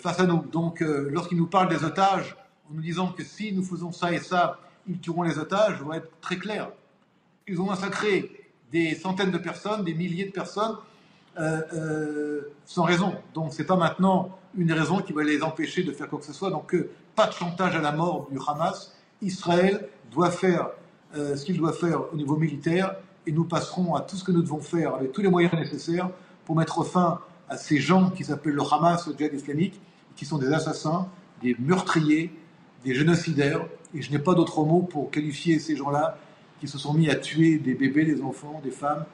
face 0.00 0.20
à 0.20 0.26
nous. 0.26 0.42
Donc 0.50 0.80
lorsqu'ils 0.80 1.36
nous 1.36 1.46
parlent 1.46 1.68
des 1.68 1.84
otages, 1.84 2.34
en 2.70 2.74
nous 2.76 2.80
disant 2.80 3.08
que 3.08 3.22
si 3.22 3.52
nous 3.52 3.62
faisons 3.62 3.92
ça 3.92 4.10
et 4.10 4.18
ça, 4.18 4.58
ils 4.88 4.98
tueront 4.98 5.22
les 5.22 5.38
otages, 5.38 5.74
je 5.76 5.82
voudrais 5.82 5.98
être 5.98 6.10
très 6.22 6.38
clair. 6.38 6.70
Ils 7.46 7.60
ont 7.60 7.66
massacré 7.66 8.30
des 8.72 8.94
centaines 8.94 9.30
de 9.30 9.38
personnes, 9.38 9.84
des 9.84 9.92
milliers 9.92 10.24
de 10.24 10.32
personnes, 10.32 10.76
euh, 11.38 11.60
euh, 11.72 12.40
sans 12.64 12.84
raison. 12.84 13.14
Donc 13.34 13.52
c'est 13.52 13.64
pas 13.64 13.76
maintenant 13.76 14.38
une 14.56 14.72
raison 14.72 15.00
qui 15.00 15.12
va 15.12 15.24
les 15.24 15.42
empêcher 15.42 15.82
de 15.82 15.92
faire 15.92 16.08
quoi 16.08 16.20
que 16.20 16.24
ce 16.24 16.32
soit. 16.32 16.50
Donc 16.50 16.74
euh, 16.74 16.90
pas 17.16 17.26
de 17.26 17.32
chantage 17.32 17.74
à 17.74 17.80
la 17.80 17.92
mort 17.92 18.28
du 18.30 18.38
Hamas. 18.46 18.94
Israël 19.22 19.88
doit 20.10 20.30
faire 20.30 20.70
ce 21.14 21.44
qu'il 21.44 21.56
doit 21.56 21.72
faire 21.72 22.12
au 22.12 22.16
niveau 22.16 22.36
militaire 22.36 22.96
et 23.26 23.32
nous 23.32 23.44
passerons 23.44 23.94
à 23.94 24.00
tout 24.00 24.16
ce 24.16 24.24
que 24.24 24.32
nous 24.32 24.42
devons 24.42 24.60
faire 24.60 24.94
avec 24.94 25.12
tous 25.12 25.22
les 25.22 25.28
moyens 25.28 25.54
nécessaires 25.54 26.10
pour 26.44 26.56
mettre 26.56 26.84
fin 26.84 27.20
à 27.48 27.56
ces 27.56 27.78
gens 27.78 28.10
qui 28.10 28.24
s'appellent 28.24 28.54
le 28.54 28.62
Hamas, 28.62 29.06
le 29.06 29.14
djihad 29.16 29.32
islamique, 29.32 29.80
qui 30.16 30.24
sont 30.24 30.38
des 30.38 30.52
assassins, 30.52 31.08
des 31.42 31.56
meurtriers, 31.58 32.32
des 32.84 32.94
génocidaires. 32.94 33.66
Et 33.94 34.02
je 34.02 34.10
n'ai 34.10 34.18
pas 34.18 34.34
d'autre 34.34 34.62
mot 34.64 34.80
pour 34.80 35.10
qualifier 35.10 35.58
ces 35.58 35.76
gens-là 35.76 36.18
qui 36.60 36.68
se 36.68 36.78
sont 36.78 36.94
mis 36.94 37.10
à 37.10 37.16
tuer 37.16 37.58
des 37.58 37.74
bébés, 37.74 38.04
des 38.04 38.22
enfants, 38.22 38.60
des 38.62 38.70
femmes, 38.70 39.04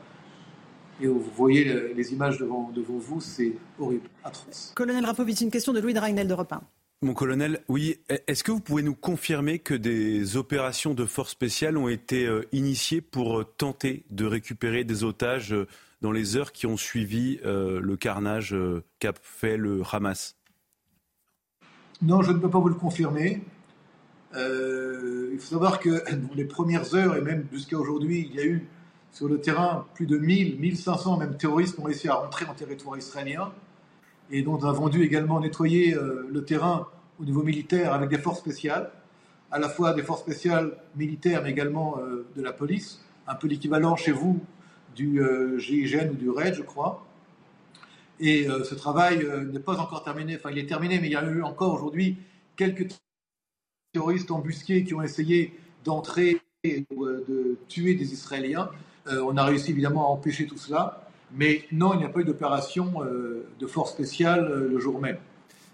et 1.01 1.07
vous 1.07 1.23
voyez 1.35 1.65
les 1.95 2.13
images 2.13 2.39
devant, 2.39 2.71
devant 2.75 2.99
vous, 2.99 3.21
c'est 3.21 3.55
horrible, 3.79 4.09
atroce. 4.23 4.73
Colonel 4.75 5.05
Rapovic, 5.07 5.41
une 5.41 5.51
question 5.51 5.73
de 5.73 5.81
Louis 5.81 5.95
Dragnel 5.95 6.29
de 6.29 6.35
Repin. 6.35 6.61
Mon 7.03 7.15
colonel, 7.15 7.63
oui, 7.69 7.99
est-ce 8.27 8.45
que 8.45 8.53
vous 8.53 8.61
pouvez 8.61 8.83
nous 8.83 8.95
confirmer 8.95 9.59
que 9.59 9.73
des 9.73 10.37
opérations 10.37 10.93
de 10.93 11.07
force 11.07 11.31
spéciale 11.31 11.79
ont 11.79 11.89
été 11.89 12.27
euh, 12.27 12.47
initiées 12.53 13.01
pour 13.01 13.41
euh, 13.41 13.45
tenter 13.45 14.05
de 14.11 14.27
récupérer 14.27 14.85
des 14.85 15.03
otages 15.03 15.55
euh, 15.55 15.67
dans 16.03 16.13
les 16.13 16.37
heures 16.37 16.53
qui 16.53 16.67
ont 16.67 16.77
suivi 16.77 17.41
le 17.43 17.95
carnage 17.97 18.57
qu'a 18.99 19.13
fait 19.23 19.59
le 19.59 19.83
Hamas? 19.93 20.35
Non, 22.01 22.23
je 22.23 22.33
ne 22.33 22.39
peux 22.39 22.49
pas 22.49 22.59
vous 22.59 22.71
le 22.71 22.75
confirmer. 22.75 23.43
il 24.35 25.39
faut 25.39 25.47
savoir 25.47 25.79
que 25.79 25.91
dans 26.15 26.35
les 26.35 26.47
premières 26.47 26.95
heures, 26.95 27.17
et 27.17 27.21
même 27.21 27.47
jusqu'à 27.53 27.77
aujourd'hui, 27.77 28.27
il 28.31 28.35
y 28.35 28.41
a 28.41 28.47
eu 28.47 28.67
sur 29.13 29.29
le 29.29 29.43
terrain, 29.43 29.87
plus 29.95 30.07
de 30.07 30.17
1000, 30.17 30.59
1500 30.59 31.19
même 31.19 31.37
terroristes 31.37 31.79
ont 31.79 31.83
réussi 31.83 32.09
à 32.09 32.15
rentrer 32.15 32.47
en 32.47 32.55
territoire 32.55 32.97
israélien. 32.97 33.53
Et 34.31 34.43
dont 34.43 34.59
nous 34.59 34.67
avons 34.67 34.89
dû 34.89 35.03
également 35.03 35.41
nettoyer 35.41 35.95
euh, 35.95 36.29
le 36.31 36.45
terrain 36.45 36.87
au 37.19 37.25
niveau 37.25 37.43
militaire 37.43 37.93
avec 37.93 38.09
des 38.09 38.19
forces 38.19 38.39
spéciales, 38.39 38.91
à 39.51 39.59
la 39.59 39.69
fois 39.69 39.93
des 39.93 40.03
forces 40.03 40.21
spéciales 40.21 40.77
militaires, 40.97 41.43
mais 41.43 41.51
également 41.51 41.99
euh, 41.99 42.27
de 42.37 42.43
la 42.43 42.53
police, 42.53 43.01
un 43.27 43.35
peu 43.35 43.49
l'équivalent 43.49 43.97
chez 43.97 44.13
vous 44.13 44.41
du 44.95 45.21
euh, 45.21 45.59
GIGN 45.59 46.11
ou 46.11 46.15
du 46.15 46.31
RAID, 46.31 46.55
je 46.55 46.63
crois. 46.63 47.07
Et 48.23 48.49
ce 48.65 48.75
travail 48.75 49.27
n'est 49.51 49.61
pas 49.61 49.79
encore 49.79 50.05
terminé, 50.05 50.37
enfin 50.37 50.51
il 50.51 50.59
est 50.59 50.67
terminé, 50.67 51.01
mais 51.01 51.07
il 51.07 51.13
y 51.13 51.17
a 51.17 51.25
eu 51.25 51.43
encore 51.43 51.73
aujourd'hui 51.73 52.19
quelques 52.55 52.89
terroristes 53.95 54.31
embusqués 54.31 54.85
qui 54.85 54.93
ont 54.93 55.01
essayé 55.01 55.59
d'entrer 55.85 56.43
et 56.63 56.85
de 56.93 57.57
tuer 57.69 57.95
des 57.95 58.13
Israéliens. 58.13 58.69
On 59.07 59.39
a 59.39 59.45
réussi 59.45 59.71
évidemment 59.71 60.05
à 60.05 60.09
empêcher 60.11 60.47
tout 60.47 60.59
cela, 60.59 61.10
mais 61.33 61.65
non, 61.73 61.95
il 61.95 61.99
n'y 61.99 62.05
a 62.05 62.09
pas 62.09 62.21
eu 62.21 62.25
d'opération 62.25 63.05
euh, 63.05 63.47
de 63.59 63.67
force 63.67 63.93
spéciale 63.93 64.45
euh, 64.45 64.69
le 64.69 64.79
jour 64.79 65.01
même. 65.01 65.19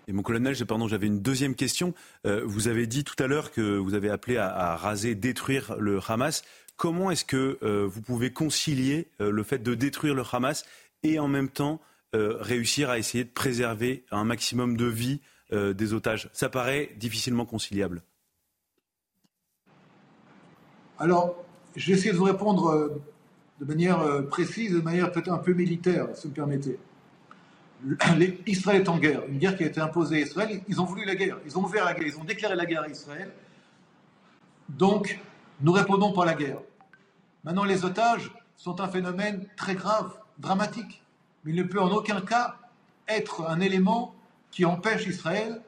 Et 0.08 0.12
mon 0.12 0.22
colonel, 0.22 0.54
pardon, 0.66 0.86
j'avais 0.86 1.08
une 1.08 1.20
deuxième 1.20 1.56
question. 1.56 1.92
vous 2.24 2.68
avez 2.68 2.86
dit 2.86 3.02
tout 3.02 3.20
à 3.20 3.26
l'heure 3.26 3.50
que 3.50 3.76
vous 3.76 3.94
avez 3.94 4.08
appelé 4.08 4.36
à, 4.36 4.76
raser, 4.76 5.16
détruire 5.16 5.74
le 5.80 5.98
Hamas. 6.06 6.44
Comment 6.76 7.10
est-ce 7.10 7.24
que 7.24 7.58
vous 7.86 8.02
pouvez 8.02 8.30
concilier 8.32 9.08
le 9.18 9.42
fait 9.42 9.58
de 9.58 9.74
détruire 9.74 10.14
le 10.14 10.22
Hamas 10.30 10.64
et 11.02 11.18
en 11.18 11.26
même 11.26 11.48
temps 11.48 11.80
réussir 12.12 12.88
à 12.88 12.98
essayer 13.00 13.24
de 13.24 13.30
préserver 13.30 14.04
un 14.12 14.22
maximum 14.22 14.76
de 14.76 14.86
vie 14.86 15.20
des 15.50 15.92
otages? 15.92 16.30
Ça 16.32 16.48
paraît 16.48 16.90
difficilement 16.96 17.44
conciliable. 17.44 18.00
Alors, 21.00 21.34
je 21.74 21.88
vais 21.88 21.98
essayer 21.98 22.12
de 22.12 22.16
vous 22.16 22.24
répondre 22.26 23.00
de 23.60 23.64
manière 23.64 24.00
euh, 24.00 24.22
précise, 24.22 24.72
de 24.72 24.80
manière 24.80 25.10
peut-être 25.10 25.30
un 25.30 25.38
peu 25.38 25.52
militaire, 25.52 26.08
si 26.14 26.24
vous 26.24 26.30
me 26.30 26.34
permettez. 26.34 26.78
Israël 28.46 28.82
est 28.82 28.88
en 28.88 28.98
guerre, 28.98 29.22
une 29.28 29.38
guerre 29.38 29.56
qui 29.56 29.64
a 29.64 29.66
été 29.66 29.80
imposée 29.80 30.16
à 30.16 30.20
Israël. 30.20 30.62
Ils 30.68 30.80
ont 30.80 30.84
voulu 30.84 31.04
la 31.04 31.14
guerre, 31.14 31.38
ils 31.44 31.56
ont 31.58 31.64
ouvert 31.64 31.84
la 31.84 31.94
guerre, 31.94 32.06
ils 32.06 32.18
ont 32.18 32.24
déclaré 32.24 32.56
la 32.56 32.66
guerre 32.66 32.82
à 32.82 32.88
Israël. 32.88 33.32
Donc, 34.68 35.20
nous 35.60 35.72
répondons 35.72 36.12
par 36.12 36.24
la 36.24 36.34
guerre. 36.34 36.58
Maintenant, 37.44 37.64
les 37.64 37.84
otages 37.84 38.32
sont 38.56 38.80
un 38.80 38.88
phénomène 38.88 39.46
très 39.56 39.74
grave, 39.74 40.12
dramatique, 40.38 41.02
mais 41.44 41.52
il 41.52 41.56
ne 41.56 41.62
peut 41.62 41.80
en 41.80 41.90
aucun 41.90 42.20
cas 42.20 42.56
être 43.08 43.46
un 43.46 43.60
élément 43.60 44.14
qui 44.50 44.64
empêche 44.64 45.06
Israël 45.06 45.60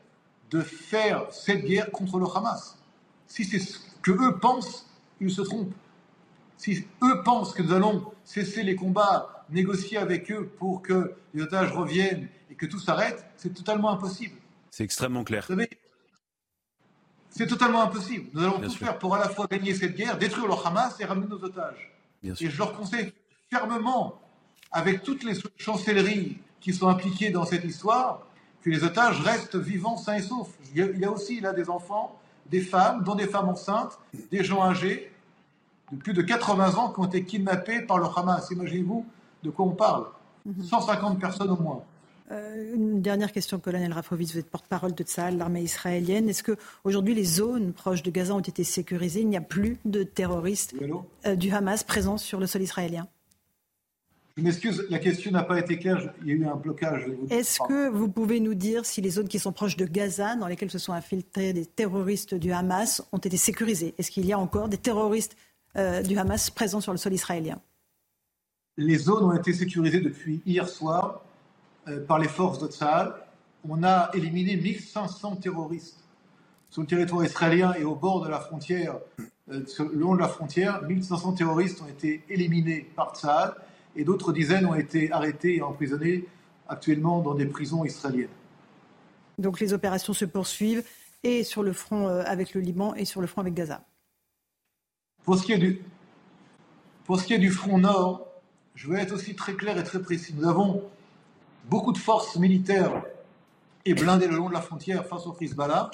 de 0.50 0.60
faire 0.60 1.26
cette 1.30 1.64
guerre 1.64 1.90
contre 1.90 2.18
le 2.18 2.26
Hamas. 2.34 2.78
Si 3.26 3.44
c'est 3.44 3.58
ce 3.58 3.78
que 4.02 4.10
eux 4.10 4.38
pensent, 4.38 4.88
ils 5.20 5.30
se 5.30 5.42
trompent. 5.42 5.74
Si 6.58 6.84
eux 7.02 7.22
pensent 7.24 7.54
que 7.54 7.62
nous 7.62 7.72
allons 7.72 8.12
cesser 8.24 8.64
les 8.64 8.74
combats, 8.74 9.44
négocier 9.48 9.96
avec 9.96 10.30
eux 10.30 10.50
pour 10.58 10.82
que 10.82 11.14
les 11.32 11.42
otages 11.42 11.72
reviennent 11.72 12.28
et 12.50 12.54
que 12.54 12.66
tout 12.66 12.80
s'arrête, 12.80 13.24
c'est 13.36 13.54
totalement 13.54 13.90
impossible. 13.90 14.34
C'est 14.70 14.84
extrêmement 14.84 15.24
clair. 15.24 15.44
Vous 15.48 15.54
savez, 15.54 15.70
c'est 17.30 17.46
totalement 17.46 17.82
impossible. 17.82 18.28
Nous 18.34 18.42
allons 18.42 18.60
tout 18.60 18.70
faire 18.70 18.98
pour 18.98 19.14
à 19.14 19.20
la 19.20 19.28
fois 19.28 19.46
gagner 19.48 19.72
cette 19.72 19.94
guerre, 19.94 20.18
détruire 20.18 20.48
le 20.48 20.54
Hamas 20.66 20.98
et 20.98 21.04
ramener 21.04 21.28
nos 21.28 21.42
otages. 21.42 21.92
Et 22.24 22.50
je 22.50 22.58
leur 22.58 22.76
conseille 22.76 23.12
fermement, 23.48 24.20
avec 24.72 25.04
toutes 25.04 25.22
les 25.22 25.34
chancelleries 25.56 26.38
qui 26.60 26.74
sont 26.74 26.88
impliquées 26.88 27.30
dans 27.30 27.46
cette 27.46 27.64
histoire, 27.64 28.26
que 28.62 28.70
les 28.70 28.82
otages 28.82 29.20
restent 29.20 29.56
vivants, 29.56 29.96
sains 29.96 30.16
et 30.16 30.22
saufs. 30.22 30.50
Il 30.74 30.98
y 30.98 31.04
a 31.04 31.10
aussi 31.10 31.40
là 31.40 31.52
des 31.52 31.70
enfants, 31.70 32.20
des 32.46 32.60
femmes, 32.60 33.04
dont 33.04 33.14
des 33.14 33.28
femmes 33.28 33.48
enceintes, 33.48 33.98
des 34.32 34.42
gens 34.42 34.64
âgés 34.64 35.12
de 35.92 35.96
plus 35.96 36.12
de 36.12 36.22
80 36.22 36.74
ans 36.74 36.92
qui 36.92 37.00
ont 37.00 37.06
été 37.06 37.24
kidnappés 37.24 37.82
par 37.82 37.98
le 37.98 38.06
Hamas. 38.14 38.50
Imaginez-vous 38.50 39.06
de 39.42 39.50
quoi 39.50 39.66
on 39.66 39.70
parle. 39.70 40.06
150 40.62 41.14
mhm. 41.14 41.18
personnes 41.18 41.50
au 41.50 41.56
moins. 41.56 41.82
Euh, 42.30 42.74
une 42.74 43.00
dernière 43.00 43.32
question, 43.32 43.58
colonel 43.58 43.92
Rafovitz, 43.92 44.32
vous 44.32 44.38
êtes 44.38 44.50
porte-parole 44.50 44.94
de 44.94 45.02
Tsahal, 45.02 45.38
l'armée 45.38 45.62
israélienne. 45.62 46.28
Est-ce 46.28 46.42
qu'aujourd'hui 46.42 47.14
les 47.14 47.24
zones 47.24 47.72
proches 47.72 48.02
de 48.02 48.10
Gaza 48.10 48.34
ont 48.34 48.40
été 48.40 48.64
sécurisées? 48.64 49.22
Il 49.22 49.28
n'y 49.28 49.36
a 49.36 49.42
plus 49.42 49.78
de 49.86 50.02
terroristes 50.02 50.74
euh, 51.26 51.36
du 51.36 51.50
Hamas 51.50 51.84
présents 51.84 52.18
sur 52.18 52.38
le 52.38 52.46
sol 52.46 52.62
israélien 52.62 53.06
je 54.38 54.42
m'excuse, 54.44 54.86
la 54.88 55.00
question 55.00 55.32
n'a 55.32 55.42
pas 55.42 55.58
été 55.58 55.78
claire, 55.78 56.14
il 56.22 56.28
y 56.28 56.30
a 56.30 56.34
eu 56.34 56.46
un 56.46 56.54
blocage. 56.54 57.06
Est-ce 57.28 57.58
que 57.66 57.88
vous 57.88 58.08
pouvez 58.08 58.38
nous 58.38 58.54
dire 58.54 58.86
si 58.86 59.00
les 59.00 59.10
zones 59.10 59.26
qui 59.26 59.40
sont 59.40 59.50
proches 59.50 59.76
de 59.76 59.84
Gaza, 59.84 60.36
dans 60.36 60.46
lesquelles 60.46 60.70
se 60.70 60.78
sont 60.78 60.92
infiltrés 60.92 61.52
des 61.52 61.66
terroristes 61.66 62.36
du 62.36 62.52
Hamas, 62.52 63.02
ont 63.10 63.18
été 63.18 63.36
sécurisées? 63.36 63.94
Est-ce 63.98 64.12
qu'il 64.12 64.24
y 64.26 64.32
a 64.32 64.38
encore 64.38 64.68
des 64.68 64.78
terroristes 64.78 65.36
euh, 65.76 66.02
du 66.02 66.16
Hamas 66.18 66.50
présents 66.50 66.80
sur 66.80 66.92
le 66.92 66.98
sol 66.98 67.12
israélien 67.12 67.60
Les 68.76 68.96
zones 68.96 69.24
ont 69.24 69.34
été 69.34 69.52
sécurisées 69.52 70.00
depuis 70.00 70.40
hier 70.46 70.68
soir 70.68 71.22
euh, 71.86 72.04
par 72.04 72.18
les 72.18 72.28
forces 72.28 72.58
de 72.58 72.68
Tzahal. 72.68 73.14
On 73.68 73.82
a 73.84 74.10
éliminé 74.14 74.56
1500 74.56 75.36
terroristes 75.36 76.02
sur 76.70 76.82
le 76.82 76.88
territoire 76.88 77.24
israélien 77.24 77.74
et 77.74 77.84
au 77.84 77.94
bord 77.94 78.24
de 78.24 78.28
la 78.28 78.40
frontière, 78.40 78.96
euh, 79.50 79.62
le 79.78 79.98
long 79.98 80.14
de 80.14 80.20
la 80.20 80.28
frontière. 80.28 80.82
1500 80.82 81.32
terroristes 81.32 81.82
ont 81.82 81.88
été 81.88 82.24
éliminés 82.30 82.88
par 82.96 83.14
Tzahal 83.14 83.54
et 83.94 84.04
d'autres 84.04 84.32
dizaines 84.32 84.64
ont 84.64 84.74
été 84.74 85.12
arrêtés 85.12 85.56
et 85.56 85.62
emprisonnés 85.62 86.24
actuellement 86.66 87.20
dans 87.20 87.34
des 87.34 87.46
prisons 87.46 87.84
israéliennes. 87.84 88.28
Donc 89.38 89.60
les 89.60 89.74
opérations 89.74 90.14
se 90.14 90.24
poursuivent 90.24 90.82
et 91.22 91.44
sur 91.44 91.62
le 91.62 91.72
front 91.72 92.08
avec 92.08 92.54
le 92.54 92.60
Liban 92.60 92.94
et 92.94 93.04
sur 93.04 93.20
le 93.20 93.26
front 93.26 93.40
avec 93.40 93.54
Gaza. 93.54 93.82
Pour 95.28 95.36
ce 95.36 95.44
qui 95.44 95.52
est 97.34 97.38
du, 97.38 97.50
front 97.50 97.76
nord, 97.76 98.26
je 98.74 98.88
veux 98.88 98.96
être 98.96 99.12
aussi 99.12 99.36
très 99.36 99.52
clair 99.52 99.76
et 99.76 99.84
très 99.84 100.00
précis. 100.00 100.34
Nous 100.34 100.48
avons 100.48 100.82
beaucoup 101.66 101.92
de 101.92 101.98
forces 101.98 102.36
militaires 102.36 103.02
et 103.84 103.92
blindées 103.92 104.26
le 104.26 104.36
long 104.36 104.48
de 104.48 104.54
la 104.54 104.62
frontière 104.62 105.04
face 105.04 105.26
au 105.26 105.36
Hezbollah. 105.38 105.90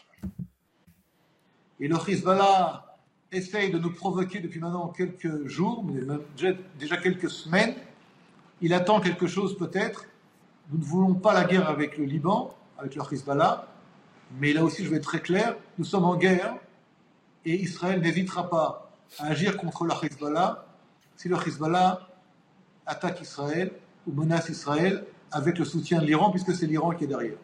Et 1.80 1.88
le 1.88 1.96
Hezbollah 1.96 2.96
essaye 3.32 3.72
de 3.72 3.78
nous 3.80 3.90
provoquer 3.90 4.38
depuis 4.38 4.60
maintenant 4.60 4.86
quelques 4.86 5.48
jours, 5.48 5.84
mais 5.84 6.00
déjà 6.78 6.96
quelques 6.98 7.28
semaines, 7.28 7.74
il 8.60 8.72
attend 8.72 9.00
quelque 9.00 9.26
chose 9.26 9.58
peut-être. 9.58 10.04
Nous 10.70 10.78
ne 10.78 10.84
voulons 10.84 11.14
pas 11.14 11.34
la 11.34 11.42
guerre 11.42 11.68
avec 11.68 11.98
le 11.98 12.04
Liban, 12.04 12.54
avec 12.78 12.94
le 12.94 13.02
Hezbollah, 13.10 13.66
mais 14.38 14.52
là 14.52 14.62
aussi 14.62 14.84
je 14.84 14.90
vais 14.90 14.98
être 14.98 15.02
très 15.02 15.22
clair, 15.22 15.56
nous 15.76 15.84
sommes 15.84 16.04
en 16.04 16.14
guerre 16.14 16.54
et 17.44 17.60
Israël 17.60 18.00
n'hésitera 18.00 18.48
pas 18.48 18.83
à 19.18 19.26
agir 19.26 19.56
contre 19.56 19.84
le 19.84 19.92
Hezbollah 20.02 20.66
si 21.16 21.28
le 21.28 21.36
Hezbollah 21.36 22.08
attaque 22.86 23.20
Israël 23.20 23.72
ou 24.06 24.12
menace 24.12 24.48
Israël 24.48 25.04
avec 25.30 25.58
le 25.58 25.64
soutien 25.64 26.00
de 26.00 26.06
l'Iran, 26.06 26.30
puisque 26.30 26.54
c'est 26.54 26.66
l'Iran 26.66 26.90
qui 26.90 27.04
est 27.04 27.08
derrière. 27.08 27.36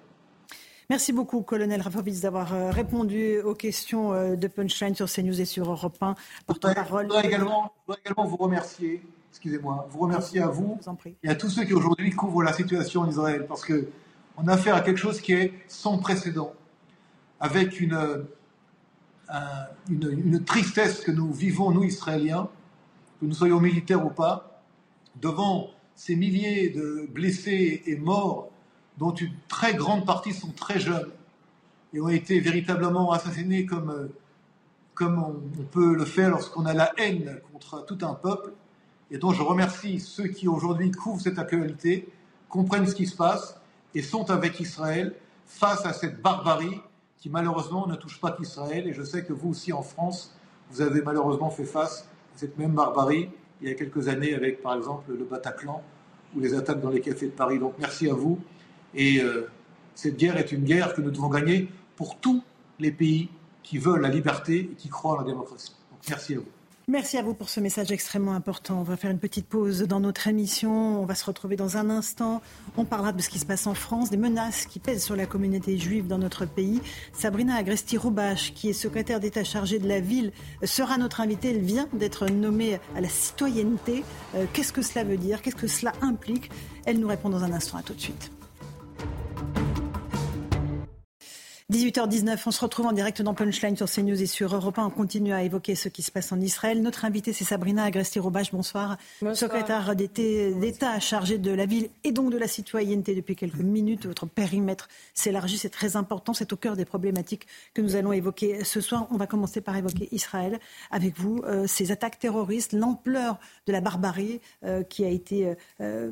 Merci 0.88 1.12
beaucoup, 1.12 1.42
colonel 1.42 1.80
Rafovitz, 1.80 2.20
d'avoir 2.20 2.52
euh, 2.52 2.70
répondu 2.70 3.38
aux 3.40 3.54
questions 3.54 4.12
euh, 4.12 4.34
de 4.34 4.48
Punchline 4.48 4.94
sur 4.94 5.08
CNews 5.08 5.40
et 5.40 5.44
sur 5.44 5.70
Europe 5.70 5.96
1. 6.00 6.14
Porte-parole. 6.46 7.02
Je 7.04 7.12
voudrais 7.12 7.26
également, 7.26 7.72
également 8.04 8.26
vous 8.26 8.36
remercier 8.36 9.02
excusez-moi, 9.30 9.86
vous 9.90 10.00
remercier 10.00 10.40
à 10.40 10.48
vous 10.48 10.78
et 11.22 11.28
à 11.28 11.34
tous 11.34 11.48
ceux 11.48 11.64
qui 11.64 11.72
aujourd'hui 11.72 12.10
couvrent 12.10 12.42
la 12.42 12.52
situation 12.52 13.02
en 13.02 13.08
Israël, 13.08 13.46
parce 13.48 13.64
que 13.64 13.88
on 14.36 14.48
a 14.48 14.54
affaire 14.54 14.74
à 14.74 14.80
quelque 14.80 14.98
chose 14.98 15.20
qui 15.20 15.32
est 15.32 15.52
sans 15.68 15.98
précédent, 15.98 16.52
avec 17.38 17.80
une, 17.80 18.24
une, 19.88 20.10
une, 20.10 20.44
tristesse 20.44 21.00
que 21.00 21.10
nous 21.10 21.32
vivons, 21.32 21.70
nous 21.70 21.84
Israéliens, 21.84 22.48
que 23.20 23.26
nous 23.26 23.34
soyons 23.34 23.60
militaires 23.60 24.04
ou 24.04 24.10
pas, 24.10 24.62
devant 25.20 25.70
ces 25.94 26.16
milliers 26.16 26.70
de 26.70 27.08
blessés 27.12 27.82
et 27.86 27.96
morts, 27.96 28.50
dont 28.98 29.14
une 29.14 29.32
très 29.48 29.74
grande 29.74 30.04
partie 30.04 30.32
sont 30.32 30.50
très 30.50 30.80
jeunes 30.80 31.10
et 31.92 32.00
ont 32.00 32.08
été 32.08 32.40
véritablement 32.40 33.12
assassinés 33.12 33.66
comme, 33.66 34.08
comme 34.94 35.22
on 35.22 35.62
peut 35.64 35.94
le 35.94 36.04
faire 36.04 36.30
lorsqu'on 36.30 36.66
a 36.66 36.74
la 36.74 36.92
haine 36.98 37.40
contre 37.52 37.84
tout 37.84 37.98
un 38.02 38.14
peuple, 38.14 38.52
et 39.10 39.18
donc 39.18 39.34
je 39.34 39.42
remercie 39.42 39.98
ceux 39.98 40.28
qui 40.28 40.46
aujourd'hui 40.46 40.90
couvrent 40.90 41.20
cette 41.20 41.38
actualité, 41.38 42.08
comprennent 42.48 42.86
ce 42.86 42.94
qui 42.94 43.06
se 43.06 43.16
passe 43.16 43.60
et 43.94 44.02
sont 44.02 44.30
avec 44.30 44.60
Israël 44.60 45.14
face 45.46 45.84
à 45.84 45.92
cette 45.92 46.22
barbarie 46.22 46.80
qui 47.20 47.28
malheureusement 47.28 47.86
ne 47.86 47.94
touche 47.94 48.20
pas 48.20 48.32
qu'Israël. 48.32 48.88
Et 48.88 48.92
je 48.92 49.02
sais 49.02 49.24
que 49.24 49.32
vous 49.32 49.50
aussi 49.50 49.72
en 49.72 49.82
France, 49.82 50.34
vous 50.70 50.80
avez 50.80 51.02
malheureusement 51.02 51.50
fait 51.50 51.64
face 51.64 52.08
à 52.34 52.38
cette 52.38 52.58
même 52.58 52.72
barbarie 52.72 53.30
il 53.60 53.68
y 53.68 53.70
a 53.70 53.74
quelques 53.74 54.08
années 54.08 54.34
avec 54.34 54.62
par 54.62 54.74
exemple 54.74 55.12
le 55.12 55.24
Bataclan 55.24 55.82
ou 56.34 56.40
les 56.40 56.54
attaques 56.54 56.80
dans 56.80 56.90
les 56.90 57.00
cafés 57.00 57.26
de 57.26 57.32
Paris. 57.32 57.58
Donc 57.58 57.74
merci 57.78 58.08
à 58.08 58.14
vous. 58.14 58.38
Et 58.94 59.20
euh, 59.20 59.48
cette 59.94 60.16
guerre 60.16 60.38
est 60.38 60.50
une 60.52 60.64
guerre 60.64 60.94
que 60.94 61.02
nous 61.02 61.10
devons 61.10 61.28
gagner 61.28 61.68
pour 61.96 62.18
tous 62.18 62.42
les 62.78 62.90
pays 62.90 63.28
qui 63.62 63.78
veulent 63.78 64.00
la 64.00 64.08
liberté 64.08 64.70
et 64.72 64.74
qui 64.76 64.88
croient 64.88 65.12
en 65.12 65.18
la 65.18 65.24
démocratie. 65.24 65.74
Donc 65.90 66.00
merci 66.08 66.34
à 66.34 66.38
vous. 66.38 66.59
Merci 66.90 67.18
à 67.18 67.22
vous 67.22 67.34
pour 67.34 67.48
ce 67.48 67.60
message 67.60 67.92
extrêmement 67.92 68.32
important. 68.32 68.80
On 68.80 68.82
va 68.82 68.96
faire 68.96 69.12
une 69.12 69.20
petite 69.20 69.46
pause 69.46 69.82
dans 69.82 70.00
notre 70.00 70.26
émission. 70.26 71.00
On 71.00 71.06
va 71.06 71.14
se 71.14 71.24
retrouver 71.24 71.54
dans 71.54 71.76
un 71.76 71.88
instant. 71.88 72.42
On 72.76 72.84
parlera 72.84 73.12
de 73.12 73.22
ce 73.22 73.28
qui 73.28 73.38
se 73.38 73.46
passe 73.46 73.68
en 73.68 73.74
France, 73.74 74.10
des 74.10 74.16
menaces 74.16 74.66
qui 74.66 74.80
pèsent 74.80 75.04
sur 75.04 75.14
la 75.14 75.24
communauté 75.24 75.78
juive 75.78 76.08
dans 76.08 76.18
notre 76.18 76.46
pays. 76.46 76.82
Sabrina 77.12 77.54
Agresti-Roubache, 77.54 78.54
qui 78.54 78.70
est 78.70 78.72
secrétaire 78.72 79.20
d'État 79.20 79.44
chargée 79.44 79.78
de 79.78 79.86
la 79.86 80.00
ville, 80.00 80.32
sera 80.64 80.98
notre 80.98 81.20
invitée. 81.20 81.50
Elle 81.50 81.62
vient 81.62 81.86
d'être 81.92 82.26
nommée 82.26 82.80
à 82.96 83.00
la 83.00 83.08
citoyenneté. 83.08 84.02
Euh, 84.34 84.46
qu'est-ce 84.52 84.72
que 84.72 84.82
cela 84.82 85.04
veut 85.04 85.16
dire? 85.16 85.42
Qu'est-ce 85.42 85.54
que 85.54 85.68
cela 85.68 85.92
implique? 86.02 86.50
Elle 86.86 86.98
nous 86.98 87.06
répond 87.06 87.28
dans 87.28 87.44
un 87.44 87.52
instant. 87.52 87.78
À 87.78 87.82
tout 87.82 87.94
de 87.94 88.00
suite. 88.00 88.32
18h19, 91.70 92.36
on 92.46 92.50
se 92.50 92.60
retrouve 92.62 92.86
en 92.86 92.92
direct 92.92 93.22
dans 93.22 93.32
Punchline 93.32 93.76
sur 93.76 93.88
CNews 93.88 94.20
et 94.20 94.26
sur 94.26 94.52
Europe 94.52 94.76
1. 94.80 94.86
On 94.86 94.90
continue 94.90 95.32
à 95.32 95.44
évoquer 95.44 95.76
ce 95.76 95.88
qui 95.88 96.02
se 96.02 96.10
passe 96.10 96.32
en 96.32 96.40
Israël. 96.40 96.82
Notre 96.82 97.04
invitée, 97.04 97.32
c'est 97.32 97.44
Sabrina 97.44 97.84
Agresti-Roubache. 97.84 98.50
Bonsoir. 98.50 98.96
Bonsoir. 99.22 99.36
Secrétaire 99.36 99.94
d'État 99.94 100.98
chargée 100.98 101.38
de 101.38 101.52
la 101.52 101.66
ville 101.66 101.90
et 102.02 102.10
donc 102.10 102.32
de 102.32 102.38
la 102.38 102.48
citoyenneté 102.48 103.14
depuis 103.14 103.36
quelques 103.36 103.60
minutes. 103.60 104.06
Votre 104.06 104.26
périmètre 104.26 104.88
s'élargit, 105.14 105.58
c'est 105.58 105.70
très 105.70 105.94
important. 105.94 106.34
C'est 106.34 106.52
au 106.52 106.56
cœur 106.56 106.74
des 106.74 106.84
problématiques 106.84 107.46
que 107.72 107.82
nous 107.82 107.94
allons 107.94 108.12
évoquer 108.12 108.64
ce 108.64 108.80
soir. 108.80 109.06
On 109.12 109.16
va 109.16 109.28
commencer 109.28 109.60
par 109.60 109.76
évoquer 109.76 110.08
Israël 110.10 110.58
avec 110.90 111.16
vous. 111.20 111.40
Euh, 111.44 111.68
ces 111.68 111.92
attaques 111.92 112.18
terroristes, 112.18 112.72
l'ampleur 112.72 113.38
de 113.68 113.72
la 113.72 113.80
barbarie 113.80 114.40
euh, 114.64 114.82
qui 114.82 115.04
a 115.04 115.08
été 115.08 115.54
euh, 115.80 116.10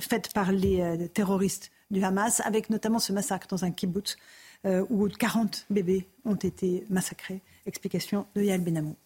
faite 0.00 0.32
par 0.32 0.52
les 0.52 1.08
terroristes 1.12 1.72
du 1.90 2.04
Hamas, 2.04 2.40
avec 2.44 2.70
notamment 2.70 3.00
ce 3.00 3.12
massacre 3.12 3.48
dans 3.48 3.64
un 3.64 3.72
kibbutz 3.72 4.16
euh, 4.66 4.84
où 4.90 5.08
40 5.08 5.66
bébés 5.70 6.08
ont 6.24 6.34
été 6.34 6.84
massacrés. 6.88 7.42
Explication 7.66 8.26
de 8.34 8.42
Yael 8.42 8.62
Benamou. 8.62 8.96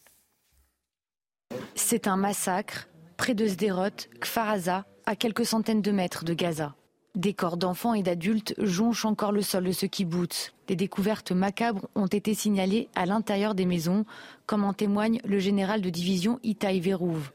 C'est 1.74 2.06
un 2.06 2.16
massacre 2.16 2.88
près 3.16 3.34
de 3.34 3.46
Sderot, 3.46 4.09
Kfaraza, 4.20 4.86
à 5.06 5.16
quelques 5.16 5.46
centaines 5.46 5.82
de 5.82 5.90
mètres 5.90 6.24
de 6.24 6.34
Gaza. 6.34 6.74
Des 7.14 7.32
corps 7.32 7.56
d'enfants 7.56 7.94
et 7.94 8.02
d'adultes 8.02 8.54
jonchent 8.59 9.04
encore 9.04 9.32
le 9.32 9.42
sol 9.42 9.64
de 9.64 9.72
ce 9.72 9.86
kibbutz. 9.86 10.52
Des 10.68 10.76
découvertes 10.76 11.32
macabres 11.32 11.88
ont 11.94 12.06
été 12.06 12.34
signalées 12.34 12.88
à 12.94 13.06
l'intérieur 13.06 13.54
des 13.54 13.66
maisons, 13.66 14.04
comme 14.46 14.64
en 14.64 14.72
témoigne 14.72 15.20
le 15.24 15.38
général 15.38 15.80
de 15.80 15.90
division 15.90 16.38
Itaï 16.42 16.80
Verouv. 16.80 17.32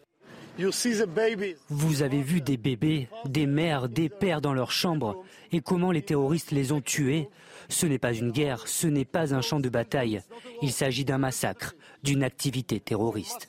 Vous 1.70 2.04
avez 2.04 2.22
vu 2.22 2.41
des 2.41 2.58
bébés, 2.58 3.08
des 3.26 3.47
mères, 3.47 3.89
des 3.89 4.10
pères 4.10 4.41
dans 4.41 4.54
leurs 4.54 4.72
chambres 4.72 5.24
et 5.51 5.62
comment 5.62 5.91
les 5.91 6.04
terroristes 6.04 6.51
les 6.51 6.72
ont 6.72 6.82
tués? 6.82 7.30
Ce 7.70 7.86
n'est 7.86 7.97
pas 7.97 8.14
une 8.14 8.32
guerre, 8.32 8.68
ce 8.68 8.88
n'est 8.88 9.06
pas 9.06 9.34
un 9.34 9.41
champ 9.41 9.60
de 9.60 9.70
bataille. 9.70 10.22
Il 10.62 10.72
s'agit 10.72 11.06
d'un 11.06 11.18
massacre, 11.18 11.76
d'une 12.04 12.24
activité 12.24 12.80
terroriste. 12.80 13.47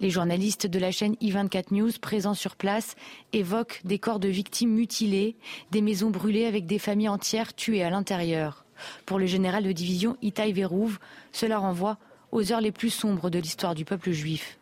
Les 0.00 0.10
journalistes 0.10 0.66
de 0.66 0.78
la 0.78 0.90
chaîne 0.90 1.14
i24 1.22 1.64
News 1.70 1.92
présents 2.00 2.34
sur 2.34 2.56
place 2.56 2.96
évoquent 3.32 3.80
des 3.84 3.98
corps 3.98 4.20
de 4.20 4.28
victimes 4.28 4.74
mutilés, 4.74 5.36
des 5.70 5.80
maisons 5.80 6.10
brûlées 6.10 6.46
avec 6.46 6.66
des 6.66 6.78
familles 6.78 7.08
entières 7.08 7.54
tuées 7.54 7.82
à 7.82 7.90
l'intérieur. 7.90 8.64
Pour 9.06 9.18
le 9.18 9.26
général 9.26 9.64
de 9.64 9.72
division 9.72 10.16
Itaï 10.20 10.52
Verouv, 10.52 10.98
cela 11.32 11.58
renvoie 11.58 11.98
aux 12.36 12.52
heures 12.52 12.60
les 12.60 12.70
plus 12.70 12.90
sombres 12.90 13.30
de 13.30 13.38
l'histoire 13.38 13.74
du 13.74 13.86
peuple 13.86 14.10
juif. 14.10 14.58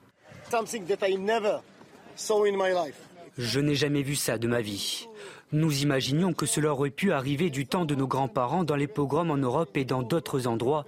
Je 3.36 3.58
n'ai 3.58 3.74
jamais 3.74 4.02
vu 4.02 4.14
ça 4.14 4.38
de 4.38 4.46
ma 4.46 4.60
vie. 4.60 5.08
Nous 5.50 5.82
imaginions 5.82 6.32
que 6.32 6.46
cela 6.46 6.72
aurait 6.72 6.90
pu 6.90 7.12
arriver 7.12 7.50
du 7.50 7.66
temps 7.66 7.84
de 7.84 7.96
nos 7.96 8.06
grands-parents 8.06 8.62
dans 8.62 8.76
les 8.76 8.86
pogroms 8.86 9.30
en 9.30 9.36
Europe 9.36 9.76
et 9.76 9.84
dans 9.84 10.02
d'autres 10.02 10.46
endroits. 10.46 10.84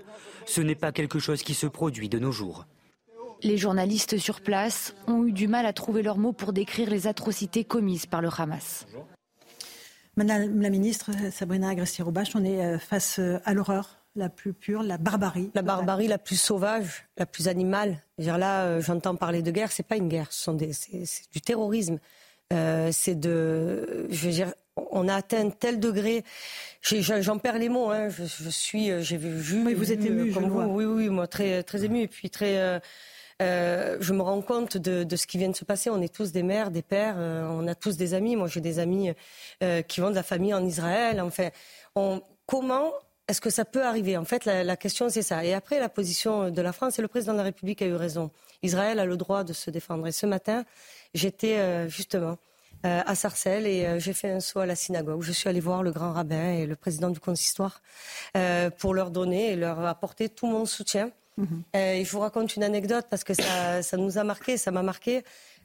Ce 0.47 0.61
n'est 0.61 0.77
pas 0.77 0.93
quelque 0.93 1.19
chose 1.19 1.43
qui 1.43 1.55
se 1.55 1.67
produit 1.67 2.09
de 2.09 2.21
nos 2.21 2.31
jours. 2.31 2.67
Les 3.43 3.57
journalistes 3.57 4.17
sur 4.19 4.41
place 4.41 4.95
ont 5.09 5.25
eu 5.25 5.33
du 5.33 5.49
mal 5.49 5.67
à 5.67 5.73
trouver 5.73 6.03
leurs 6.03 6.19
mots 6.19 6.33
pour 6.33 6.53
décrire 6.53 6.89
les 6.89 7.09
atrocités 7.09 7.65
commises 7.65 8.07
par 8.07 8.23
le 8.23 8.29
Hamas. 8.37 8.87
Madame 10.17 10.63
la 10.63 10.71
ministre 10.71 11.11
Sabrina 11.33 11.69
Agresti-Roubache, 11.71 12.37
on 12.37 12.45
est 12.45 12.65
euh, 12.65 12.79
face 12.79 13.19
euh, 13.19 13.39
à 13.45 13.53
l'horreur 13.53 14.06
la 14.17 14.29
plus 14.29 14.53
pure, 14.53 14.83
la 14.83 14.99
barbarie. 14.99 15.51
La 15.55 15.63
barbarie 15.63 16.09
la 16.09 16.19
plus 16.19 16.41
sauvage, 16.41 17.07
la 17.17 17.27
plus 17.27 17.49
animale. 17.49 18.03
Là, 18.19 18.65
euh, 18.65 18.81
j'entends 18.81 19.17
parler 19.17 19.43
de 19.43 19.51
guerre, 19.51 19.71
c'est 19.71 19.87
pas 19.87 19.97
une 19.97 20.09
guerre, 20.09 20.29
c'est 20.31 21.31
du 21.33 21.41
terrorisme. 21.41 21.99
c'est 22.51 23.19
de, 23.19 24.07
je 24.11 24.27
veux 24.27 24.33
dire, 24.33 24.53
on 24.91 25.09
a 25.09 25.15
atteint 25.15 25.51
tel 25.51 25.81
degré. 25.81 26.25
J'en 26.83 27.39
perds 27.39 27.59
les 27.59 27.69
mots. 27.69 27.91
Hein. 27.91 28.09
Je, 28.09 28.51
suis, 28.51 28.91
j'ai 29.03 29.17
vu. 29.17 29.65
Oui, 29.65 29.75
vous 29.75 29.93
êtes 29.93 30.05
ému, 30.05 30.33
comme 30.33 30.49
vous. 30.49 30.61
Oui, 30.61 30.85
oui, 30.85 31.09
moi 31.09 31.27
très, 31.27 31.63
très 31.63 31.85
ému 31.85 32.03
et 32.03 32.09
puis 32.09 32.31
très. 32.31 32.81
Euh, 33.43 33.99
je 34.01 34.15
me 34.15 34.23
rends 34.23 34.41
compte 34.41 34.79
de, 34.79 35.17
ce 35.17 35.27
qui 35.27 35.39
vient 35.39 35.51
de 35.51 35.57
se 35.57 35.65
passer. 35.65 35.91
On 35.91 36.01
est 36.01 36.13
tous 36.13 36.33
des 36.33 36.43
mères, 36.43 36.71
des 36.71 36.83
pères, 36.83 37.17
euh, 37.19 37.47
on 37.51 37.67
a 37.67 37.75
tous 37.75 37.97
des 37.97 38.15
amis. 38.15 38.37
Moi, 38.37 38.49
j'ai 38.49 38.61
des 38.61 38.79
amis 38.79 39.13
euh, 39.63 39.83
qui 39.83 40.01
vont 40.01 40.11
de 40.11 40.15
la 40.15 40.23
famille 40.23 40.55
en 40.55 40.65
Israël. 40.65 41.21
Enfin, 41.21 41.51
comment 42.47 42.93
est-ce 43.29 43.41
que 43.41 43.51
ça 43.51 43.65
peut 43.65 43.85
arriver? 43.85 44.17
En 44.17 44.25
fait, 44.25 44.45
la, 44.45 44.77
question, 44.77 45.09
c'est 45.09 45.23
ça. 45.23 45.45
Et 45.45 45.53
après, 45.53 45.81
la 45.81 45.89
position 45.89 46.51
de 46.51 46.63
la 46.63 46.73
France, 46.73 46.99
et 46.99 47.03
le 47.03 47.09
président 47.09 47.33
de 47.33 47.39
la 47.39 47.45
République 47.45 47.83
a 47.83 47.87
eu 47.87 47.95
raison. 47.95 48.31
Israël 48.63 48.99
a 48.99 49.05
le 49.05 49.17
droit 49.17 49.45
de 49.45 49.53
se 49.53 49.71
défendre. 49.71 50.07
Et 50.07 50.13
ce 50.13 50.27
matin, 50.27 50.65
j'étais 51.15 51.89
justement 51.89 52.39
à 52.83 53.15
Sarcelles 53.15 53.67
et 53.67 53.99
j'ai 53.99 54.13
fait 54.13 54.31
un 54.31 54.41
saut 54.41 54.61
à 54.61 54.67
la 54.67 54.77
synagogue. 54.77 55.23
Je 55.23 55.33
suis 55.33 55.49
allée 55.49 55.61
voir 55.61 55.83
le 55.83 55.91
grand 55.91 56.13
rabbin 56.13 56.53
et 56.53 56.67
le 56.67 56.77
président 56.77 57.11
du 57.11 57.19
consistoire 57.19 57.83
pour 58.79 58.95
leur 58.95 59.11
donner 59.11 59.53
et 59.53 59.57
leur 59.57 59.85
apporter 59.85 60.29
tout 60.29 60.47
mon 60.47 60.65
soutien. 60.65 61.11
Mhm. 61.37 61.63
Euh, 61.75 62.05
je 62.05 62.11
vous 62.11 62.21
raconte 62.21 62.57
une 62.57 62.63
anecdote 62.63 63.07
parce 63.11 63.23
que 63.23 63.35
ça, 63.35 63.83
ça 63.83 63.97
nous 63.99 64.17
a 64.17 64.25
marqué, 64.25 64.57
ça 64.57 64.71
m'a 64.71 64.83
marqué. 64.83 65.23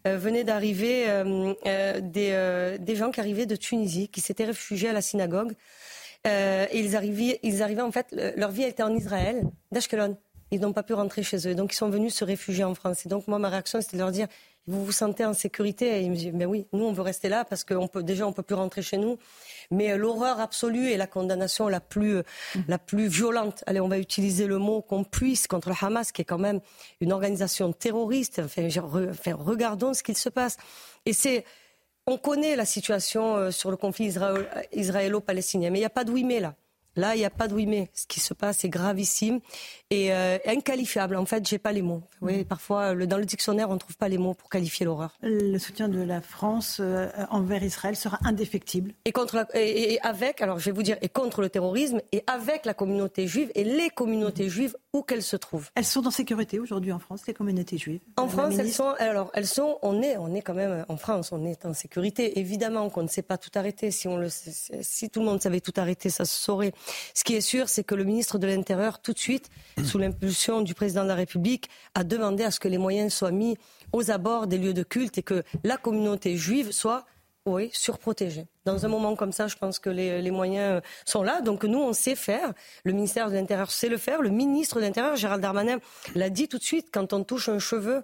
Euh, 0.07 0.17
venait 0.17 0.43
d'arriver 0.43 1.07
euh, 1.07 1.53
euh, 1.67 1.99
des, 2.01 2.77
des, 2.83 2.95
gens 2.95 3.11
qui 3.11 3.19
arrivaient 3.19 3.45
de 3.45 3.55
Tunisie, 3.55 4.07
qui 4.07 4.19
s'étaient 4.19 4.45
réfugiés 4.45 4.89
à 4.89 4.93
la 4.93 5.01
synagogue. 5.01 5.53
Et 6.25 6.79
ils 6.79 6.95
arrivaient, 6.95 7.39
ils 7.43 7.63
arrivaient 7.63 7.81
en 7.81 7.91
fait, 7.91 8.15
leur 8.37 8.51
vie 8.51 8.63
était 8.63 8.83
en 8.83 8.93
Israël, 8.95 9.43
d'Ashkelon. 9.71 10.17
Ils 10.53 10.59
n'ont 10.59 10.73
pas 10.73 10.83
pu 10.83 10.93
rentrer 10.93 11.23
chez 11.23 11.47
eux. 11.47 11.55
Donc 11.55 11.71
ils 11.71 11.77
sont 11.77 11.89
venus 11.89 12.13
se 12.13 12.25
réfugier 12.25 12.65
en 12.65 12.75
France. 12.75 13.05
Et 13.05 13.09
donc 13.09 13.25
moi, 13.27 13.39
ma 13.39 13.47
réaction, 13.47 13.79
c'était 13.79 13.95
de 13.95 14.01
leur 14.01 14.11
dire, 14.11 14.27
vous 14.67 14.85
vous 14.85 14.91
sentez 14.91 15.25
en 15.25 15.33
sécurité? 15.33 15.97
Et 15.97 16.01
ils 16.01 16.11
me 16.11 16.15
disent, 16.15 16.33
mais 16.33 16.45
oui, 16.45 16.67
nous, 16.73 16.85
on 16.85 16.91
veut 16.91 17.01
rester 17.01 17.29
là 17.29 17.45
parce 17.45 17.63
que 17.63 17.73
peut, 17.87 18.03
déjà, 18.03 18.27
on 18.27 18.33
peut 18.33 18.43
plus 18.43 18.55
rentrer 18.55 18.81
chez 18.81 18.97
nous. 18.97 19.17
Mais 19.71 19.91
euh, 19.91 19.97
l'horreur 19.97 20.39
absolue 20.39 20.89
et 20.89 20.97
la 20.97 21.07
condamnation 21.07 21.67
la 21.67 21.79
plus, 21.79 22.17
euh, 22.17 22.23
la 22.67 22.77
plus 22.77 23.07
violente, 23.07 23.63
allez, 23.65 23.79
on 23.79 23.87
va 23.87 23.97
utiliser 23.97 24.45
le 24.45 24.57
mot 24.57 24.81
qu'on 24.81 25.03
puisse 25.03 25.47
contre 25.47 25.69
le 25.69 25.75
Hamas, 25.79 26.11
qui 26.11 26.21
est 26.21 26.25
quand 26.25 26.37
même 26.37 26.59
une 26.99 27.13
organisation 27.13 27.71
terroriste. 27.71 28.41
Enfin, 28.43 28.67
enfin 28.67 29.35
regardons 29.39 29.93
ce 29.93 30.03
qu'il 30.03 30.17
se 30.17 30.29
passe. 30.29 30.57
Et 31.05 31.13
c'est, 31.13 31.45
on 32.07 32.17
connaît 32.17 32.55
la 32.55 32.65
situation 32.65 33.35
euh, 33.35 33.51
sur 33.51 33.71
le 33.71 33.77
conflit 33.77 34.13
israélo-palestinien, 34.73 35.69
mais 35.69 35.79
il 35.79 35.81
n'y 35.81 35.85
a 35.85 35.89
pas 35.89 36.03
de 36.03 36.11
oui 36.11 36.23
mais 36.23 36.39
là. 36.39 36.55
Là, 36.97 37.15
il 37.15 37.19
n'y 37.19 37.25
a 37.25 37.29
pas 37.29 37.47
de 37.47 37.53
oui 37.53 37.65
mais. 37.65 37.89
Ce 37.93 38.05
qui 38.05 38.19
se 38.19 38.33
passe 38.33 38.65
est 38.65 38.69
gravissime 38.69 39.39
et 39.89 40.13
euh, 40.13 40.37
inqualifiable. 40.45 41.15
En 41.15 41.25
fait, 41.25 41.47
j'ai 41.47 41.57
pas 41.57 41.71
les 41.71 41.81
mots. 41.81 42.03
Oui, 42.21 42.43
parfois, 42.43 42.93
le, 42.93 43.07
dans 43.07 43.17
le 43.17 43.25
dictionnaire, 43.25 43.69
on 43.69 43.75
ne 43.75 43.79
trouve 43.79 43.95
pas 43.95 44.09
les 44.09 44.17
mots 44.17 44.33
pour 44.33 44.49
qualifier 44.49 44.85
l'horreur. 44.85 45.15
Le 45.21 45.57
soutien 45.57 45.87
de 45.87 46.01
la 46.01 46.21
France 46.21 46.79
euh, 46.81 47.07
envers 47.29 47.63
Israël 47.63 47.95
sera 47.95 48.19
indéfectible. 48.25 48.93
Et 49.05 49.13
contre 49.13 49.47
et, 49.53 50.01
avec, 50.01 50.41
alors 50.41 50.59
je 50.59 50.65
vais 50.65 50.71
vous 50.71 50.83
dire, 50.83 50.97
et 51.01 51.07
contre 51.07 51.41
le 51.41 51.49
terrorisme 51.49 52.01
et 52.11 52.23
avec 52.27 52.65
la 52.65 52.73
communauté 52.73 53.25
juive 53.25 53.51
et 53.55 53.63
les 53.63 53.89
communautés 53.89 54.49
juives 54.49 54.75
où 54.93 55.03
qu'elles 55.03 55.23
se 55.23 55.37
trouvent. 55.37 55.69
Elles 55.75 55.85
sont 55.85 56.05
en 56.05 56.11
sécurité 56.11 56.59
aujourd'hui 56.59 56.91
en 56.91 56.99
France, 56.99 57.21
les 57.25 57.33
communautés 57.33 57.77
juives. 57.77 58.01
En 58.17 58.27
France, 58.27 58.55
elles 58.59 58.71
sont. 58.71 58.93
Alors, 58.99 59.31
elles 59.33 59.47
sont. 59.47 59.77
On 59.81 60.01
est, 60.01 60.17
on 60.17 60.33
est 60.35 60.41
quand 60.41 60.53
même 60.53 60.85
en 60.89 60.97
France. 60.97 61.31
On 61.31 61.45
est 61.45 61.65
en 61.65 61.73
sécurité. 61.73 62.39
Évidemment 62.39 62.89
qu'on 62.89 63.03
ne 63.03 63.07
sait 63.07 63.21
pas 63.21 63.37
tout 63.37 63.51
arrêter. 63.55 63.91
Si 63.91 64.07
on 64.07 64.17
le, 64.17 64.27
si 64.29 65.09
tout 65.09 65.21
le 65.21 65.25
monde 65.25 65.41
savait 65.41 65.61
tout 65.61 65.73
arrêter, 65.77 66.09
ça 66.09 66.25
se 66.25 66.37
saurait. 66.37 66.73
Ce 67.13 67.23
qui 67.23 67.35
est 67.35 67.41
sûr, 67.41 67.69
c'est 67.69 67.83
que 67.83 67.95
le 67.95 68.03
ministre 68.03 68.37
de 68.37 68.47
l'Intérieur, 68.47 69.01
tout 69.01 69.13
de 69.13 69.19
suite, 69.19 69.49
sous 69.83 69.97
l'impulsion 69.97 70.61
du 70.61 70.73
président 70.73 71.03
de 71.03 71.07
la 71.07 71.15
République, 71.15 71.69
a 71.95 72.03
demandé 72.03 72.43
à 72.43 72.51
ce 72.51 72.59
que 72.59 72.67
les 72.67 72.77
moyens 72.77 73.13
soient 73.13 73.31
mis 73.31 73.57
aux 73.93 74.11
abords 74.11 74.47
des 74.47 74.57
lieux 74.57 74.73
de 74.73 74.83
culte 74.83 75.17
et 75.17 75.23
que 75.23 75.43
la 75.63 75.77
communauté 75.77 76.35
juive 76.35 76.71
soit 76.71 77.05
oui, 77.47 77.71
surprotégée. 77.73 78.45
Dans 78.65 78.85
un 78.85 78.89
moment 78.89 79.15
comme 79.15 79.31
ça, 79.31 79.47
je 79.47 79.55
pense 79.55 79.79
que 79.79 79.89
les, 79.89 80.29
moyens 80.29 80.81
sont 81.05 81.23
là. 81.23 81.41
Donc 81.41 81.63
nous, 81.63 81.79
on 81.79 81.93
sait 81.93 82.15
faire. 82.15 82.53
Le 82.83 82.93
ministère 82.93 83.29
de 83.29 83.35
l'Intérieur 83.35 83.71
sait 83.71 83.89
le 83.89 83.97
faire. 83.97 84.21
Le 84.21 84.29
ministre 84.29 84.75
de 84.75 84.81
l'Intérieur, 84.81 85.15
Gérald 85.15 85.41
Darmanin, 85.41 85.79
l'a 86.13 86.29
dit 86.29 86.47
tout 86.47 86.59
de 86.59 86.63
suite. 86.63 86.89
Quand 86.91 87.13
on 87.13 87.23
touche 87.23 87.49
un 87.49 87.57
cheveu 87.57 88.03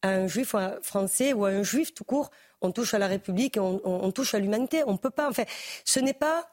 à 0.00 0.10
un 0.10 0.26
juif 0.26 0.54
français 0.82 1.34
ou 1.34 1.44
à 1.44 1.50
un 1.50 1.62
juif 1.62 1.92
tout 1.92 2.04
court, 2.04 2.30
on 2.62 2.72
touche 2.72 2.94
à 2.94 2.98
la 2.98 3.08
République 3.08 3.58
et 3.58 3.60
on, 3.60 3.80
on 3.84 4.10
touche 4.10 4.32
à 4.32 4.38
l'humanité. 4.38 4.82
On 4.86 4.92
ne 4.92 4.98
peut 4.98 5.10
pas. 5.10 5.28
Enfin, 5.28 5.44
ce 5.84 6.00
n'est 6.00 6.14
pas 6.14 6.48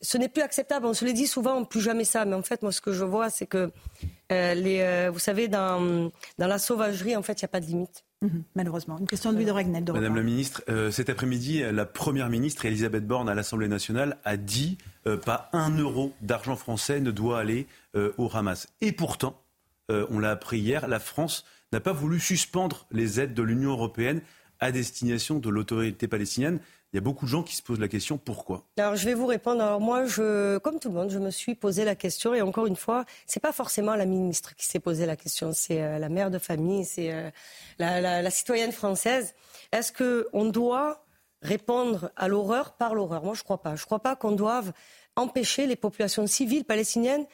ce 0.00 0.18
n'est 0.18 0.28
plus 0.28 0.42
acceptable. 0.42 0.86
On 0.86 0.94
se 0.94 1.04
le 1.04 1.12
dit 1.12 1.26
souvent, 1.26 1.64
plus 1.64 1.80
jamais 1.80 2.04
ça. 2.04 2.24
Mais 2.24 2.34
en 2.34 2.42
fait, 2.42 2.62
moi, 2.62 2.72
ce 2.72 2.80
que 2.80 2.92
je 2.92 3.04
vois, 3.04 3.30
c'est 3.30 3.46
que, 3.46 3.70
euh, 4.32 4.54
les, 4.54 4.80
euh, 4.80 5.10
vous 5.12 5.18
savez, 5.18 5.48
dans, 5.48 6.10
dans 6.38 6.46
la 6.46 6.58
sauvagerie, 6.58 7.16
en 7.16 7.22
fait, 7.22 7.40
il 7.40 7.44
n'y 7.44 7.46
a 7.46 7.48
pas 7.48 7.60
de 7.60 7.66
limite. 7.66 8.04
Mhm, 8.22 8.42
malheureusement. 8.54 8.98
Une 8.98 9.06
question 9.06 9.32
de 9.32 9.36
Louis 9.36 9.46
de 9.46 9.50
Ragnel. 9.50 9.84
Madame 9.92 10.16
la 10.16 10.22
ministre, 10.22 10.62
euh, 10.68 10.90
cet 10.90 11.08
après-midi, 11.08 11.62
la 11.72 11.86
première 11.86 12.28
ministre, 12.28 12.66
Elisabeth 12.66 13.06
Borne, 13.06 13.28
à 13.28 13.34
l'Assemblée 13.34 13.68
nationale, 13.68 14.18
a 14.24 14.36
dit 14.36 14.78
pas 15.24 15.48
un 15.52 15.70
euro 15.78 16.12
d'argent 16.20 16.56
français 16.56 17.00
ne 17.00 17.10
doit 17.10 17.40
aller 17.40 17.66
au 17.94 18.30
Hamas. 18.32 18.68
Et 18.82 18.92
pourtant, 18.92 19.42
on 19.88 20.18
l'a 20.18 20.30
appris 20.32 20.58
hier, 20.58 20.86
la 20.86 21.00
France 21.00 21.46
n'a 21.72 21.80
pas 21.80 21.92
voulu 21.92 22.20
suspendre 22.20 22.86
les 22.90 23.20
aides 23.20 23.32
de 23.32 23.42
l'Union 23.42 23.70
européenne 23.70 24.20
à 24.60 24.72
destination 24.72 25.38
de 25.38 25.48
l'autorité 25.48 26.06
palestinienne. 26.06 26.60
Il 26.92 26.96
y 26.96 26.98
a 26.98 27.02
beaucoup 27.02 27.24
de 27.24 27.30
gens 27.30 27.44
qui 27.44 27.54
se 27.54 27.62
posent 27.62 27.78
la 27.78 27.86
question 27.86 28.18
pourquoi? 28.18 28.64
Alors 28.76 28.96
je 28.96 29.04
vais 29.04 29.14
vous 29.14 29.26
répondre. 29.26 29.62
Alors 29.62 29.80
moi, 29.80 30.06
je, 30.06 30.58
comme 30.58 30.80
tout 30.80 30.88
le 30.88 30.94
monde, 30.94 31.10
je 31.10 31.20
me 31.20 31.30
suis 31.30 31.54
posé 31.54 31.84
la 31.84 31.94
question 31.94 32.34
et 32.34 32.42
encore 32.42 32.66
une 32.66 32.74
fois, 32.74 33.04
c'est 33.26 33.38
pas 33.38 33.52
forcément 33.52 33.94
la 33.94 34.06
ministre 34.06 34.56
qui 34.56 34.66
s'est 34.66 34.80
posé 34.80 35.06
la 35.06 35.14
question, 35.14 35.52
c'est 35.52 35.82
euh, 35.82 35.98
la 35.98 36.08
mère 36.08 36.32
de 36.32 36.38
famille, 36.38 36.84
c'est 36.84 37.12
euh, 37.12 37.30
la, 37.78 38.30
citoyenne 38.30 38.72
française. 38.72 39.34
Est-ce 39.70 39.92
que 39.92 40.28
on 40.32 40.46
doit 40.46 41.04
répondre 41.42 42.10
à 42.16 42.26
l'horreur 42.26 42.72
par 42.72 42.96
l'horreur? 42.96 43.22
Moi, 43.22 43.34
je 43.34 43.44
crois 43.44 43.62
pas. 43.62 43.76
Je 43.76 43.84
crois 43.84 44.00
pas 44.00 44.16
qu'on 44.16 44.32
doive 44.32 44.72
empêcher 45.14 45.66
les 45.66 45.76
populations 45.76 46.26
civiles 46.26 46.64
palestiniennes. 46.64 47.26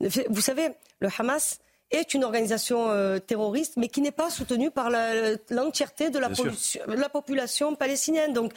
Vous 0.00 0.40
savez, 0.40 0.68
le 1.00 1.08
Hamas 1.18 1.58
est 1.92 2.14
une 2.14 2.24
organisation 2.24 2.88
euh, 2.90 3.18
terroriste, 3.18 3.76
mais 3.76 3.88
qui 3.88 4.00
n'est 4.00 4.10
pas 4.10 4.30
soutenue 4.30 4.70
par 4.70 4.90
l'entièreté 5.50 6.10
de 6.10 6.18
la, 6.18 6.30
la 6.86 7.08
population 7.08 7.74
palestinienne. 7.74 8.32
Donc 8.32 8.52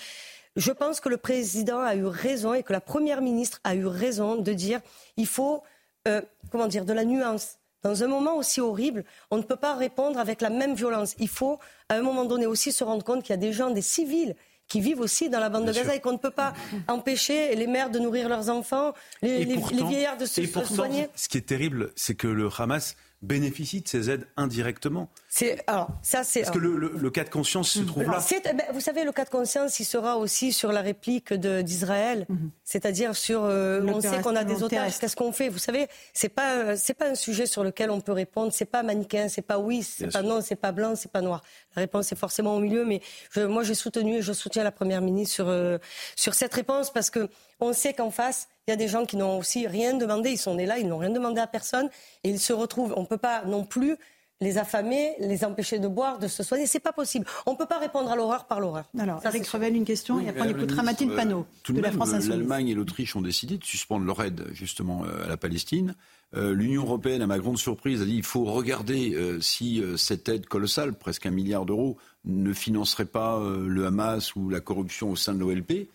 je 0.56 0.72
pense 0.72 1.00
que 1.00 1.10
le 1.10 1.18
président 1.18 1.80
a 1.80 1.96
eu 1.96 2.06
raison 2.06 2.54
et 2.54 2.64
que 2.64 2.74
la 2.74 2.82
première 2.82 3.22
ministre 3.22 3.60
a 3.64 3.76
eu 3.76 3.86
raison 3.86 4.36
de 4.36 4.54
dire 4.54 4.82
il 5.18 5.28
faut, 5.28 5.64
euh, 6.08 6.22
comment 6.52 6.68
dire, 6.68 6.86
de 6.86 6.94
la 6.94 7.06
nuance. 7.06 7.58
Dans 7.84 8.04
un 8.04 8.08
moment 8.08 8.36
aussi 8.36 8.62
horrible, 8.62 9.04
on 9.30 9.38
ne 9.38 9.44
peut 9.44 9.58
pas 9.58 9.76
répondre 9.76 10.20
avec 10.20 10.42
la 10.42 10.50
même 10.50 10.74
violence. 10.74 11.14
Il 11.20 11.28
faut, 11.28 11.60
à 11.90 11.96
un 11.96 12.02
moment 12.02 12.26
donné 12.26 12.48
aussi, 12.48 12.72
se 12.72 12.84
rendre 12.84 13.04
compte 13.04 13.22
qu'il 13.22 13.30
y 13.32 13.34
a 13.34 13.38
des 13.38 13.54
gens, 13.54 13.70
des 13.70 13.84
civils, 13.84 14.36
qui 14.68 14.82
vivent 14.82 15.02
aussi 15.02 15.30
dans 15.30 15.40
la 15.40 15.50
bande 15.50 15.66
de 15.66 15.72
Gaza 15.72 15.94
et 15.94 16.00
qu'on 16.00 16.14
ne 16.14 16.18
peut 16.18 16.32
pas 16.32 16.54
empêcher 16.88 17.56
les 17.56 17.68
mères 17.68 17.92
de 17.92 18.00
nourrir 18.00 18.28
leurs 18.30 18.50
enfants, 18.50 18.94
les, 19.22 19.46
vieillards 19.46 20.18
de 20.18 20.26
se, 20.26 20.42
et 20.42 20.48
pourtant, 20.48 20.74
soigner. 20.74 21.10
Ce 21.16 21.30
qui 21.30 21.38
est 21.38 21.46
terrible, 21.48 21.92
c'est 21.96 22.16
que 22.16 22.28
le 22.28 22.50
Hamas 22.58 22.96
bénéficie 23.26 23.82
de 23.82 23.88
ces 23.88 24.10
aides 24.10 24.28
indirectement. 24.38 25.10
C'est 25.30 25.64
alors 25.68 25.90
ça 26.02 26.24
c'est. 26.24 26.42
Parce 26.42 26.52
que 26.52 26.60
le, 26.60 27.10
cas 27.10 27.24
de 27.24 27.30
conscience 27.30 27.72
se 27.72 27.80
trouve 27.80 28.04
là. 28.04 28.20
Ben, 28.54 28.64
vous 28.74 28.80
savez, 28.80 29.04
le 29.04 29.12
cas 29.12 29.26
de 29.26 29.30
conscience, 29.30 29.80
il 29.80 29.86
sera 29.86 30.18
aussi 30.18 30.54
sur 30.54 30.72
la 30.72 30.82
réplique 30.82 31.34
d'Israël, 31.34 32.26
mhm. 32.30 32.52
c'est-à-dire 32.64 33.16
sur. 33.16 33.44
Euh, 33.44 33.82
on 33.86 34.00
sait 34.00 34.22
qu'on 34.22 34.36
a 34.36 34.44
des 34.44 34.64
otages. 34.64 35.00
Qu'est-ce 35.00 35.16
qu'on 35.16 35.32
fait? 35.32 35.50
Vous 35.50 35.58
savez, 35.58 35.88
c'est 36.14 36.30
pas 36.30 36.76
c'est 36.76 36.94
pas 36.94 37.10
un 37.10 37.16
sujet 37.16 37.46
sur 37.46 37.64
lequel 37.64 37.90
on 37.90 38.02
peut 38.02 38.12
répondre. 38.12 38.52
C'est 38.54 38.66
pas 38.66 38.84
manichéen. 38.84 39.28
C'est 39.28 39.42
pas 39.42 39.60
oui, 39.60 39.84
c'est 39.84 40.12
pas 40.12 40.22
non, 40.22 40.42
c'est 40.42 40.56
pas 40.56 40.72
blanc, 40.72 40.96
c'est 40.96 41.12
pas 41.12 41.22
noir. 41.22 41.44
La 41.76 41.82
réponse 41.82 42.12
est 42.12 42.18
forcément 42.18 42.56
au 42.56 42.60
milieu. 42.60 42.86
Mais 42.86 43.02
moi, 43.36 43.64
j'ai 43.64 43.76
soutenu 43.76 44.18
et 44.18 44.22
je 44.22 44.34
soutiens 44.34 44.64
la 44.64 44.72
première 44.72 45.02
ministre 45.02 45.36
sur 45.36 45.50
euh, 45.50 45.78
sur 46.16 46.34
cette 46.34 46.54
réponse 46.54 46.92
parce 46.92 47.10
que 47.10 47.30
on 47.60 47.74
sait 47.74 47.94
qu'en 47.94 48.12
face, 48.12 48.48
il 48.68 48.72
y 48.72 48.74
a 48.74 48.78
des 48.78 48.88
gens 48.88 49.06
qui 49.06 49.16
n'ont 49.16 49.38
aussi 49.38 49.68
rien 49.68 49.94
demandé. 49.94 50.32
Ils 50.32 50.38
sont 50.38 50.56
nés 50.56 50.66
là, 50.66 50.80
ils 50.80 50.88
n'ont 50.88 50.98
rien 50.98 51.12
demandé 51.12 51.40
à 51.40 51.46
personne 51.46 51.90
et 52.24 52.30
ils 52.30 52.40
se 52.40 52.52
retrouvent. 52.52 52.94
On 52.98 53.02
ne 53.02 53.08
peut 53.08 53.18
pas 53.18 53.46
non 53.46 53.64
plus 53.64 53.96
les 54.42 54.58
affamer, 54.58 55.14
les 55.20 55.46
empêcher 55.46 55.78
de 55.78 55.88
boire, 55.88 56.18
de 56.18 56.28
se 56.28 56.42
soigner. 56.42 56.66
C'est 56.66 56.80
pas 56.80 56.92
possible. 56.92 57.26
On 57.46 57.54
ne 57.54 57.58
peut 57.58 57.68
pas 57.68 57.78
répondre 57.78 58.12
à 58.12 58.16
l'horreur 58.16 58.48
par 58.48 58.60
l'horreur. 58.60 58.86
Alors, 58.98 59.22
Ça, 59.22 59.30
Revel, 59.30 59.76
une 59.76 59.86
question, 59.86 60.20
et 60.20 60.30
après 60.30 60.42
on 60.42 60.50
écoutera 60.50 60.82
Mathilde 60.82 61.16
Panot 61.16 61.46
de, 61.70 61.80
la 61.80 61.92
France 61.92 62.10
Insoumise. 62.10 62.30
L'Allemagne 62.30 62.70
et 62.70 62.74
l'Autriche 62.74 63.16
ont 63.16 63.22
décidé 63.22 63.58
de 63.58 63.64
suspendre 63.64 64.04
leur 64.04 64.22
aide 64.24 64.48
justement 64.52 65.04
à 65.04 65.30
la 65.30 65.38
Palestine. 65.38 65.96
L'Union 66.34 66.84
européenne, 66.84 67.22
à 67.22 67.28
ma 67.28 67.38
grande 67.38 67.60
surprise, 67.60 68.02
a 68.02 68.06
dit 68.06 68.16
qu'il 68.16 68.24
faut 68.24 68.44
regarder 68.44 69.16
si 69.40 69.82
cette 69.96 70.28
aide 70.28 70.48
colossale, 70.48 70.94
presque 70.94 71.28
un 71.28 71.32
milliard 71.32 71.66
d'euros, 71.66 71.98
ne 72.26 72.52
financerait 72.52 73.06
pas 73.06 73.40
le 73.42 73.86
Hamas 73.86 74.36
ou 74.36 74.50
la 74.50 74.60
corruption 74.60 75.12
au 75.12 75.16
sein 75.16 75.34
de 75.34 75.40
l'OLP. 75.40 75.88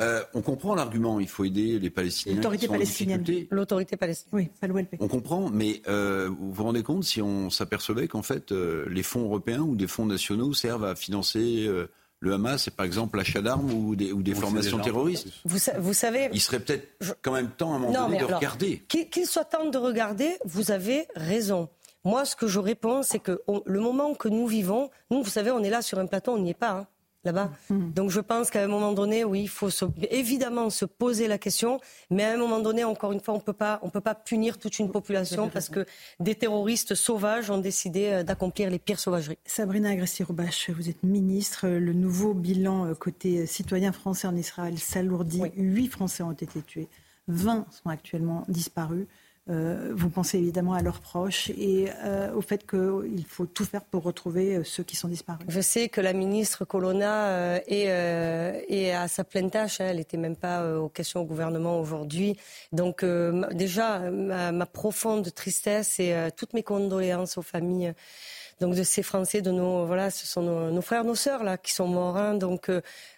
Euh, 0.00 0.22
on 0.34 0.42
comprend 0.42 0.74
l'argument, 0.74 1.20
il 1.20 1.28
faut 1.28 1.44
aider 1.44 1.78
les 1.78 1.90
Palestiniens. 1.90 2.36
L'autorité 2.36 2.68
palestinienne. 2.68 3.24
L'autorité 3.50 3.96
palestinienne. 3.96 4.50
Oui, 4.62 4.68
l'OLP. 4.68 4.96
On 5.00 5.08
comprend, 5.08 5.50
mais 5.50 5.82
euh, 5.88 6.28
vous 6.28 6.52
vous 6.52 6.62
rendez 6.62 6.82
compte 6.82 7.04
si 7.04 7.20
on 7.22 7.50
s'apercevait 7.50 8.08
qu'en 8.08 8.22
fait, 8.22 8.52
euh, 8.52 8.86
les 8.88 9.02
fonds 9.02 9.22
européens 9.22 9.60
ou 9.60 9.76
des 9.76 9.86
fonds 9.86 10.06
nationaux 10.06 10.54
servent 10.54 10.84
à 10.84 10.94
financer 10.94 11.68
le 12.20 12.32
Hamas 12.32 12.68
et 12.68 12.70
par 12.70 12.86
exemple 12.86 13.18
l'achat 13.18 13.42
d'armes 13.42 13.72
ou 13.72 13.96
des, 13.96 14.12
ou 14.12 14.22
des 14.22 14.34
formations 14.34 14.78
terroristes. 14.78 15.28
Vous, 15.44 15.58
vous, 15.78 15.92
savez. 15.92 16.30
Il 16.32 16.40
serait 16.40 16.60
peut-être 16.60 17.16
quand 17.20 17.32
même 17.32 17.50
temps 17.50 17.72
à 17.72 17.76
un 17.76 17.78
moment 17.80 18.06
donné 18.08 18.18
de 18.18 18.24
regarder. 18.24 18.84
Qu'il 18.88 19.26
soit 19.26 19.44
temps 19.44 19.68
de 19.68 19.78
regarder, 19.78 20.38
vous 20.44 20.70
avez 20.70 21.06
raison. 21.14 21.68
Moi, 22.04 22.24
ce 22.24 22.34
que 22.34 22.48
je 22.48 22.58
réponds, 22.58 23.02
c'est 23.02 23.20
que 23.20 23.42
le 23.64 23.80
moment 23.80 24.14
que 24.14 24.28
nous 24.28 24.46
vivons, 24.46 24.90
nous, 25.10 25.22
vous 25.22 25.30
savez, 25.30 25.52
on 25.52 25.62
est 25.62 25.70
là 25.70 25.82
sur 25.82 25.98
un 25.98 26.06
plateau, 26.06 26.32
on 26.32 26.38
n'y 26.38 26.50
est 26.50 26.54
pas. 26.54 26.70
Hein 26.70 26.86
là-bas. 27.24 27.50
Mm-hmm. 27.70 27.92
Donc 27.94 28.10
je 28.10 28.20
pense 28.20 28.50
qu'à 28.50 28.62
un 28.62 28.66
moment 28.68 28.92
donné, 28.92 29.24
oui, 29.24 29.42
il 29.42 29.48
faut 29.48 29.68
évidemment 30.10 30.70
se 30.70 30.84
poser 30.84 31.28
la 31.28 31.38
question, 31.38 31.80
mais 32.10 32.24
à 32.24 32.32
un 32.32 32.36
moment 32.36 32.60
donné, 32.60 32.84
encore 32.84 33.12
une 33.12 33.20
fois, 33.20 33.34
on 33.34 33.40
peut 33.40 33.52
pas, 33.52 33.78
on 33.82 33.90
peut 33.90 34.00
pas 34.00 34.14
punir 34.14 34.58
toute 34.58 34.78
une 34.78 34.90
population 34.90 35.48
parce 35.48 35.68
que 35.68 35.86
des 36.20 36.34
terroristes 36.34 36.94
sauvages 36.94 37.50
ont 37.50 37.58
décidé 37.58 38.08
euh, 38.08 38.22
d'accomplir 38.22 38.70
les 38.70 38.78
pires 38.78 39.00
sauvageries. 39.00 39.38
Sabrina 39.44 39.90
Agresti-Roubache, 39.90 40.70
vous 40.70 40.88
êtes 40.88 41.02
ministre. 41.02 41.68
Le 41.68 41.92
nouveau 41.92 42.34
bilan 42.34 42.86
euh, 42.86 42.94
côté 42.94 43.46
citoyens 43.46 43.92
français 43.92 44.26
en 44.26 44.36
Israël 44.36 44.78
s'alourdit. 44.78 45.42
Huit 45.56 45.88
Français 45.88 46.22
ont 46.22 46.32
été 46.32 46.60
tués. 46.62 46.88
20 47.28 47.66
sont 47.70 47.88
actuellement 47.88 48.44
disparus. 48.48 49.06
Euh, 49.50 49.90
vous 49.92 50.08
pensez 50.08 50.38
évidemment 50.38 50.74
à 50.74 50.82
leurs 50.82 51.00
proches 51.00 51.50
et 51.50 51.88
euh, 52.04 52.32
au 52.32 52.42
fait 52.42 52.64
qu'il 52.64 53.24
faut 53.26 53.44
tout 53.44 53.64
faire 53.64 53.82
pour 53.82 54.04
retrouver 54.04 54.54
euh, 54.54 54.64
ceux 54.64 54.84
qui 54.84 54.94
sont 54.94 55.08
disparus. 55.08 55.44
Je 55.48 55.60
sais 55.60 55.88
que 55.88 56.00
la 56.00 56.12
ministre 56.12 56.64
Colonna 56.64 57.58
est, 57.66 58.92
à 58.92 59.08
sa 59.08 59.24
pleine 59.24 59.50
tâche. 59.50 59.80
Hein. 59.80 59.86
elle 59.88 59.96
n'était 59.96 60.16
même 60.16 60.36
pas 60.36 60.78
aux 60.78 60.88
questions 60.88 61.22
au 61.22 61.24
gouvernement 61.24 61.80
aujourd'hui. 61.80 62.36
Donc 62.70 63.04
déjà, 63.52 63.98
ma, 64.10 64.66
profonde 64.66 65.34
tristesse 65.34 65.98
et 65.98 66.14
toutes 66.36 66.52
mes 66.54 66.62
condoléances 66.62 67.36
aux 67.36 67.42
familles 67.42 67.92
donc 68.60 68.76
de 68.76 68.84
ces 68.84 69.02
Français, 69.02 69.42
de 69.42 69.50
nos 69.50 69.86
voilà, 69.86 70.10
ce 70.10 70.24
sont 70.24 70.42
nos, 70.42 70.82
frères, 70.82 71.04
nos 71.04 71.16
sœurs 71.16 71.42
là 71.42 71.58
qui 71.58 71.72
sont 71.72 71.88
morts. 71.88 72.16
Hein. 72.16 72.34
donc 72.34 72.70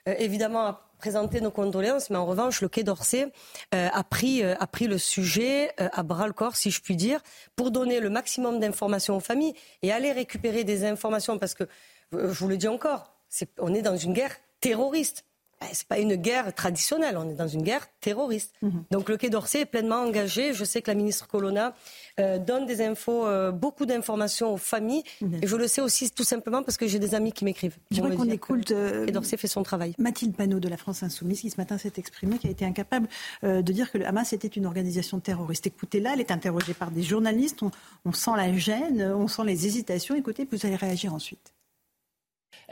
évidemment 0.07 0.79
présenter 0.99 1.41
nos 1.41 1.51
condoléances, 1.51 2.11
mais 2.11 2.17
en 2.17 2.27
revanche, 2.27 2.61
le 2.61 2.69
Quai 2.69 2.83
d'Orsay 2.83 3.33
euh, 3.75 3.89
a, 3.93 4.05
pris, 4.05 4.43
euh, 4.43 4.55
a 4.59 4.67
pris 4.67 4.87
le 4.87 4.99
sujet 4.99 5.73
euh, 5.81 5.89
à 5.93 6.03
bras 6.03 6.27
le 6.27 6.33
corps, 6.33 6.57
si 6.57 6.71
je 6.71 6.81
puis 6.81 6.97
dire, 6.97 7.21
pour 7.57 7.71
donner 7.71 8.01
le 8.01 8.11
maximum 8.11 8.61
d'informations 8.61 9.17
aux 9.17 9.21
familles 9.21 9.55
et 9.83 9.93
aller 9.93 10.13
récupérer 10.13 10.65
des 10.65 10.85
informations, 10.85 11.39
parce 11.39 11.55
que, 11.55 11.65
je 12.13 12.19
vous 12.19 12.49
le 12.49 12.57
dis 12.57 12.69
encore, 12.69 13.13
on 13.59 13.75
est 13.75 13.83
dans 13.83 13.97
une 13.97 14.13
guerre 14.13 14.37
terroriste. 14.61 15.25
Ce 15.61 15.67
n'est 15.67 15.75
pas 15.89 15.99
une 15.99 16.17
guerre 16.17 16.55
traditionnelle, 16.55 17.17
on 17.17 17.29
est 17.29 17.35
dans 17.35 17.49
une 17.49 17.63
guerre 17.63 17.87
terroriste. 18.01 18.53
Mhm. 18.63 18.85
Donc 18.91 19.09
le 19.09 19.17
Quai 19.17 19.31
d'Orsay 19.31 19.61
est 19.61 19.67
pleinement 19.67 19.97
engagé. 19.97 20.53
Je 20.53 20.65
sais 20.65 20.83
que 20.83 20.91
la 20.91 20.95
ministre 20.95 21.27
Colonna 21.27 21.75
euh, 22.21 22.39
donne 22.39 22.67
des 22.67 22.83
infos, 22.83 23.27
euh, 23.27 23.51
beaucoup 23.51 23.87
d'informations 23.87 24.53
aux 24.53 24.59
familles. 24.59 25.03
Mhm. 25.21 25.41
Et 25.43 25.47
je 25.47 25.57
le 25.57 25.67
sais 25.67 25.81
aussi 25.81 26.11
tout 26.11 26.25
simplement 26.25 26.63
parce 26.63 26.77
que 26.77 26.87
j'ai 26.87 26.99
des 26.99 27.15
amis 27.15 27.33
qui 27.33 27.45
m'écrivent. 27.45 27.77
J'aimerais 27.91 28.17
qu'on 28.17 28.29
écoute. 28.29 28.71
Euh, 28.71 29.07
Quai 29.07 29.13
d'Orsay 29.13 29.37
fait 29.37 29.49
son 29.49 29.63
travail. 29.63 29.95
Mathilde 29.99 30.37
Panot 30.37 30.61
de 30.61 30.69
la 30.69 30.77
France 30.77 31.03
Insoumise 31.03 31.41
qui 31.41 31.51
ce 31.51 31.57
matin 31.57 31.79
s'est 31.79 31.93
exprimée, 31.97 32.39
qui 32.39 32.47
a 32.47 32.51
été 32.51 32.65
incapable 32.65 33.09
de 33.43 33.61
dire 33.61 33.91
que 33.91 33.99
le 33.99 34.07
Hamas 34.07 34.33
était 34.33 34.49
une 34.49 34.67
organisation 34.67 35.21
terroriste. 35.21 35.67
Écoutez-la, 35.67 36.15
elle 36.15 36.21
est 36.21 36.31
interrogée 36.31 36.75
par 36.75 36.91
des 36.91 37.03
journalistes. 37.03 37.63
On, 37.63 37.71
on 38.05 38.13
sent 38.13 38.33
la 38.37 38.53
gêne, 38.57 39.03
on 39.03 39.29
sent 39.29 39.43
les 39.45 39.67
hésitations. 39.67 40.15
Écoutez, 40.15 40.47
vous 40.51 40.67
allez 40.67 40.77
réagir 40.77 41.15
ensuite. 41.15 41.53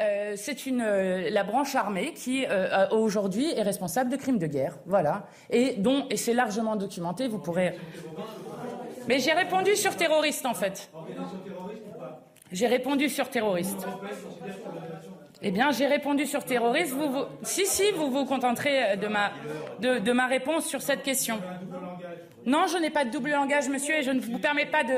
Euh, 0.00 0.34
c'est 0.36 0.66
une 0.66 0.80
euh, 0.80 1.28
la 1.30 1.44
branche 1.44 1.74
armée 1.74 2.12
qui 2.14 2.46
euh, 2.48 2.88
aujourd'hui 2.90 3.52
est 3.54 3.62
responsable 3.62 4.10
de 4.10 4.16
crimes 4.16 4.38
de 4.38 4.46
guerre, 4.46 4.78
voilà, 4.86 5.26
et 5.50 5.74
dont 5.74 6.06
et 6.09 6.16
c'est 6.16 6.32
largement 6.32 6.76
documenté. 6.76 7.28
Vous 7.28 7.38
pourrez. 7.38 7.76
Mais 9.09 9.18
j'ai 9.18 9.32
répondu 9.32 9.76
sur 9.76 9.96
terroriste 9.96 10.46
en 10.46 10.54
fait. 10.54 10.90
J'ai 12.50 12.66
répondu 12.66 13.09
sur 13.09 13.28
terroriste. 13.28 13.86
Eh 15.44 15.50
bien, 15.50 15.72
j'ai 15.72 15.86
répondu 15.86 16.26
sur 16.26 16.44
terroriste. 16.44 16.92
Vous, 16.92 17.24
Si, 17.42 17.66
si, 17.66 17.90
vous 17.96 18.10
vous 18.10 18.24
contenterez 18.26 18.96
de 18.96 19.09
ma, 19.09 19.32
de, 19.80 19.98
de 19.98 20.12
ma 20.12 20.28
réponse 20.28 20.66
sur 20.66 20.80
cette 20.82 21.02
question. 21.02 21.40
Non, 22.46 22.66
je 22.66 22.78
n'ai 22.78 22.90
pas 22.90 23.04
de 23.04 23.10
double 23.10 23.30
langage, 23.30 23.68
monsieur, 23.68 23.96
et 23.96 24.02
je 24.02 24.10
ne 24.10 24.20
vous 24.20 24.38
permets 24.38 24.66
pas 24.66 24.84
de. 24.84 24.94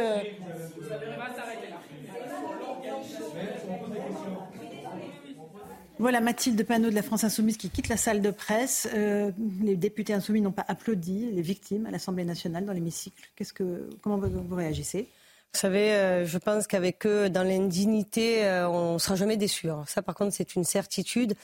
Voilà 5.99 6.21
Mathilde 6.21 6.61
Panot 6.67 6.91
de 6.91 6.95
la 6.95 7.03
France 7.03 7.23
Insoumise 7.23 7.57
qui 7.57 7.71
quitte 7.71 7.89
la 7.89 7.97
salle 7.97 8.21
de 8.21 8.33
presse. 8.33 8.89
Euh, 8.95 9.31
les 9.63 9.77
députés 9.77 10.13
insoumis 10.13 10.41
n'ont 10.41 10.51
pas 10.51 10.65
applaudi 10.67 11.31
les 11.31 11.43
victimes 11.43 11.87
à 11.87 11.93
l'Assemblée 11.93 12.25
nationale 12.25 12.65
dans 12.65 12.73
l'hémicycle. 12.73 13.31
Qu'est-ce 13.37 13.53
que, 13.53 13.89
comment 14.03 14.19
vous, 14.19 14.57
réagissez? 14.57 15.03
Vous 15.53 15.61
savez, 15.61 15.93
euh, 15.93 16.27
je 16.27 16.39
pense 16.39 16.67
qu'avec 16.67 17.07
eux, 17.07 17.31
dans 17.31 17.45
l'indignité, 17.45 18.45
euh, 18.45 18.69
on 18.69 18.95
ne 18.95 18.99
sera 18.99 19.15
jamais 19.15 19.37
déçu. 19.37 19.69
ça, 19.87 20.03
par 20.03 20.17
contre, 20.17 20.35
c'est 20.35 20.57
une 20.57 20.65
certitude. 20.65 21.35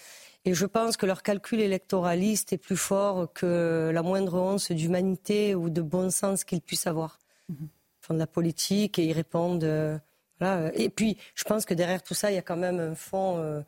Et 0.45 0.53
je 0.53 0.67
pense 0.67 0.97
que 0.97 1.07
leur 1.07 1.23
calcul 1.23 1.61
électoraliste 1.61 2.53
est 2.53 2.59
plus 2.59 2.77
fort 2.77 3.33
que 3.33 3.93
la 3.95 4.03
moindre 4.03 4.41
once 4.41 4.73
d'humanité 4.73 5.55
ou 5.55 5.71
de 5.71 5.83
bon 5.83 6.11
sens 6.11 6.43
qu'ils 6.43 6.63
puissent 6.63 6.89
avoir. 6.89 7.21
Ils 7.51 7.57
font 8.01 8.15
de 8.15 8.19
la 8.19 8.27
politique 8.27 8.99
et 8.99 9.05
ils 9.05 9.13
répondent. 9.13 10.01
voilà. 10.41 10.73
Et 10.75 10.89
puis, 10.89 11.19
je 11.37 11.45
pense 11.45 11.65
que 11.67 11.75
derrière 11.75 12.03
tout 12.03 12.15
ça, 12.15 12.33
il 12.33 12.35
y 12.35 12.39
a 12.39 12.43
quand 12.43 12.57
même 12.57 12.81
un 12.81 12.95
fond 12.97 13.63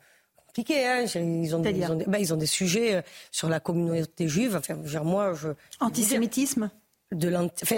compliqué. 0.53 0.85
Hein. 0.85 1.05
Ils, 1.15 1.55
ont, 1.55 1.63
ils, 1.63 1.89
ont 1.89 1.95
des, 1.95 2.05
bah, 2.05 2.19
ils 2.19 2.33
ont 2.33 2.37
des 2.37 2.45
sujets 2.45 2.95
euh, 2.95 3.01
sur 3.31 3.49
la 3.49 3.59
communauté 3.59 4.27
juive. 4.27 4.55
Enfin, 4.55 4.75
moi, 5.03 5.33
je, 5.33 5.49
Antisémitisme 5.79 6.69
de 7.11 7.33
enfin, 7.35 7.77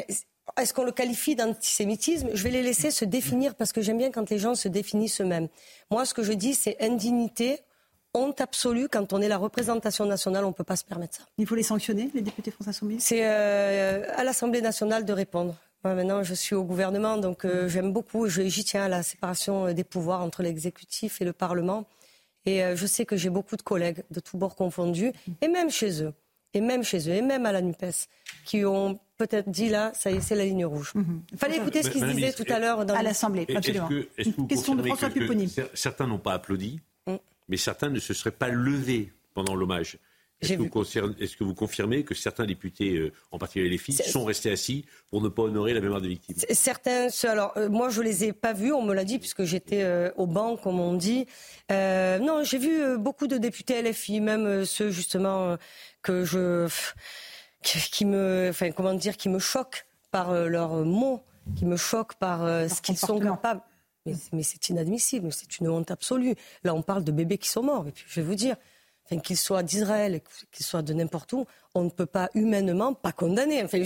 Est-ce 0.58 0.74
qu'on 0.74 0.84
le 0.84 0.92
qualifie 0.92 1.36
d'antisémitisme? 1.36 2.30
Je 2.34 2.44
vais 2.44 2.52
les 2.52 2.64
laisser 2.64 2.92
se 2.92 3.06
définir 3.06 3.56
parce 3.56 3.72
que 3.72 3.82
j'aime 3.82 3.98
bien 3.98 4.12
quand 4.12 4.30
les 4.30 4.40
gens 4.40 4.56
se 4.56 4.68
définissent 4.68 5.22
eux-mêmes. 5.22 5.48
Moi, 5.90 6.06
ce 6.06 6.14
que 6.14 6.24
je 6.24 6.34
dis, 6.34 6.54
c'est 6.54 6.78
indignité, 6.82 7.60
honte 8.14 8.42
absolue. 8.42 8.88
Quand 8.90 9.14
on 9.14 9.22
est 9.22 9.28
la 9.28 9.38
représentation 9.38 10.06
nationale, 10.06 10.44
on 10.46 10.50
ne 10.50 10.54
peut 10.54 10.64
pas 10.64 10.76
se 10.76 10.84
permettre 10.86 11.16
ça. 11.16 11.24
Il 11.38 11.48
faut 11.48 11.56
les 11.56 11.64
sanctionner, 11.64 12.12
les 12.14 12.22
députés 12.22 12.52
français 12.52 12.72
insoumis? 12.72 12.98
C'est 13.00 13.22
euh, 13.24 14.04
à 14.16 14.24
l'Assemblée 14.24 14.62
nationale 14.62 15.06
de 15.06 15.14
répondre. 15.14 15.56
Moi, 15.84 15.94
maintenant, 15.94 16.24
je 16.24 16.34
suis 16.34 16.56
au 16.56 16.64
gouvernement, 16.64 17.18
donc 17.18 17.46
euh, 17.46 17.70
j'aime 17.70 17.94
beaucoup, 17.94 18.28
j'y 18.28 18.64
tiens 18.64 18.86
à 18.86 18.90
la 18.90 19.04
séparation 19.04 19.72
des 19.72 19.84
pouvoirs 19.84 20.22
entre 20.22 20.42
l'exécutif 20.42 21.22
et 21.22 21.26
le 21.26 21.34
Parlement. 21.34 21.86
Et 22.46 22.64
euh, 22.64 22.76
je 22.76 22.86
sais 22.86 23.06
que 23.06 23.18
j'ai 23.18 23.30
beaucoup 23.30 23.56
de 23.56 23.62
collègues 23.62 24.04
de 24.12 24.20
tous 24.20 24.38
bords 24.38 24.56
confondus, 24.56 25.12
et 25.42 25.48
même 25.48 25.70
chez 25.70 26.04
eux, 26.04 26.14
et 26.54 26.62
même 26.62 26.84
chez 26.84 27.10
eux, 27.10 27.14
et 27.14 27.22
même 27.22 27.46
à 27.46 27.52
la 27.52 27.62
NUPES, 27.62 28.08
qui 28.46 28.66
ont 28.66 29.00
peut-être 29.18 29.50
dit 29.50 29.70
là, 29.70 29.92
ça 29.94 30.12
y 30.12 30.16
est, 30.16 30.22
c'est 30.22 30.36
la 30.36 30.46
ligne 30.46 30.66
rouge. 30.66 30.92
Mhm. 30.96 31.22
Il 31.32 31.38
fallait 31.38 31.58
écouter 31.58 31.84
ce 31.84 31.90
qu'ils 31.90 32.06
disaient 32.06 32.34
tout 32.34 32.46
à 32.50 32.60
l'heure 32.60 32.80
à 32.80 33.04
l'Assemblée. 33.04 33.46
Est-ce 33.48 33.72
que, 33.72 34.46
question 34.48 34.76
de 34.76 34.84
François 34.84 35.10
Pupponi. 35.10 35.54
Certains 35.74 36.08
n'ont 36.08 36.20
pas 36.20 36.34
applaudi, 36.34 36.80
mm. 37.08 37.16
mais 37.50 37.58
certains 37.58 37.90
ne 37.90 38.00
se 38.00 38.14
seraient 38.14 38.32
pas 38.32 38.50
levés 38.50 39.12
pendant 39.34 39.56
l'hommage? 39.56 39.98
Est-ce 40.42 40.54
que, 41.38 41.44
vous 41.44 41.54
confirmez 41.54 42.04
que 42.04 42.14
certains 42.14 42.46
députés, 42.46 42.98
euh, 42.98 43.14
en 43.32 43.38
particulier 43.38 43.70
les 43.70 43.78
filles, 43.78 43.96
sont 43.96 44.26
restés 44.26 44.52
assis 44.52 44.86
pour 45.10 45.22
ne 45.22 45.30
pas 45.30 45.44
honorer 45.44 45.74
la 45.74 45.82
mémoire 45.82 46.02
des 46.02 46.10
victimes? 46.10 46.36
Certains, 46.52 47.08
alors 47.24 47.54
euh, 47.58 47.70
moi 47.70 47.90
je 47.90 48.02
les 48.02 48.26
ai 48.26 48.34
pas 48.34 48.54
vus, 48.54 48.74
on 48.74 48.84
me 48.84 48.94
l'a 48.94 49.06
dit 49.06 49.18
puisque 49.18 49.44
j'étais 49.44 49.84
euh, 49.84 50.12
au 50.18 50.28
banc, 50.28 50.58
comme 50.58 50.80
on 50.80 50.94
dit. 50.94 51.26
non, 51.70 52.44
j'ai 52.44 52.58
vu 52.58 52.98
beaucoup 52.98 53.28
de 53.28 53.38
députés 53.38 53.82
LFI, 53.82 54.20
même 54.20 54.66
ceux 54.66 54.92
justement 54.92 55.58
que 56.02 56.26
je, 56.26 56.68
qui 57.62 58.06
me, 58.06 58.48
enfin 58.50 58.72
comment 58.72 58.94
dire, 58.94 59.18
qui 59.18 59.30
me 59.30 59.40
choquent 59.40 59.86
par 60.12 60.34
leurs 60.34 60.86
mots, 60.86 61.24
qui 61.56 61.66
me 61.66 61.78
choquent 61.78 62.16
par 62.16 62.42
ce 62.70 62.82
qu'ils 62.82 62.98
sont 62.98 63.20
capables. 63.20 63.62
Mais, 64.06 64.44
c'est 64.44 64.70
inadmissible, 64.70 65.34
c'est 65.34 65.60
une 65.60 65.68
honte 65.68 65.90
absolue. 65.90 66.36
Là, 66.64 66.76
on 66.76 66.84
parle 66.84 67.04
de 67.04 67.12
bébés 67.12 67.40
qui 67.40 67.50
sont 67.50 67.64
morts. 67.64 67.88
Et 67.88 67.92
puis, 67.92 68.06
je 68.08 68.22
vais 68.22 68.28
vous 68.28 68.36
dire, 68.36 68.56
enfin, 69.06 69.20
qu'il 69.20 69.38
soit 69.38 69.64
d'Israël, 69.64 70.22
qu'il 70.52 70.66
soit 70.66 70.82
de 70.82 70.94
n'importe 70.94 71.34
où, 71.34 71.46
on 71.74 71.84
ne 71.84 71.90
peut 71.90 72.06
pas 72.06 72.30
humainement 72.34 72.94
pas 72.94 73.12
condamner. 73.12 73.64
Enfin, 73.64 73.80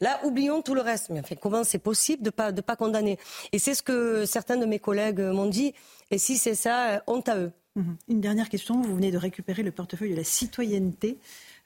là, 0.00 0.20
oublions 0.24 0.62
tout 0.62 0.74
le 0.74 0.80
reste. 0.80 1.10
Mais 1.10 1.20
enfin, 1.20 1.36
comment 1.40 1.64
c'est 1.64 1.78
possible 1.78 2.22
de 2.22 2.30
pas 2.30 2.52
de 2.52 2.60
pas 2.60 2.76
condamner? 2.76 3.18
Et 3.52 3.58
c'est 3.58 3.74
ce 3.74 3.82
que 3.82 4.24
certains 4.26 4.56
de 4.56 4.66
mes 4.66 4.78
collègues 4.78 5.20
m'ont 5.20 5.46
dit. 5.48 5.74
Et 6.10 6.18
si 6.18 6.36
c'est 6.38 6.54
ça, 6.54 7.02
honte 7.06 7.28
à 7.28 7.36
eux. 7.38 7.52
Mhm. 7.76 7.96
Une 8.08 8.20
dernière 8.20 8.48
question. 8.48 8.80
Vous 8.80 8.94
venez 8.94 9.10
de 9.10 9.18
récupérer 9.18 9.62
le 9.62 9.72
portefeuille 9.72 10.12
de 10.12 10.16
la 10.16 10.24
citoyenneté. 10.24 11.18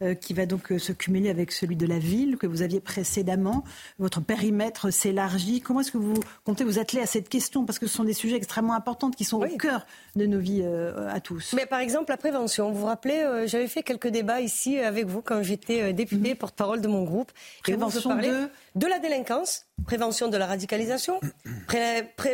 Euh, 0.02 0.14
qui 0.14 0.32
va 0.32 0.46
donc 0.46 0.72
se 0.78 0.92
cumuler 0.92 1.28
avec 1.28 1.50
celui 1.50 1.74
de 1.74 1.86
la 1.86 1.98
ville 1.98 2.36
que 2.36 2.46
vous 2.46 2.62
aviez 2.62 2.80
précédemment. 2.80 3.64
Votre 3.98 4.20
périmètre 4.20 4.90
s'élargit. 4.90 5.60
Comment 5.60 5.80
est-ce 5.80 5.90
que 5.90 5.98
vous 5.98 6.14
comptez 6.44 6.62
vous 6.62 6.78
atteler 6.78 7.02
à 7.02 7.06
cette 7.06 7.28
question? 7.28 7.64
Parce 7.64 7.80
que 7.80 7.88
ce 7.88 7.96
sont 7.96 8.04
des 8.04 8.12
sujets 8.12 8.36
extrêmement 8.36 8.74
importants 8.74 9.10
qui 9.10 9.24
sont 9.24 9.42
au 9.42 9.56
cœur 9.56 9.86
de 10.14 10.26
nos 10.26 10.38
vies 10.38 10.64
à 11.08 11.20
tous. 11.20 11.52
Mais 11.54 11.66
par 11.66 11.80
exemple, 11.80 12.10
la 12.10 12.16
prévention. 12.16 12.70
Vous 12.70 12.80
vous 12.80 12.86
rappelez, 12.86 13.44
j'avais 13.46 13.66
fait 13.66 13.82
quelques 13.82 14.08
débats 14.08 14.40
ici 14.40 14.78
avec 14.78 15.06
vous 15.06 15.20
quand 15.20 15.42
j'étais 15.42 15.92
députée, 15.92 16.30
mhm. 16.30 16.36
porte-parole 16.36 16.80
de 16.80 16.88
mon 16.88 17.02
groupe. 17.02 17.32
Prévention 17.62 18.14
de... 18.14 18.48
de 18.76 18.86
la 18.86 19.00
délinquance, 19.00 19.66
prévention 19.84 20.28
de 20.28 20.36
la 20.36 20.46
radicalisation, 20.46 21.20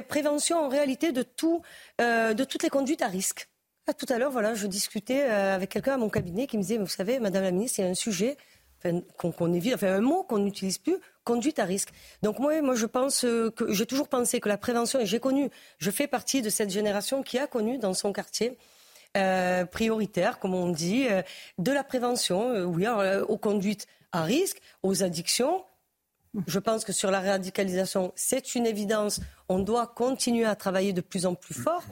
prévention 0.09 0.59
en 0.59 0.69
réalité 0.69 1.13
de, 1.13 1.23
tout, 1.23 1.63
de 1.99 2.45
toutes 2.45 2.63
les 2.63 2.71
conduites 2.71 3.01
à 3.01 3.09
risque. 3.09 3.49
Ah, 3.87 3.93
tout 3.93 4.07
à 4.09 4.17
l'heure, 4.17 4.31
voilà, 4.31 4.55
je 4.55 4.67
discutais 4.67 5.25
euh, 5.25 5.55
avec 5.55 5.69
quelqu'un 5.69 5.95
à 5.95 5.97
mon 5.99 6.09
cabinet 6.09 6.47
qui 6.47 6.57
me 6.57 6.63
disait, 6.63 6.79
vous 6.79 6.87
savez, 6.87 7.21
Madame 7.21 7.43
la 7.43 7.51
Ministre, 7.51 7.81
il 7.81 7.83
y 7.83 7.85
a 7.87 7.91
un 7.91 7.95
sujet 7.95 8.39
qu'on 9.19 9.53
évite, 9.53 9.75
enfin 9.75 9.95
un 9.95 10.01
mot 10.01 10.25
qu'on 10.25 10.39
n'utilise 10.39 10.79
plus, 10.79 10.97
conduite 11.23 11.59
à 11.59 11.65
risque. 11.65 11.91
Donc 12.23 12.39
moi, 12.39 12.61
moi 12.63 12.75
je 12.75 12.87
pense 12.87 13.25
euh, 13.25 13.51
que 13.51 13.73
j'ai 13.73 13.85
toujours 13.85 14.09
pensé 14.09 14.41
que 14.41 14.49
la 14.49 14.57
prévention, 14.57 15.01
et 15.01 15.07
j'ai 15.07 15.21
connu, 15.21 15.51
je 15.79 15.91
fais 15.91 16.07
partie 16.07 16.41
de 16.41 16.49
cette 16.49 16.71
génération 16.71 17.23
qui 17.23 17.39
a 17.39 17.47
connu 17.47 17.77
dans 17.77 17.93
son 17.93 18.13
quartier 18.13 18.57
euh, 19.19 19.67
prioritaire, 19.67 20.39
comme 20.39 20.55
on 20.55 20.69
dit, 20.69 21.07
de 21.59 21.73
la 21.73 21.85
prévention, 21.85 22.65
oui, 22.65 22.87
aux 23.29 23.39
conduites 23.39 23.87
à 24.13 24.23
risque, 24.23 24.61
aux 24.83 25.03
addictions. 25.03 25.63
Je 26.47 26.59
pense 26.59 26.85
que 26.85 26.93
sur 26.93 27.11
la 27.11 27.21
radicalisation, 27.21 28.13
c'est 28.17 28.55
une 28.55 28.67
évidence. 28.67 29.21
On 29.51 29.59
doit 29.59 29.87
continuer 29.87 30.47
à 30.47 30.57
travailler 30.57 30.95
de 30.95 31.03
plus 31.03 31.27
en 31.27 31.35
plus 31.35 31.55
fort 31.55 31.85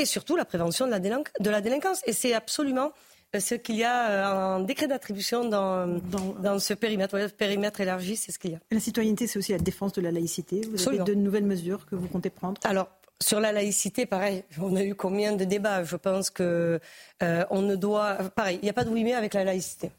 et 0.00 0.06
surtout 0.06 0.36
la 0.36 0.44
prévention 0.44 0.86
de 0.86 0.90
la, 0.90 0.98
de 0.98 1.50
la 1.50 1.60
délinquance. 1.60 2.00
Et 2.06 2.12
c'est 2.12 2.34
absolument 2.34 2.92
euh, 3.34 3.40
ce 3.40 3.54
qu'il 3.54 3.76
y 3.76 3.84
a 3.84 4.34
en 4.34 4.62
euh, 4.62 4.64
décret 4.64 4.88
d'attribution 4.88 5.44
dans, 5.44 5.86
dans, 5.86 6.58
ce 6.58 6.74
périmètre. 6.74 7.16
Le 7.16 7.28
périmètre 7.28 7.80
élargi, 7.80 8.16
c'est 8.16 8.32
ce 8.32 8.38
qu'il 8.38 8.52
y 8.52 8.54
a. 8.54 8.58
La 8.70 8.80
citoyenneté, 8.80 9.26
c'est 9.26 9.38
aussi 9.38 9.52
la 9.52 9.58
défense 9.58 9.92
de 9.92 10.00
la 10.00 10.10
laïcité. 10.10 10.62
Vous 10.70 10.88
avez 10.88 10.98
de 10.98 11.14
nouvelles 11.14 11.44
mesures 11.44 11.86
que 11.86 11.94
vous 11.94 12.08
comptez 12.08 12.30
prendre? 12.30 12.60
Alors, 12.64 12.88
sur 13.22 13.38
la 13.38 13.52
laïcité, 13.52 14.06
pareil, 14.06 14.44
on 14.60 14.74
a 14.76 14.82
eu 14.82 14.94
combien 14.94 15.32
de 15.32 15.44
débats? 15.44 15.84
Je 15.84 15.96
pense 15.96 16.30
que 16.30 16.80
euh, 17.22 17.44
on 17.50 17.62
ne 17.62 17.76
doit, 17.76 18.14
pareil, 18.34 18.58
il 18.62 18.64
n'y 18.64 18.70
a 18.70 18.72
pas 18.72 18.84
de 18.84 18.90
oui 18.90 19.04
mais 19.04 19.12
avec 19.12 19.34
la 19.34 19.44
laïcité. 19.44 19.92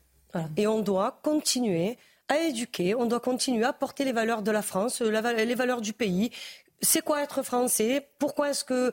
Et 0.55 0.65
on 0.65 0.79
doit 0.79 1.19
continuer 1.23 1.97
à 2.29 2.37
éduquer, 2.39 2.95
on 2.95 3.05
doit 3.05 3.19
continuer 3.19 3.65
à 3.65 3.73
porter 3.73 4.05
les 4.05 4.13
valeurs 4.13 4.41
de 4.41 4.51
la 4.51 4.61
France, 4.61 5.01
les 5.01 5.55
valeurs 5.55 5.81
du 5.81 5.91
pays. 5.91 6.31
C'est 6.81 7.01
quoi 7.01 7.21
être 7.21 7.43
français? 7.43 8.07
Pourquoi 8.17 8.49
est-ce 8.49 8.63
que 8.63 8.91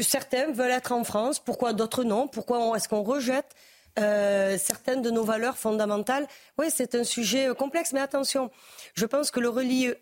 certains 0.00 0.50
veulent 0.50 0.70
être 0.70 0.92
en 0.92 1.04
France, 1.04 1.38
pourquoi 1.38 1.72
d'autres 1.72 2.04
non? 2.04 2.26
Pourquoi 2.26 2.76
est-ce 2.76 2.88
qu'on 2.88 3.02
rejette 3.02 3.54
euh, 3.98 4.58
certaines 4.58 5.02
de 5.02 5.10
nos 5.10 5.24
valeurs 5.24 5.56
fondamentales? 5.56 6.26
Oui, 6.58 6.66
c'est 6.74 6.94
un 6.94 7.04
sujet 7.04 7.48
euh, 7.48 7.54
complexe, 7.54 7.92
mais 7.92 8.00
attention, 8.00 8.50
je 8.94 9.06
pense 9.06 9.30
que 9.30 9.40
le 9.40 9.48
relier 9.48 9.94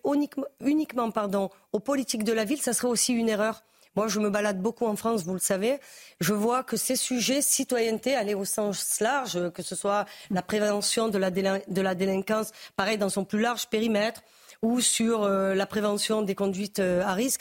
uniquement, 0.60 1.10
pardon, 1.10 1.50
aux 1.72 1.80
politiques 1.80 2.24
de 2.24 2.32
la 2.32 2.44
ville, 2.44 2.60
ça 2.60 2.72
serait 2.72 2.88
aussi 2.88 3.12
une 3.12 3.28
erreur. 3.28 3.62
Moi, 3.96 4.08
je 4.08 4.20
me 4.20 4.28
balade 4.28 4.60
beaucoup 4.60 4.86
en 4.86 4.94
France, 4.94 5.22
vous 5.24 5.32
le 5.32 5.38
savez. 5.40 5.78
Je 6.20 6.34
vois 6.34 6.62
que 6.62 6.76
ces 6.76 6.96
sujets, 6.96 7.40
citoyenneté, 7.40 8.14
aller 8.14 8.34
au 8.34 8.44
sens 8.44 9.00
large, 9.00 9.50
que 9.52 9.62
ce 9.62 9.74
soit 9.74 10.04
la 10.30 10.42
prévention 10.42 11.08
de 11.08 11.16
la, 11.16 11.30
de 11.30 11.80
la 11.80 11.94
délinquance, 11.94 12.52
pareil, 12.76 12.98
dans 12.98 13.08
son 13.08 13.24
plus 13.24 13.40
large 13.40 13.68
périmètre, 13.68 14.22
ou 14.62 14.80
sur 14.80 15.22
euh, 15.22 15.54
la 15.54 15.66
prévention 15.66 16.22
des 16.22 16.34
conduites 16.34 16.78
euh, 16.78 17.02
à 17.02 17.12
risque. 17.12 17.40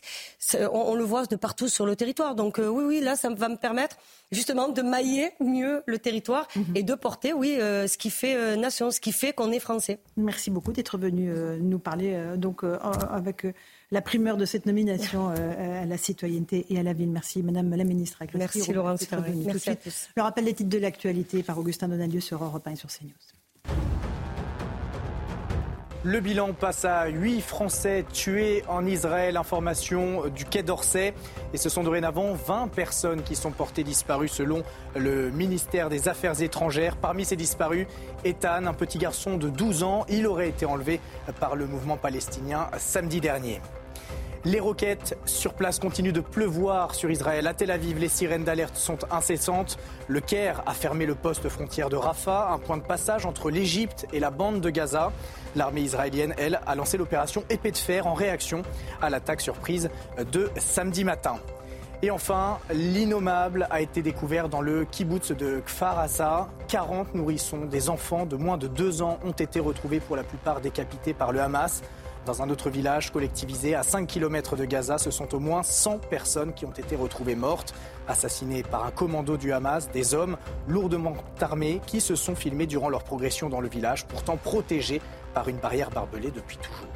On, 0.71 0.95
le 0.95 1.03
voit 1.03 1.25
de 1.25 1.35
partout 1.35 1.67
sur 1.67 1.85
le 1.85 1.95
territoire. 1.95 2.35
Donc 2.35 2.59
euh, 2.59 2.67
oui, 2.67 2.83
oui, 2.85 3.01
là, 3.01 3.15
ça 3.15 3.29
va 3.29 3.49
me 3.49 3.55
permettre 3.55 3.97
justement 4.31 4.69
de 4.69 4.81
mailler 4.81 5.31
mieux 5.39 5.83
le 5.85 5.99
territoire 5.99 6.47
mhm. 6.55 6.65
et 6.75 6.83
de 6.83 6.93
porter, 6.93 7.33
oui, 7.33 7.55
ce 7.57 7.97
qui 7.97 8.09
fait 8.09 8.57
nation, 8.57 8.91
ce 8.91 8.99
qui 8.99 9.11
fait 9.11 9.33
qu'on 9.33 9.51
est 9.51 9.59
français. 9.59 9.99
Merci 10.17 10.51
beaucoup 10.51 10.71
d'être 10.71 10.97
venu 10.97 11.31
nous 11.61 11.79
parler 11.79 12.19
donc 12.35 12.63
avec 13.11 13.45
la 13.91 14.01
primeur 14.01 14.35
de 14.35 14.45
cette 14.45 14.65
nomination 14.65 15.29
à 15.29 15.85
la 15.85 15.97
citoyenneté 15.97 16.65
et 16.69 16.79
à 16.79 16.83
la 16.83 16.93
ville. 16.93 17.11
Merci, 17.11 17.43
Madame 17.43 17.73
la 17.75 17.83
Ministre. 17.83 18.23
Merci, 18.33 18.73
Laurence. 18.73 19.07
Merci 19.45 19.69
à 19.69 19.75
tous. 19.75 20.09
Le 20.17 20.23
rappel 20.23 20.45
des 20.45 20.53
titres 20.53 20.69
de 20.69 20.79
l'actualité 20.79 21.43
par 21.43 21.57
Augustin 21.57 21.87
Donadieu 21.87 22.19
sur 22.19 22.43
Europe 22.43 22.67
1 22.67 22.71
et 22.71 22.75
sur 22.75 22.89
CNews. 22.89 23.44
Le 26.06 26.19
bilan 26.19 26.53
passe 26.53 26.86
à 26.86 27.07
8 27.07 27.41
Français 27.41 28.06
tués 28.14 28.64
en 28.68 28.86
Israël. 28.86 29.38
Information 29.38 30.27
du 30.27 30.45
Quai 30.45 30.61
d'Orsay. 30.61 31.15
Et 31.52 31.57
ce 31.57 31.68
sont 31.68 31.82
dorénavant 31.82 32.36
20 32.36 32.68
personnes 32.68 33.23
qui 33.23 33.36
sont 33.36 33.49
portées 33.49 33.84
disparues 33.84 34.27
selon 34.27 34.61
le 34.95 35.32
ministère 35.32 35.90
des 35.90 36.07
Affaires 36.07 36.40
étrangères. 36.44 36.95
Parmi 36.98 37.26
ces 37.26 37.36
disparus, 37.36 37.88
Ethan, 38.23 38.68
un 38.68 38.73
petit 38.76 38.99
garçon 38.99 39.38
de 39.38 39.49
12 39.49 39.82
ans. 39.82 40.06
Il 40.07 40.27
aurait 40.27 40.49
été 40.49 40.68
enlevé 40.68 41.02
par 41.40 41.56
le 41.56 41.65
mouvement 41.65 41.98
palestinien 41.98 42.69
samedi 42.77 43.19
dernier. 43.19 43.60
Les 44.45 44.59
roquettes 44.59 45.17
sur 45.26 45.55
place 45.55 45.80
continuent 45.80 46.13
de 46.13 46.22
pleuvoir 46.22 46.93
sur 46.93 47.09
Israël. 47.09 47.47
À 47.47 47.55
Tel 47.55 47.72
Aviv, 47.72 47.97
les 47.97 48.09
sirènes 48.09 48.43
d'alerte 48.43 48.76
sont 48.76 48.99
incessantes. 49.09 49.80
Le 50.07 50.19
Caire 50.19 50.61
a 50.67 50.76
fermé 50.76 51.07
le 51.07 51.15
poste 51.15 51.49
frontière 51.49 51.89
de 51.89 51.95
Rafah, 51.95 52.51
un 52.51 52.59
point 52.59 52.77
de 52.77 52.84
passage 52.84 53.26
entre 53.26 53.49
l'Égypte 53.49 54.05
et 54.13 54.19
la 54.19 54.30
bande 54.30 54.61
de 54.61 54.69
Gaza. 54.69 55.11
L'armée 55.55 55.81
israélienne, 55.81 56.35
elle, 56.38 56.59
a 56.67 56.76
lancé 56.76 56.95
l'opération 56.97 57.43
Épée 57.49 57.72
de 57.72 57.77
fer 57.77 58.05
en 58.05 58.13
réaction 58.13 58.61
à 59.01 59.09
l'attaque 59.09 59.41
surprise 59.41 59.89
de 60.31 60.51
samedi 60.57 61.03
matin. 61.03 61.39
Et 62.03 62.11
enfin, 62.11 62.59
l'innommable 62.72 63.67
a 63.72 63.81
été 63.81 64.03
découvert 64.03 64.47
dans 64.47 64.61
le 64.61 64.85
kibbutz 64.85 65.31
de 65.31 65.59
Kfar 65.65 65.97
Asa. 65.97 66.49
40 66.67 67.15
nourrissons, 67.15 67.65
des 67.65 67.89
enfants 67.89 68.27
de 68.27 68.35
moins 68.35 68.57
de 68.57 68.67
2 68.67 69.01
ans, 69.01 69.17
ont 69.26 69.31
été 69.31 69.59
retrouvés 69.59 69.99
pour 69.99 70.15
la 70.15 70.23
plupart 70.23 70.61
décapités 70.61 71.15
par 71.15 71.31
le 71.31 71.41
Hamas. 71.41 71.81
Dans 72.26 72.41
un 72.41 72.49
autre 72.49 72.72
village 72.72 73.11
collectivisé 73.11 73.76
à 73.76 73.84
5 73.84 74.07
km 74.07 74.56
de 74.56 74.65
Gaza, 74.65 74.97
ce 74.97 75.11
sont 75.11 75.35
au 75.35 75.39
moins 75.39 75.61
100 75.61 75.99
personnes 76.10 76.53
qui 76.53 76.65
ont 76.65 76.72
été 76.72 76.95
retrouvées 76.95 77.35
mortes, 77.35 77.76
assassinées 78.07 78.64
par 78.64 78.84
un 78.84 78.89
commando 78.89 79.38
du 79.38 79.53
Hamas, 79.53 79.91
des 79.91 80.15
hommes 80.15 80.38
lourdement 80.68 81.14
armés 81.39 81.81
qui 81.85 82.02
se 82.02 82.15
sont 82.15 82.35
filmés 82.35 82.65
durant 82.65 82.89
leur 82.89 83.03
progression 83.03 83.47
dans 83.47 83.61
le 83.61 83.69
village, 83.69 84.07
pourtant 84.07 84.38
protégés 84.38 85.02
par 85.35 85.49
une 85.49 85.57
barrière 85.57 85.91
barbelée 85.91 86.31
depuis 86.31 86.57
toujours. 86.57 86.94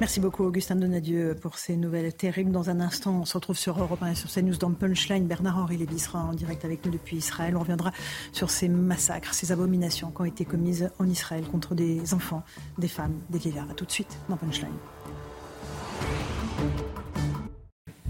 Merci 0.00 0.20
beaucoup 0.20 0.44
Augustin 0.44 0.76
Donadieu 0.76 1.34
pour 1.34 1.58
ces 1.58 1.76
nouvelles 1.76 2.14
terribles. 2.14 2.52
Dans 2.52 2.70
un 2.70 2.78
instant, 2.78 3.20
on 3.20 3.24
se 3.24 3.34
retrouve 3.34 3.58
sur 3.58 3.80
Europe 3.80 4.00
1 4.00 4.12
et 4.12 4.14
sur 4.14 4.30
CNews 4.30 4.56
dans 4.56 4.70
Punchline. 4.70 5.26
Bernard-Henri 5.26 5.76
Lévy 5.76 5.98
sera 5.98 6.20
en 6.20 6.34
direct 6.34 6.64
avec 6.64 6.86
nous 6.86 6.92
depuis 6.92 7.16
Israël. 7.16 7.56
On 7.56 7.60
reviendra 7.60 7.90
sur 8.32 8.48
ces 8.48 8.68
massacres, 8.68 9.34
ces 9.34 9.50
abominations 9.50 10.12
qui 10.12 10.20
ont 10.20 10.24
été 10.24 10.44
commises 10.44 10.90
en 11.00 11.08
Israël 11.08 11.44
contre 11.50 11.74
des 11.74 12.14
enfants, 12.14 12.44
des 12.78 12.86
femmes, 12.86 13.14
des 13.28 13.40
vieillards. 13.40 13.70
A 13.70 13.74
tout 13.74 13.86
de 13.86 13.90
suite 13.90 14.16
dans 14.28 14.36
Punchline. 14.36 14.70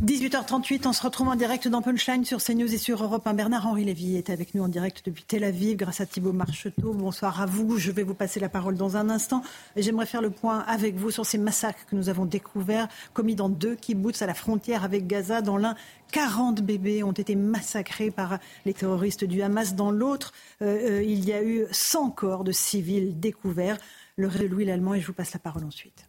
18h38, 0.05 0.87
on 0.87 0.93
se 0.93 1.03
retrouve 1.03 1.27
en 1.27 1.35
direct 1.35 1.67
dans 1.67 1.83
Punchline 1.83 2.25
sur 2.25 2.41
CNews 2.41 2.73
et 2.73 2.79
sur 2.79 3.03
Europe 3.03 3.27
1. 3.27 3.35
Bernard-Henri 3.35 3.85
Lévy 3.85 4.17
est 4.17 4.31
avec 4.31 4.55
nous 4.55 4.63
en 4.63 4.69
direct 4.69 5.03
depuis 5.05 5.25
Tel 5.25 5.43
Aviv 5.43 5.77
grâce 5.77 6.01
à 6.01 6.07
Thibault 6.07 6.33
Marcheteau. 6.33 6.93
Bonsoir 6.93 7.41
à 7.43 7.47
vous. 7.47 7.79
Je 7.79 7.91
vais 7.91 8.05
vous 8.05 8.15
passer 8.15 8.39
la 8.39 8.49
parole 8.49 8.77
dans 8.77 8.97
un 8.97 9.11
instant. 9.11 9.43
J'aimerais 9.75 10.07
faire 10.07 10.23
le 10.23 10.31
point 10.31 10.61
avec 10.69 10.95
vous 10.95 11.11
sur 11.11 11.27
ces 11.27 11.37
massacres 11.37 11.85
que 11.91 11.97
nous 11.97 12.09
avons 12.09 12.27
découverts, 12.27 12.87
commis 13.13 13.35
dans 13.35 13.49
deux 13.49 13.75
kibbutz 13.75 14.23
à 14.23 14.27
la 14.27 14.35
frontière 14.35 14.85
avec 14.85 15.09
Gaza. 15.09 15.43
Dans 15.43 15.57
l'un, 15.57 15.75
40 16.13 16.63
bébés 16.63 17.03
ont 17.03 17.11
été 17.11 17.35
massacrés 17.35 18.13
par 18.13 18.39
les 18.67 18.75
terroristes 18.75 19.25
du 19.25 19.43
Hamas. 19.43 19.75
Dans 19.75 19.91
l'autre, 19.91 20.33
euh, 20.63 20.99
euh, 21.01 21.03
il 21.03 21.25
y 21.25 21.33
a 21.33 21.43
eu 21.43 21.67
100 21.73 22.11
corps 22.11 22.45
de 22.45 22.53
civils 22.53 23.19
découverts. 23.19 23.79
Le 24.15 24.29
Louis 24.47 24.65
l'Allemand 24.65 24.95
et 24.95 25.01
je 25.01 25.09
vous 25.09 25.13
passe 25.13 25.33
la 25.33 25.41
parole 25.41 25.65
ensuite 25.65 26.09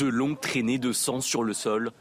de 0.00 0.06
longues 0.06 0.40
traînées 0.40 0.78
de 0.78 0.92
sang 0.92 1.20
sur 1.20 1.42
le 1.42 1.52
sol 1.52 1.92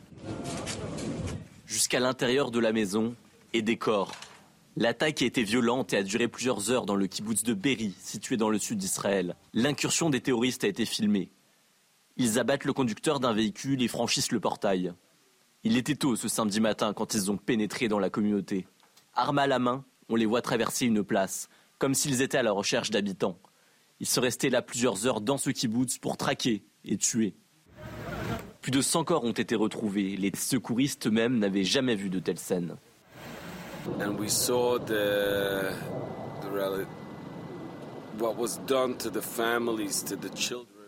jusqu'à 1.65 1.99
l'intérieur 1.99 2.49
de 2.49 2.59
la 2.59 2.71
maison 2.71 3.13
et 3.51 3.61
des 3.61 3.75
corps. 3.75 4.13
L'attaque 4.77 5.21
a 5.21 5.25
été 5.25 5.43
violente 5.43 5.91
et 5.91 5.97
a 5.97 6.03
duré 6.03 6.29
plusieurs 6.29 6.71
heures 6.71 6.85
dans 6.85 6.95
le 6.95 7.07
kibbutz 7.07 7.43
de 7.43 7.53
Berry, 7.53 7.93
situé 7.99 8.37
dans 8.37 8.49
le 8.49 8.57
sud 8.57 8.77
d'Israël. 8.77 9.35
L'incursion 9.53 10.09
des 10.09 10.21
terroristes 10.21 10.63
a 10.63 10.69
été 10.69 10.85
filmée. 10.85 11.29
Ils 12.15 12.39
abattent 12.39 12.63
le 12.63 12.71
conducteur 12.71 13.19
d'un 13.19 13.33
véhicule 13.33 13.81
et 13.81 13.89
franchissent 13.89 14.31
le 14.31 14.39
portail. 14.39 14.93
Il 15.65 15.75
était 15.75 15.95
tôt 15.95 16.15
ce 16.15 16.29
samedi 16.29 16.61
matin 16.61 16.93
quand 16.93 17.13
ils 17.15 17.29
ont 17.29 17.37
pénétré 17.37 17.89
dans 17.89 17.99
la 17.99 18.09
communauté. 18.09 18.65
Armes 19.13 19.39
à 19.39 19.47
la 19.47 19.59
main, 19.59 19.83
on 20.07 20.15
les 20.15 20.25
voit 20.25 20.41
traverser 20.41 20.85
une 20.85 21.03
place, 21.03 21.49
comme 21.77 21.93
s'ils 21.93 22.21
étaient 22.21 22.37
à 22.37 22.43
la 22.43 22.53
recherche 22.53 22.91
d'habitants. 22.91 23.37
Ils 23.99 24.07
sont 24.07 24.21
restés 24.21 24.49
là 24.49 24.61
plusieurs 24.61 25.05
heures 25.05 25.19
dans 25.19 25.37
ce 25.37 25.49
kibbutz 25.49 25.97
pour 25.97 26.15
traquer 26.15 26.63
et 26.85 26.97
tuer. 26.97 27.35
Plus 28.61 28.71
de 28.71 28.81
100 28.81 29.03
corps 29.05 29.23
ont 29.23 29.31
été 29.31 29.55
retrouvés. 29.55 30.15
Les 30.17 30.31
secouristes 30.35 31.07
eux-mêmes 31.07 31.39
n'avaient 31.39 31.63
jamais 31.63 31.95
vu 31.95 32.09
de 32.09 32.19
telles 32.19 32.39
scènes. 32.39 32.75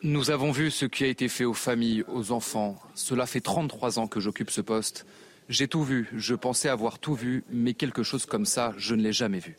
Nous 0.03 0.31
avons 0.31 0.51
vu 0.51 0.71
ce 0.71 0.85
qui 0.85 1.03
a 1.03 1.07
été 1.07 1.27
fait 1.29 1.45
aux 1.45 1.53
familles, 1.53 2.03
aux 2.07 2.31
enfants. 2.31 2.75
Cela 2.93 3.25
fait 3.25 3.39
33 3.39 3.99
ans 3.99 4.07
que 4.07 4.19
j'occupe 4.19 4.49
ce 4.49 4.61
poste. 4.61 5.05
J'ai 5.47 5.67
tout 5.67 5.83
vu, 5.83 6.09
je 6.15 6.33
pensais 6.33 6.69
avoir 6.69 6.97
tout 6.99 7.13
vu, 7.13 7.43
mais 7.51 7.73
quelque 7.73 8.03
chose 8.03 8.25
comme 8.25 8.45
ça, 8.45 8.73
je 8.77 8.95
ne 8.95 9.01
l'ai 9.01 9.13
jamais 9.13 9.39
vu. 9.39 9.57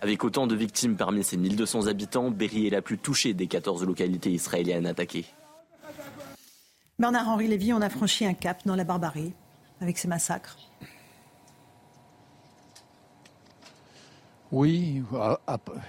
Avec 0.00 0.24
autant 0.24 0.46
de 0.46 0.54
victimes 0.54 0.96
parmi 0.96 1.22
ses 1.22 1.36
1200 1.36 1.86
habitants, 1.86 2.30
Berry 2.30 2.66
est 2.66 2.70
la 2.70 2.82
plus 2.82 2.98
touchée 2.98 3.34
des 3.34 3.46
14 3.46 3.84
localités 3.84 4.30
israéliennes 4.30 4.86
attaquées. 4.86 5.26
Bernard-Henri 6.98 7.48
Lévy, 7.48 7.72
on 7.72 7.80
a 7.80 7.88
franchi 7.88 8.26
un 8.26 8.34
cap 8.34 8.60
dans 8.66 8.76
la 8.76 8.84
barbarie 8.84 9.32
avec 9.80 9.98
ces 9.98 10.08
massacres. 10.08 10.56
Oui, 14.52 15.02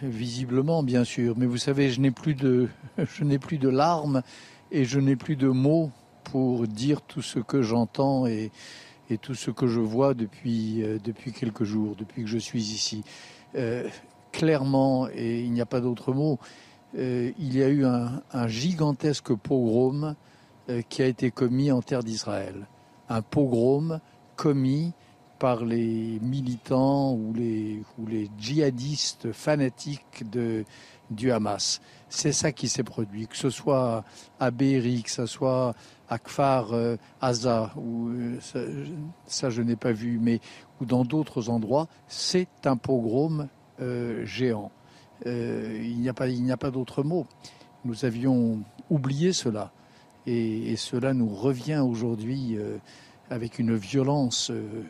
visiblement, 0.03 0.83
bien 0.83 1.03
sûr. 1.03 1.35
Mais 1.37 1.47
vous 1.47 1.57
savez, 1.57 1.89
je 1.89 1.99
n'ai 1.99 2.11
plus 2.11 2.35
de, 2.35 2.69
je 2.97 3.23
n'ai 3.23 3.39
plus 3.39 3.57
de 3.57 3.69
larmes 3.69 4.21
et 4.71 4.85
je 4.85 4.99
n'ai 4.99 5.15
plus 5.15 5.35
de 5.35 5.47
mots 5.47 5.91
pour 6.23 6.67
dire 6.67 7.01
tout 7.01 7.21
ce 7.21 7.39
que 7.39 7.61
j'entends 7.61 8.27
et, 8.27 8.51
et 9.11 9.17
tout 9.17 9.35
ce 9.35 9.51
que 9.51 9.67
je 9.67 9.81
vois 9.81 10.13
depuis, 10.13 10.83
euh, 10.83 10.97
depuis 11.03 11.33
quelques 11.33 11.65
jours, 11.65 11.95
depuis 11.95 12.23
que 12.23 12.29
je 12.29 12.37
suis 12.37 12.61
ici. 12.61 13.03
Euh, 13.55 13.87
clairement, 14.31 15.09
et 15.13 15.41
il 15.41 15.51
n'y 15.51 15.61
a 15.61 15.65
pas 15.65 15.81
d'autre 15.81 16.13
mot, 16.13 16.39
euh, 16.97 17.31
il 17.37 17.55
y 17.55 17.61
a 17.61 17.67
eu 17.67 17.85
un, 17.85 18.21
gigantesque 18.47 19.33
pogrom 19.35 20.15
qui 20.87 21.01
a 21.01 21.07
été 21.07 21.31
commis 21.31 21.69
en 21.71 21.81
terre 21.81 22.03
d'Israël. 22.03 22.67
Un 23.09 23.21
pogrom 23.21 23.99
commis 24.37 24.93
par 25.37 25.65
les 25.65 26.19
militants 26.21 27.13
ou 27.13 27.33
les, 27.33 28.29
djihadistes 28.39 29.33
fanatiques 29.33 30.23
du 31.09 31.31
Hamas. 31.31 31.81
C'est 32.07 32.31
ça 32.31 32.53
qui 32.53 32.69
s'est 32.69 32.83
produit, 32.83 33.27
que 33.27 33.35
ce 33.35 33.49
soit 33.49 34.05
à 34.39 34.51
Be'eri, 34.51 35.03
que 35.03 35.09
ce 35.09 35.25
soit 35.25 35.73
à 36.11 36.19
Kfar 36.19 36.73
euh, 36.73 36.97
Aza, 37.21 37.71
euh, 37.77 38.37
ça, 39.25 39.49
je 39.49 39.61
n'ai 39.61 39.77
pas 39.77 39.93
vu, 39.93 40.19
mais 40.21 40.41
ou 40.79 40.85
dans 40.85 41.05
d'autres 41.05 41.49
endroits, 41.49 41.87
c'est 42.07 42.49
un 42.65 42.75
pogrom 42.75 43.47
euh, 43.79 44.25
géant. 44.25 44.71
il 45.25 45.97
n'y 45.99 46.09
a 46.09 46.13
pas, 46.13 46.27
il 46.27 46.43
n'y 46.43 46.51
a 46.51 46.57
pas 46.57 46.69
d'autre 46.69 47.01
mot. 47.03 47.25
Nous 47.85 48.05
avions 48.05 48.59
oublié 48.89 49.31
cela, 49.31 49.71
et, 50.27 50.75
cela 50.75 51.13
nous 51.13 51.29
revient 51.29 51.81
aujourd'hui 51.83 52.57
avec 53.31 53.59
une 53.59 53.75
violence 53.75 54.51
euh, 54.51 54.83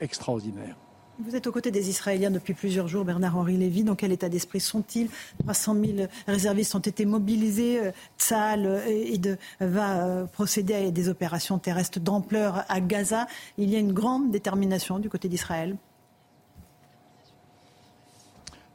extraordinaire. 0.00 0.76
Vous 1.22 1.36
êtes 1.36 1.46
aux 1.46 1.52
côtés 1.52 1.70
des 1.70 1.90
Israéliens 1.90 2.30
depuis 2.30 2.54
plusieurs 2.54 2.88
jours, 2.88 3.04
Bernard-Henri 3.04 3.58
Lévy. 3.58 3.84
Dans 3.84 3.94
quel 3.94 4.10
état 4.10 4.30
d'esprit 4.30 4.58
sont-ils? 4.58 5.10
300 5.40 5.74
000 5.74 6.08
réservistes 6.26 6.74
ont 6.74 6.78
été 6.78 7.04
mobilisés. 7.04 7.78
Euh, 7.78 7.90
Tsahal 8.18 8.64
euh, 8.64 9.36
va 9.60 10.26
procéder 10.32 10.74
à 10.74 10.90
des 10.90 11.08
opérations 11.10 11.58
terrestres 11.58 12.00
d'ampleur 12.00 12.64
à 12.68 12.80
Gaza. 12.80 13.26
Il 13.58 13.68
y 13.68 13.76
a 13.76 13.78
une 13.78 13.92
grande 13.92 14.30
détermination 14.30 14.98
du 14.98 15.10
côté 15.10 15.28
d'Israël. 15.28 15.76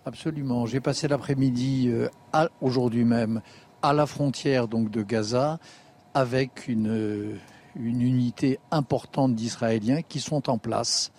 Absolument. 0.06 0.68
J'ai 0.68 0.82
passé 0.82 1.08
l'après-midi, 1.08 1.92
aujourd'hui 2.62 3.06
même, 3.06 3.42
à 3.82 3.92
la 3.92 4.06
frontière 4.06 4.68
donc 4.68 4.92
de 4.92 5.02
Gaza, 5.02 5.58
avec 6.14 6.68
une 6.68 7.40
unité 7.76 8.60
importante 8.70 9.34
d'Israéliens 9.34 10.04
qui 10.04 10.20
sont 10.20 10.48
en 10.48 10.60
place 10.60 11.12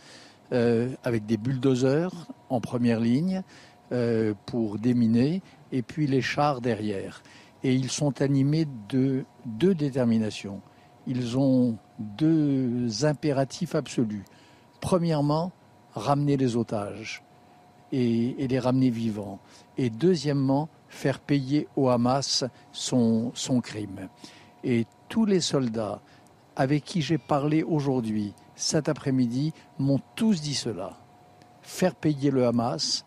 euh, 0.52 0.90
avec 1.04 1.26
des 1.26 1.36
bulldozers 1.36 2.12
en 2.50 2.60
première 2.60 3.00
ligne 3.00 3.42
euh, 3.92 4.34
pour 4.46 4.78
déminer 4.78 5.42
et 5.72 5.82
puis 5.82 6.06
les 6.06 6.22
chars 6.22 6.60
derrière. 6.60 7.22
Et 7.64 7.74
ils 7.74 7.90
sont 7.90 8.22
animés 8.22 8.66
de 8.88 9.24
deux 9.44 9.74
déterminations. 9.74 10.60
Ils 11.06 11.36
ont 11.38 11.78
deux 11.98 13.04
impératifs 13.04 13.74
absolus. 13.74 14.24
Premièrement, 14.80 15.52
ramener 15.94 16.36
les 16.36 16.56
otages 16.56 17.22
et, 17.92 18.42
et 18.42 18.48
les 18.48 18.58
ramener 18.58 18.90
vivants. 18.90 19.40
Et 19.78 19.90
deuxièmement, 19.90 20.68
faire 20.88 21.18
payer 21.18 21.68
au 21.76 21.88
Hamas 21.88 22.44
son, 22.72 23.32
son 23.34 23.60
crime. 23.60 24.08
Et 24.64 24.86
tous 25.08 25.26
les 25.26 25.40
soldats 25.40 26.00
avec 26.56 26.84
qui 26.84 27.02
j'ai 27.02 27.18
parlé 27.18 27.62
aujourd'hui, 27.62 28.34
cet 28.56 28.88
après-midi, 28.88 29.52
m'ont 29.78 30.00
tous 30.16 30.40
dit 30.40 30.54
cela. 30.54 30.98
Faire 31.62 31.94
payer 31.94 32.30
le 32.30 32.46
Hamas, 32.46 33.04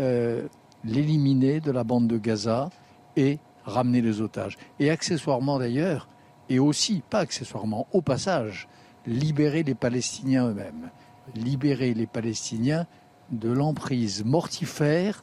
euh, 0.00 0.48
l'éliminer 0.84 1.60
de 1.60 1.70
la 1.70 1.84
bande 1.84 2.06
de 2.06 2.16
Gaza 2.16 2.70
et 3.16 3.38
ramener 3.64 4.00
les 4.00 4.20
otages. 4.20 4.56
Et 4.78 4.90
accessoirement 4.90 5.58
d'ailleurs, 5.58 6.08
et 6.48 6.58
aussi, 6.58 7.02
pas 7.08 7.20
accessoirement, 7.20 7.86
au 7.92 8.02
passage, 8.02 8.68
libérer 9.06 9.62
les 9.62 9.74
Palestiniens 9.74 10.48
eux-mêmes. 10.48 10.90
Libérer 11.34 11.94
les 11.94 12.06
Palestiniens 12.06 12.86
de 13.30 13.50
l'emprise 13.50 14.24
mortifère 14.24 15.22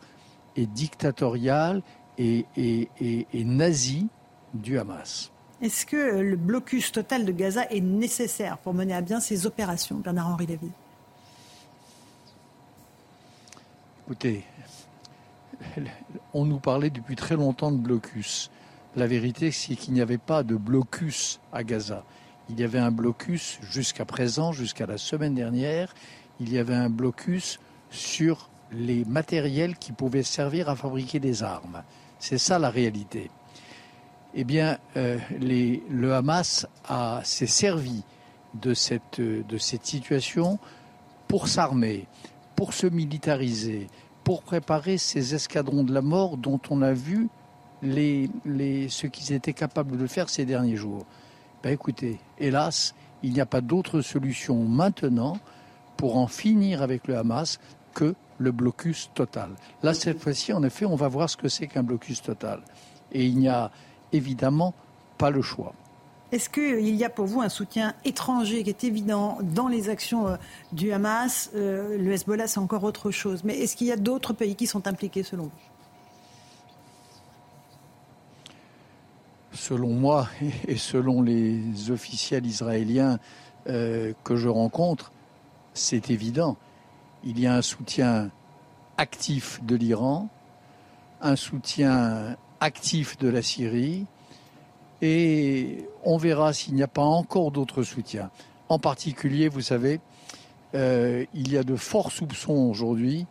et 0.56 0.66
dictatoriale 0.66 1.84
et, 2.18 2.46
nazie 3.34 4.08
du 4.54 4.80
Hamas. 4.80 5.32
Est-ce 5.62 5.86
que 5.86 6.20
le 6.22 6.36
blocus 6.38 6.92
total 6.92 7.24
de 7.24 7.32
Gaza 7.32 7.70
est 7.70 7.82
nécessaire 7.82 8.58
pour 8.58 8.74
mener 8.74 8.96
à 8.96 9.02
bien 9.02 9.20
ces 9.20 9.46
opérations, 9.46 9.98
Bernard-Henri 9.98 10.48
Lévy? 10.48 10.72
Écoutez, 14.08 14.44
on 16.34 16.46
nous 16.46 16.60
parlait 16.60 16.90
depuis 16.90 17.16
très 17.16 17.36
longtemps 17.36 17.72
de 17.72 17.78
blocus. 17.78 18.50
La 18.96 19.06
vérité, 19.06 19.52
c'est 19.52 19.76
qu'il 19.76 19.94
n'y 19.94 20.02
avait 20.02 20.18
pas 20.18 20.42
de 20.42 20.56
blocus 20.56 21.40
à 21.54 21.64
Gaza. 21.64 22.04
Il 22.50 22.60
y 22.60 22.64
avait 22.64 22.80
un 22.80 22.92
blocus 22.92 23.60
jusqu'à 23.62 24.04
présent, 24.04 24.52
jusqu'à 24.54 24.88
la 24.88 24.98
semaine 24.98 25.36
dernière, 25.36 25.94
il 26.40 26.52
y 26.52 26.58
avait 26.58 26.74
un 26.74 26.90
blocus 26.90 27.60
sur 27.92 28.50
les 28.72 29.06
matériels 29.06 29.78
qui 29.78 29.92
pouvaient 29.92 30.24
servir 30.24 30.70
à 30.70 30.76
fabriquer 30.76 31.20
des 31.20 31.44
armes. 31.44 31.84
C'est 32.18 32.40
ça 32.40 32.58
la 32.58 32.72
réalité 32.72 33.30
eh 34.34 34.44
bien, 34.44 34.78
euh, 34.98 35.18
le 35.40 36.14
Hamas 36.14 36.68
s'est 37.24 37.48
servi 37.48 38.04
de 38.54 38.74
cette, 38.74 39.22
de 39.22 39.58
cette 39.58 39.86
situation 39.86 40.60
pour 41.28 41.48
s'armer, 41.48 42.08
pour 42.56 42.74
se 42.74 42.88
militariser, 42.88 43.88
pour 44.24 44.44
préparer 44.44 44.98
ces 44.98 45.36
escadrons 45.36 45.84
de 45.84 45.94
la 45.94 46.02
mort 46.02 46.38
dont 46.38 46.60
on 46.70 46.82
a 46.82 46.94
vu 46.94 47.30
les, 47.82 48.30
les, 48.46 48.90
ce 48.90 49.08
qu'ils 49.08 49.34
étaient 49.34 49.54
capables 49.54 49.98
de 49.98 50.08
faire 50.08 50.30
ces 50.30 50.46
derniers 50.46 50.76
jours. 50.76 51.06
Ben 51.64 51.72
écoutez, 51.72 52.20
hélas, 52.38 52.94
il 53.24 53.34
n'y 53.34 53.42
a 53.42 53.46
pas 53.46 53.62
d'autre 53.62 54.02
solution 54.02 54.56
maintenant 54.56 55.38
pour 55.98 56.18
en 56.18 56.28
finir 56.28 56.82
avec 56.82 57.08
le 57.08 57.18
Hamas 57.18 57.60
que 57.94 58.16
le 58.38 58.52
blocus 58.52 59.10
total. 59.14 59.52
Là, 59.84 59.94
cette 59.94 60.20
fois-ci, 60.20 60.54
en 60.54 60.64
effet, 60.64 60.86
on 60.86 60.96
va 60.96 61.08
voir 61.08 61.30
ce 61.30 61.38
que 61.38 61.48
c'est 61.48 61.68
qu'un 61.68 61.84
blocus 61.84 62.22
total. 62.22 62.62
Et 63.12 63.26
il 63.26 63.38
n'y 63.38 63.50
a 63.50 63.72
évidemment 64.14 64.74
pas 65.18 65.30
le 65.30 65.42
choix. 65.42 65.74
Est-ce 66.32 66.50
qu'il 66.50 66.96
y 66.96 67.04
a 67.04 67.10
pour 67.10 67.26
vous 67.26 67.42
un 67.42 67.50
soutien 67.50 67.94
étranger 68.06 68.64
qui 68.64 68.70
est 68.70 68.86
évident 68.86 69.38
dans 69.42 69.68
les 69.68 69.90
actions 69.90 70.30
euh, 70.30 70.38
du 70.72 70.94
Hamas 70.94 71.52
euh, 71.56 71.98
Le 71.98 72.14
Hezbollah, 72.14 72.48
c'est 72.48 72.60
encore 72.60 72.86
autre 72.86 73.12
chose. 73.12 73.44
Mais 73.44 73.58
est-ce 73.58 73.76
qu'il 73.76 73.88
y 73.88 73.92
a 73.92 73.98
d'autres 73.98 74.32
pays 74.32 74.56
qui 74.56 74.66
sont 74.66 74.88
impliqués 74.88 75.24
selon 75.24 75.44
vous? 75.44 75.52
Selon 79.52 79.90
moi 79.90 80.30
et 80.70 80.78
selon 80.78 81.22
les 81.22 81.92
officiels 81.92 82.46
israéliens 82.46 83.20
euh, 83.68 84.14
que 84.24 84.38
je 84.38 84.48
rencontre, 84.48 85.12
c'est 85.74 86.10
évident. 86.12 86.56
Il 87.26 87.42
y 87.42 87.46
a 87.46 87.56
un 87.56 87.62
soutien 87.62 88.32
actif 88.98 89.62
de 89.64 89.76
l'Iran, 89.76 90.30
un 91.20 91.36
soutien 91.36 92.38
actif 92.62 93.18
de 93.18 93.28
la 93.28 93.42
Syrie 93.42 94.06
et 95.02 95.86
on 96.04 96.18
verra 96.18 96.54
s'il 96.54 96.76
n'y 96.76 96.84
a 96.84 96.88
pas 96.88 97.04
encore 97.04 97.52
d'autres 97.52 97.84
soutiens. 97.84 98.30
En 98.70 98.80
particulier, 98.80 99.50
vous 99.50 99.62
savez, 99.62 100.00
euh, 100.76 101.26
il 101.34 101.52
y 101.52 101.58
a 101.58 101.64
de 101.64 101.76
forts 101.76 102.12
soupçons 102.12 102.70
aujourd'hui 102.70 103.26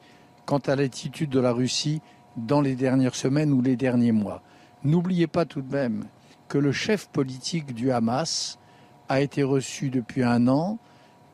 quant 0.44 0.58
à 0.58 0.76
l'attitude 0.76 1.30
de 1.30 1.40
la 1.40 1.52
Russie 1.52 2.02
dans 2.36 2.60
les 2.60 2.74
dernières 2.74 3.14
semaines 3.14 3.52
ou 3.52 3.62
les 3.62 3.76
derniers 3.76 4.12
mois. 4.12 4.42
N'oubliez 4.82 5.26
pas 5.26 5.44
tout 5.44 5.62
de 5.62 5.72
même 5.72 6.04
que 6.48 6.58
le 6.58 6.72
chef 6.72 7.08
politique 7.08 7.74
du 7.74 7.92
Hamas 7.92 8.58
a 9.08 9.20
été 9.20 9.42
reçu 9.42 9.90
depuis 9.90 10.24
un 10.24 10.48
an 10.48 10.78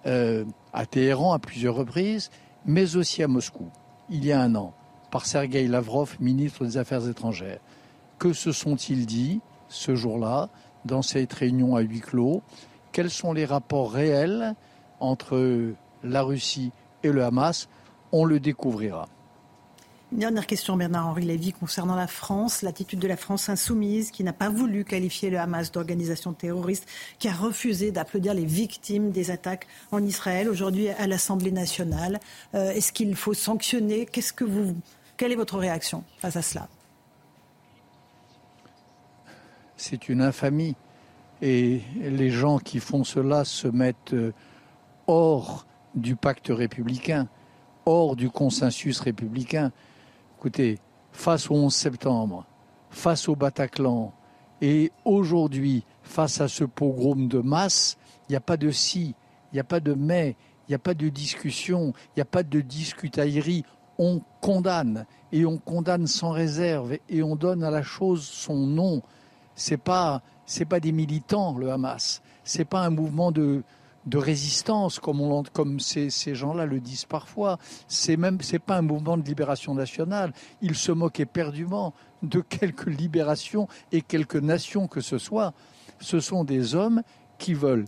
euh, 0.06 0.44
à 0.72 0.86
Téhéran 0.86 1.32
à 1.32 1.38
plusieurs 1.38 1.74
reprises, 1.74 2.30
mais 2.66 2.96
aussi 2.96 3.22
à 3.22 3.28
Moscou, 3.28 3.70
il 4.10 4.24
y 4.24 4.32
a 4.32 4.40
un 4.40 4.54
an, 4.54 4.74
par 5.10 5.24
Sergei 5.24 5.66
Lavrov, 5.66 6.16
ministre 6.20 6.64
des 6.64 6.76
Affaires 6.76 7.08
étrangères. 7.08 7.60
Que 8.18 8.32
se 8.32 8.52
sont-ils 8.52 9.06
dit 9.06 9.40
ce 9.68 9.94
jour-là, 9.94 10.48
dans 10.84 11.02
cette 11.02 11.32
réunion 11.32 11.76
à 11.76 11.80
huis 11.80 12.00
clos? 12.00 12.42
Quels 12.92 13.10
sont 13.10 13.32
les 13.32 13.44
rapports 13.44 13.92
réels 13.92 14.54
entre 15.00 15.74
la 16.02 16.22
Russie 16.22 16.72
et 17.02 17.10
le 17.10 17.24
Hamas? 17.24 17.68
On 18.12 18.24
le 18.24 18.40
découvrira. 18.40 19.08
Une 20.12 20.20
dernière 20.20 20.46
question, 20.46 20.76
Bernard-Henri 20.76 21.24
Lévy, 21.24 21.52
concernant 21.52 21.96
la 21.96 22.06
France, 22.06 22.62
l'attitude 22.62 23.00
de 23.00 23.08
la 23.08 23.16
France 23.16 23.48
insoumise, 23.48 24.12
qui 24.12 24.22
n'a 24.22 24.32
pas 24.32 24.48
voulu 24.48 24.84
qualifier 24.84 25.30
le 25.30 25.38
Hamas 25.40 25.72
d'organisation 25.72 26.32
terroriste, 26.32 26.86
qui 27.18 27.26
a 27.28 27.32
refusé 27.32 27.90
d'applaudir 27.90 28.32
les 28.32 28.44
victimes 28.44 29.10
des 29.10 29.32
attaques 29.32 29.66
en 29.90 30.02
Israël, 30.04 30.48
aujourd'hui 30.48 30.88
à 30.90 31.08
l'Assemblée 31.08 31.50
nationale. 31.50 32.20
Euh, 32.54 32.70
est-ce 32.70 32.92
qu'il 32.92 33.16
faut 33.16 33.34
sanctionner? 33.34 34.06
Qu'est-ce 34.06 34.32
que 34.32 34.44
vous, 34.44 34.76
Quelle 35.16 35.32
est 35.32 35.36
votre 35.36 35.58
réaction 35.58 36.04
face 36.18 36.36
à 36.36 36.42
cela? 36.42 36.68
C'est 39.76 40.08
une 40.08 40.22
infamie. 40.22 40.74
Et 41.42 41.82
les 42.00 42.30
gens 42.30 42.58
qui 42.58 42.80
font 42.80 43.04
cela 43.04 43.44
se 43.44 43.68
mettent 43.68 44.14
euh, 44.14 44.32
hors 45.06 45.66
du 45.94 46.16
pacte 46.16 46.48
républicain, 46.48 47.28
hors 47.84 48.16
du 48.16 48.30
consensus 48.30 49.00
républicain. 49.00 49.70
Écoutez, 50.38 50.78
face 51.12 51.50
au 51.50 51.54
11 51.54 51.74
septembre, 51.74 52.46
face 52.90 53.28
au 53.28 53.36
Bataclan, 53.36 54.12
et 54.62 54.90
aujourd'hui, 55.04 55.84
face 56.02 56.40
à 56.40 56.48
ce 56.48 56.64
pogrom 56.64 57.28
de 57.28 57.38
masse, 57.38 57.98
il 58.28 58.32
n'y 58.32 58.36
a 58.36 58.40
pas 58.40 58.56
de 58.56 58.70
si, 58.70 59.14
il 59.52 59.54
n'y 59.54 59.60
a 59.60 59.64
pas 59.64 59.80
de 59.80 59.92
mais, 59.92 60.36
il 60.66 60.70
n'y 60.70 60.74
a 60.74 60.78
pas 60.78 60.94
de 60.94 61.08
discussion, 61.08 61.92
il 62.08 62.18
n'y 62.18 62.22
a 62.22 62.26
pas 62.26 62.42
de 62.42 62.60
discutaillerie. 62.60 63.64
On 63.98 64.20
condamne 64.40 65.06
et 65.32 65.46
on 65.46 65.58
condamne 65.58 66.06
sans 66.06 66.30
réserve 66.30 66.98
et 67.08 67.22
on 67.22 67.36
donne 67.36 67.62
à 67.62 67.70
la 67.70 67.82
chose 67.82 68.24
son 68.24 68.56
nom. 68.56 69.02
C'est 69.56 69.76
pas 69.76 70.22
c'est 70.46 70.64
pas 70.64 70.78
des 70.78 70.92
militants 70.92 71.58
le 71.58 71.72
Hamas, 71.72 72.22
c'est 72.44 72.64
pas 72.64 72.82
un 72.82 72.90
mouvement 72.90 73.32
de 73.32 73.64
de 74.06 74.18
résistance, 74.18 74.98
comme, 74.98 75.20
on, 75.20 75.42
comme 75.42 75.80
ces, 75.80 76.10
ces 76.10 76.34
gens-là 76.34 76.64
le 76.64 76.80
disent 76.80 77.04
parfois. 77.04 77.58
C'est 77.88 78.16
même, 78.16 78.38
c'est 78.40 78.60
pas 78.60 78.76
un 78.76 78.82
mouvement 78.82 79.16
de 79.16 79.24
libération 79.24 79.74
nationale. 79.74 80.32
Ils 80.62 80.76
se 80.76 80.92
moquent 80.92 81.20
éperdument 81.20 81.92
de 82.22 82.40
quelque 82.40 82.88
libération 82.88 83.68
et 83.92 84.02
quelque 84.02 84.38
nation 84.38 84.86
que 84.86 85.00
ce 85.00 85.18
soit. 85.18 85.52
Ce 86.00 86.20
sont 86.20 86.44
des 86.44 86.74
hommes 86.74 87.02
qui 87.38 87.52
veulent 87.52 87.86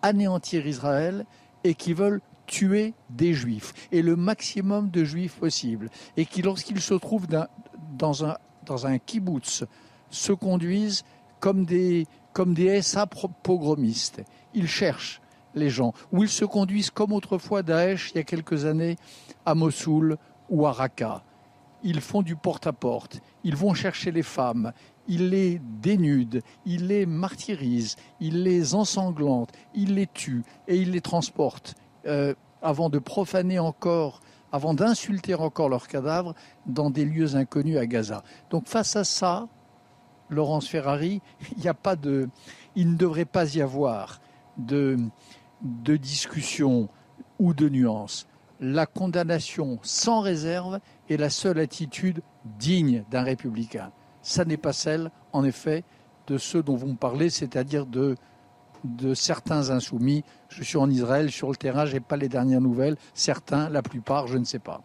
anéantir 0.00 0.66
Israël 0.66 1.26
et 1.64 1.74
qui 1.74 1.92
veulent 1.92 2.20
tuer 2.46 2.94
des 3.08 3.34
juifs 3.34 3.72
et 3.92 4.02
le 4.02 4.16
maximum 4.16 4.90
de 4.90 5.04
juifs 5.04 5.36
possible 5.36 5.90
et 6.16 6.26
qui 6.26 6.42
lorsqu'ils 6.42 6.80
se 6.80 6.94
trouvent 6.94 7.28
dans 7.96 8.24
un 8.24 8.36
dans 8.66 8.86
un 8.86 8.98
kibbutz 8.98 9.64
se 10.12 10.32
conduisent 10.32 11.02
comme 11.40 11.64
des 11.64 12.06
comme 12.32 12.54
des 12.54 12.80
SA. 12.80 13.06
Ils 14.54 14.68
cherchent 14.68 15.20
les 15.54 15.70
gens, 15.70 15.92
où 16.12 16.22
ils 16.22 16.28
se 16.30 16.44
conduisent 16.44 16.90
comme 16.90 17.12
autrefois 17.12 17.62
Daesh 17.62 18.12
il 18.12 18.16
y 18.16 18.20
a 18.20 18.24
quelques 18.24 18.64
années 18.64 18.96
à 19.44 19.54
Mossoul 19.54 20.16
ou 20.48 20.66
à 20.66 20.72
Raqqa. 20.72 21.22
Ils 21.82 22.00
font 22.00 22.22
du 22.22 22.36
porte-à-porte, 22.36 23.20
ils 23.44 23.56
vont 23.56 23.74
chercher 23.74 24.12
les 24.12 24.22
femmes, 24.22 24.72
ils 25.08 25.30
les 25.30 25.60
dénudent, 25.80 26.40
ils 26.64 26.86
les 26.86 27.06
martyrisent, 27.06 27.96
ils 28.20 28.44
les 28.44 28.74
ensanglantent, 28.74 29.52
ils 29.74 29.94
les 29.94 30.06
tuent 30.06 30.44
et 30.68 30.76
ils 30.76 30.92
les 30.92 31.00
transportent 31.00 31.74
euh, 32.06 32.34
avant 32.62 32.88
de 32.88 33.00
profaner 33.00 33.58
encore, 33.58 34.20
avant 34.52 34.74
d'insulter 34.74 35.34
encore 35.34 35.68
leurs 35.68 35.88
cadavres 35.88 36.34
dans 36.66 36.88
des 36.88 37.04
lieux 37.04 37.34
inconnus 37.34 37.78
à 37.78 37.86
Gaza. 37.86 38.22
Donc 38.50 38.68
face 38.68 38.94
à 38.94 39.04
ça, 39.04 39.48
Laurence 40.32 40.68
Ferrari, 40.68 41.20
il 41.56 41.68
a 41.68 41.74
pas 41.74 41.96
de, 41.96 42.28
il 42.74 42.92
ne 42.92 42.96
devrait 42.96 43.24
pas 43.24 43.54
y 43.54 43.60
avoir 43.60 44.20
de, 44.56 44.98
de 45.62 45.96
discussion 45.96 46.88
ou 47.38 47.54
de 47.54 47.68
nuance. 47.68 48.26
La 48.60 48.86
condamnation 48.86 49.78
sans 49.82 50.20
réserve 50.20 50.80
est 51.10 51.16
la 51.16 51.30
seule 51.30 51.58
attitude 51.58 52.22
digne 52.58 53.04
d'un 53.10 53.22
républicain. 53.22 53.90
Ça 54.22 54.44
n'est 54.44 54.56
pas 54.56 54.72
celle, 54.72 55.10
en 55.32 55.44
effet, 55.44 55.84
de 56.28 56.38
ceux 56.38 56.62
dont 56.62 56.76
vous 56.76 56.86
me 56.86 56.96
parlez, 56.96 57.28
c'est-à-dire 57.28 57.86
de, 57.86 58.16
de 58.84 59.14
certains 59.14 59.70
insoumis. 59.70 60.22
Je 60.48 60.62
suis 60.62 60.78
en 60.78 60.88
Israël, 60.88 61.30
sur 61.30 61.48
le 61.48 61.56
terrain, 61.56 61.86
je 61.86 61.94
n'ai 61.94 62.00
pas 62.00 62.16
les 62.16 62.28
dernières 62.28 62.60
nouvelles. 62.60 62.96
Certains, 63.14 63.68
la 63.68 63.82
plupart, 63.82 64.28
je 64.28 64.38
ne 64.38 64.44
sais 64.44 64.60
pas. 64.60 64.82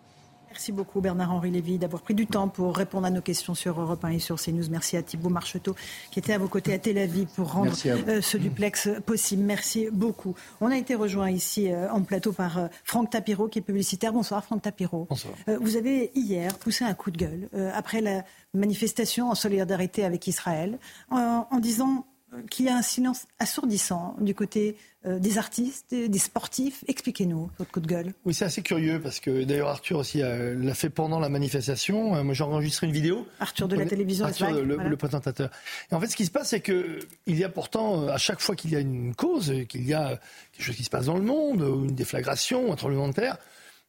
Merci 0.57 0.71
beaucoup 0.71 1.01
Bernard-Henri 1.01 1.51
Lévy 1.51 1.77
d'avoir 1.77 2.01
pris 2.01 2.15
du 2.15 2.25
temps 2.25 2.47
pour 2.47 2.75
répondre 2.75 3.05
à 3.05 3.11
nos 3.11 3.21
questions 3.21 3.53
sur 3.53 3.79
Europe 3.79 4.03
1 4.03 4.09
et 4.09 4.17
sur 4.17 4.41
CNews. 4.41 4.67
Merci 4.71 4.97
à 4.97 5.03
Thibault 5.03 5.29
Marcheteau 5.29 5.75
qui 6.09 6.17
était 6.17 6.34
à 6.34 6.39
vos 6.39 6.47
côtés 6.47 6.73
à 6.73 6.79
Tel 6.79 6.97
Aviv 6.97 7.27
pour 7.35 7.51
rendre 7.51 7.73
euh, 7.85 8.21
ce 8.23 8.38
duplex 8.38 8.89
possible. 9.05 9.43
Merci 9.43 9.89
beaucoup. 9.91 10.34
On 10.59 10.71
a 10.71 10.75
été 10.75 10.95
rejoint 10.95 11.29
ici 11.29 11.71
euh, 11.71 11.91
en 11.91 12.01
plateau 12.01 12.31
par 12.31 12.57
euh, 12.57 12.67
Franck 12.84 13.11
Tapiro 13.11 13.47
qui 13.47 13.59
est 13.59 13.61
publicitaire. 13.61 14.13
Bonsoir 14.13 14.43
Franck 14.43 14.63
Tapiro. 14.63 15.05
Bonsoir. 15.07 15.35
vous 15.61 15.75
avez 15.75 16.09
hier 16.15 16.57
poussé 16.57 16.84
un 16.85 16.95
coup 16.95 17.11
de 17.11 17.17
gueule 17.17 17.49
après 17.75 18.01
la 18.01 18.23
manifestation 18.55 19.29
en 19.29 19.35
solidarité 19.35 20.05
avec 20.05 20.25
Israël 20.25 20.79
en 21.11 21.59
disant 21.59 22.07
qu'il 22.49 22.65
y 22.65 22.69
a 22.69 22.75
un 22.75 22.81
silence 22.81 23.25
assourdissant 23.39 24.15
du 24.19 24.35
côté 24.35 24.75
euh, 25.05 25.19
des 25.19 25.37
artistes, 25.37 25.93
des 25.93 26.19
sportifs. 26.19 26.83
Expliquez-nous 26.87 27.49
votre 27.57 27.71
coup 27.71 27.79
de 27.79 27.87
gueule. 27.87 28.13
Oui, 28.25 28.33
c'est 28.33 28.45
assez 28.45 28.61
curieux 28.61 28.99
parce 28.99 29.19
que 29.19 29.43
d'ailleurs 29.43 29.69
Arthur 29.69 29.99
aussi 29.99 30.21
euh, 30.21 30.55
l'a 30.61 30.73
fait 30.73 30.89
pendant 30.89 31.19
la 31.19 31.29
manifestation. 31.29 32.15
Euh, 32.15 32.23
moi, 32.23 32.33
j'ai 32.33 32.43
enregistré 32.43 32.87
une 32.87 32.93
vidéo. 32.93 33.25
Arthur 33.39 33.67
de 33.67 33.77
la 33.77 33.85
télévision. 33.85 34.25
Arthur, 34.25 34.51
le, 34.51 34.97
présentateur. 34.97 35.49
Et 35.91 35.95
en 35.95 35.99
fait, 35.99 36.07
ce 36.07 36.15
qui 36.15 36.25
se 36.25 36.31
passe, 36.31 36.49
c'est 36.49 36.59
que 36.59 36.99
il 37.25 37.37
y 37.37 37.43
a 37.43 37.49
pourtant 37.49 38.07
à 38.07 38.17
chaque 38.17 38.41
fois 38.41 38.55
qu'il 38.55 38.71
y 38.71 38.75
a 38.75 38.79
une 38.79 39.15
cause, 39.15 39.53
qu'il 39.69 39.87
y 39.87 39.93
a 39.93 40.19
quelque 40.51 40.65
chose 40.65 40.75
qui 40.75 40.83
se 40.83 40.89
passe 40.89 41.05
dans 41.05 41.17
le 41.17 41.23
monde, 41.23 41.61
une 41.61 41.95
déflagration, 41.95 42.73
un 42.73 42.75
tremblement 42.75 43.07
de 43.07 43.13
terre. 43.13 43.37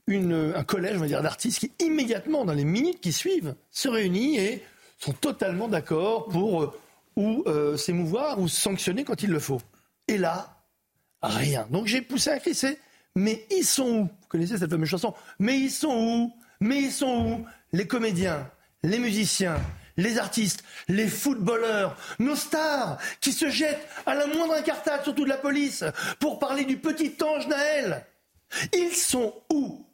Une, 0.07 0.53
un 0.55 0.65
collège, 0.65 0.97
on 0.97 1.01
va 1.01 1.07
dire, 1.07 1.23
d'artistes 1.23 1.59
qui 1.59 1.73
immédiatement, 1.85 2.45
dans 2.45 2.55
les 2.55 2.65
minutes 2.65 3.01
qui 3.01 3.13
suivent, 3.13 3.55
se 3.71 3.89
réunit 3.89 4.39
et 4.39 4.63
sont 4.99 5.13
totalement 5.13 5.69
d'accord 5.69 6.29
pour 6.29 6.75
ou 7.19 7.43
euh, 7.47 7.77
s'émouvoir 7.77 8.39
ou 8.39 8.49
sanctionner 8.49 9.03
quand 9.05 9.23
il 9.23 9.31
le 9.31 9.41
faut. 9.41 9.61
Et 10.07 10.17
là, 10.17 10.57
rien. 11.21 11.67
Donc 11.71 11.87
j'ai 11.87 12.01
poussé 12.01 12.39
cri, 12.39 12.55
c'est 12.55 12.79
mais 13.17 13.45
ils 13.51 13.65
sont 13.65 13.89
où? 13.89 14.03
Vous 14.05 14.29
connaissez 14.29 14.57
cette 14.57 14.71
fameuse 14.71 14.89
chanson? 14.89 15.13
Mais 15.41 15.59
ils 15.59 15.71
sont 15.71 15.93
où? 15.93 16.33
Mais 16.61 16.81
ils 16.81 16.93
sont 16.93 17.27
où? 17.27 17.47
Les 17.73 17.89
comédiens, 17.89 18.49
les 18.85 19.01
musiciens, 19.01 19.61
les 19.97 20.19
artistes, 20.19 20.63
les 20.87 21.09
footballeurs, 21.09 21.97
nos 22.21 22.37
stars 22.37 22.99
qui 23.21 23.33
se 23.33 23.51
jettent 23.51 23.89
à 24.07 24.15
la 24.15 24.29
moindre 24.29 24.55
incartade, 24.55 25.03
surtout 25.03 25.25
de 25.25 25.29
la 25.29 25.37
police, 25.37 25.83
pour 26.21 26.39
parler 26.39 26.65
du 26.65 26.79
petit 26.79 27.17
ange 27.21 27.49
Naël. 27.49 28.07
Ils 28.73 28.95
sont 28.95 29.35
où? 29.53 29.85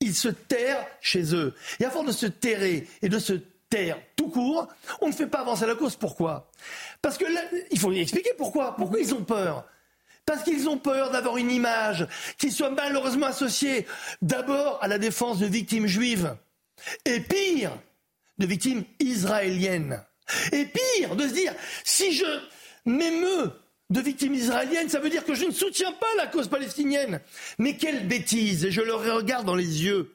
Ils 0.00 0.14
se 0.14 0.28
terrent 0.28 0.86
chez 1.02 1.34
eux. 1.34 1.54
Et 1.80 1.84
à 1.84 1.90
force 1.90 2.06
de 2.06 2.12
se 2.12 2.26
terrer 2.26 2.88
et 3.02 3.10
de 3.10 3.18
se 3.18 3.34
terre 3.70 3.98
tout 4.16 4.28
court, 4.28 4.68
on 5.00 5.08
ne 5.08 5.12
fait 5.12 5.26
pas 5.26 5.40
avancer 5.40 5.66
la 5.66 5.74
cause. 5.74 5.96
Pourquoi? 5.96 6.50
Parce 7.02 7.18
que 7.18 7.24
là, 7.24 7.40
il 7.70 7.78
faut 7.78 7.92
expliquer 7.92 8.30
pourquoi. 8.36 8.76
Pourquoi 8.76 9.00
ils 9.00 9.14
ont 9.14 9.24
peur? 9.24 9.64
Parce 10.26 10.42
qu'ils 10.42 10.68
ont 10.68 10.78
peur 10.78 11.10
d'avoir 11.10 11.38
une 11.38 11.50
image 11.50 12.06
qui 12.36 12.50
soit 12.50 12.70
malheureusement 12.70 13.26
associée 13.26 13.86
d'abord 14.20 14.78
à 14.82 14.88
la 14.88 14.98
défense 14.98 15.38
de 15.38 15.46
victimes 15.46 15.86
juives, 15.86 16.36
et 17.04 17.20
pire, 17.20 17.72
de 18.38 18.46
victimes 18.46 18.84
israéliennes. 19.00 20.04
Et 20.52 20.66
pire, 20.66 21.16
de 21.16 21.26
se 21.26 21.32
dire, 21.32 21.54
si 21.82 22.12
je 22.12 22.26
m'émeux 22.84 23.52
de 23.90 24.00
victimes 24.00 24.34
israéliennes, 24.34 24.90
ça 24.90 25.00
veut 25.00 25.08
dire 25.08 25.24
que 25.24 25.34
je 25.34 25.46
ne 25.46 25.50
soutiens 25.50 25.92
pas 25.92 26.06
la 26.18 26.26
cause 26.26 26.48
palestinienne. 26.48 27.20
Mais 27.58 27.76
quelle 27.76 28.06
bêtise, 28.06 28.66
et 28.66 28.70
je 28.70 28.82
le 28.82 28.94
regarde 28.94 29.46
dans 29.46 29.54
les 29.54 29.84
yeux. 29.84 30.12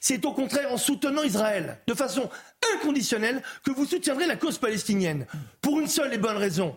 C'est 0.00 0.24
au 0.24 0.32
contraire 0.32 0.72
en 0.72 0.76
soutenant 0.76 1.22
Israël 1.22 1.78
de 1.86 1.94
façon 1.94 2.30
inconditionnelle 2.74 3.42
que 3.64 3.70
vous 3.70 3.84
soutiendrez 3.84 4.26
la 4.26 4.36
cause 4.36 4.58
palestinienne. 4.58 5.26
Pour 5.60 5.80
une 5.80 5.88
seule 5.88 6.14
et 6.14 6.18
bonne 6.18 6.36
raison. 6.36 6.76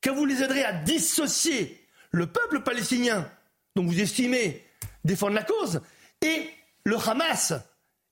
Car 0.00 0.14
vous 0.14 0.26
les 0.26 0.42
aiderez 0.42 0.64
à 0.64 0.72
dissocier 0.72 1.86
le 2.10 2.26
peuple 2.26 2.60
palestinien, 2.60 3.30
dont 3.76 3.84
vous 3.84 4.00
estimez 4.00 4.64
défendre 5.04 5.34
la 5.34 5.42
cause, 5.42 5.80
et 6.22 6.50
le 6.84 6.96
Hamas, 6.96 7.54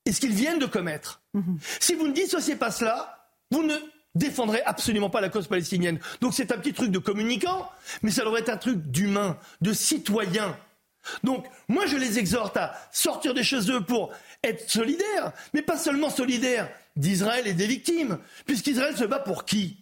et 0.05 0.13
ce 0.13 0.21
qu'ils 0.21 0.35
viennent 0.35 0.59
de 0.59 0.67
commettre. 0.67 1.23
Mhm. 1.35 1.59
Si 1.81 1.95
vous 1.95 2.09
ne 2.09 2.13
dissociez 2.13 2.57
pas 2.57 2.71
cela, 2.71 3.29
vous 3.51 3.63
ne 3.63 3.75
défendrez 4.15 4.63
absolument 4.65 5.11
pas 5.11 5.21
la 5.21 5.29
cause 5.29 5.47
palestinienne. 5.47 6.01
Donc 6.21 6.35
c'est 6.35 6.53
un 6.53 6.59
petit 6.59 6.73
truc 6.73 6.91
de 6.91 6.99
communicant, 6.99 7.71
mais 8.03 8.11
ça 8.11 8.25
devrait 8.25 8.41
être 8.41 8.51
un 8.51 8.57
truc 8.57 8.79
d'humain, 8.91 9.39
de 9.61 9.73
citoyen. 9.73 10.57
Donc, 11.23 11.47
moi, 11.69 11.87
je 11.87 11.97
les 11.97 12.19
exhorte 12.19 12.57
à 12.57 12.75
sortir 12.93 13.35
des 13.35 13.45
chez 13.45 13.71
eux 13.71 13.81
pour 13.81 14.13
être 14.43 14.71
solidaires, 14.71 15.33
mais 15.55 15.63
pas 15.63 15.79
seulement 15.79 16.11
solidaires 16.11 16.69
d'Israël 16.97 17.47
et 17.47 17.53
des 17.53 17.67
victimes, 17.67 18.19
puisqu'Israël 18.47 18.97
se 18.97 19.05
bat 19.05 19.19
pour 19.19 19.45
qui? 19.45 19.77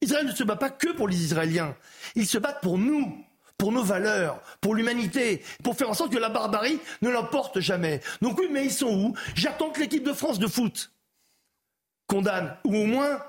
Israël 0.00 0.26
ne 0.26 0.32
se 0.32 0.44
bat 0.44 0.56
pas 0.56 0.70
que 0.70 0.92
pour 0.92 1.08
les 1.08 1.22
Israéliens, 1.22 1.74
ils 2.14 2.26
se 2.26 2.38
battent 2.38 2.60
pour 2.60 2.78
nous, 2.78 3.24
pour 3.56 3.72
nos 3.72 3.82
valeurs, 3.82 4.40
pour 4.60 4.74
l'humanité, 4.74 5.42
pour 5.64 5.76
faire 5.76 5.90
en 5.90 5.94
sorte 5.94 6.12
que 6.12 6.18
la 6.18 6.28
barbarie 6.28 6.78
ne 7.02 7.10
l'emporte 7.10 7.58
jamais. 7.60 8.00
Donc 8.22 8.38
oui, 8.38 8.46
mais 8.50 8.64
ils 8.64 8.72
sont 8.72 8.94
où? 8.94 9.14
J'attends 9.34 9.70
que 9.70 9.80
l'équipe 9.80 10.04
de 10.04 10.12
France 10.12 10.38
de 10.38 10.46
foot 10.46 10.92
condamne, 12.06 12.56
ou 12.64 12.76
au 12.76 12.86
moins 12.86 13.22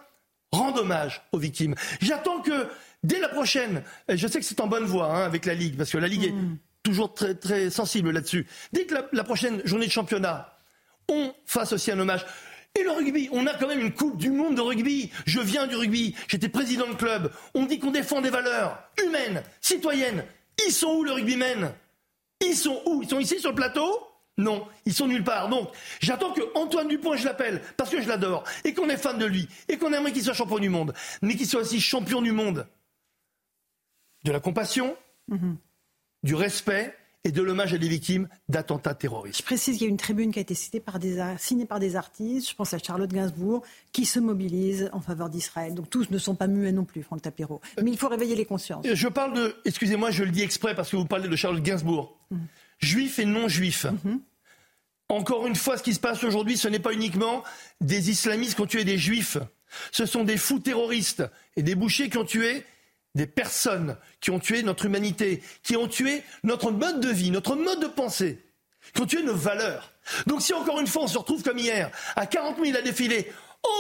rende 0.52 0.78
hommage 0.78 1.22
aux 1.32 1.40
victimes. 1.40 1.76
J'attends 2.02 2.42
que 2.42 2.68
dès 3.04 3.20
la 3.20 3.30
prochaine, 3.30 3.84
je 4.08 4.28
sais 4.28 4.40
que 4.40 4.46
c'est 4.46 4.62
en 4.62 4.68
bonne 4.68 4.86
voie 4.86 5.08
hein, 5.08 5.24
avec 5.26 5.46
la 5.46 5.54
Ligue, 5.54 5.76
parce 5.76 5.92
que 5.92 5.98
la 5.98 6.08
Ligue 6.08 6.26
est 6.26 6.32
mm 6.32 6.58
toujours 6.84 7.14
très, 7.14 7.36
très 7.36 7.70
sensible 7.70 8.12
là-dessus. 8.12 8.48
Dès 8.72 8.86
que 8.86 8.96
la, 9.12 9.24
prochaine 9.24 9.62
journée 9.66 9.88
de 9.88 9.92
championnat, 9.92 10.58
on 11.08 11.34
fasse 11.46 11.74
aussi 11.74 11.92
un 11.92 12.00
hommage. 12.00 12.26
Et 12.76 12.84
le 12.84 12.92
rugby, 12.92 13.30
on 13.32 13.48
a 13.48 13.54
quand 13.56 13.68
même 13.68 13.80
une 13.80 13.94
Coupe 13.94 14.18
du 14.18 14.30
Monde 14.30 14.56
de 14.56 14.62
rugby. 14.62 15.12
Je 15.26 15.40
viens 15.40 15.68
du 15.68 15.76
rugby, 15.76 16.16
j'étais 16.28 16.50
président 16.50 16.88
de 16.88 16.94
club. 16.94 17.32
On 17.54 17.66
dit 17.66 17.80
qu'on 17.80 17.92
défend 17.92 18.22
des 18.22 18.30
valeurs 18.30 18.80
humaines, 19.04 19.44
citoyennes. 19.60 20.24
Ils 20.68 20.72
sont 20.72 20.90
où 20.96 21.04
le 21.04 21.14
rugbymen? 21.14 21.74
Ils 22.46 22.56
sont 22.56 22.82
où? 22.86 23.02
Ils 23.02 23.10
sont 23.10 23.20
ici 23.20 23.40
sur 23.40 23.50
le 23.50 23.56
plateau? 23.56 24.06
Non, 24.38 24.66
ils 24.86 24.94
sont 24.94 25.08
nulle 25.08 25.24
part. 25.24 25.50
Donc, 25.50 25.70
j'attends 26.00 26.32
que 26.32 26.42
Antoine 26.56 26.88
Dupont, 26.88 27.16
je 27.16 27.26
l'appelle, 27.26 27.62
parce 27.76 27.90
que 27.90 28.02
je 28.02 28.08
l'adore, 28.08 28.46
et 28.64 28.74
qu'on 28.74 28.88
est 28.88 28.96
fan 28.96 29.18
de 29.18 29.26
lui, 29.26 29.50
et 29.68 29.78
qu'on 29.78 29.92
aimerait 29.92 30.14
qu'il 30.14 30.24
soit 30.24 30.34
champion 30.34 30.60
du 30.60 30.70
monde, 30.70 30.94
mais 31.22 31.36
qu'il 31.36 31.48
soit 31.48 31.62
aussi 31.62 31.82
champion 31.82 32.22
du 32.22 32.32
monde 32.32 32.66
de 34.24 34.32
la 34.32 34.40
compassion, 34.40 34.96
Mhm. 35.30 35.58
Du 36.24 36.36
respect 36.36 36.96
et 37.26 37.32
de 37.32 37.42
l'hommage 37.42 37.74
à 37.74 37.78
des 37.78 37.90
victimes 37.90 38.30
d'attentats 38.48 38.94
terroristes. 38.94 39.40
Je 39.40 39.44
précise 39.44 39.78
qu'il 39.78 39.86
y 39.86 39.90
a 39.90 39.90
une 39.90 39.98
tribune 39.98 40.32
qui 40.32 40.40
a 40.40 40.42
été 40.42 40.56
citée 40.56 40.80
par 40.80 41.00
des, 41.00 41.22
signée 41.38 41.66
par 41.66 41.80
des 41.80 41.96
artistes, 41.96 42.50
je 42.50 42.56
pense 42.56 42.74
à 42.74 42.80
Charlotte 42.80 43.12
Gainsbourg, 43.12 43.62
qui 43.92 44.06
se 44.06 44.20
mobilise 44.20 44.90
en 44.94 45.02
faveur 45.02 45.30
d'Israël. 45.30 45.74
Donc 45.74 45.90
tous 45.90 46.10
ne 46.12 46.18
sont 46.18 46.36
pas 46.36 46.48
muets 46.48 46.72
non 46.72 46.86
plus, 46.86 47.04
Franck 47.04 47.22
Tapiro. 47.22 47.60
Mais 47.82 47.92
il 47.92 47.98
faut 47.98 48.08
réveiller 48.08 48.36
les 48.36 48.46
consciences. 48.46 48.86
Je 48.92 49.08
parle 49.10 49.34
de, 49.34 49.56
excusez-moi, 49.66 50.12
je 50.12 50.24
le 50.24 50.32
dis 50.32 50.42
exprès 50.42 50.76
parce 50.76 50.90
que 50.90 50.96
vous 50.96 51.06
parlez 51.06 51.28
de 51.28 51.36
Charlotte 51.36 51.62
Gainsbourg. 51.62 52.18
Juifs 52.78 53.20
et 53.20 53.26
non-juifs. 53.26 53.86
Encore 55.10 55.48
une 55.48 55.56
fois, 55.56 55.78
ce 55.78 55.84
qui 55.84 55.94
se 55.94 56.00
passe 56.00 56.24
aujourd'hui, 56.24 56.56
ce 56.56 56.68
n'est 56.68 56.80
pas 56.80 56.94
uniquement 56.94 57.44
des 57.82 58.10
islamistes 58.12 58.56
qui 58.56 58.62
ont 58.62 58.68
tué 58.68 58.86
des 58.86 58.98
juifs. 58.98 59.38
Ce 59.92 60.06
sont 60.06 60.24
des 60.24 60.38
fous 60.38 60.60
terroristes 60.60 61.24
et 61.56 61.64
des 61.64 61.76
bouchers 61.76 62.10
qui 62.10 62.18
ont 62.18 62.26
tué 62.26 62.64
des 63.16 63.28
personnes, 63.28 63.98
qui 64.22 64.32
ont 64.32 64.40
tué 64.40 64.64
notre 64.64 64.86
humanité, 64.86 65.42
qui 65.64 65.76
ont 65.76 65.88
tué 65.88 66.24
notre 66.44 66.72
mode 66.72 67.00
de 67.00 67.10
vie, 67.10 67.32
notre 67.32 67.56
mode 67.56 67.80
de 67.82 67.88
pensée, 67.88 68.40
qui 68.94 69.02
ont 69.02 69.06
tué 69.06 69.24
nos 69.24 69.36
valeurs. 69.36 69.92
Donc 70.28 70.42
si 70.42 70.54
encore 70.54 70.80
une 70.80 70.88
fois 70.88 71.04
on 71.04 71.08
se 71.08 71.18
retrouve 71.18 71.44
comme 71.44 71.58
hier, 71.58 71.92
à 72.16 72.26
40 72.26 72.64
000 72.64 72.78
à 72.78 72.82
défiler 72.82 73.32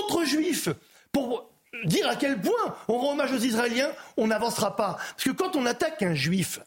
entre 0.01 0.25
juifs 0.25 0.69
pour 1.11 1.49
dire 1.85 2.07
à 2.07 2.15
quel 2.15 2.39
point 2.41 2.75
on 2.87 2.97
rend 2.97 3.13
hommage 3.13 3.31
aux 3.31 3.37
Israéliens, 3.37 3.91
on 4.17 4.27
n'avancera 4.27 4.75
pas. 4.75 4.97
Parce 5.11 5.23
que 5.23 5.31
quand 5.31 5.55
on 5.55 5.65
attaque 5.65 6.01
un 6.03 6.13
juif, 6.13 6.59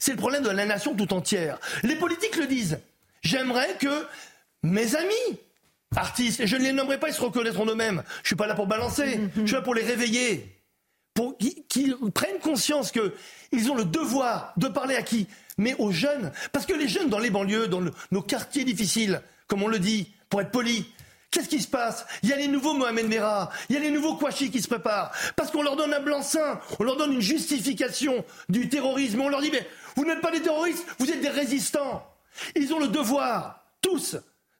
c'est 0.00 0.12
le 0.12 0.18
problème 0.18 0.42
de 0.42 0.50
la 0.50 0.66
nation 0.66 0.94
tout 0.94 1.12
entière. 1.12 1.58
Les 1.82 1.96
politiques 1.96 2.36
le 2.36 2.46
disent. 2.46 2.80
J'aimerais 3.22 3.76
que 3.78 4.06
mes 4.62 4.96
amis, 4.96 5.38
artistes, 5.96 6.40
et 6.40 6.46
je 6.46 6.56
ne 6.56 6.62
les 6.62 6.72
nommerai 6.72 6.98
pas, 6.98 7.08
ils 7.08 7.14
se 7.14 7.20
reconnaîtront 7.20 7.66
eux-mêmes. 7.66 8.02
Je 8.22 8.28
suis 8.28 8.36
pas 8.36 8.46
là 8.46 8.54
pour 8.54 8.66
balancer, 8.66 9.20
je 9.36 9.46
suis 9.46 9.54
là 9.54 9.62
pour 9.62 9.74
les 9.74 9.82
réveiller. 9.82 10.57
Pour 11.18 11.36
qu'ils 11.36 11.96
prennent 12.14 12.38
conscience 12.38 12.92
qu'ils 12.92 13.72
ont 13.72 13.74
le 13.74 13.84
devoir 13.84 14.52
de 14.56 14.68
parler 14.68 14.94
à 14.94 15.02
qui? 15.02 15.26
Mais 15.56 15.74
aux 15.80 15.90
jeunes. 15.90 16.30
Parce 16.52 16.64
que 16.64 16.74
les 16.74 16.86
jeunes 16.86 17.08
dans 17.08 17.18
les 17.18 17.30
banlieues, 17.30 17.66
dans 17.66 17.82
nos 18.12 18.22
quartiers 18.22 18.62
difficiles, 18.62 19.20
comme 19.48 19.64
on 19.64 19.66
le 19.66 19.80
dit, 19.80 20.12
pour 20.30 20.40
être 20.40 20.52
poli, 20.52 20.86
Qu'est-ce 21.32 21.48
qui 21.48 21.60
se 21.60 21.66
passe? 21.66 22.06
Il 22.22 22.28
y 22.28 22.32
a 22.32 22.36
les 22.36 22.46
nouveaux 22.46 22.72
Mohamed 22.72 23.08
Merah, 23.08 23.50
il 23.68 23.74
y 23.74 23.76
a 23.76 23.80
les 23.80 23.90
nouveaux 23.90 24.14
Kouachi 24.14 24.52
qui 24.52 24.62
se 24.62 24.68
préparent. 24.68 25.10
Parce 25.34 25.50
qu'on 25.50 25.62
leur 25.62 25.74
donne 25.74 25.92
un 25.92 26.00
blanc-seing, 26.00 26.60
on 26.78 26.84
leur 26.84 26.96
donne 26.96 27.14
une 27.14 27.20
justification 27.20 28.24
du 28.48 28.68
terrorisme. 28.68 29.20
On 29.20 29.28
leur 29.28 29.42
dit, 29.42 29.50
mais 29.50 29.66
vous 29.96 30.04
n'êtes 30.04 30.20
pas 30.20 30.30
des 30.30 30.40
terroristes, 30.40 30.86
vous 31.00 31.10
êtes 31.10 31.20
des 31.20 31.28
résistants. 31.28 32.06
Ils 32.54 32.72
ont 32.72 32.78
le 32.78 32.88
devoir, 32.88 33.64
tous, 33.82 34.16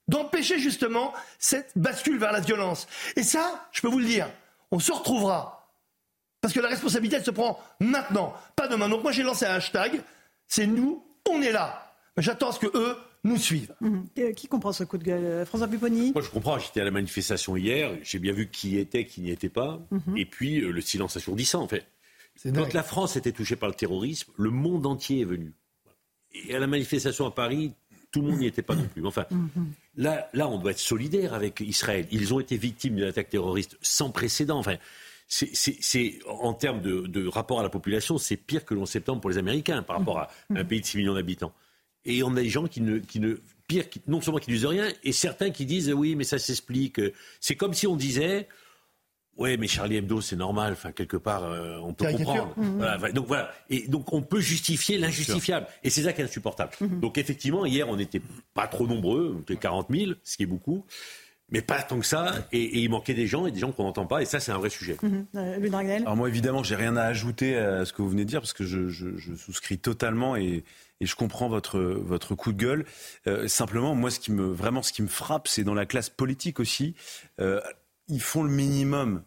d'empêcher 0.08 0.58
justement 0.58 1.14
cette 1.38 1.70
bascule 1.76 2.18
vers 2.18 2.32
la 2.32 2.40
violence. 2.40 2.88
Et 3.14 3.22
ça, 3.22 3.68
je 3.70 3.80
peux 3.80 3.88
vous 3.88 4.00
le 4.00 4.06
dire, 4.06 4.28
on 4.72 4.80
se 4.80 4.90
retrouvera. 4.90 5.57
Parce 6.40 6.54
que 6.54 6.60
la 6.60 6.68
responsabilité, 6.68 7.16
elle 7.16 7.24
se 7.24 7.30
prend 7.30 7.58
maintenant, 7.80 8.32
pas 8.56 8.68
demain. 8.68 8.88
Donc 8.88 9.02
moi, 9.02 9.12
j'ai 9.12 9.22
lancé 9.22 9.44
un 9.44 9.54
hashtag, 9.54 10.00
c'est 10.46 10.66
nous, 10.66 11.04
on 11.28 11.42
est 11.42 11.52
là. 11.52 11.92
J'attends 12.16 12.50
à 12.50 12.52
ce 12.52 12.58
que 12.60 12.76
eux 12.76 12.96
nous 13.24 13.36
suivent. 13.36 13.74
Euh, 14.18 14.32
Qui 14.32 14.46
comprend 14.48 14.72
ce 14.72 14.84
coup 14.84 14.98
de 14.98 15.04
gueule 15.04 15.24
Euh, 15.24 15.44
François 15.44 15.68
Pupponi? 15.68 16.12
Moi, 16.12 16.22
je 16.22 16.30
comprends. 16.30 16.58
J'étais 16.58 16.80
à 16.80 16.84
la 16.84 16.90
manifestation 16.90 17.56
hier. 17.56 17.90
J'ai 18.02 18.18
bien 18.18 18.32
vu 18.32 18.48
qui 18.48 18.78
était, 18.78 19.04
qui 19.04 19.20
n'y 19.20 19.30
était 19.30 19.48
pas. 19.48 19.80
Mhm. 19.90 20.16
Et 20.16 20.24
puis, 20.24 20.60
euh, 20.60 20.70
le 20.70 20.80
silence 20.80 21.16
assourdissant, 21.16 21.62
en 21.62 21.68
fait. 21.68 21.86
Quand 22.42 22.50
dingue. 22.52 22.72
la 22.72 22.82
France 22.84 23.16
était 23.16 23.32
touchée 23.32 23.56
par 23.56 23.68
le 23.68 23.74
terrorisme, 23.74 24.32
le 24.36 24.50
monde 24.50 24.86
entier 24.86 25.20
est 25.20 25.24
venu. 25.24 25.52
Et 26.32 26.54
à 26.54 26.60
la 26.60 26.68
manifestation 26.68 27.26
à 27.26 27.32
Paris, 27.32 27.72
tout 28.12 28.20
le 28.22 28.28
monde 28.28 28.38
n'y 28.38 28.46
était 28.46 28.62
pas 28.62 28.76
non 28.76 28.86
plus. 28.86 29.04
Enfin, 29.04 29.26
là, 29.96 30.28
là, 30.32 30.46
on 30.48 30.58
doit 30.58 30.70
être 30.70 30.78
solidaire 30.78 31.34
avec 31.34 31.60
Israël. 31.60 32.06
Ils 32.12 32.32
ont 32.32 32.40
été 32.40 32.56
victimes 32.56 32.94
d'une 32.94 33.04
attaque 33.06 33.28
terroriste 33.30 33.76
sans 33.82 34.10
précédent. 34.10 34.58
Enfin, 34.58 34.76
c'est, 35.28 36.18
en 36.26 36.54
termes 36.54 36.80
de, 36.80 37.02
de 37.02 37.26
rapport 37.28 37.60
à 37.60 37.62
la 37.62 37.68
population, 37.68 38.16
c'est 38.18 38.36
pire 38.36 38.64
que 38.64 38.74
le 38.74 38.80
11 38.80 38.88
septembre 38.88 39.20
pour 39.20 39.30
les 39.30 39.38
Américains 39.38 39.82
par 39.82 39.98
rapport 39.98 40.18
à 40.18 40.30
un 40.54 40.64
pays 40.64 40.80
de 40.80 40.86
6 40.86 40.96
millions 40.96 41.14
d'habitants. 41.14 41.52
Et 42.04 42.22
on 42.22 42.30
a 42.36 42.40
des 42.40 42.48
gens 42.48 42.66
qui 42.66 42.80
ne, 42.80 42.98
qui 42.98 43.20
ne 43.20 43.34
pire, 43.66 43.90
qui- 43.90 44.00
non 44.06 44.20
seulement 44.22 44.38
qui 44.40 44.50
ne 44.50 44.56
disent 44.56 44.64
rien, 44.66 44.88
et 45.04 45.12
certains 45.12 45.50
qui 45.50 45.66
disent 45.66 45.92
oui, 45.92 46.16
mais 46.16 46.24
ça 46.24 46.38
s'explique. 46.38 47.00
C'est 47.40 47.56
comme 47.56 47.74
si 47.74 47.86
on 47.86 47.96
disait. 47.96 48.48
Ouais, 49.36 49.56
mais 49.56 49.68
Charlie 49.68 49.94
Hebdo, 49.96 50.20
c'est 50.20 50.34
normal. 50.34 50.72
Enfin, 50.72 50.90
quelque 50.90 51.16
part, 51.16 51.44
euh, 51.44 51.78
on 51.84 51.92
peut 51.94 52.06
comprendre. 52.24 52.54
Voilà, 52.78 52.96
enfin, 52.96 53.12
donc 53.12 53.26
voilà. 53.28 53.52
Et 53.70 53.86
donc, 53.86 54.12
on 54.12 54.20
peut 54.20 54.40
justifier 54.40 54.98
l'injustifiable. 54.98 55.68
Et 55.84 55.90
c'est 55.90 56.02
ça 56.02 56.12
qui 56.12 56.22
est 56.22 56.24
insupportable. 56.24 56.72
Donc, 57.00 57.18
effectivement, 57.18 57.64
hier, 57.64 57.88
on 57.88 57.94
n'était 57.94 58.20
pas 58.52 58.66
trop 58.66 58.88
nombreux. 58.88 59.34
On 59.38 59.42
était 59.42 59.54
40 59.56 59.86
000, 59.90 60.12
ce 60.24 60.36
qui 60.38 60.42
est 60.42 60.46
beaucoup. 60.46 60.84
Mais 61.50 61.62
pas 61.62 61.80
tant 61.82 61.98
que 61.98 62.04
ça. 62.04 62.46
Et, 62.52 62.62
et 62.62 62.78
il 62.80 62.90
manquait 62.90 63.14
des 63.14 63.26
gens 63.26 63.46
et 63.46 63.50
des 63.50 63.58
gens 63.60 63.72
qu'on 63.72 63.84
n'entend 63.84 64.04
pas. 64.06 64.20
Et 64.20 64.26
ça, 64.26 64.38
c'est 64.38 64.52
un 64.52 64.58
vrai 64.58 64.68
sujet. 64.68 64.96
Mhm. 65.02 65.26
Euh, 65.36 65.70
Alors 66.02 66.14
moi, 66.16 66.28
évidemment, 66.28 66.62
j'ai 66.62 66.74
rien 66.76 66.94
à 66.96 67.04
ajouter 67.04 67.56
à 67.56 67.84
ce 67.86 67.92
que 67.94 68.02
vous 68.02 68.10
venez 68.10 68.24
de 68.24 68.28
dire 68.28 68.40
parce 68.40 68.52
que 68.52 68.64
je, 68.64 68.88
je- 68.88 69.16
je 69.16 69.34
souscris 69.34 69.78
totalement 69.78 70.36
et, 70.36 70.62
et 71.00 71.06
je 71.06 71.14
comprends 71.16 71.48
votre 71.48 71.78
votre 71.80 72.34
coup 72.34 72.52
de 72.52 72.58
gueule. 72.62 72.84
Euh, 73.26 73.48
simplement, 73.48 73.94
moi, 73.94 74.10
ce 74.10 74.20
qui 74.20 74.30
me 74.30 74.44
vraiment 74.44 74.82
ce 74.82 74.92
qui 74.92 75.00
me 75.00 75.08
frappe, 75.08 75.48
c'est 75.48 75.64
dans 75.64 75.74
la 75.74 75.86
classe 75.86 76.10
politique 76.10 76.60
aussi. 76.60 76.94
euh, 77.40 77.60
ils 78.08 78.20
font 78.22 78.42
le 78.42 78.50
minimum, 78.50 79.22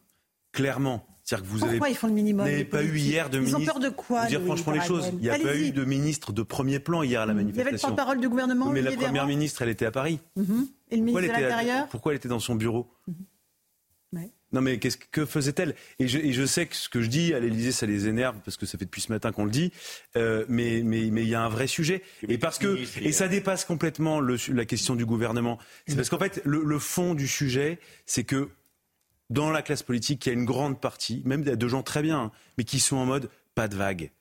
clairement. 0.51 1.05
C'est-à-dire 1.23 1.45
que 1.45 1.51
vous 1.51 1.59
Pourquoi 1.59 1.77
avez 1.85 1.91
ils 1.91 1.95
font 1.97 2.07
le 2.07 2.13
minimum 2.13 2.45
n'avez 2.45 2.65
pas 2.65 2.83
eu 2.83 2.97
hier 2.97 3.29
de 3.29 3.37
Ils 3.37 3.43
ministre. 3.45 3.61
ont 3.61 3.65
peur 3.65 3.79
de 3.79 3.89
quoi 3.89 4.23
Vous 4.23 4.27
dire 4.29 4.41
franchement 4.41 4.73
les 4.73 4.81
choses. 4.81 5.09
Il 5.13 5.19
n'y 5.19 5.29
a 5.29 5.37
pas 5.39 5.55
eu 5.55 5.71
de 5.71 5.85
ministre 5.85 6.33
de 6.33 6.41
premier 6.43 6.79
plan 6.79 7.03
hier 7.03 7.21
à 7.21 7.25
la 7.25 7.33
Il 7.33 7.35
y 7.37 7.39
avait 7.39 7.49
le 7.51 7.53
manifestation. 7.55 7.87
porte-parole 7.89 8.19
du 8.19 8.27
gouvernement, 8.27 8.69
mais 8.69 8.81
la 8.81 8.91
première 8.91 9.27
ministre, 9.27 9.61
elle 9.61 9.69
était 9.69 9.85
à 9.85 9.91
Paris. 9.91 10.19
Mhm. 10.35 10.67
Et 10.91 10.97
le 10.97 11.03
Pourquoi 11.03 11.21
ministre 11.21 11.21
de 11.21 11.39
elle 11.39 11.45
était 11.45 11.53
à- 11.53 11.57
l'Intérieur 11.57 11.87
Pourquoi 11.89 12.11
elle 12.11 12.17
était 12.17 12.29
dans 12.29 12.39
son 12.39 12.55
bureau 12.55 12.87
Ouais. 14.13 14.29
Non 14.51 14.59
mais 14.59 14.77
qu'est-ce 14.77 14.97
que- 14.97 15.05
que 15.09 15.25
faisait-elle? 15.25 15.73
Et 15.99 16.09
je, 16.09 16.19
et 16.19 16.33
je 16.33 16.45
sais 16.45 16.65
que 16.65 16.75
ce 16.75 16.89
que 16.89 17.01
je 17.01 17.07
dis 17.07 17.33
à 17.33 17.39
l'Élysée 17.39 17.71
ça 17.71 17.85
les 17.85 18.09
énerve 18.09 18.37
parce 18.43 18.57
que 18.57 18.65
ça 18.65 18.77
fait 18.77 18.83
depuis 18.83 18.99
ce 18.99 19.09
matin 19.09 19.31
qu'on 19.31 19.45
le 19.45 19.51
dit, 19.51 19.71
euh, 20.17 20.43
mais 20.49 20.81
mais 20.83 21.09
mais 21.11 21.21
il 21.23 21.29
y 21.29 21.35
a 21.35 21.41
un 21.41 21.47
vrai 21.47 21.65
sujet 21.67 22.03
et 22.27 22.37
parce 22.37 22.59
que 22.59 22.77
et 23.01 23.13
ça 23.13 23.29
dépasse 23.29 23.63
complètement 23.63 24.19
le, 24.19 24.35
la 24.49 24.65
question 24.65 24.95
du 24.95 25.05
gouvernement. 25.05 25.57
C'est 25.87 25.95
parce 25.95 26.09
qu'en 26.09 26.19
fait 26.19 26.41
le, 26.43 26.61
le 26.65 26.79
fond 26.79 27.13
du 27.15 27.25
sujet 27.29 27.79
c'est 28.05 28.25
que 28.25 28.49
dans 29.29 29.49
la 29.49 29.61
classe 29.61 29.83
politique 29.83 30.25
il 30.25 30.29
y 30.29 30.31
a 30.31 30.33
une 30.33 30.43
grande 30.43 30.81
partie, 30.81 31.21
même 31.23 31.43
de 31.45 31.67
gens 31.69 31.81
très 31.83 32.01
bien, 32.01 32.19
hein, 32.19 32.31
mais 32.57 32.65
qui 32.65 32.81
sont 32.81 32.97
en 32.97 33.05
mode 33.05 33.29
pas 33.55 33.69
de 33.69 33.77
vague. 33.77 34.11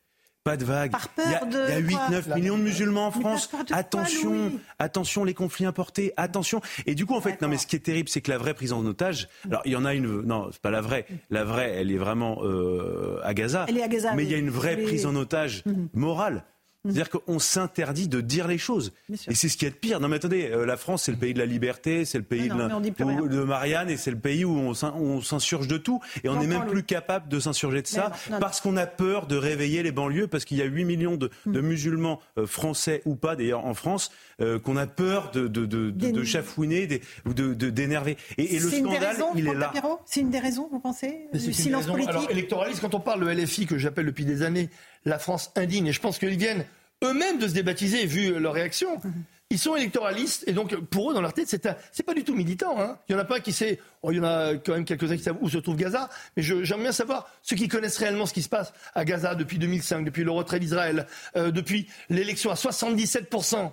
Pas 0.42 0.56
de 0.56 0.64
vague. 0.64 0.90
Par 0.90 1.08
Il 1.18 1.30
y 1.30 1.34
a, 1.34 1.38
peur 1.40 1.48
de 1.48 1.64
il 1.68 1.70
y 1.70 1.72
a 1.72 1.78
8, 1.78 1.94
quoi 1.94 2.08
9 2.10 2.26
millions 2.36 2.56
de 2.56 2.62
musulmans 2.62 3.08
en 3.08 3.10
France. 3.10 3.46
quoi, 3.46 3.60
Attention, 3.72 4.52
attention 4.78 5.24
les 5.24 5.34
conflits 5.34 5.66
importés, 5.66 6.14
attention. 6.16 6.62
Et 6.86 6.94
du 6.94 7.04
coup, 7.04 7.14
en 7.14 7.20
fait, 7.20 7.42
non, 7.42 7.48
mais 7.48 7.58
ce 7.58 7.66
qui 7.66 7.76
est 7.76 7.80
terrible, 7.80 8.08
c'est 8.08 8.22
que 8.22 8.30
la 8.30 8.38
vraie 8.38 8.54
prise 8.54 8.72
en 8.72 8.84
otage. 8.86 9.28
Alors, 9.46 9.60
il 9.66 9.72
y 9.72 9.76
en 9.76 9.84
a 9.84 9.92
une. 9.92 10.22
Non, 10.22 10.48
c'est 10.50 10.62
pas 10.62 10.70
la 10.70 10.80
vraie. 10.80 11.06
La 11.28 11.44
vraie, 11.44 11.70
elle 11.76 11.90
est 11.90 11.98
vraiment 11.98 12.38
euh, 12.42 13.20
à 13.22 13.34
Gaza. 13.34 13.66
Elle 13.68 13.76
est 13.76 13.82
à 13.82 13.88
Gaza, 13.88 14.14
Mais 14.14 14.24
il 14.24 14.30
y 14.30 14.34
a 14.34 14.38
une 14.38 14.50
vraie 14.50 14.78
prise 14.78 15.04
en 15.04 15.14
otage 15.14 15.62
morale. 15.92 16.44
C'est-à-dire 16.84 17.10
qu'on 17.10 17.38
s'interdit 17.38 18.08
de 18.08 18.22
dire 18.22 18.48
les 18.48 18.56
choses. 18.56 18.92
Et 19.28 19.34
c'est 19.34 19.48
ce 19.50 19.56
qui 19.58 19.66
est 19.66 19.70
de 19.70 19.74
pire. 19.74 20.00
Non 20.00 20.08
mais 20.08 20.16
attendez, 20.16 20.50
euh, 20.50 20.64
la 20.64 20.78
France 20.78 21.02
c'est 21.04 21.12
le 21.12 21.18
pays 21.18 21.34
de 21.34 21.38
la 21.38 21.44
liberté, 21.44 22.06
c'est 22.06 22.16
le 22.16 22.24
pays 22.24 22.48
non, 22.48 22.80
de, 22.80 23.42
Marianne 23.44 23.90
et 23.90 23.96
c'est 23.98 24.10
le 24.10 24.18
pays 24.18 24.44
où 24.46 24.52
on 24.52 24.72
s'in- 24.72 24.94
on 24.94 25.20
s'insurge 25.20 25.68
de 25.68 25.76
tout. 25.76 26.00
Et 26.24 26.28
on 26.30 26.36
n'est 26.36 26.46
même 26.46 26.66
plus 26.66 26.82
capable 26.82 27.28
de 27.28 27.38
s'insurger 27.38 27.82
de 27.82 27.86
ça 27.86 28.12
non, 28.30 28.38
parce 28.40 28.60
qu'on 28.62 28.76
a 28.78 28.86
peur 28.86 29.26
de 29.26 29.36
réveiller 29.36 29.82
les 29.82 29.92
banlieues, 29.92 30.26
parce 30.26 30.44
qu'il 30.46 30.56
y 30.56 30.62
a 30.62 30.66
8 30.66 30.84
millions 30.86 31.16
de, 31.16 31.30
de 31.46 31.60
musulmans 31.60 32.20
euh, 32.38 32.46
français 32.46 33.02
ou 33.04 33.14
pas 33.14 33.36
d'ailleurs 33.36 33.66
en 33.66 33.74
France, 33.74 34.10
euh, 34.40 34.58
qu'on 34.58 34.76
a 34.76 34.86
peur 34.86 35.30
de, 35.32 35.48
de, 35.48 35.66
de, 35.66 35.90
de, 35.90 35.90
Des- 35.90 36.12
de 36.12 36.24
chafouiner 36.24 37.00
ou 37.26 37.34
de, 37.34 37.54
de- 37.54 37.70
d'énerver. 37.70 38.16
Et, 38.38 38.56
et 38.56 38.58
le 38.58 38.68
C'est 38.68 38.78
une 38.78 38.84
des 38.88 38.90
scandale, 38.96 39.12
raisons, 39.14 39.30
il 39.34 39.48
est 39.48 39.54
là. 39.54 39.70
Tapiro 39.74 40.00
C'est 40.06 40.20
une 40.20 40.30
des 40.30 40.38
raisons, 40.38 40.68
vous 40.70 40.80
pensez? 40.80 41.26
Du 41.32 41.38
une 41.44 41.52
silence 41.52 41.82
raison. 41.82 41.92
politique? 41.92 42.10
Alors, 42.14 42.30
électoraliste, 42.30 42.80
quand 42.80 42.94
on 42.94 43.00
parle 43.00 43.24
de 43.24 43.30
LFI, 43.42 43.66
que 43.66 43.78
j'appelle 43.78 44.06
depuis 44.06 44.24
des 44.24 44.42
années 44.42 44.68
la 45.04 45.18
France 45.18 45.50
indigne, 45.56 45.86
et 45.86 45.92
je 45.92 46.00
pense 46.00 46.18
qu'ils 46.18 46.36
viennent 46.36 46.64
eux-mêmes 47.02 47.38
de 47.38 47.48
se 47.48 47.52
débaptiser, 47.54 48.04
vu 48.06 48.38
leur 48.38 48.52
réaction. 48.54 48.96
Mhm. 49.02 49.12
Ils 49.52 49.58
sont 49.58 49.74
électoralistes, 49.74 50.44
et 50.46 50.52
donc 50.52 50.76
pour 50.76 51.10
eux, 51.10 51.14
dans 51.14 51.20
leur 51.22 51.32
tête, 51.32 51.48
c'est 51.48 51.66
un- 51.66 51.74
c'est 51.90 52.04
pas 52.04 52.14
du 52.14 52.22
tout 52.22 52.36
militant. 52.36 52.78
Hein. 52.80 52.98
Il 53.08 53.12
y 53.12 53.14
en 53.16 53.18
a 53.18 53.24
pas 53.24 53.38
un 53.38 53.40
qui 53.40 53.52
sait, 53.52 53.80
oh, 54.02 54.12
il 54.12 54.18
y 54.18 54.20
en 54.20 54.24
a 54.24 54.54
quand 54.54 54.74
même 54.74 54.84
quelques-uns 54.84 55.16
qui 55.16 55.24
savent 55.24 55.38
où 55.40 55.48
se 55.48 55.58
trouve 55.58 55.74
Gaza, 55.74 56.08
mais 56.36 56.42
je- 56.44 56.62
j'aimerais 56.62 56.84
bien 56.84 56.92
savoir 56.92 57.28
ceux 57.42 57.56
qui 57.56 57.66
connaissent 57.66 57.98
réellement 57.98 58.26
ce 58.26 58.32
qui 58.34 58.42
se 58.42 58.48
passe 58.48 58.72
à 58.94 59.04
Gaza 59.04 59.34
depuis 59.34 59.58
2005, 59.58 60.04
depuis 60.04 60.22
le 60.22 60.30
retrait 60.30 60.60
d'Israël, 60.60 61.06
euh, 61.34 61.50
depuis 61.50 61.88
l'élection 62.10 62.52
à 62.52 62.54
77% 62.54 63.72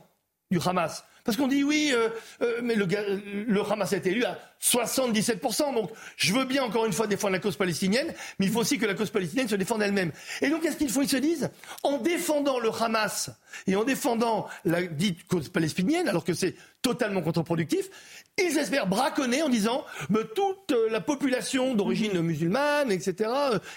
du 0.52 0.60
Hamas. 0.66 1.04
Parce 1.28 1.36
qu'on 1.36 1.50
dit 1.50 1.62
oui, 1.62 1.92
euh, 1.94 2.08
euh, 2.42 2.62
mais 2.64 2.76
le, 2.76 2.86
le 2.86 3.62
Hamas 3.70 3.92
a 3.92 3.98
été 3.98 4.12
élu 4.12 4.24
à 4.24 4.40
77%. 4.64 5.74
Donc 5.76 5.92
je 6.16 6.34
veux 6.34 6.46
bien 6.46 6.64
encore 6.64 6.86
une 6.86 6.94
fois 6.94 7.06
défendre 7.06 7.34
la 7.34 7.40
cause 7.40 7.58
palestinienne, 7.58 8.14
mais 8.40 8.46
il 8.46 8.52
faut 8.52 8.62
aussi 8.62 8.78
que 8.78 8.86
la 8.86 8.94
cause 8.94 9.10
palestinienne 9.10 9.50
se 9.50 9.56
défende 9.56 9.82
elle-même. 9.82 10.14
Et 10.42 10.50
donc 10.50 10.62
qu'est-ce 10.62 10.78
qu'il 10.78 10.90
faut 10.90 11.02
Ils 11.02 11.10
se 11.10 11.18
disent, 11.18 11.50
en 11.84 11.98
défendant 11.98 12.60
le 12.60 12.70
Hamas 12.72 13.30
et 13.68 13.76
en 13.76 13.84
défendant 13.84 14.48
la 14.64 14.84
dite 14.84 15.28
cause 15.28 15.50
palestinienne, 15.50 16.08
alors 16.08 16.24
que 16.24 16.34
c'est 16.34 16.56
totalement 16.82 17.22
contre-productif, 17.22 17.90
ils 18.38 18.58
espèrent 18.58 18.88
braconner 18.88 19.42
en 19.44 19.50
disant 19.50 19.84
mais 20.10 20.24
toute 20.34 20.74
la 20.90 21.02
population 21.02 21.76
d'origine 21.76 22.22
musulmane, 22.22 22.90
etc., 22.90 23.30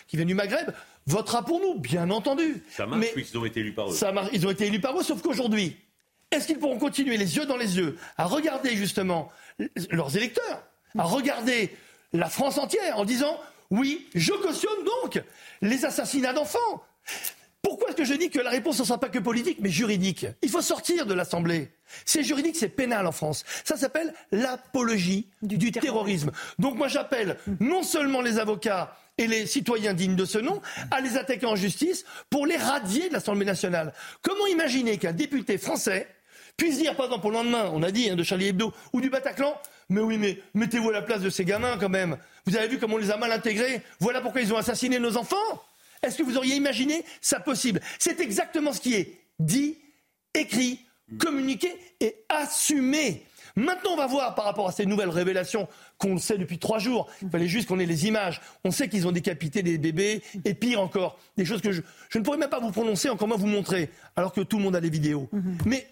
qui 0.06 0.16
vient 0.16 0.26
du 0.26 0.34
Maghreb, 0.34 0.70
votera 1.06 1.44
pour 1.44 1.58
nous, 1.60 1.80
bien 1.80 2.10
entendu. 2.10 2.62
Ça 2.70 2.86
marche, 2.86 3.06
mais 3.16 3.24
ils 3.28 3.38
ont 3.38 3.44
été 3.44 3.58
élus 3.58 3.74
par 3.74 3.90
eux. 3.90 3.92
Ça 3.92 4.12
Ils 4.32 4.46
ont 4.46 4.50
été 4.50 4.66
élus 4.66 4.80
par 4.80 4.96
eux, 4.96 5.02
sauf 5.02 5.20
qu'aujourd'hui, 5.20 5.76
est-ce 6.30 6.46
qu'ils 6.46 6.58
pourront 6.58 6.78
continuer 6.78 7.16
les 7.16 7.36
yeux 7.36 7.46
dans 7.46 7.56
les 7.56 7.76
yeux 7.76 7.98
à 8.16 8.24
regarder 8.24 8.76
justement 8.76 9.30
leurs 9.90 10.16
électeurs, 10.16 10.62
à 10.98 11.04
regarder 11.04 11.74
la 12.12 12.28
France 12.28 12.58
entière 12.58 12.98
en 12.98 13.04
disant 13.04 13.38
oui, 13.70 14.08
je 14.14 14.32
cautionne 14.32 14.84
donc 14.84 15.22
les 15.62 15.84
assassinats 15.84 16.32
d'enfants 16.32 16.82
pourquoi 17.62 17.88
est-ce 17.88 17.96
que 17.96 18.04
je 18.04 18.14
dis 18.14 18.30
que 18.30 18.40
la 18.40 18.50
réponse 18.50 18.78
ne 18.80 18.84
sera 18.84 18.98
pas 18.98 19.10
que 19.10 19.18
politique, 19.18 19.58
mais 19.60 19.70
juridique? 19.70 20.26
Il 20.42 20.48
faut 20.48 20.62
sortir 20.62 21.04
de 21.04 21.12
l'Assemblée. 21.12 21.70
C'est 22.06 22.22
juridique, 22.22 22.56
c'est 22.56 22.68
pénal 22.68 23.06
en 23.06 23.12
France. 23.12 23.44
Ça 23.64 23.76
s'appelle 23.76 24.14
l'apologie 24.32 25.28
du, 25.42 25.70
terrorisme. 25.70 26.30
Donc 26.58 26.76
moi 26.76 26.88
j'appelle 26.88 27.36
non 27.60 27.82
seulement 27.82 28.22
les 28.22 28.38
avocats 28.38 28.96
et 29.18 29.26
les 29.26 29.46
citoyens 29.46 29.92
dignes 29.92 30.16
de 30.16 30.24
ce 30.24 30.38
nom 30.38 30.62
à 30.90 31.00
les 31.00 31.18
attaquer 31.18 31.46
en 31.46 31.56
justice 31.56 32.04
pour 32.30 32.46
les 32.46 32.56
radier 32.56 33.08
de 33.08 33.14
l'Assemblée 33.14 33.44
nationale. 33.44 33.92
Comment 34.22 34.46
imaginer 34.46 34.96
qu'un 34.96 35.12
député 35.12 35.58
français 35.58 36.08
puisse 36.60 36.76
dire, 36.76 36.94
par 36.94 37.06
exemple, 37.06 37.26
au 37.26 37.30
lendemain, 37.30 37.70
on 37.72 37.82
a 37.82 37.90
dit, 37.90 38.10
hein, 38.10 38.16
de 38.16 38.22
Charlie 38.22 38.48
Hebdo 38.48 38.72
ou 38.92 39.00
du 39.00 39.08
Bataclan, 39.08 39.56
mais 39.88 40.02
oui, 40.02 40.18
mais 40.18 40.38
mettez-vous 40.52 40.90
à 40.90 40.92
la 40.92 41.02
place 41.02 41.22
de 41.22 41.30
ces 41.30 41.46
gamins 41.46 41.78
quand 41.78 41.88
même. 41.88 42.18
Vous 42.44 42.54
avez 42.54 42.68
vu 42.68 42.78
comment 42.78 42.96
on 42.96 42.98
les 42.98 43.10
a 43.10 43.16
mal 43.16 43.32
intégrés 43.32 43.80
Voilà 43.98 44.20
pourquoi 44.20 44.42
ils 44.42 44.52
ont 44.52 44.58
assassiné 44.58 44.98
nos 44.98 45.16
enfants 45.16 45.36
Est-ce 46.02 46.18
que 46.18 46.22
vous 46.22 46.36
auriez 46.36 46.56
imaginé 46.56 47.02
ça 47.22 47.40
possible? 47.40 47.80
C'est 47.98 48.20
exactement 48.20 48.74
ce 48.74 48.80
qui 48.82 48.94
est 48.94 49.16
dit, 49.38 49.78
écrit, 50.34 50.80
communiqué 51.18 51.74
et 51.98 52.14
assumé. 52.28 53.24
Maintenant, 53.56 53.92
on 53.92 53.96
va 53.96 54.06
voir 54.06 54.34
par 54.34 54.44
rapport 54.44 54.68
à 54.68 54.72
ces 54.72 54.84
nouvelles 54.84 55.08
révélations 55.08 55.66
qu'on 55.96 56.18
sait 56.18 56.36
depuis 56.36 56.58
trois 56.58 56.78
jours. 56.78 57.10
Il 57.22 57.30
fallait 57.30 57.48
juste 57.48 57.68
qu'on 57.68 57.78
ait 57.78 57.86
les 57.86 58.06
images. 58.06 58.42
On 58.64 58.70
sait 58.70 58.88
qu'ils 58.88 59.08
ont 59.08 59.12
décapité 59.12 59.62
des 59.62 59.78
bébés 59.78 60.22
et 60.44 60.52
pire 60.52 60.82
encore, 60.82 61.18
des 61.38 61.46
choses 61.46 61.62
que 61.62 61.72
je, 61.72 61.80
ne 62.14 62.20
pourrais 62.20 62.38
même 62.38 62.50
pas 62.50 62.60
vous 62.60 62.70
prononcer, 62.70 63.08
encore 63.08 63.28
moins 63.28 63.38
vous 63.38 63.46
montrer, 63.46 63.90
alors 64.14 64.32
que 64.32 64.42
tout 64.42 64.58
le 64.58 64.64
monde 64.64 64.76
a 64.76 64.80
les 64.80 64.90
vidéos. 64.90 65.28
Mhm. 65.32 65.58
Mais 65.64 65.86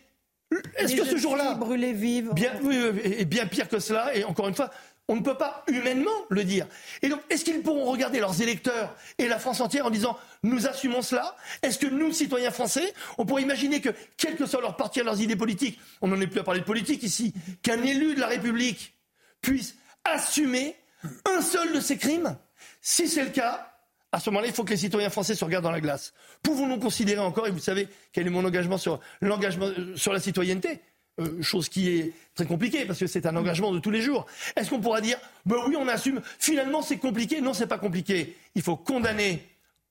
est-ce 0.77 0.97
que 0.97 1.05
ce 1.05 1.17
jour-là, 1.17 1.55
brûlé 1.55 1.93
vive, 1.93 2.31
bien, 2.33 2.53
oui, 2.63 2.79
et 3.05 3.25
bien 3.25 3.47
pire 3.47 3.69
que 3.69 3.79
cela, 3.79 4.15
et 4.17 4.25
encore 4.25 4.49
une 4.49 4.55
fois, 4.55 4.71
on 5.09 5.17
ne 5.17 5.23
peut 5.23 5.37
pas 5.37 5.65
humainement 5.69 6.11
le 6.29 6.45
dire. 6.45 6.67
Et 7.01 7.09
donc, 7.09 7.21
est-ce 7.31 7.45
qu'ils 7.45 7.63
pourront 7.63 7.91
regarder 7.91 8.21
leurs 8.21 8.43
électeurs 8.43 8.95
et 9.17 9.27
la 9.27 9.39
France 9.39 9.61
entière 9.61 9.87
en 9.87 9.91
disant 9.91 10.19
nous 10.43 10.67
assumons 10.67 11.01
cela? 11.01 11.35
Est-ce 11.63 11.79
que 11.79 11.87
nous, 11.87 12.13
citoyens 12.13 12.51
français, 12.51 12.93
on 13.17 13.25
pourrait 13.25 13.43
imaginer 13.43 13.81
que, 13.81 13.89
quel 14.19 14.37
que 14.37 14.45
soit 14.45 14.61
leur 14.61 14.77
parti, 14.77 15.03
leurs 15.03 15.21
idées 15.21 15.37
politiques, 15.37 15.81
on 16.03 16.09
n'en 16.09 16.21
est 16.21 16.27
plus 16.27 16.41
à 16.41 16.45
parler 16.45 16.61
de 16.61 16.67
politique 16.67 17.03
ici, 17.03 17.33
qu'un 17.63 17.83
élu 17.83 18.15
de 18.15 18.21
la 18.21 18.27
République 18.27 18.95
puisse 19.41 19.77
assumer 20.05 20.77
un 21.25 21.41
seul 21.41 21.73
de 21.73 21.81
ces 21.81 21.97
crimes? 21.97 22.37
Si 22.83 23.09
c'est 23.09 23.25
le 23.25 23.31
cas, 23.31 23.78
à 24.13 24.21
ce 24.21 24.31
moment-là, 24.31 24.47
il 24.47 24.55
faut 24.55 24.65
que 24.65 24.71
les 24.71 24.77
citoyens 24.77 25.11
français 25.11 25.35
se 25.35 25.45
regardent 25.45 25.65
dans 25.65 25.71
la 25.71 25.81
glace. 25.81 26.15
Pouvons-nous 26.43 26.79
considérer 26.79 27.21
encore, 27.21 27.47
et 27.47 27.51
vous 27.51 27.59
savez 27.59 27.89
quel 28.13 28.27
est 28.27 28.31
mon 28.31 28.45
engagement 28.45 28.79
sur 28.79 29.01
l'engagement 29.21 29.67
euh, 29.67 29.97
sur 29.97 30.13
la 30.13 30.21
citoyenneté, 30.21 30.81
euh, 31.21 31.43
chose 31.43 31.69
qui 31.69 31.89
est 31.89 32.13
très 32.35 32.47
compliquée 32.47 32.87
parce 32.87 32.99
que 32.99 33.07
c'est 33.07 33.27
un 33.27 33.37
engagement 33.37 33.73
de 33.73 33.79
tous 33.81 33.91
les 33.91 34.01
jours. 34.01 34.27
Est-ce 34.57 34.71
qu'on 34.71 34.81
pourra 34.81 35.01
dire, 35.01 35.19
ben 35.45 35.57
oui, 35.67 35.77
on 35.79 35.89
assume, 35.89 36.23
finalement 36.39 36.81
c'est 36.81 36.99
compliqué? 36.99 37.41
Non, 37.41 37.53
c'est 37.53 37.67
pas 37.67 37.79
compliqué. 37.79 38.37
Il 38.55 38.63
faut 38.63 38.77
condamner, 38.77 39.47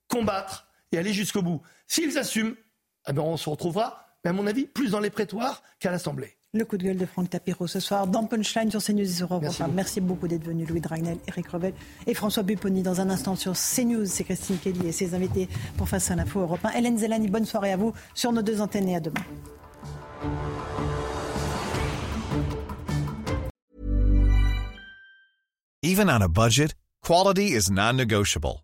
combattre 0.08 0.68
et 0.92 0.98
aller 0.98 1.14
jusqu'au 1.14 1.42
bout. 1.42 1.62
S'ils 1.86 2.18
assument, 2.18 2.56
eh 3.08 3.14
ben 3.14 3.22
on 3.22 3.38
se 3.38 3.50
retrouvera, 3.50 4.08
à 4.24 4.34
mon 4.34 4.48
avis, 4.48 4.66
plus 4.66 4.92
dans 4.92 5.00
les 5.00 5.10
prétoires 5.10 5.64
qu'à 5.80 5.92
l'Assemblée. 5.92 6.37
Le 6.58 6.66
coup 6.66 6.78
de 6.78 6.86
gueule 6.86 6.98
de 6.98 7.06
Franck 7.06 7.30
Tapiro 7.30 7.68
ce 7.68 7.80
soir 7.80 8.08
dans 8.08 8.24
Punchline 8.24 8.72
sur 8.72 8.82
CNews 8.84 9.02
et 9.02 9.06
sur 9.06 9.28
Europe 9.28 9.44
Merci, 9.44 9.64
Merci 9.76 10.02
beaucoup 10.02 10.28
d'être 10.28 10.44
venu, 10.44 10.66
Louis 10.66 10.82
Dragnel, 10.82 11.20
Eric 11.28 11.48
Revel 11.50 11.72
et 12.08 12.16
François 12.16 12.42
Bupponi. 12.42 12.82
Dans 12.82 13.00
un 13.00 13.12
instant 13.12 13.36
sur 13.36 13.54
CNews, 13.54 14.08
c'est 14.08 14.24
Christine 14.24 14.58
Kelly 14.58 14.88
et 14.88 14.92
ses 14.92 15.14
invités 15.14 15.48
pour 15.78 15.88
Face 15.88 16.10
à 16.10 16.16
l'info 16.16 16.40
Europe 16.40 16.62
1. 16.64 16.72
Hélène 16.72 16.98
Zelani, 16.98 17.28
bonne 17.28 17.46
soirée 17.46 17.74
à 17.74 17.78
vous 17.78 17.94
sur 18.16 18.32
nos 18.32 18.42
deux 18.42 18.60
antennes 18.60 18.90
et 18.90 18.96
à 18.96 19.00
demain. 19.00 19.22
Even 25.84 26.10
on 26.10 26.22
a 26.24 26.28
budget, 26.28 26.74
quality 27.04 27.54
is 27.54 27.70
non-negotiable. 27.70 28.64